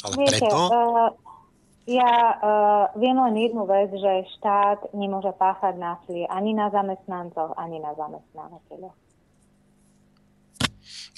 Ale 0.01 0.13
Viete, 0.17 0.41
preto... 0.41 0.57
Uh, 0.65 1.13
ja 1.85 2.09
uh, 2.41 2.89
viem 2.97 3.13
len 3.13 3.38
jednu 3.38 3.69
vec, 3.69 3.93
že 3.93 4.26
štát 4.41 4.89
nemôže 4.97 5.30
páchať 5.38 5.77
násilie 5.77 6.26
ani 6.26 6.57
na 6.57 6.73
zamestnancoch, 6.73 7.53
ani 7.53 7.77
na 7.77 7.93
zamestnávateľoch. 7.93 8.97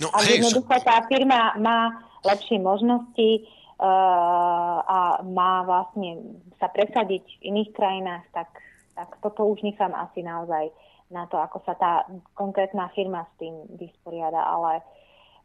No, 0.03 0.11
a 0.11 0.19
hej, 0.27 0.43
jednoducho 0.43 0.75
tá 0.83 0.99
firma 1.07 1.55
má 1.63 2.03
lepšie 2.27 2.59
možnosti 2.59 3.47
a 3.77 5.21
má 5.21 5.61
vlastne 5.61 6.41
sa 6.57 6.65
presadiť 6.69 7.23
v 7.37 7.41
iných 7.53 7.71
krajinách, 7.77 8.25
tak, 8.33 8.49
tak 8.97 9.09
toto 9.21 9.45
už 9.53 9.61
nechám 9.61 9.93
asi 9.93 10.25
naozaj 10.25 10.73
na 11.13 11.29
to, 11.29 11.37
ako 11.37 11.61
sa 11.63 11.77
tá 11.77 12.03
konkrétna 12.33 12.89
firma 12.97 13.23
s 13.23 13.33
tým 13.39 13.53
vysporiada, 13.79 14.43
ale 14.43 14.81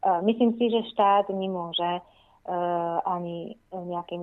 uh, 0.03 0.19
myslím 0.25 0.57
si, 0.59 0.67
že 0.67 0.89
štát 0.91 1.31
nemôže 1.31 2.03
Eh, 2.43 2.97
ani 3.07 3.55
nejakým 3.71 4.19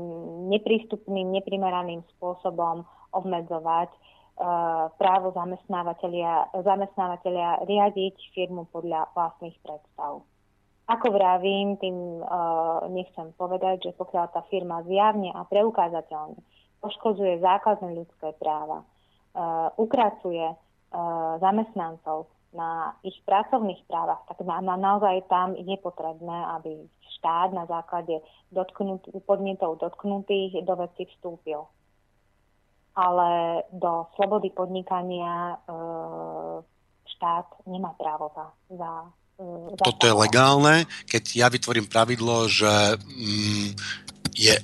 neprístupným, 0.52 1.40
neprimeraným 1.40 2.04
spôsobom 2.12 2.84
obmedzovať 3.16 3.88
eh, 3.88 4.84
právo 5.00 5.32
zamestnávateľia, 5.32 6.52
zamestnávateľia 6.52 7.64
riadiť 7.64 8.16
firmu 8.36 8.68
podľa 8.68 9.08
vlastných 9.16 9.56
predstav. 9.64 10.20
Ako 10.90 11.14
vravím, 11.14 11.78
tým 11.78 11.94
uh, 12.18 12.82
nechcem 12.90 13.30
povedať, 13.38 13.90
že 13.90 13.92
pokiaľ 13.94 14.26
tá 14.34 14.42
firma 14.50 14.82
zjavne 14.82 15.30
a 15.30 15.46
preukázateľne 15.46 16.42
poškozuje 16.82 17.38
základné 17.38 17.94
ľudské 17.94 18.34
práva, 18.42 18.82
uh, 18.82 19.70
ukracuje 19.78 20.50
uh, 20.50 21.38
zamestnancov 21.38 22.26
na 22.50 22.98
ich 23.06 23.14
pracovných 23.22 23.86
právach, 23.86 24.26
tak 24.26 24.42
na, 24.42 24.58
na, 24.58 24.74
naozaj 24.74 25.30
tam 25.30 25.54
je 25.54 25.78
potrebné, 25.78 26.38
aby 26.58 26.82
štát 27.18 27.54
na 27.54 27.70
základe 27.70 28.18
dotknut, 28.50 29.06
podnetov 29.22 29.78
dotknutých 29.78 30.66
do 30.66 30.74
veci 30.74 31.06
vstúpil. 31.06 31.62
Ale 32.98 33.62
do 33.70 34.10
slobody 34.18 34.50
podnikania 34.50 35.54
e, 35.54 35.56
štát 37.06 37.46
nemá 37.70 37.94
právo 37.94 38.34
za, 38.34 38.46
za 38.74 38.90
toto 39.80 40.04
je 40.04 40.14
legálne, 40.14 40.84
keď 41.08 41.22
ja 41.36 41.46
vytvorím 41.48 41.88
pravidlo, 41.88 42.48
že 42.50 42.98
mm, 43.00 43.68
je 44.36 44.54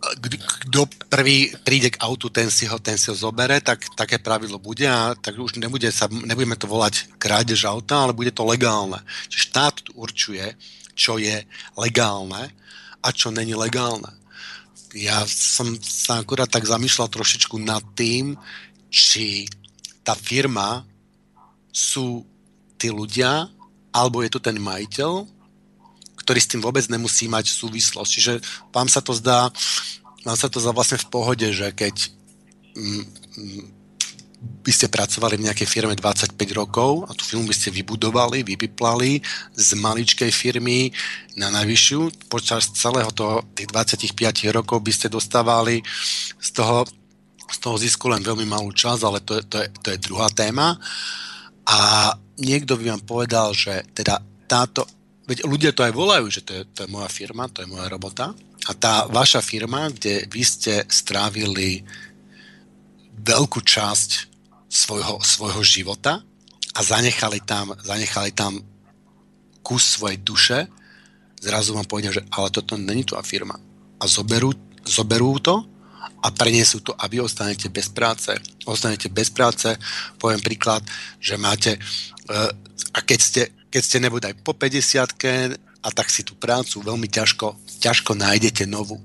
kto 0.00 0.88
prvý 1.12 1.52
príde 1.60 1.92
k 1.92 2.00
autu, 2.00 2.32
ten 2.32 2.48
si 2.48 2.64
ho, 2.64 2.80
ten 2.80 2.96
si 2.96 3.12
ho 3.12 3.16
zobere, 3.16 3.60
tak 3.60 3.84
také 3.92 4.16
pravidlo 4.16 4.56
bude 4.56 4.88
a 4.88 5.12
tak 5.12 5.36
už 5.36 5.60
nebude 5.60 5.92
sa, 5.92 6.08
nebudeme 6.08 6.56
to 6.56 6.64
volať 6.64 7.20
krádež 7.20 7.68
auta, 7.68 8.08
ale 8.08 8.16
bude 8.16 8.32
to 8.32 8.48
legálne. 8.48 8.96
Čiže 9.28 9.46
štát 9.52 9.76
určuje, 9.92 10.56
čo 10.96 11.20
je 11.20 11.44
legálne 11.76 12.48
a 13.04 13.08
čo 13.12 13.28
není 13.28 13.52
legálne. 13.52 14.08
Ja 14.96 15.22
som 15.28 15.76
sa 15.84 16.24
akurát 16.24 16.48
tak 16.48 16.64
zamýšľal 16.64 17.12
trošičku 17.12 17.60
nad 17.60 17.84
tým, 17.92 18.40
či 18.88 19.46
tá 20.02 20.16
firma 20.16 20.82
sú 21.70 22.24
tí 22.80 22.88
ľudia, 22.88 23.52
alebo 23.92 24.24
je 24.24 24.32
to 24.32 24.40
ten 24.40 24.56
majiteľ, 24.56 25.28
ktorý 26.24 26.38
s 26.40 26.50
tým 26.50 26.64
vôbec 26.64 26.88
nemusí 26.88 27.28
mať 27.28 27.52
súvislosť. 27.52 28.10
Čiže 28.10 28.32
vám 28.72 28.88
sa 28.88 29.04
to 29.04 29.12
zdá, 29.12 29.52
vám 30.24 30.38
sa 30.40 30.48
to 30.48 30.56
zdá 30.56 30.72
vlastne 30.72 30.96
v 30.96 31.10
pohode, 31.12 31.44
že 31.52 31.68
keď 31.76 32.08
mm, 32.76 33.04
mm, 33.36 33.64
by 34.40 34.72
ste 34.72 34.88
pracovali 34.88 35.36
v 35.36 35.52
nejakej 35.52 35.68
firme 35.68 35.92
25 35.92 36.32
rokov 36.56 37.04
a 37.04 37.12
tú 37.12 37.28
firmu 37.28 37.44
by 37.44 37.52
ste 37.52 37.68
vybudovali, 37.76 38.40
vypiplali 38.40 39.20
z 39.52 39.68
maličkej 39.76 40.32
firmy 40.32 40.88
na 41.36 41.52
najvyššiu. 41.52 42.28
Počas 42.32 42.72
celého 42.72 43.12
toho, 43.12 43.44
tých 43.52 43.68
25 43.68 44.56
rokov 44.56 44.80
by 44.80 44.92
ste 44.96 45.12
dostávali 45.12 45.84
z 46.40 46.50
toho, 46.56 46.88
z 47.52 47.58
toho 47.60 47.76
zisku 47.76 48.08
len 48.08 48.24
veľmi 48.24 48.48
malú 48.48 48.72
časť, 48.72 49.02
ale 49.04 49.20
to 49.20 49.36
je, 49.40 49.44
to, 49.44 49.56
je, 49.60 49.68
to 49.84 49.86
je 49.92 50.04
druhá 50.08 50.32
téma. 50.32 50.80
A 51.68 52.12
niekto 52.40 52.74
by 52.80 52.96
vám 52.96 53.02
povedal, 53.04 53.52
že 53.52 53.84
teda 53.94 54.18
táto 54.48 54.88
Veď 55.30 55.46
ľudia 55.46 55.70
to 55.70 55.86
aj 55.86 55.94
volajú, 55.94 56.26
že 56.26 56.42
to 56.42 56.50
je, 56.50 56.62
to 56.74 56.78
je 56.82 56.90
moja 56.90 57.06
firma, 57.06 57.46
to 57.46 57.62
je 57.62 57.70
moja 57.70 57.86
robota. 57.86 58.34
A 58.66 58.74
tá 58.74 59.06
vaša 59.06 59.38
firma, 59.38 59.86
kde 59.86 60.26
vy 60.26 60.42
ste 60.42 60.82
strávili 60.90 61.86
veľkú 63.14 63.62
časť 63.62 64.10
svojho, 64.66 65.22
svojho 65.22 65.62
života 65.62 66.18
a 66.74 66.80
zanechali 66.82 67.46
tam, 67.46 67.78
zanechali 67.78 68.34
tam 68.34 68.58
kus 69.62 69.94
svojej 69.94 70.18
duše, 70.18 70.58
zrazu 71.38 71.78
vám 71.78 71.86
povedia, 71.86 72.10
že 72.10 72.26
ale 72.34 72.50
toto 72.50 72.74
není 72.74 73.06
tvoja 73.06 73.22
firma. 73.22 73.54
A 74.02 74.10
zoberú, 74.10 74.50
zoberú 74.82 75.38
to 75.38 75.62
a 76.20 76.28
preniesú 76.30 76.84
to 76.84 76.92
a 76.92 77.08
vy 77.08 77.24
ostanete 77.24 77.72
bez 77.72 77.88
práce. 77.88 78.32
Ostanete 78.68 79.08
bez 79.08 79.32
práce, 79.32 79.72
poviem 80.20 80.40
príklad, 80.40 80.84
že 81.16 81.40
máte, 81.40 81.76
e, 81.76 81.80
a 82.92 82.98
keď 83.00 83.20
ste, 83.20 83.42
keď 83.72 83.82
ste 83.82 83.98
nebudú 83.98 84.28
aj 84.28 84.36
po 84.44 84.52
50 84.52 85.56
a 85.80 85.88
tak 85.88 86.12
si 86.12 86.20
tú 86.20 86.36
prácu 86.36 86.84
veľmi 86.84 87.08
ťažko, 87.08 87.56
ťažko 87.80 88.12
nájdete 88.12 88.68
novú, 88.68 89.00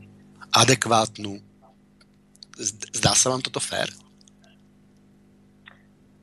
adekvátnu. 0.52 1.40
Zdá 2.96 3.16
sa 3.16 3.32
vám 3.32 3.44
toto 3.44 3.64
fér? 3.64 3.92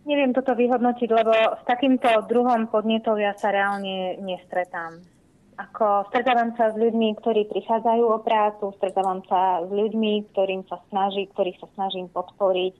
Neviem 0.02 0.34
toto 0.34 0.52
vyhodnotiť, 0.58 1.08
lebo 1.14 1.32
s 1.32 1.62
takýmto 1.62 2.26
druhom 2.26 2.66
podnetov 2.66 3.22
ja 3.22 3.32
sa 3.38 3.54
reálne 3.54 4.18
nestretám. 4.18 5.11
Ako 5.60 6.08
stretávam 6.08 6.56
sa 6.56 6.72
s 6.72 6.76
ľuďmi, 6.80 7.20
ktorí 7.20 7.44
prichádzajú 7.52 8.04
o 8.08 8.18
prácu, 8.24 8.72
stretávam 8.80 9.20
sa 9.28 9.60
s 9.64 9.68
ľuďmi, 9.68 10.32
ktorým 10.32 10.64
sa 10.64 10.80
snaží, 10.88 11.28
ktorých 11.28 11.60
sa 11.60 11.68
snažím 11.76 12.08
podporiť 12.08 12.74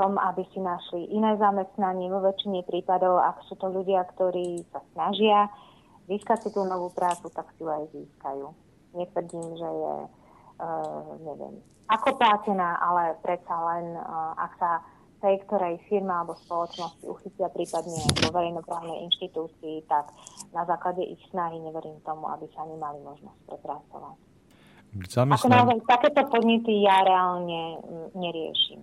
tom, 0.00 0.16
aby 0.16 0.48
si 0.48 0.58
našli 0.64 1.12
iné 1.12 1.36
zamestnanie. 1.36 2.08
Vo 2.08 2.24
väčšine 2.24 2.64
prípadov, 2.64 3.20
ak 3.20 3.44
sú 3.44 3.60
to 3.60 3.68
ľudia, 3.68 4.08
ktorí 4.16 4.64
sa 4.72 4.80
snažia 4.96 5.52
získať 6.08 6.48
si 6.48 6.50
tú 6.56 6.64
novú 6.64 6.88
prácu, 6.96 7.28
tak 7.36 7.52
si 7.54 7.60
ju 7.60 7.68
aj 7.68 7.84
získajú. 7.92 8.48
Netvrdím, 8.96 9.46
že 9.60 9.68
je, 9.68 9.94
uh, 10.64 11.04
neviem, 11.20 11.60
ako 11.92 12.16
plátená, 12.16 12.80
ale 12.80 13.20
predsa 13.20 13.52
len, 13.52 13.92
uh, 13.94 14.32
ak 14.40 14.52
sa 14.56 14.80
tej 15.20 15.36
ktorej 15.44 15.76
firma 15.86 16.24
alebo 16.24 16.36
spoločnosti 16.48 17.04
uchytia 17.04 17.52
prípadne 17.52 18.00
vo 18.24 18.28
verejnoprávnej 18.32 19.04
inštitúcii, 19.12 19.84
tak 19.84 20.08
na 20.56 20.64
základe 20.64 21.04
ich 21.04 21.20
snahy 21.28 21.60
neverím 21.60 22.00
tomu, 22.02 22.24
aby 22.32 22.48
sa 22.56 22.64
nemali 22.64 22.98
možnosť 23.04 23.40
prepracovať. 23.46 24.16
Zamestnan... 25.06 25.38
Ako 25.38 25.48
naozaj, 25.48 25.76
takéto 25.86 26.22
podnety 26.26 26.82
ja 26.82 27.06
reálne 27.06 27.78
mm, 27.78 28.08
neriešim. 28.16 28.80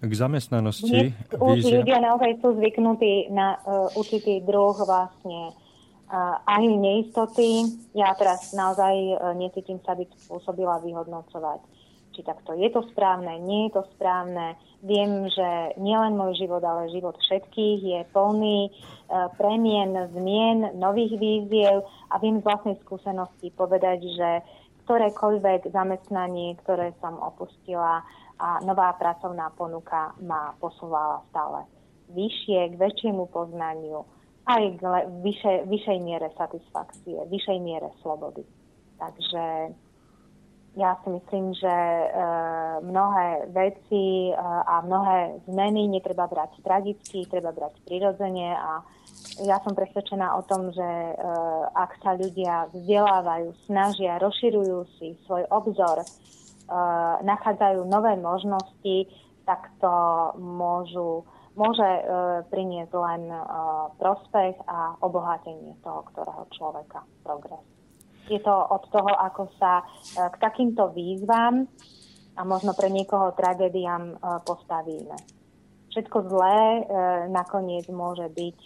K 0.00 0.12
zamestnanosti... 0.12 1.12
Dnes, 1.34 1.66
ľudia 1.66 1.98
naozaj 2.00 2.40
sú 2.40 2.56
zvyknutí 2.56 3.28
na 3.34 3.60
uh, 3.60 3.90
určitý 3.98 4.40
druh 4.46 4.76
vlastne 4.80 5.52
uh, 5.52 6.40
aj 6.46 6.62
neistoty. 6.62 7.68
Ja 7.92 8.16
teraz 8.16 8.54
naozaj 8.54 8.94
uh, 8.96 9.34
necítim 9.36 9.82
sa 9.84 9.92
byť 9.92 10.08
spôsobila 10.24 10.80
vyhodnocovať 10.80 11.75
či 12.16 12.24
takto 12.24 12.56
je 12.56 12.72
to 12.72 12.80
správne, 12.90 13.36
nie 13.44 13.68
je 13.68 13.76
to 13.76 13.82
správne. 13.94 14.56
Viem, 14.80 15.28
že 15.28 15.76
nielen 15.76 16.16
môj 16.16 16.40
život, 16.40 16.64
ale 16.64 16.88
život 16.88 17.20
všetkých 17.20 17.78
je 17.84 18.00
plný 18.16 18.58
e, 18.66 18.70
premien, 19.36 19.92
zmien, 20.16 20.72
nových 20.80 21.20
víziev 21.20 21.84
a 22.08 22.16
viem 22.16 22.40
z 22.40 22.46
vlastnej 22.48 22.76
skúsenosti 22.80 23.52
povedať, 23.52 24.00
že 24.08 24.30
ktorékoľvek 24.88 25.74
zamestnanie, 25.74 26.56
ktoré 26.64 26.96
som 27.02 27.20
opustila 27.20 28.00
a 28.40 28.48
nová 28.64 28.94
pracovná 28.96 29.52
ponuka 29.52 30.16
ma 30.22 30.56
posúvala 30.56 31.20
stále 31.32 31.66
vyššie, 32.14 32.72
k 32.72 32.74
väčšiemu 32.78 33.26
poznaniu, 33.34 34.06
aj 34.46 34.62
k 34.78 34.82
vyššej, 35.26 35.58
vyššej 35.66 35.98
miere 36.00 36.30
satisfakcie, 36.38 37.18
vyššej 37.26 37.58
miere 37.58 37.90
slobody. 38.00 38.46
Takže 38.96 39.74
ja 40.76 41.00
si 41.00 41.08
myslím, 41.08 41.56
že 41.56 41.72
e, 41.72 42.06
mnohé 42.84 43.48
veci 43.48 44.28
e, 44.28 44.32
a 44.44 44.84
mnohé 44.84 45.40
zmeny 45.48 45.88
netreba 45.88 46.28
brať 46.28 46.60
tragicky, 46.60 47.24
treba 47.24 47.48
brať 47.56 47.80
prirodzene 47.88 48.52
a 48.52 48.84
ja 49.40 49.56
som 49.64 49.72
presvedčená 49.72 50.36
o 50.36 50.44
tom, 50.44 50.68
že 50.76 50.84
e, 50.84 51.14
ak 51.72 51.96
sa 52.04 52.12
ľudia 52.12 52.68
vzdelávajú, 52.76 53.56
snažia, 53.64 54.20
rozširujú 54.20 54.78
si 55.00 55.16
svoj 55.24 55.48
obzor, 55.48 56.04
nachádzajú 57.22 57.86
nové 57.86 58.18
možnosti, 58.18 59.06
tak 59.46 59.70
to 59.78 59.94
môžu, 60.34 61.22
môže 61.54 61.86
priniesť 62.50 62.90
len 62.90 63.30
prospech 64.02 64.58
a 64.66 64.98
obohatenie 64.98 65.78
toho, 65.86 66.02
ktorého 66.10 66.42
človeka, 66.50 67.06
progres 67.22 67.75
je 68.30 68.40
to 68.42 68.54
od 68.54 68.82
toho, 68.90 69.10
ako 69.10 69.48
sa 69.58 69.80
e, 69.80 69.84
k 70.30 70.36
takýmto 70.42 70.90
výzvam 70.90 71.70
a 72.36 72.40
možno 72.44 72.74
pre 72.74 72.90
niekoho 72.90 73.32
tragédiám 73.38 74.02
e, 74.12 74.14
postavíme. 74.42 75.16
Všetko 75.94 76.18
zlé 76.28 76.58
e, 76.58 76.82
nakoniec 77.32 77.86
môže 77.88 78.28
byť 78.28 78.58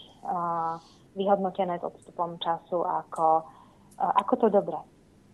vyhodnotené 1.17 1.81
s 1.81 1.85
odstupom 1.89 2.37
času 2.45 2.85
ako, 2.85 3.41
ako 3.97 4.35
to 4.37 4.47
dobré. 4.53 4.77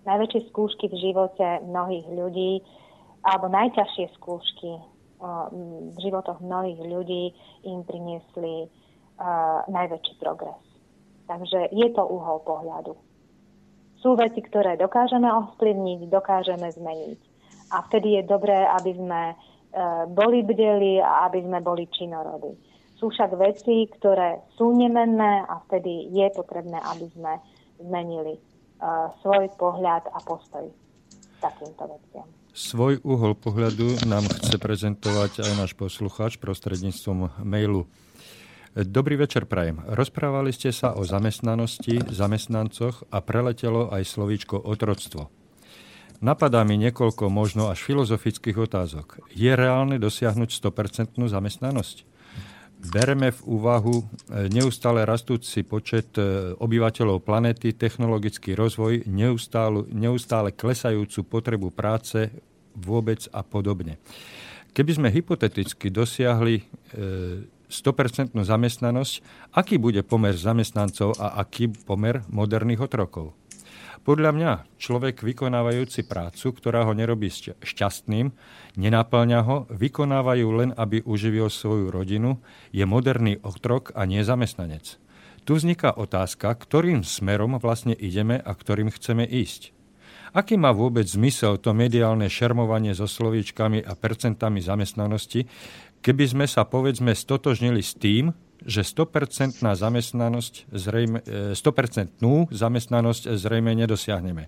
Najväčšie 0.06 0.46
skúšky 0.54 0.86
v 0.86 1.10
živote 1.10 1.58
mnohých 1.66 2.06
ľudí 2.06 2.62
alebo 3.26 3.50
najťažšie 3.50 4.14
skúšky 4.14 4.78
v 5.90 5.96
životoch 5.98 6.38
mnohých 6.38 6.78
ľudí 6.86 7.34
im 7.66 7.82
priniesli 7.82 8.70
najväčší 9.66 10.22
progres. 10.22 10.62
Takže 11.26 11.74
je 11.74 11.88
to 11.90 12.02
uhol 12.06 12.38
pohľadu 12.46 12.94
sú 14.00 14.14
veci, 14.14 14.40
ktoré 14.44 14.76
dokážeme 14.76 15.26
ovplyvniť, 15.26 16.00
dokážeme 16.08 16.68
zmeniť. 16.72 17.20
A 17.74 17.82
vtedy 17.90 18.20
je 18.20 18.22
dobré, 18.28 18.62
aby 18.66 18.94
sme 18.94 19.22
e, 19.30 19.34
boli 20.10 20.46
bdeli 20.46 21.02
a 21.02 21.26
aby 21.26 21.42
sme 21.42 21.58
boli 21.64 21.90
činorodí. 21.90 22.54
Sú 22.96 23.12
však 23.12 23.36
veci, 23.36 23.90
ktoré 23.92 24.46
sú 24.56 24.72
nemenné 24.72 25.44
a 25.44 25.60
vtedy 25.68 26.08
je 26.16 26.26
potrebné, 26.32 26.80
aby 26.80 27.06
sme 27.12 27.32
zmenili 27.76 28.40
uh, 28.80 29.12
svoj 29.20 29.52
pohľad 29.60 30.08
a 30.08 30.18
postoj 30.24 30.64
takýmto 31.44 31.84
veciam. 31.92 32.24
Svoj 32.56 33.04
uhol 33.04 33.36
pohľadu 33.36 34.08
nám 34.08 34.24
chce 34.24 34.56
prezentovať 34.56 35.44
aj 35.44 35.52
náš 35.60 35.72
poslucháč 35.76 36.40
prostredníctvom 36.40 37.44
mailu 37.44 37.84
Dobrý 38.76 39.16
večer, 39.16 39.48
Prajem. 39.48 39.80
Rozprávali 39.88 40.52
ste 40.52 40.68
sa 40.68 40.92
o 40.92 41.00
zamestnanosti, 41.00 42.12
zamestnancoch 42.12 43.08
a 43.08 43.24
preletelo 43.24 43.88
aj 43.88 44.04
slovíčko 44.04 44.60
otroctvo. 44.60 45.32
Napadá 46.20 46.60
mi 46.60 46.76
niekoľko 46.76 47.32
možno 47.32 47.72
až 47.72 47.80
filozofických 47.80 48.68
otázok. 48.68 49.24
Je 49.32 49.48
reálne 49.56 49.96
dosiahnuť 49.96 50.60
100% 50.60 51.16
zamestnanosť? 51.16 52.04
Bereme 52.92 53.32
v 53.32 53.40
úvahu 53.48 53.96
e, 53.96 54.04
neustále 54.52 55.08
rastúci 55.08 55.64
počet 55.64 56.12
e, 56.20 56.52
obyvateľov 56.60 57.24
planety, 57.24 57.72
technologický 57.72 58.52
rozvoj, 58.52 59.08
neustále, 59.08 59.88
neustále 59.88 60.52
klesajúcu 60.52 61.24
potrebu 61.24 61.72
práce 61.72 62.28
vôbec 62.76 63.24
a 63.32 63.40
podobne. 63.40 63.96
Keby 64.76 64.92
sme 65.00 65.08
hypoteticky 65.08 65.88
dosiahli 65.88 66.60
e, 66.60 66.64
100% 67.68 68.36
zamestnanosť, 68.36 69.14
aký 69.54 69.76
bude 69.76 70.02
pomer 70.06 70.34
zamestnancov 70.38 71.18
a 71.18 71.40
aký 71.42 71.70
pomer 71.70 72.22
moderných 72.30 72.86
otrokov. 72.86 73.34
Podľa 74.06 74.30
mňa 74.30 74.52
človek 74.78 75.26
vykonávajúci 75.26 76.06
prácu, 76.06 76.54
ktorá 76.54 76.86
ho 76.86 76.94
nerobí 76.94 77.26
šťastným, 77.58 78.30
nenaplňa 78.78 79.40
ho, 79.42 79.66
vykonávajú 79.66 80.48
len, 80.54 80.70
aby 80.78 81.02
uživil 81.02 81.50
svoju 81.50 81.90
rodinu, 81.90 82.38
je 82.70 82.86
moderný 82.86 83.42
otrok 83.42 83.90
a 83.98 84.06
nie 84.06 84.22
zamestnanec. 84.22 85.02
Tu 85.42 85.58
vzniká 85.58 85.90
otázka, 85.90 86.54
ktorým 86.54 87.02
smerom 87.02 87.58
vlastne 87.58 87.98
ideme 87.98 88.38
a 88.38 88.54
ktorým 88.54 88.94
chceme 88.94 89.26
ísť. 89.26 89.74
Aký 90.36 90.60
má 90.60 90.68
vôbec 90.68 91.08
zmysel 91.08 91.56
to 91.56 91.72
mediálne 91.72 92.28
šermovanie 92.28 92.92
so 92.92 93.08
slovíčkami 93.08 93.80
a 93.80 93.96
percentami 93.96 94.60
zamestnanosti, 94.60 95.48
keby 96.06 96.24
sme 96.30 96.46
sa 96.46 96.62
povedzme 96.62 97.18
stotožnili 97.18 97.82
s 97.82 97.98
tým, 97.98 98.30
že 98.62 98.86
100% 98.86 99.58
zamestnanosť 99.58 100.70
zrejme, 100.70 101.18
100% 101.50 101.58
e, 101.58 102.30
zamestnanosť 102.54 103.22
zrejme 103.34 103.74
nedosiahneme. 103.74 104.46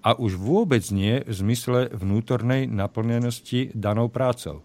A 0.00 0.16
už 0.16 0.40
vôbec 0.40 0.80
nie 0.88 1.20
v 1.20 1.32
zmysle 1.36 1.92
vnútornej 1.92 2.64
naplnenosti 2.64 3.76
danou 3.76 4.08
prácou. 4.08 4.64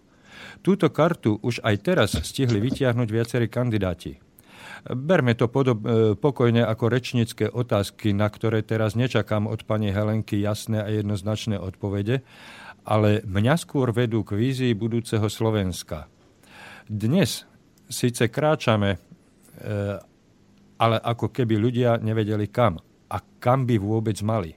Túto 0.64 0.88
kartu 0.88 1.36
už 1.44 1.60
aj 1.60 1.76
teraz 1.84 2.10
stihli 2.16 2.56
vytiahnuť 2.58 3.08
viacerí 3.12 3.46
kandidáti. 3.52 4.16
Berme 4.84 5.32
to 5.36 5.48
podob, 5.48 5.84
e, 5.84 6.16
pokojne 6.16 6.64
ako 6.64 6.84
rečnícke 6.88 7.52
otázky, 7.52 8.16
na 8.16 8.32
ktoré 8.32 8.64
teraz 8.64 8.96
nečakám 8.96 9.44
od 9.44 9.64
pani 9.68 9.92
Helenky 9.92 10.40
jasné 10.40 10.80
a 10.80 10.88
jednoznačné 10.88 11.60
odpovede, 11.60 12.24
ale 12.84 13.24
mňa 13.24 13.54
skôr 13.56 13.96
vedú 13.96 14.20
k 14.24 14.36
vízii 14.36 14.76
budúceho 14.76 15.24
Slovenska. 15.32 16.12
Dnes 16.84 17.48
síce 17.88 18.28
kráčame, 18.28 18.92
e, 18.92 18.98
ale 20.76 20.96
ako 21.00 21.32
keby 21.32 21.56
ľudia 21.56 21.96
nevedeli 21.96 22.52
kam 22.52 22.76
a 23.08 23.16
kam 23.40 23.64
by 23.64 23.80
vôbec 23.80 24.20
mali. 24.20 24.52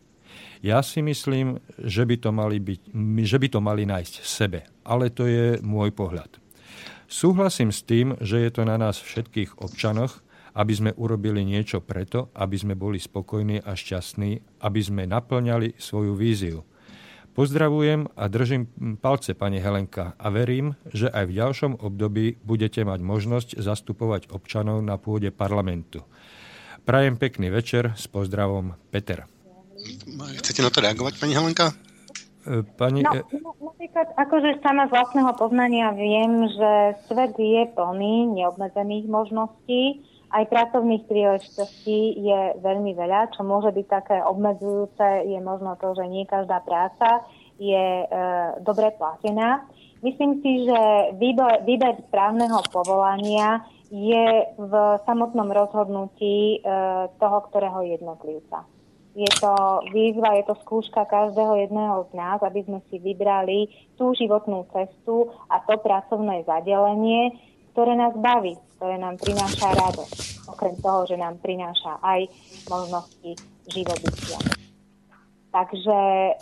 Ja 0.59 0.83
si 0.83 0.99
myslím, 0.99 1.55
že 1.79 2.03
by 2.03 2.15
to 2.19 2.35
mali, 2.35 2.59
byť, 2.59 2.81
že 3.23 3.37
by 3.39 3.47
to 3.47 3.59
mali 3.63 3.87
nájsť 3.87 4.13
sebe, 4.27 4.67
ale 4.83 5.07
to 5.07 5.23
je 5.23 5.63
môj 5.63 5.95
pohľad. 5.95 6.35
Súhlasím 7.07 7.71
s 7.71 7.87
tým, 7.87 8.19
že 8.19 8.43
je 8.43 8.51
to 8.51 8.67
na 8.67 8.75
nás 8.75 8.99
všetkých 8.99 9.63
občanoch, 9.63 10.19
aby 10.51 10.73
sme 10.75 10.91
urobili 10.99 11.47
niečo 11.47 11.79
preto, 11.79 12.27
aby 12.35 12.59
sme 12.59 12.75
boli 12.75 12.99
spokojní 12.99 13.63
a 13.63 13.71
šťastní, 13.71 14.59
aby 14.67 14.81
sme 14.83 15.07
naplňali 15.07 15.79
svoju 15.79 16.11
víziu– 16.11 16.59
Pozdravujem 17.37 18.09
a 18.17 18.25
držím 18.33 18.65
palce, 18.97 19.37
pani 19.37 19.61
Helenka, 19.61 20.17
a 20.17 20.33
verím, 20.33 20.73
že 20.89 21.05
aj 21.05 21.29
v 21.29 21.37
ďalšom 21.37 21.73
období 21.85 22.41
budete 22.41 22.81
mať 22.81 22.97
možnosť 23.05 23.61
zastupovať 23.61 24.33
občanov 24.33 24.81
na 24.81 24.97
pôde 24.97 25.29
parlamentu. 25.29 26.01
Prajem 26.81 27.13
pekný 27.13 27.53
večer 27.53 27.93
s 27.93 28.09
pozdravom 28.09 28.73
Peter. 28.89 29.29
Chcete 30.41 30.65
na 30.65 30.73
to 30.73 30.81
reagovať, 30.81 31.21
pani 31.21 31.37
Helenka? 31.37 31.77
Pani... 32.73 33.05
No, 33.05 33.13
no, 33.13 33.53
napríklad, 33.69 34.17
akože 34.17 34.57
sama 34.65 34.89
z 34.89 34.97
vlastného 34.97 35.31
poznania 35.37 35.93
viem, 35.93 36.49
že 36.49 36.71
svet 37.05 37.37
je 37.37 37.69
plný 37.69 38.33
neobmedzených 38.33 39.05
možností, 39.05 40.06
aj 40.27 40.43
pracovných 40.51 41.07
príležitostí 41.07 42.19
je 42.19 42.41
veľmi 42.59 42.91
veľa, 42.91 43.31
čo 43.31 43.47
môže 43.47 43.71
byť 43.71 43.87
také 43.87 44.17
obmedzujúce, 44.19 45.23
je 45.23 45.39
možno 45.39 45.79
to, 45.79 45.95
že 45.95 46.03
nie 46.07 46.27
každá 46.27 46.59
práca 46.67 47.23
je 47.57 48.03
e, 48.03 48.07
dobre 48.61 48.91
platená. 48.99 49.65
Myslím 50.03 50.43
si, 50.45 50.67
že 50.67 50.79
výber, 51.17 51.65
výber 51.65 51.97
správneho 52.11 52.61
povolania 52.69 53.65
je 53.89 54.51
v 54.59 54.73
samotnom 55.07 55.47
rozhodnutí 55.49 56.59
e, 56.59 56.69
toho, 57.17 57.37
ktorého 57.49 57.81
jednotlivca. 57.87 58.67
Je 59.17 59.25
to 59.41 59.81
výzva, 59.89 60.37
je 60.37 60.45
to 60.45 60.53
skúška 60.61 61.09
každého 61.09 61.65
jedného 61.65 62.05
z 62.05 62.11
nás, 62.13 62.37
aby 62.45 62.61
sme 62.61 62.85
si 62.85 63.01
vybrali 63.01 63.65
tú 63.97 64.13
životnú 64.13 64.69
cestu 64.69 65.33
a 65.49 65.57
to 65.65 65.81
pracovné 65.81 66.45
zadelenie, 66.45 67.33
ktoré 67.77 67.93
nás 67.93 68.17
baví, 68.17 68.57
ktoré 68.73 68.97
nám 68.97 69.21
prináša 69.21 69.69
radosť. 69.69 70.49
Okrem 70.49 70.73
toho, 70.81 71.05
že 71.05 71.13
nám 71.13 71.37
prináša 71.37 72.01
aj 72.01 72.25
možnosti 72.65 73.37
živobytia. 73.69 74.41
Takže 75.53 75.99
e, 76.01 76.33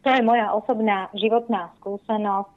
to 0.00 0.08
je 0.08 0.20
moja 0.24 0.56
osobná 0.56 1.12
životná 1.12 1.76
skúsenosť. 1.76 2.56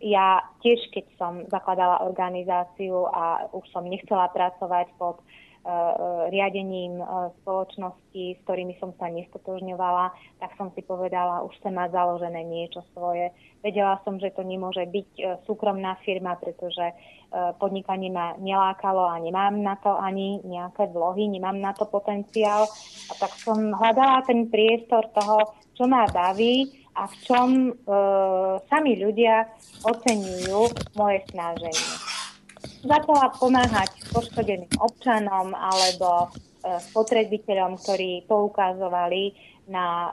Ja 0.00 0.40
tiež, 0.64 0.88
keď 0.88 1.04
som 1.20 1.44
zakladala 1.52 2.00
organizáciu 2.00 3.12
a 3.12 3.44
už 3.52 3.68
som 3.76 3.84
nechcela 3.84 4.32
pracovať 4.32 4.88
pod 4.96 5.20
Eh, 5.20 5.45
riadením 6.30 7.02
eh, 7.02 7.06
spoločnosti, 7.42 8.24
s 8.38 8.40
ktorými 8.46 8.78
som 8.78 8.94
sa 8.96 9.10
nestotožňovala, 9.10 10.14
tak 10.38 10.50
som 10.54 10.70
si 10.72 10.82
povedala, 10.86 11.42
už 11.42 11.54
sa 11.58 11.74
má 11.74 11.90
založené 11.90 12.46
niečo 12.46 12.86
svoje. 12.94 13.34
Vedela 13.66 13.98
som, 14.06 14.22
že 14.22 14.30
to 14.30 14.46
nemôže 14.46 14.86
byť 14.86 15.10
eh, 15.18 15.24
súkromná 15.44 15.98
firma, 16.06 16.38
pretože 16.38 16.94
podnikanie 17.58 18.08
ma 18.08 18.38
nelákalo 18.38 19.02
a 19.02 19.18
nemám 19.18 19.58
na 19.60 19.74
to 19.82 19.92
ani 19.92 20.40
nejaké 20.46 20.88
vlohy, 20.88 21.26
nemám 21.26 21.58
na 21.58 21.74
to 21.74 21.84
potenciál. 21.84 22.70
A 23.10 23.12
tak 23.18 23.34
som 23.42 23.74
hľadala 23.74 24.24
ten 24.24 24.46
priestor 24.46 25.10
toho, 25.10 25.58
čo 25.74 25.90
ma 25.90 26.06
baví 26.06 26.70
a 26.96 27.04
v 27.04 27.14
čom 27.28 27.48
e, 27.68 27.72
sami 28.72 28.96
ľudia 28.96 29.44
oceňujú 29.84 30.60
moje 30.96 31.18
snaženie 31.28 32.05
začala 32.86 33.34
pomáhať 33.36 33.90
poškodeným 34.14 34.70
občanom 34.78 35.52
alebo 35.52 36.26
e, 36.26 36.78
spotrebiteľom, 36.90 37.76
ktorí 37.82 38.24
poukazovali 38.30 39.34
na 39.66 39.86
e, 40.08 40.10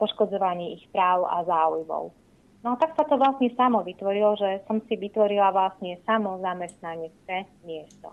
poškodzovanie 0.00 0.80
ich 0.80 0.84
práv 0.90 1.28
a 1.28 1.44
záujmov. 1.44 2.10
No 2.64 2.74
tak 2.80 2.98
sa 2.98 3.06
to 3.06 3.20
vlastne 3.20 3.52
samo 3.54 3.84
vytvorilo, 3.86 4.34
že 4.34 4.64
som 4.66 4.82
si 4.88 4.98
vytvorila 4.98 5.54
vlastne 5.54 6.00
samo 6.02 6.42
zamestnanecké 6.42 7.46
miesto. 7.62 8.10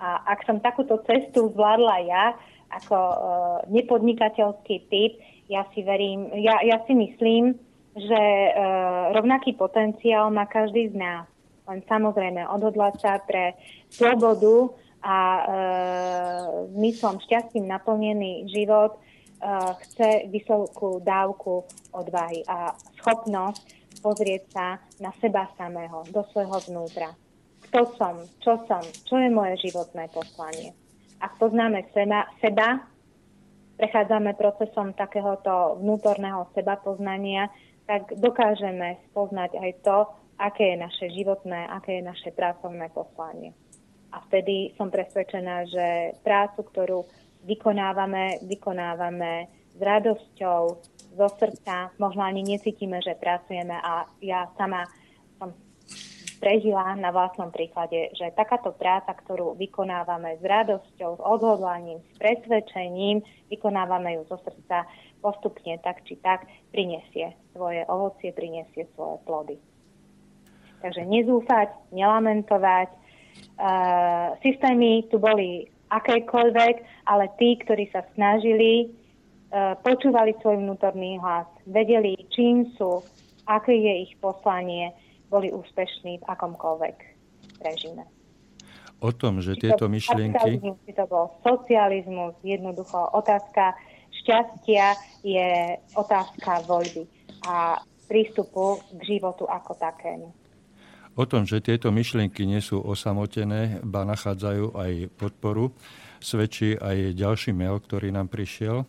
A 0.00 0.24
ak 0.24 0.48
som 0.48 0.64
takúto 0.64 1.04
cestu 1.04 1.52
zvládla 1.52 1.96
ja, 2.08 2.24
ako 2.70 2.96
e, 2.96 3.16
nepodnikateľský 3.74 4.76
typ, 4.88 5.12
ja 5.50 5.66
si 5.74 5.82
verím, 5.82 6.30
ja, 6.38 6.62
ja 6.62 6.80
si 6.86 6.94
myslím, 6.94 7.58
že 7.98 8.22
e, 8.22 8.50
rovnaký 9.12 9.58
potenciál 9.58 10.30
má 10.30 10.46
každý 10.46 10.94
z 10.94 10.96
nás 10.96 11.26
len 11.70 11.80
samozrejme 11.86 12.42
odhodlať 12.50 12.94
sa 12.98 13.12
pre 13.22 13.54
slobodu 13.86 14.74
a 15.00 15.16
e, 15.16 15.42
zmyslom 16.74 17.22
šťastím 17.22 17.70
naplnený 17.70 18.50
život 18.50 18.98
e, 18.98 19.00
chce 19.86 20.26
vysokú 20.28 20.98
dávku 21.00 21.64
odvahy 21.94 22.42
a 22.50 22.74
schopnosť 23.00 23.62
pozrieť 24.02 24.42
sa 24.50 24.66
na 24.98 25.14
seba 25.22 25.46
samého, 25.54 26.02
do 26.10 26.26
svojho 26.34 26.58
vnútra. 26.68 27.14
Kto 27.70 27.80
som, 27.94 28.14
čo 28.42 28.66
som, 28.66 28.82
čo 28.82 29.14
je 29.20 29.30
moje 29.30 29.70
životné 29.70 30.10
poslanie. 30.10 30.74
Ak 31.22 31.36
poznáme 31.38 31.86
seba, 31.94 32.26
seba 32.40 32.82
prechádzame 33.78 34.36
procesom 34.36 34.92
takéhoto 34.92 35.78
vnútorného 35.80 36.48
seba 36.52 36.76
poznania, 36.80 37.48
tak 37.88 38.12
dokážeme 38.16 39.00
spoznať 39.12 39.50
aj 39.56 39.70
to, 39.84 39.98
aké 40.40 40.72
je 40.72 40.78
naše 40.80 41.06
životné, 41.12 41.68
aké 41.68 42.00
je 42.00 42.04
naše 42.08 42.30
pracovné 42.32 42.88
poslanie. 42.96 43.52
A 44.10 44.24
vtedy 44.26 44.72
som 44.74 44.88
presvedčená, 44.88 45.68
že 45.68 45.86
prácu, 46.24 46.66
ktorú 46.66 46.98
vykonávame, 47.44 48.42
vykonávame 48.48 49.46
s 49.76 49.78
radosťou, 49.78 50.62
zo 51.10 51.28
srdca, 51.36 51.90
možno 51.98 52.22
ani 52.22 52.46
necítime, 52.46 53.02
že 53.02 53.18
pracujeme 53.18 53.74
a 53.74 54.06
ja 54.22 54.46
sama 54.54 54.86
som 55.38 55.50
prežila 56.38 56.96
na 56.96 57.10
vlastnom 57.12 57.52
príklade, 57.52 58.14
že 58.16 58.32
takáto 58.32 58.72
práca, 58.72 59.12
ktorú 59.12 59.58
vykonávame 59.58 60.40
s 60.40 60.42
radosťou, 60.42 61.18
s 61.18 61.22
odhodlaním, 61.22 62.00
s 62.00 62.16
presvedčením, 62.16 63.20
vykonávame 63.52 64.16
ju 64.16 64.22
zo 64.30 64.38
srdca 64.40 64.88
postupne 65.20 65.76
tak 65.84 66.00
či 66.08 66.16
tak, 66.16 66.48
prinesie 66.72 67.36
svoje 67.52 67.84
ovocie, 67.90 68.32
prinesie 68.32 68.88
svoje 68.96 69.20
plody. 69.28 69.56
Takže 70.80 71.04
nezúfať, 71.04 71.68
nelamentovať. 71.92 72.88
Uh, 73.60 74.36
systémy 74.40 75.04
tu 75.12 75.20
boli 75.20 75.68
akékoľvek, 75.92 77.06
ale 77.08 77.24
tí, 77.36 77.60
ktorí 77.60 77.92
sa 77.92 78.04
snažili, 78.16 78.88
uh, 79.52 79.76
počúvali 79.84 80.32
svoj 80.40 80.60
vnútorný 80.60 81.20
hlas, 81.20 81.48
vedeli, 81.68 82.16
čím 82.32 82.72
sú, 82.80 83.04
aké 83.44 83.76
je 83.76 83.94
ich 84.08 84.12
poslanie, 84.18 84.92
boli 85.28 85.52
úspešní 85.52 86.20
v 86.20 86.24
akomkoľvek 86.26 86.96
režime. 87.62 88.04
O 89.00 89.12
tom, 89.16 89.40
že 89.40 89.56
tieto 89.56 89.88
to 89.88 89.92
myšlienky... 89.92 90.60
Či 90.60 90.92
to 90.92 91.04
bol 91.08 91.32
socializmus, 91.40 92.36
jednoducho 92.44 93.00
otázka 93.16 93.72
šťastia 94.20 94.92
je 95.24 95.80
otázka 95.96 96.68
voľby 96.68 97.08
a 97.48 97.80
prístupu 98.10 98.76
k 98.98 99.00
životu 99.06 99.48
ako 99.48 99.72
takému. 99.80 100.28
O 101.18 101.26
tom, 101.26 101.42
že 101.42 101.58
tieto 101.58 101.90
myšlienky 101.90 102.46
nie 102.46 102.62
sú 102.62 102.78
osamotené, 102.78 103.82
ba 103.82 104.06
nachádzajú 104.06 104.78
aj 104.78 104.92
podporu, 105.18 105.74
svedčí 106.22 106.78
aj 106.78 107.18
ďalší 107.18 107.50
mail, 107.50 107.82
ktorý 107.82 108.14
nám 108.14 108.30
prišiel. 108.30 108.86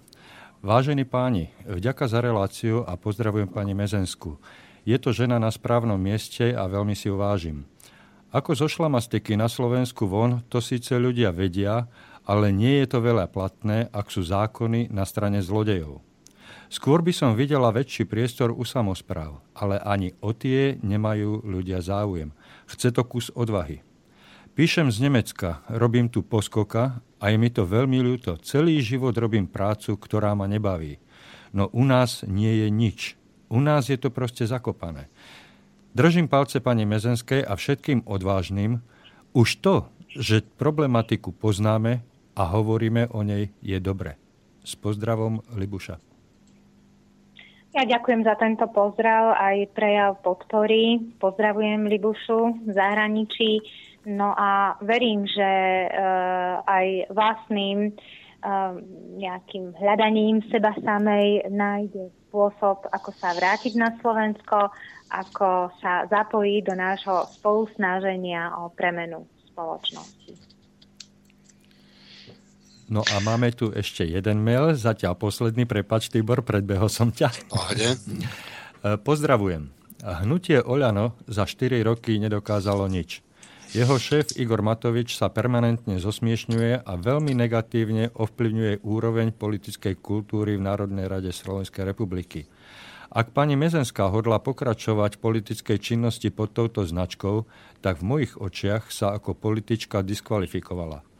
Vážení 0.61 1.09
páni, 1.09 1.49
vďaka 1.65 2.05
za 2.05 2.21
reláciu 2.21 2.85
a 2.85 2.93
pozdravujem 2.93 3.49
pani 3.49 3.73
Mezensku. 3.73 4.37
Je 4.85 4.93
to 5.01 5.09
žena 5.09 5.41
na 5.41 5.49
správnom 5.49 5.97
mieste 5.97 6.53
a 6.53 6.69
veľmi 6.69 6.93
si 6.93 7.09
ju 7.09 7.17
vážim. 7.17 7.65
Ako 8.29 8.53
zo 8.53 8.69
šlamastiky 8.69 9.33
na 9.33 9.49
Slovensku 9.49 10.05
von, 10.05 10.45
to 10.47 10.61
síce 10.61 10.93
ľudia 10.93 11.33
vedia, 11.33 11.89
ale 12.23 12.53
nie 12.53 12.79
je 12.85 12.87
to 12.93 13.03
veľa 13.03 13.27
platné, 13.33 13.89
ak 13.89 14.13
sú 14.13 14.21
zákony 14.21 14.93
na 14.93 15.03
strane 15.03 15.41
zlodejov. 15.41 16.10
Skôr 16.71 17.03
by 17.03 17.11
som 17.11 17.35
videla 17.35 17.67
väčší 17.67 18.07
priestor 18.07 18.55
u 18.55 18.63
samozpráv, 18.63 19.43
ale 19.51 19.75
ani 19.83 20.15
o 20.23 20.31
tie 20.31 20.79
nemajú 20.79 21.43
ľudia 21.43 21.83
záujem. 21.83 22.31
Chce 22.63 22.95
to 22.95 23.03
kus 23.03 23.27
odvahy. 23.35 23.83
Píšem 24.55 24.87
z 24.87 25.03
Nemecka, 25.03 25.67
robím 25.67 26.07
tu 26.07 26.23
poskoka 26.23 27.03
a 27.19 27.27
je 27.27 27.35
mi 27.35 27.51
to 27.51 27.67
veľmi 27.67 27.99
ľúto. 27.99 28.39
Celý 28.39 28.79
život 28.79 29.11
robím 29.19 29.51
prácu, 29.51 29.99
ktorá 29.99 30.31
ma 30.31 30.47
nebaví. 30.47 30.95
No 31.51 31.67
u 31.75 31.83
nás 31.83 32.23
nie 32.23 32.63
je 32.63 32.67
nič. 32.71 33.19
U 33.51 33.59
nás 33.59 33.91
je 33.91 33.99
to 33.99 34.07
proste 34.07 34.47
zakopané. 34.47 35.11
Držím 35.91 36.31
palce 36.31 36.63
pani 36.63 36.87
Mezenskej 36.87 37.43
a 37.43 37.59
všetkým 37.59 38.07
odvážnym. 38.07 38.79
Už 39.35 39.59
to, 39.59 39.91
že 40.07 40.47
problematiku 40.55 41.35
poznáme 41.35 41.99
a 42.31 42.43
hovoríme 42.47 43.11
o 43.11 43.27
nej, 43.27 43.51
je 43.59 43.75
dobre. 43.83 44.15
S 44.63 44.79
pozdravom, 44.79 45.43
Libuša. 45.51 46.10
Ja 47.71 47.87
ďakujem 47.87 48.27
za 48.27 48.35
tento 48.35 48.67
pozdrav, 48.67 49.31
aj 49.39 49.71
prejav 49.71 50.19
podpory. 50.19 50.99
Pozdravujem 51.23 51.87
Libušu 51.87 52.67
v 52.67 52.71
zahraničí. 52.75 53.63
No 54.11 54.35
a 54.35 54.75
verím, 54.83 55.23
že 55.23 55.87
uh, 55.87 56.67
aj 56.67 57.07
vlastným 57.15 57.95
uh, 57.95 58.75
nejakým 59.15 59.71
hľadaním 59.79 60.43
seba 60.51 60.75
samej 60.83 61.47
nájde 61.47 62.11
spôsob, 62.27 62.91
ako 62.91 63.09
sa 63.15 63.31
vrátiť 63.39 63.79
na 63.79 63.95
Slovensko, 64.03 64.67
ako 65.07 65.71
sa 65.79 66.11
zapojiť 66.11 66.61
do 66.67 66.75
nášho 66.75 67.23
spolusnáženia 67.39 68.51
o 68.59 68.67
premenu 68.75 69.23
spoločnosti. 69.47 70.50
No 72.91 73.07
a 73.07 73.23
máme 73.23 73.55
tu 73.55 73.71
ešte 73.71 74.03
jeden 74.03 74.43
mail, 74.43 74.75
zatiaľ 74.75 75.15
posledný, 75.15 75.63
prepač 75.63 76.11
Tibor, 76.11 76.43
predbehol 76.43 76.91
som 76.91 77.07
ťa. 77.07 77.31
Pohode. 77.47 77.87
Pozdravujem. 79.07 79.71
Hnutie 80.03 80.59
Oľano 80.59 81.15
za 81.23 81.47
4 81.47 81.87
roky 81.87 82.19
nedokázalo 82.19 82.91
nič. 82.91 83.23
Jeho 83.71 83.95
šéf 83.95 84.35
Igor 84.35 84.59
Matovič 84.59 85.15
sa 85.15 85.31
permanentne 85.31 86.03
zosmiešňuje 86.03 86.83
a 86.83 86.93
veľmi 86.99 87.31
negatívne 87.31 88.11
ovplyvňuje 88.11 88.83
úroveň 88.83 89.31
politickej 89.31 89.95
kultúry 90.03 90.59
v 90.59 90.67
Národnej 90.67 91.07
rade 91.07 91.31
Slovenskej 91.31 91.87
republiky. 91.87 92.51
Ak 93.07 93.31
pani 93.31 93.55
Mezenská 93.55 94.11
hodla 94.11 94.43
pokračovať 94.43 95.15
v 95.15 95.23
politickej 95.23 95.77
činnosti 95.79 96.27
pod 96.27 96.51
touto 96.51 96.83
značkou, 96.83 97.47
tak 97.79 98.03
v 98.03 98.07
mojich 98.07 98.35
očiach 98.35 98.91
sa 98.91 99.15
ako 99.15 99.39
politička 99.39 100.03
diskvalifikovala. 100.03 101.10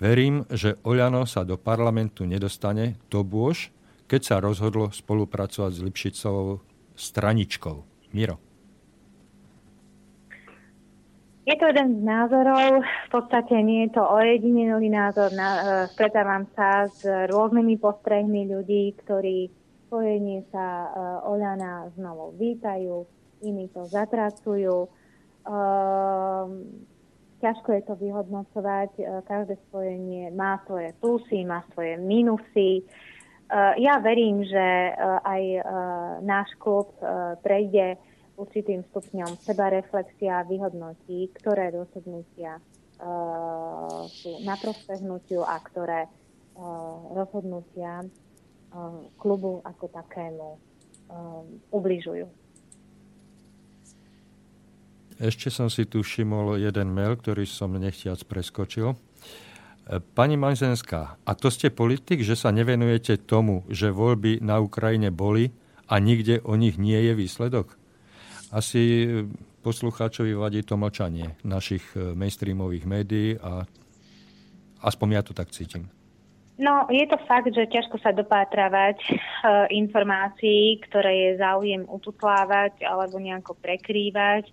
Verím, 0.00 0.48
že 0.48 0.80
Oľano 0.80 1.28
sa 1.28 1.44
do 1.44 1.60
parlamentu 1.60 2.24
nedostane, 2.24 2.96
to 3.12 3.20
bôž, 3.20 3.68
keď 4.08 4.20
sa 4.24 4.36
rozhodlo 4.40 4.88
spolupracovať 4.88 5.70
s 5.76 5.84
Lipšicovou 5.84 6.64
straničkou. 6.96 7.76
Miro. 8.16 8.40
Je 11.44 11.52
to 11.52 11.68
jeden 11.68 12.00
z 12.00 12.02
názorov, 12.04 12.80
v 12.80 13.08
podstate 13.12 13.60
nie 13.60 13.88
je 13.88 14.00
to 14.00 14.02
ojedinelý 14.06 14.88
názor. 14.88 15.36
Na, 15.36 15.48
uh, 15.52 15.60
stretávam 15.92 16.48
sa 16.56 16.88
s 16.88 17.04
rôznymi 17.04 17.76
postrehmi 17.76 18.48
ľudí, 18.48 18.96
ktorí 19.04 19.52
spojenie 19.84 20.48
sa 20.48 20.88
uh, 20.88 21.28
Oľana 21.28 21.92
znovu 21.92 22.32
vítajú, 22.40 23.04
iní 23.44 23.68
to 23.68 23.84
zatracujú. 23.84 24.88
Uh, 25.44 26.48
ťažko 27.40 27.72
je 27.72 27.82
to 27.88 27.94
vyhodnocovať, 27.96 28.92
uh, 29.00 29.24
každé 29.24 29.56
spojenie 29.68 30.30
má 30.30 30.60
svoje 30.68 30.92
plusy, 31.00 31.42
má 31.48 31.64
svoje 31.72 31.96
minusy. 31.96 32.84
Uh, 33.50 33.74
ja 33.80 33.98
verím, 33.98 34.44
že 34.44 34.94
uh, 34.94 35.18
aj 35.24 35.42
náš 36.22 36.52
klub 36.60 36.94
prejde 37.42 37.96
určitým 38.36 38.84
stupňom 38.92 39.40
sebareflexia 39.40 40.44
vyhodnotí, 40.48 41.28
ktoré 41.40 41.72
rozhodnutia 41.72 42.56
sú 44.08 44.44
na 44.44 44.60
prospehnutiu 44.60 45.40
a 45.40 45.56
ktoré 45.60 46.04
rozhodnutia 47.16 48.04
klubu 49.16 49.64
ako 49.64 49.88
takému 49.88 50.48
ubližujú. 51.72 52.28
Ešte 55.20 55.52
som 55.52 55.68
si 55.68 55.84
tu 55.84 56.00
všimol 56.00 56.56
jeden 56.56 56.96
mail, 56.96 57.12
ktorý 57.12 57.44
som 57.44 57.76
nechtiac 57.76 58.24
preskočil. 58.24 58.96
E, 58.96 58.96
pani 60.16 60.40
Manzenská, 60.40 61.20
a 61.20 61.30
to 61.36 61.52
ste 61.52 61.68
politik, 61.68 62.24
že 62.24 62.40
sa 62.40 62.48
nevenujete 62.48 63.20
tomu, 63.28 63.68
že 63.68 63.92
voľby 63.92 64.40
na 64.40 64.64
Ukrajine 64.64 65.12
boli 65.12 65.52
a 65.92 66.00
nikde 66.00 66.40
o 66.40 66.56
nich 66.56 66.80
nie 66.80 66.96
je 66.96 67.12
výsledok? 67.12 67.76
Asi 68.48 69.04
poslucháčovi 69.60 70.32
vadí 70.32 70.64
to 70.64 70.80
mlčanie 70.80 71.36
našich 71.44 71.84
e, 71.92 72.16
mainstreamových 72.16 72.88
médií 72.88 73.36
a 73.36 73.68
aspoň 74.80 75.08
ja 75.12 75.20
to 75.20 75.36
tak 75.36 75.52
cítim. 75.52 75.92
No, 76.60 76.88
je 76.92 77.04
to 77.08 77.16
fakt, 77.24 77.52
že 77.52 77.68
ťažko 77.68 78.00
sa 78.00 78.16
dopátravať 78.16 78.96
e, 79.04 79.12
informácií, 79.84 80.80
ktoré 80.88 81.12
je 81.12 81.30
záujem 81.44 81.84
ututlávať 81.84 82.84
alebo 82.88 83.20
nejako 83.20 83.52
prekrývať, 83.60 84.48
e, 84.48 84.52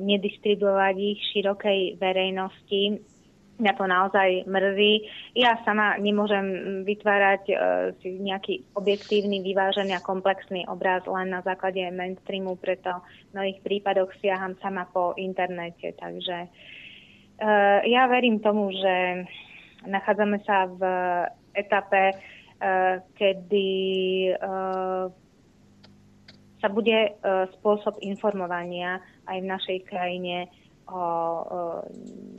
nedistribuovať 0.00 0.94
ich 0.96 1.20
širokej 1.36 2.00
verejnosti. 2.00 3.04
Mňa 3.58 3.72
to 3.74 3.84
naozaj 3.90 4.28
mrzí. 4.46 4.92
Ja 5.34 5.58
sama 5.66 5.98
nemôžem 5.98 6.46
vytvárať 6.86 7.42
e, 7.50 7.54
si 7.98 8.14
nejaký 8.22 8.70
objektívny, 8.78 9.42
vyvážený 9.42 9.98
a 9.98 10.06
komplexný 10.06 10.62
obraz 10.70 11.02
len 11.10 11.34
na 11.34 11.42
základe 11.42 11.82
mainstreamu, 11.90 12.54
preto 12.54 13.02
v 13.02 13.34
mnohých 13.34 13.58
prípadoch 13.66 14.14
siaham 14.22 14.54
sama 14.62 14.86
po 14.86 15.18
internete. 15.18 15.90
Takže 15.98 16.46
e, 16.46 16.48
ja 17.90 18.06
verím 18.06 18.38
tomu, 18.38 18.70
že 18.70 19.26
Nachádzame 19.86 20.42
sa 20.42 20.66
v 20.66 20.82
etape, 21.54 22.10
eh, 22.10 22.94
kedy 23.14 23.70
eh, 24.34 25.04
sa 26.58 26.68
bude 26.70 26.94
eh, 26.94 27.12
spôsob 27.58 27.98
informovania 28.02 29.02
aj 29.26 29.38
v 29.40 29.50
našej 29.50 29.78
krajine 29.86 30.50
o 30.88 31.04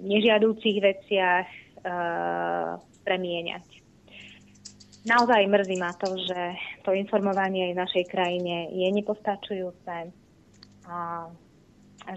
nežiadúcich 0.09 0.81
veciach 0.81 1.45
premieňať. 3.05 3.65
Naozaj 5.05 5.47
mrzí 5.47 5.77
ma 5.77 5.93
to, 5.93 6.17
že 6.17 6.57
to 6.81 6.91
informovanie 6.97 7.71
v 7.71 7.79
našej 7.79 8.09
krajine 8.09 8.73
je 8.73 8.89
nepostačujúce 8.89 10.11
a 10.89 10.97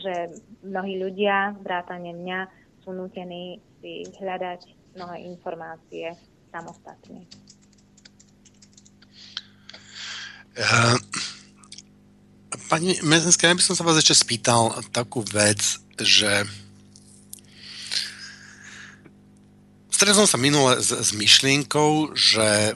že 0.00 0.32
mnohí 0.64 0.98
ľudia, 0.98 1.52
vrátane 1.60 2.16
mňa, 2.16 2.40
sú 2.80 2.96
nutení 2.96 3.60
si 3.78 4.02
hľadať 4.18 4.94
mnohé 4.96 5.16
informácie 5.28 6.16
samostatne. 6.50 7.28
Pani 12.72 12.96
Mezenská, 13.04 13.52
ja 13.52 13.52
by 13.52 13.60
som 13.60 13.76
sa 13.76 13.84
vás 13.84 14.00
ešte 14.00 14.16
spýtal 14.16 14.72
takú 14.96 15.20
vec, 15.28 15.60
že 16.00 16.48
stretol 19.92 20.24
som 20.24 20.32
sa 20.32 20.40
minule 20.40 20.80
s, 20.80 20.88
s 20.88 21.12
myšlienkou, 21.12 22.16
že 22.16 22.72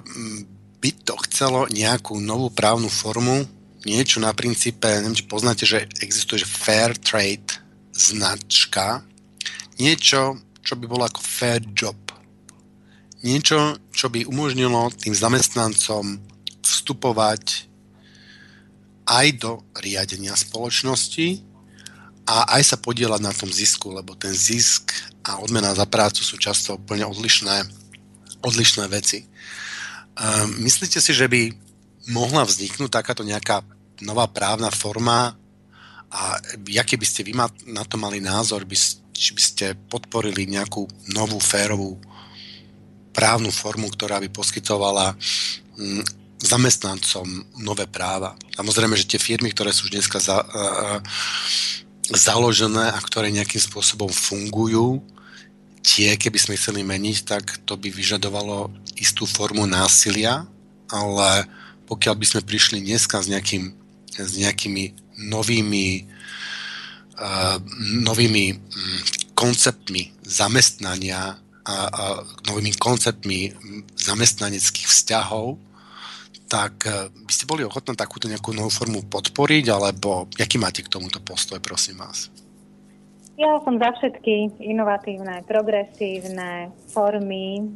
by 0.84 0.90
to 1.00 1.16
chcelo 1.24 1.64
nejakú 1.72 2.20
novú 2.20 2.52
právnu 2.52 2.92
formu, 2.92 3.48
niečo 3.88 4.20
na 4.20 4.36
princípe, 4.36 4.84
neviem, 4.84 5.16
či 5.16 5.24
poznáte, 5.24 5.64
že 5.64 5.88
existuje 6.04 6.44
že 6.44 6.52
fair 6.52 6.92
trade 7.00 7.56
značka, 7.96 9.00
niečo, 9.80 10.36
čo 10.60 10.76
by 10.76 10.84
bolo 10.84 11.08
ako 11.08 11.24
fair 11.24 11.64
job. 11.72 11.96
Niečo, 13.24 13.80
čo 13.96 14.12
by 14.12 14.28
umožnilo 14.28 14.92
tým 14.92 15.16
zamestnancom 15.16 16.20
vstupovať 16.60 17.64
aj 19.06 19.26
do 19.38 19.62
riadenia 19.78 20.34
spoločnosti 20.34 21.42
a 22.26 22.58
aj 22.58 22.62
sa 22.74 22.76
podielať 22.76 23.20
na 23.22 23.30
tom 23.30 23.46
zisku, 23.46 23.94
lebo 23.94 24.18
ten 24.18 24.34
zisk 24.34 24.90
a 25.22 25.38
odmena 25.38 25.70
za 25.74 25.86
prácu 25.86 26.26
sú 26.26 26.34
často 26.36 26.74
úplne 26.74 27.06
odlišné, 27.06 27.62
odlišné 28.42 28.84
veci. 28.90 29.22
Um, 30.18 30.66
myslíte 30.66 30.98
si, 30.98 31.14
že 31.14 31.30
by 31.30 31.54
mohla 32.10 32.42
vzniknúť 32.42 32.90
takáto 32.90 33.22
nejaká 33.22 33.62
nová 34.02 34.26
právna 34.26 34.74
forma 34.74 35.38
a 36.10 36.20
aký 36.78 36.98
by 36.98 37.06
ste 37.06 37.26
vy 37.26 37.34
na 37.66 37.82
to 37.86 37.98
mali 37.98 38.18
názor, 38.18 38.66
by, 38.66 38.76
či 39.14 39.30
by 39.34 39.42
ste 39.42 39.66
podporili 39.90 40.50
nejakú 40.50 40.86
novú 41.14 41.38
férovú 41.38 41.98
právnu 43.14 43.48
formu, 43.48 43.88
ktorá 43.88 44.20
by 44.20 44.28
poskytovala 44.28 45.16
mm, 45.78 46.25
zamestnancom 46.40 47.24
nové 47.56 47.88
práva. 47.88 48.36
Samozrejme, 48.56 48.96
že 48.96 49.08
tie 49.08 49.20
firmy, 49.20 49.52
ktoré 49.52 49.72
sú 49.72 49.88
už 49.88 49.96
dneska 49.96 50.20
za, 50.20 50.44
uh, 50.44 51.00
založené 52.12 52.92
a 52.92 52.98
ktoré 53.00 53.32
nejakým 53.32 53.60
spôsobom 53.60 54.12
fungujú, 54.12 55.00
tie, 55.80 56.12
keby 56.18 56.36
sme 56.36 56.58
chceli 56.58 56.82
meniť, 56.84 57.16
tak 57.24 57.44
to 57.64 57.78
by 57.78 57.88
vyžadovalo 57.88 58.68
istú 58.98 59.24
formu 59.24 59.64
násilia, 59.64 60.44
ale 60.92 61.46
pokiaľ 61.86 62.14
by 62.18 62.26
sme 62.26 62.42
prišli 62.42 62.82
dneska 62.82 63.22
s, 63.22 63.30
nejakým, 63.30 63.72
s 64.18 64.32
nejakými 64.36 64.92
novými, 65.30 66.04
uh, 67.16 67.56
novými 68.02 68.44
um, 68.52 68.58
konceptmi 69.32 70.12
zamestnania 70.26 71.38
a, 71.66 71.76
a 71.90 72.04
novými 72.46 72.76
konceptmi 72.78 73.54
zamestnaneckých 73.98 74.86
vzťahov, 74.86 75.58
tak 76.46 76.86
e, 76.86 77.10
by 77.10 77.32
ste 77.32 77.50
boli 77.50 77.66
ochotní 77.66 77.98
takúto 77.98 78.30
nejakú 78.30 78.54
novú 78.54 78.70
formu 78.70 79.02
podporiť, 79.06 79.64
alebo 79.70 80.30
aký 80.34 80.56
máte 80.56 80.82
k 80.82 80.92
tomuto 80.92 81.18
postoj, 81.22 81.58
prosím 81.58 82.02
vás? 82.02 82.30
Ja 83.36 83.60
som 83.68 83.76
za 83.76 83.92
všetky 83.92 84.64
inovatívne, 84.64 85.44
progresívne 85.44 86.72
formy, 86.88 87.68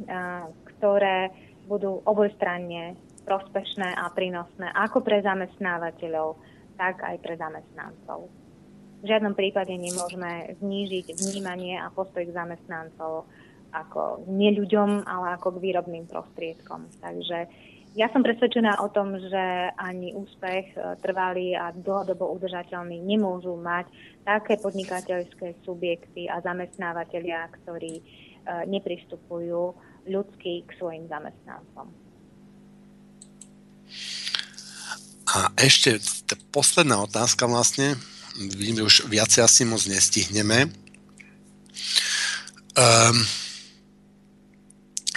ktoré 0.65 1.29
budú 1.69 2.01
obojstranne 2.01 2.97
prospešné 3.29 3.93
a 3.93 4.09
prínosné 4.09 4.73
ako 4.73 5.05
pre 5.05 5.21
zamestnávateľov, 5.21 6.41
tak 6.81 7.05
aj 7.05 7.15
pre 7.21 7.37
zamestnancov. 7.37 8.33
V 9.01 9.05
žiadnom 9.05 9.37
prípade 9.37 9.73
nemôžeme 9.77 10.57
znížiť 10.57 11.13
vnímanie 11.13 11.77
a 11.77 11.93
postoj 11.93 12.25
k 12.25 12.33
zamestnancov 12.33 13.29
ako 13.71 14.27
nie 14.27 14.51
ľuďom, 14.57 15.07
ale 15.07 15.37
ako 15.37 15.57
k 15.57 15.61
výrobným 15.63 16.05
prostriedkom. 16.09 16.89
Takže 16.99 17.47
ja 17.91 18.07
som 18.15 18.23
presvedčená 18.23 18.79
o 18.79 18.87
tom, 18.87 19.19
že 19.19 19.43
ani 19.75 20.15
úspech 20.15 20.65
e, 20.71 20.95
trvalý 21.03 21.59
a 21.59 21.75
dlhodobo 21.75 22.31
udržateľný 22.39 23.03
nemôžu 23.03 23.59
mať 23.59 23.91
také 24.23 24.55
podnikateľské 24.63 25.59
subjekty 25.67 26.31
a 26.31 26.39
zamestnávateľia, 26.39 27.51
ktorí 27.61 27.99
e, 27.99 28.03
nepristupujú 28.71 29.75
ľudsky 30.07 30.63
k 30.63 30.71
svojim 30.79 31.11
zamestnancom. 31.11 31.91
A 35.31 35.51
ešte 35.59 35.99
posledná 36.51 36.99
otázka 37.03 37.47
vlastne. 37.47 37.95
Vidím, 38.35 38.83
že 38.83 38.87
už 38.87 38.95
viacej 39.11 39.43
asi 39.43 39.61
moc 39.67 39.83
nestihneme. 39.87 40.71
Um, 42.71 43.19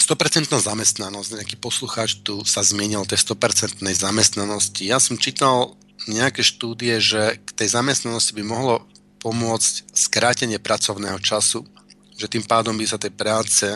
100% 0.04 0.52
zamestnanosť. 0.52 1.40
Nejaký 1.40 1.56
poslucháč 1.56 2.20
tu 2.20 2.44
sa 2.44 2.60
zmienil 2.60 3.00
o 3.00 3.08
tej 3.08 3.24
100% 3.24 3.80
zamestnanosti. 3.80 4.84
Ja 4.84 5.00
som 5.00 5.16
čítal 5.16 5.72
nejaké 6.04 6.44
štúdie, 6.44 7.00
že 7.00 7.40
k 7.40 7.50
tej 7.56 7.80
zamestnanosti 7.80 8.36
by 8.36 8.44
mohlo 8.44 8.84
pomôcť 9.24 9.88
skrátenie 9.96 10.60
pracovného 10.60 11.16
času 11.24 11.64
že 12.14 12.30
tým 12.30 12.46
pádom 12.46 12.78
by 12.78 12.86
sa 12.86 12.94
tej 12.94 13.10
práce 13.10 13.66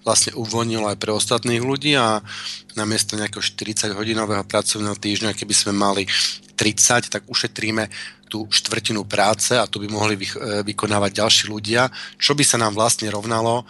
vlastne 0.00 0.32
uvoľnilo 0.32 0.88
aj 0.88 0.96
pre 0.96 1.12
ostatných 1.12 1.60
ľudí 1.60 1.92
a 1.92 2.24
namiesto 2.72 3.20
nejakého 3.20 3.44
40-hodinového 3.44 4.48
pracovného 4.48 4.96
týždňa, 4.96 5.36
keby 5.36 5.52
sme 5.52 5.72
mali 5.76 6.08
30, 6.56 7.12
tak 7.12 7.28
ušetríme 7.28 7.92
tú 8.32 8.48
štvrtinu 8.48 9.04
práce 9.04 9.52
a 9.52 9.68
to 9.68 9.76
by 9.76 9.92
mohli 9.92 10.16
e, 10.16 10.24
vykonávať 10.64 11.20
ďalší 11.20 11.44
ľudia, 11.52 11.92
čo 12.16 12.32
by 12.32 12.40
sa 12.40 12.56
nám 12.56 12.72
vlastne 12.72 13.12
rovnalo 13.12 13.68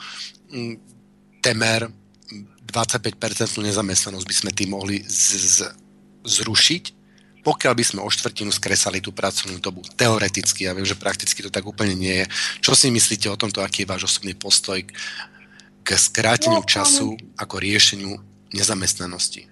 temer 1.42 1.90
25% 2.72 3.60
nezamestnanosť 3.60 4.26
by 4.26 4.34
sme 4.34 4.50
tým 4.50 4.72
mohli 4.72 5.04
z- 5.04 5.60
z- 5.60 5.72
zrušiť 6.24 7.02
pokiaľ 7.42 7.74
by 7.74 7.84
sme 7.84 8.00
o 8.06 8.08
štvrtinu 8.08 8.54
skresali 8.54 9.02
tú 9.02 9.10
pracovnú 9.10 9.58
dobu. 9.58 9.82
Teoreticky, 9.98 10.70
ja 10.70 10.72
viem, 10.78 10.86
že 10.86 10.94
prakticky 10.94 11.42
to 11.42 11.50
tak 11.50 11.66
úplne 11.66 11.98
nie 11.98 12.22
je. 12.22 12.26
Čo 12.62 12.72
si 12.78 12.86
myslíte 12.86 13.26
o 13.26 13.36
tomto, 13.36 13.66
aký 13.66 13.82
je 13.82 13.90
váš 13.90 14.06
osobný 14.06 14.38
postoj 14.38 14.78
k 15.82 15.88
skráteniu 15.90 16.62
času 16.62 17.18
ako 17.34 17.58
riešeniu 17.58 18.14
nezamestnanosti? 18.54 19.51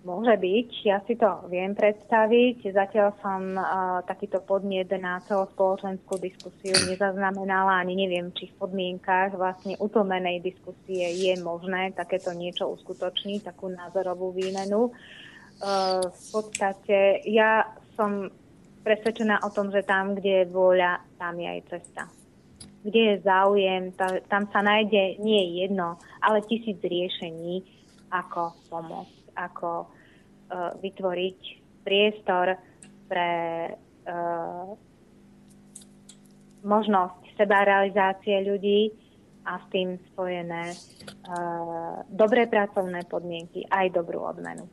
Môže 0.00 0.32
byť, 0.32 0.68
ja 0.88 1.04
si 1.04 1.12
to 1.12 1.44
viem 1.52 1.76
predstaviť. 1.76 2.72
Zatiaľ 2.72 3.20
som 3.20 3.52
uh, 3.52 4.00
takýto 4.08 4.40
podnet 4.40 4.88
na 4.96 5.20
celospoločenskú 5.28 6.16
diskusiu 6.16 6.72
nezaznamenala, 6.88 7.84
ani 7.84 8.08
neviem, 8.08 8.32
či 8.32 8.48
v 8.48 8.64
podmienkách 8.64 9.36
vlastne 9.36 9.76
utlmenej 9.76 10.40
diskusie 10.40 11.04
je 11.04 11.36
možné 11.44 11.92
takéto 11.92 12.32
niečo 12.32 12.72
uskutočniť, 12.80 13.52
takú 13.52 13.68
názorovú 13.68 14.32
výmenu. 14.32 14.88
Uh, 15.60 16.00
v 16.00 16.24
podstate 16.32 17.20
ja 17.28 17.68
som 17.92 18.32
presvedčená 18.80 19.44
o 19.44 19.52
tom, 19.52 19.68
že 19.68 19.84
tam, 19.84 20.16
kde 20.16 20.44
je 20.44 20.46
vôľa, 20.48 21.04
tam 21.20 21.36
je 21.36 21.48
aj 21.48 21.60
cesta. 21.68 22.08
Kde 22.80 23.00
je 23.04 23.16
záujem, 23.20 23.92
tam 24.32 24.48
sa 24.48 24.64
nájde 24.64 25.20
nie 25.20 25.60
jedno, 25.60 26.00
ale 26.24 26.40
tisíc 26.48 26.80
riešení, 26.80 27.60
ako 28.08 28.56
pomôcť, 28.72 29.19
ako 29.34 29.86
uh, 29.86 30.74
vytvoriť 30.78 31.40
priestor 31.84 32.56
pre 33.08 33.32
uh, 33.74 34.68
možnosť 36.60 37.20
sebarealizácie 37.40 38.44
ľudí 38.44 38.92
a 39.48 39.56
s 39.56 39.66
tým 39.72 39.96
spojené 40.12 40.76
uh, 40.76 42.04
dobré 42.12 42.44
pracovné 42.46 43.08
podmienky, 43.08 43.64
aj 43.66 43.96
dobrú 43.96 44.20
odmenu. 44.20 44.68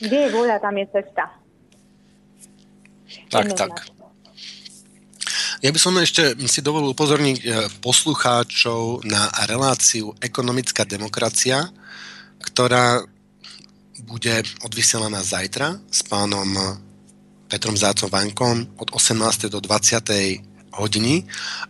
Kde 0.00 0.18
je 0.26 0.28
vôľa, 0.32 0.58
tam 0.64 0.80
je 0.80 0.86
cesta. 0.90 1.28
Tak, 3.28 3.52
tak. 3.52 3.74
Ja 5.60 5.68
by 5.68 5.80
som 5.80 5.92
ešte 6.00 6.32
si 6.48 6.64
dovolil 6.64 6.96
upozorniť 6.96 7.36
e, 7.36 7.46
poslucháčov 7.84 9.04
na 9.04 9.28
reláciu 9.44 10.16
Ekonomická 10.16 10.88
demokracia, 10.88 11.68
ktorá 12.40 13.04
bude 14.04 14.42
odvysielaná 14.64 15.20
zajtra 15.20 15.76
s 15.92 16.00
pánom 16.02 16.80
Petrom 17.50 17.76
Zácom 17.76 18.08
Vankom 18.08 18.78
od 18.78 18.88
18. 18.94 19.50
do 19.50 19.60
20. 19.60 20.76
hodiny 20.76 21.26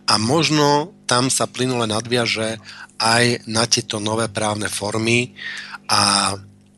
a 0.07 0.15
možno 0.21 0.93
tam 1.09 1.27
sa 1.33 1.49
plynule 1.49 1.89
nadviaže 1.89 2.61
aj 3.01 3.49
na 3.49 3.65
tieto 3.65 3.97
nové 3.97 4.29
právne 4.29 4.69
formy 4.69 5.33
a 5.89 6.33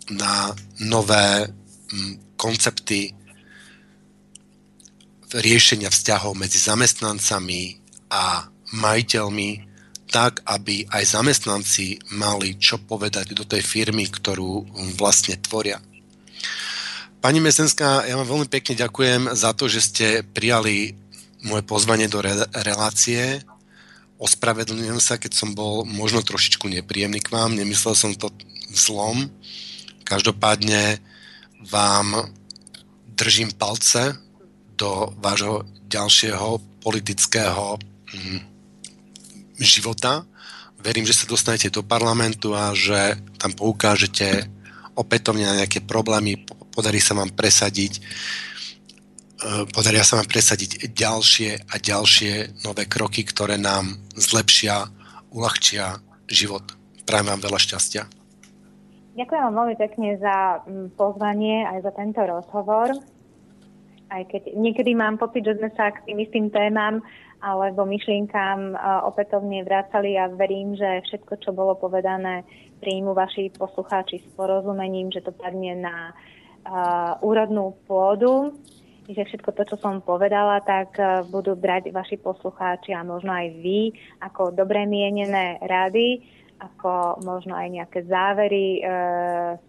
na 0.07 0.55
nové 0.79 1.47
mm, 1.47 2.39
koncepty 2.39 3.11
riešenia 5.33 5.91
vzťahov 5.91 6.37
medzi 6.37 6.61
zamestnancami 6.61 7.77
a 8.13 8.47
majiteľmi 8.73 9.72
tak, 10.13 10.45
aby 10.45 10.85
aj 10.93 11.17
zamestnanci 11.17 12.13
mali 12.13 12.53
čo 12.61 12.77
povedať 12.77 13.33
do 13.33 13.41
tej 13.41 13.65
firmy, 13.65 14.05
ktorú 14.05 14.61
vlastne 14.93 15.41
tvoria. 15.41 15.81
Pani 17.17 17.41
Mesenská, 17.41 18.05
ja 18.05 18.13
vám 18.19 18.29
veľmi 18.29 18.47
pekne 18.51 18.77
ďakujem 18.77 19.33
za 19.33 19.57
to, 19.57 19.65
že 19.65 19.81
ste 19.81 20.07
prijali 20.21 20.93
moje 21.49 21.65
pozvanie 21.65 22.05
do 22.05 22.21
re- 22.21 22.45
relácie. 22.61 23.41
Ospravedlňujem 24.21 24.99
sa, 25.01 25.17
keď 25.17 25.33
som 25.33 25.57
bol 25.57 25.81
možno 25.87 26.21
trošičku 26.21 26.69
nepríjemný 26.69 27.23
k 27.23 27.33
vám, 27.33 27.57
nemyslel 27.57 27.97
som 27.97 28.13
to 28.13 28.29
zlom. 28.69 29.33
Každopádne 30.05 31.01
vám 31.73 32.29
držím 33.07 33.55
palce 33.55 34.19
do 34.75 35.15
vášho 35.17 35.63
ďalšieho 35.87 36.59
politického 36.83 37.79
hm, 38.11 38.52
života. 39.59 40.25
Verím, 40.81 41.07
že 41.07 41.15
sa 41.15 41.29
dostanete 41.29 41.71
do 41.71 41.85
parlamentu 41.85 42.51
a 42.55 42.75
že 42.75 43.17
tam 43.39 43.55
poukážete 43.55 44.49
opätovne 44.93 45.47
na 45.47 45.57
nejaké 45.63 45.81
problémy, 45.81 46.45
podarí 46.73 47.01
sa 47.01 47.17
vám 47.17 47.33
presadiť 47.33 47.97
e, 47.97 48.01
podaria 49.73 50.05
sa 50.05 50.21
vám 50.21 50.29
presadiť 50.29 50.93
ďalšie 50.93 51.71
a 51.71 51.75
ďalšie 51.81 52.61
nové 52.65 52.85
kroky, 52.85 53.25
ktoré 53.25 53.57
nám 53.57 53.97
zlepšia, 54.13 54.85
uľahčia 55.33 55.97
život. 56.29 56.63
Prajem 57.03 57.29
vám 57.31 57.41
veľa 57.41 57.59
šťastia. 57.59 58.03
Ďakujem 59.13 59.41
vám 59.45 59.55
veľmi 59.61 59.75
pekne 59.77 60.09
za 60.17 60.65
mm, 60.65 60.97
pozvanie 60.97 61.69
aj 61.69 61.85
za 61.85 61.91
tento 61.93 62.21
rozhovor. 62.25 62.97
Aj 64.09 64.23
keď 64.29 64.57
niekedy 64.57 64.97
mám 64.97 65.21
pocit, 65.21 65.45
že 65.45 65.57
sme 65.57 65.69
sa 65.73 65.93
k 65.93 66.01
tým 66.05 66.17
istým 66.21 66.49
témam 66.49 67.01
alebo 67.43 67.83
myšlienkám 67.83 68.71
opätovne 69.03 69.67
vracali 69.67 70.15
a 70.15 70.31
verím, 70.31 70.79
že 70.79 71.03
všetko, 71.03 71.43
čo 71.43 71.51
bolo 71.51 71.75
povedané, 71.75 72.47
príjmu 72.79 73.11
vaši 73.11 73.51
poslucháči 73.51 74.23
s 74.23 74.27
porozumením, 74.35 75.11
že 75.11 75.19
to 75.19 75.35
padne 75.35 75.75
na 75.79 76.11
uh, 76.11 77.19
úrodnú 77.19 77.75
pôdu, 77.83 78.55
že 79.07 79.27
všetko 79.27 79.51
to, 79.55 79.63
čo 79.67 79.75
som 79.79 79.99
povedala, 79.99 80.63
tak 80.63 80.95
uh, 80.99 81.23
budú 81.27 81.55
brať 81.55 81.91
vaši 81.91 82.15
poslucháči 82.19 82.95
a 82.95 83.03
možno 83.03 83.31
aj 83.31 83.47
vy 83.59 83.91
ako 84.23 84.55
dobre 84.55 84.87
mienené 84.87 85.59
rady 85.63 86.23
ako 86.63 87.19
možno 87.27 87.59
aj 87.59 87.67
nejaké 87.67 88.07
závery 88.07 88.79
e, 88.79 88.81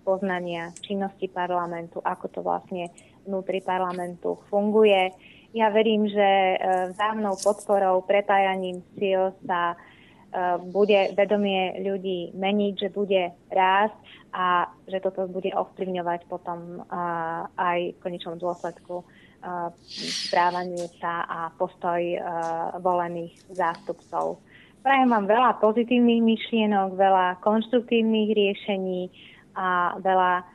poznania 0.06 0.70
činnosti 0.78 1.26
parlamentu, 1.26 1.98
ako 1.98 2.26
to 2.30 2.40
vlastne 2.44 2.86
vnútri 3.26 3.58
parlamentu 3.64 4.38
funguje. 4.46 5.10
Ja 5.54 5.70
verím, 5.70 6.10
že 6.10 6.18
e, 6.18 6.56
vzájomnou 6.90 7.38
podporou, 7.38 8.02
prepájaním 8.02 8.82
síl 8.98 9.30
sa 9.46 9.70
e, 9.70 9.76
bude 10.66 11.14
vedomie 11.14 11.78
ľudí 11.78 12.34
meniť, 12.34 12.74
že 12.74 12.88
bude 12.90 13.30
rásť 13.54 13.94
a 14.34 14.66
že 14.90 14.98
toto 14.98 15.30
bude 15.30 15.54
ovplyvňovať 15.54 16.26
potom 16.26 16.58
e, 16.58 16.98
aj 17.54 17.78
v 17.94 18.02
konečnom 18.02 18.34
dôsledku 18.34 19.06
správanie 19.84 20.88
sa 21.04 21.20
a 21.28 21.52
postoj 21.60 22.00
volených 22.80 23.36
zástupcov. 23.52 24.40
Prajem 24.80 25.12
vám 25.12 25.28
veľa 25.28 25.60
pozitívnych 25.60 26.24
myšlienok, 26.24 26.96
veľa 26.96 27.44
konštruktívnych 27.44 28.32
riešení 28.32 29.12
a 29.52 30.00
veľa 30.00 30.48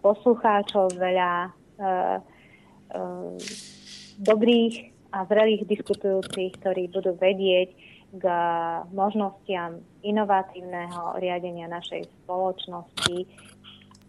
poslucháčov, 0.00 0.96
veľa 0.96 1.52
dobrých 4.18 4.92
a 5.14 5.24
zrelých 5.24 5.64
diskutujúcich, 5.64 6.60
ktorí 6.60 6.92
budú 6.92 7.16
vedieť 7.16 7.72
k 8.08 8.24
možnostiam 8.92 9.84
inovatívneho 10.00 11.20
riadenia 11.20 11.68
našej 11.68 12.08
spoločnosti, 12.24 13.28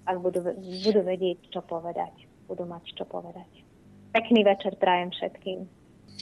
ak 0.08 0.18
budú, 0.20 0.56
budú 0.60 1.02
vedieť, 1.04 1.52
čo 1.52 1.62
povedať, 1.64 2.12
budú 2.48 2.64
mať 2.66 2.84
čo 2.96 3.06
povedať. 3.06 3.48
Pekný 4.16 4.42
večer 4.42 4.74
prajem 4.80 5.14
všetkým. 5.14 5.60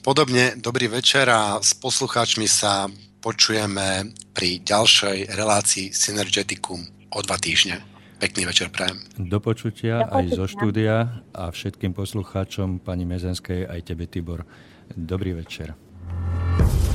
Podobne, 0.03 0.59
dobrý 0.59 0.91
večer 0.91 1.25
a 1.29 1.57
s 1.57 1.73
poslucháčmi 1.73 2.45
sa 2.45 2.85
počujeme 3.23 4.13
pri 4.35 4.61
ďalšej 4.61 5.33
relácii 5.33 5.89
Synergeticum 5.89 6.85
o 7.13 7.19
dva 7.23 7.37
týždne. 7.39 7.96
Pekný 8.17 8.49
večer 8.49 8.73
prajem. 8.73 8.97
Do 9.21 9.37
počutia, 9.37 10.01
Do 10.01 10.09
počutia 10.09 10.17
aj 10.17 10.25
zo 10.33 10.45
štúdia 10.49 10.95
a 11.37 11.43
všetkým 11.53 11.93
poslucháčom 11.93 12.81
pani 12.81 13.05
Mezenskej 13.05 13.69
aj 13.69 13.79
tebe 13.85 14.09
Tibor. 14.09 14.41
Dobrý 14.89 15.37
večer. 15.37 15.77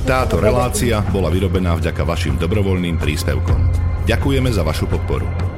Táto 0.03 0.43
relácia 0.43 0.99
bola 1.15 1.31
vyrobená 1.31 1.79
vďaka 1.79 2.03
vašim 2.03 2.35
dobrovoľným 2.35 2.99
príspevkom. 2.99 3.59
Ďakujeme 4.03 4.51
za 4.51 4.67
vašu 4.67 4.91
podporu. 4.91 5.52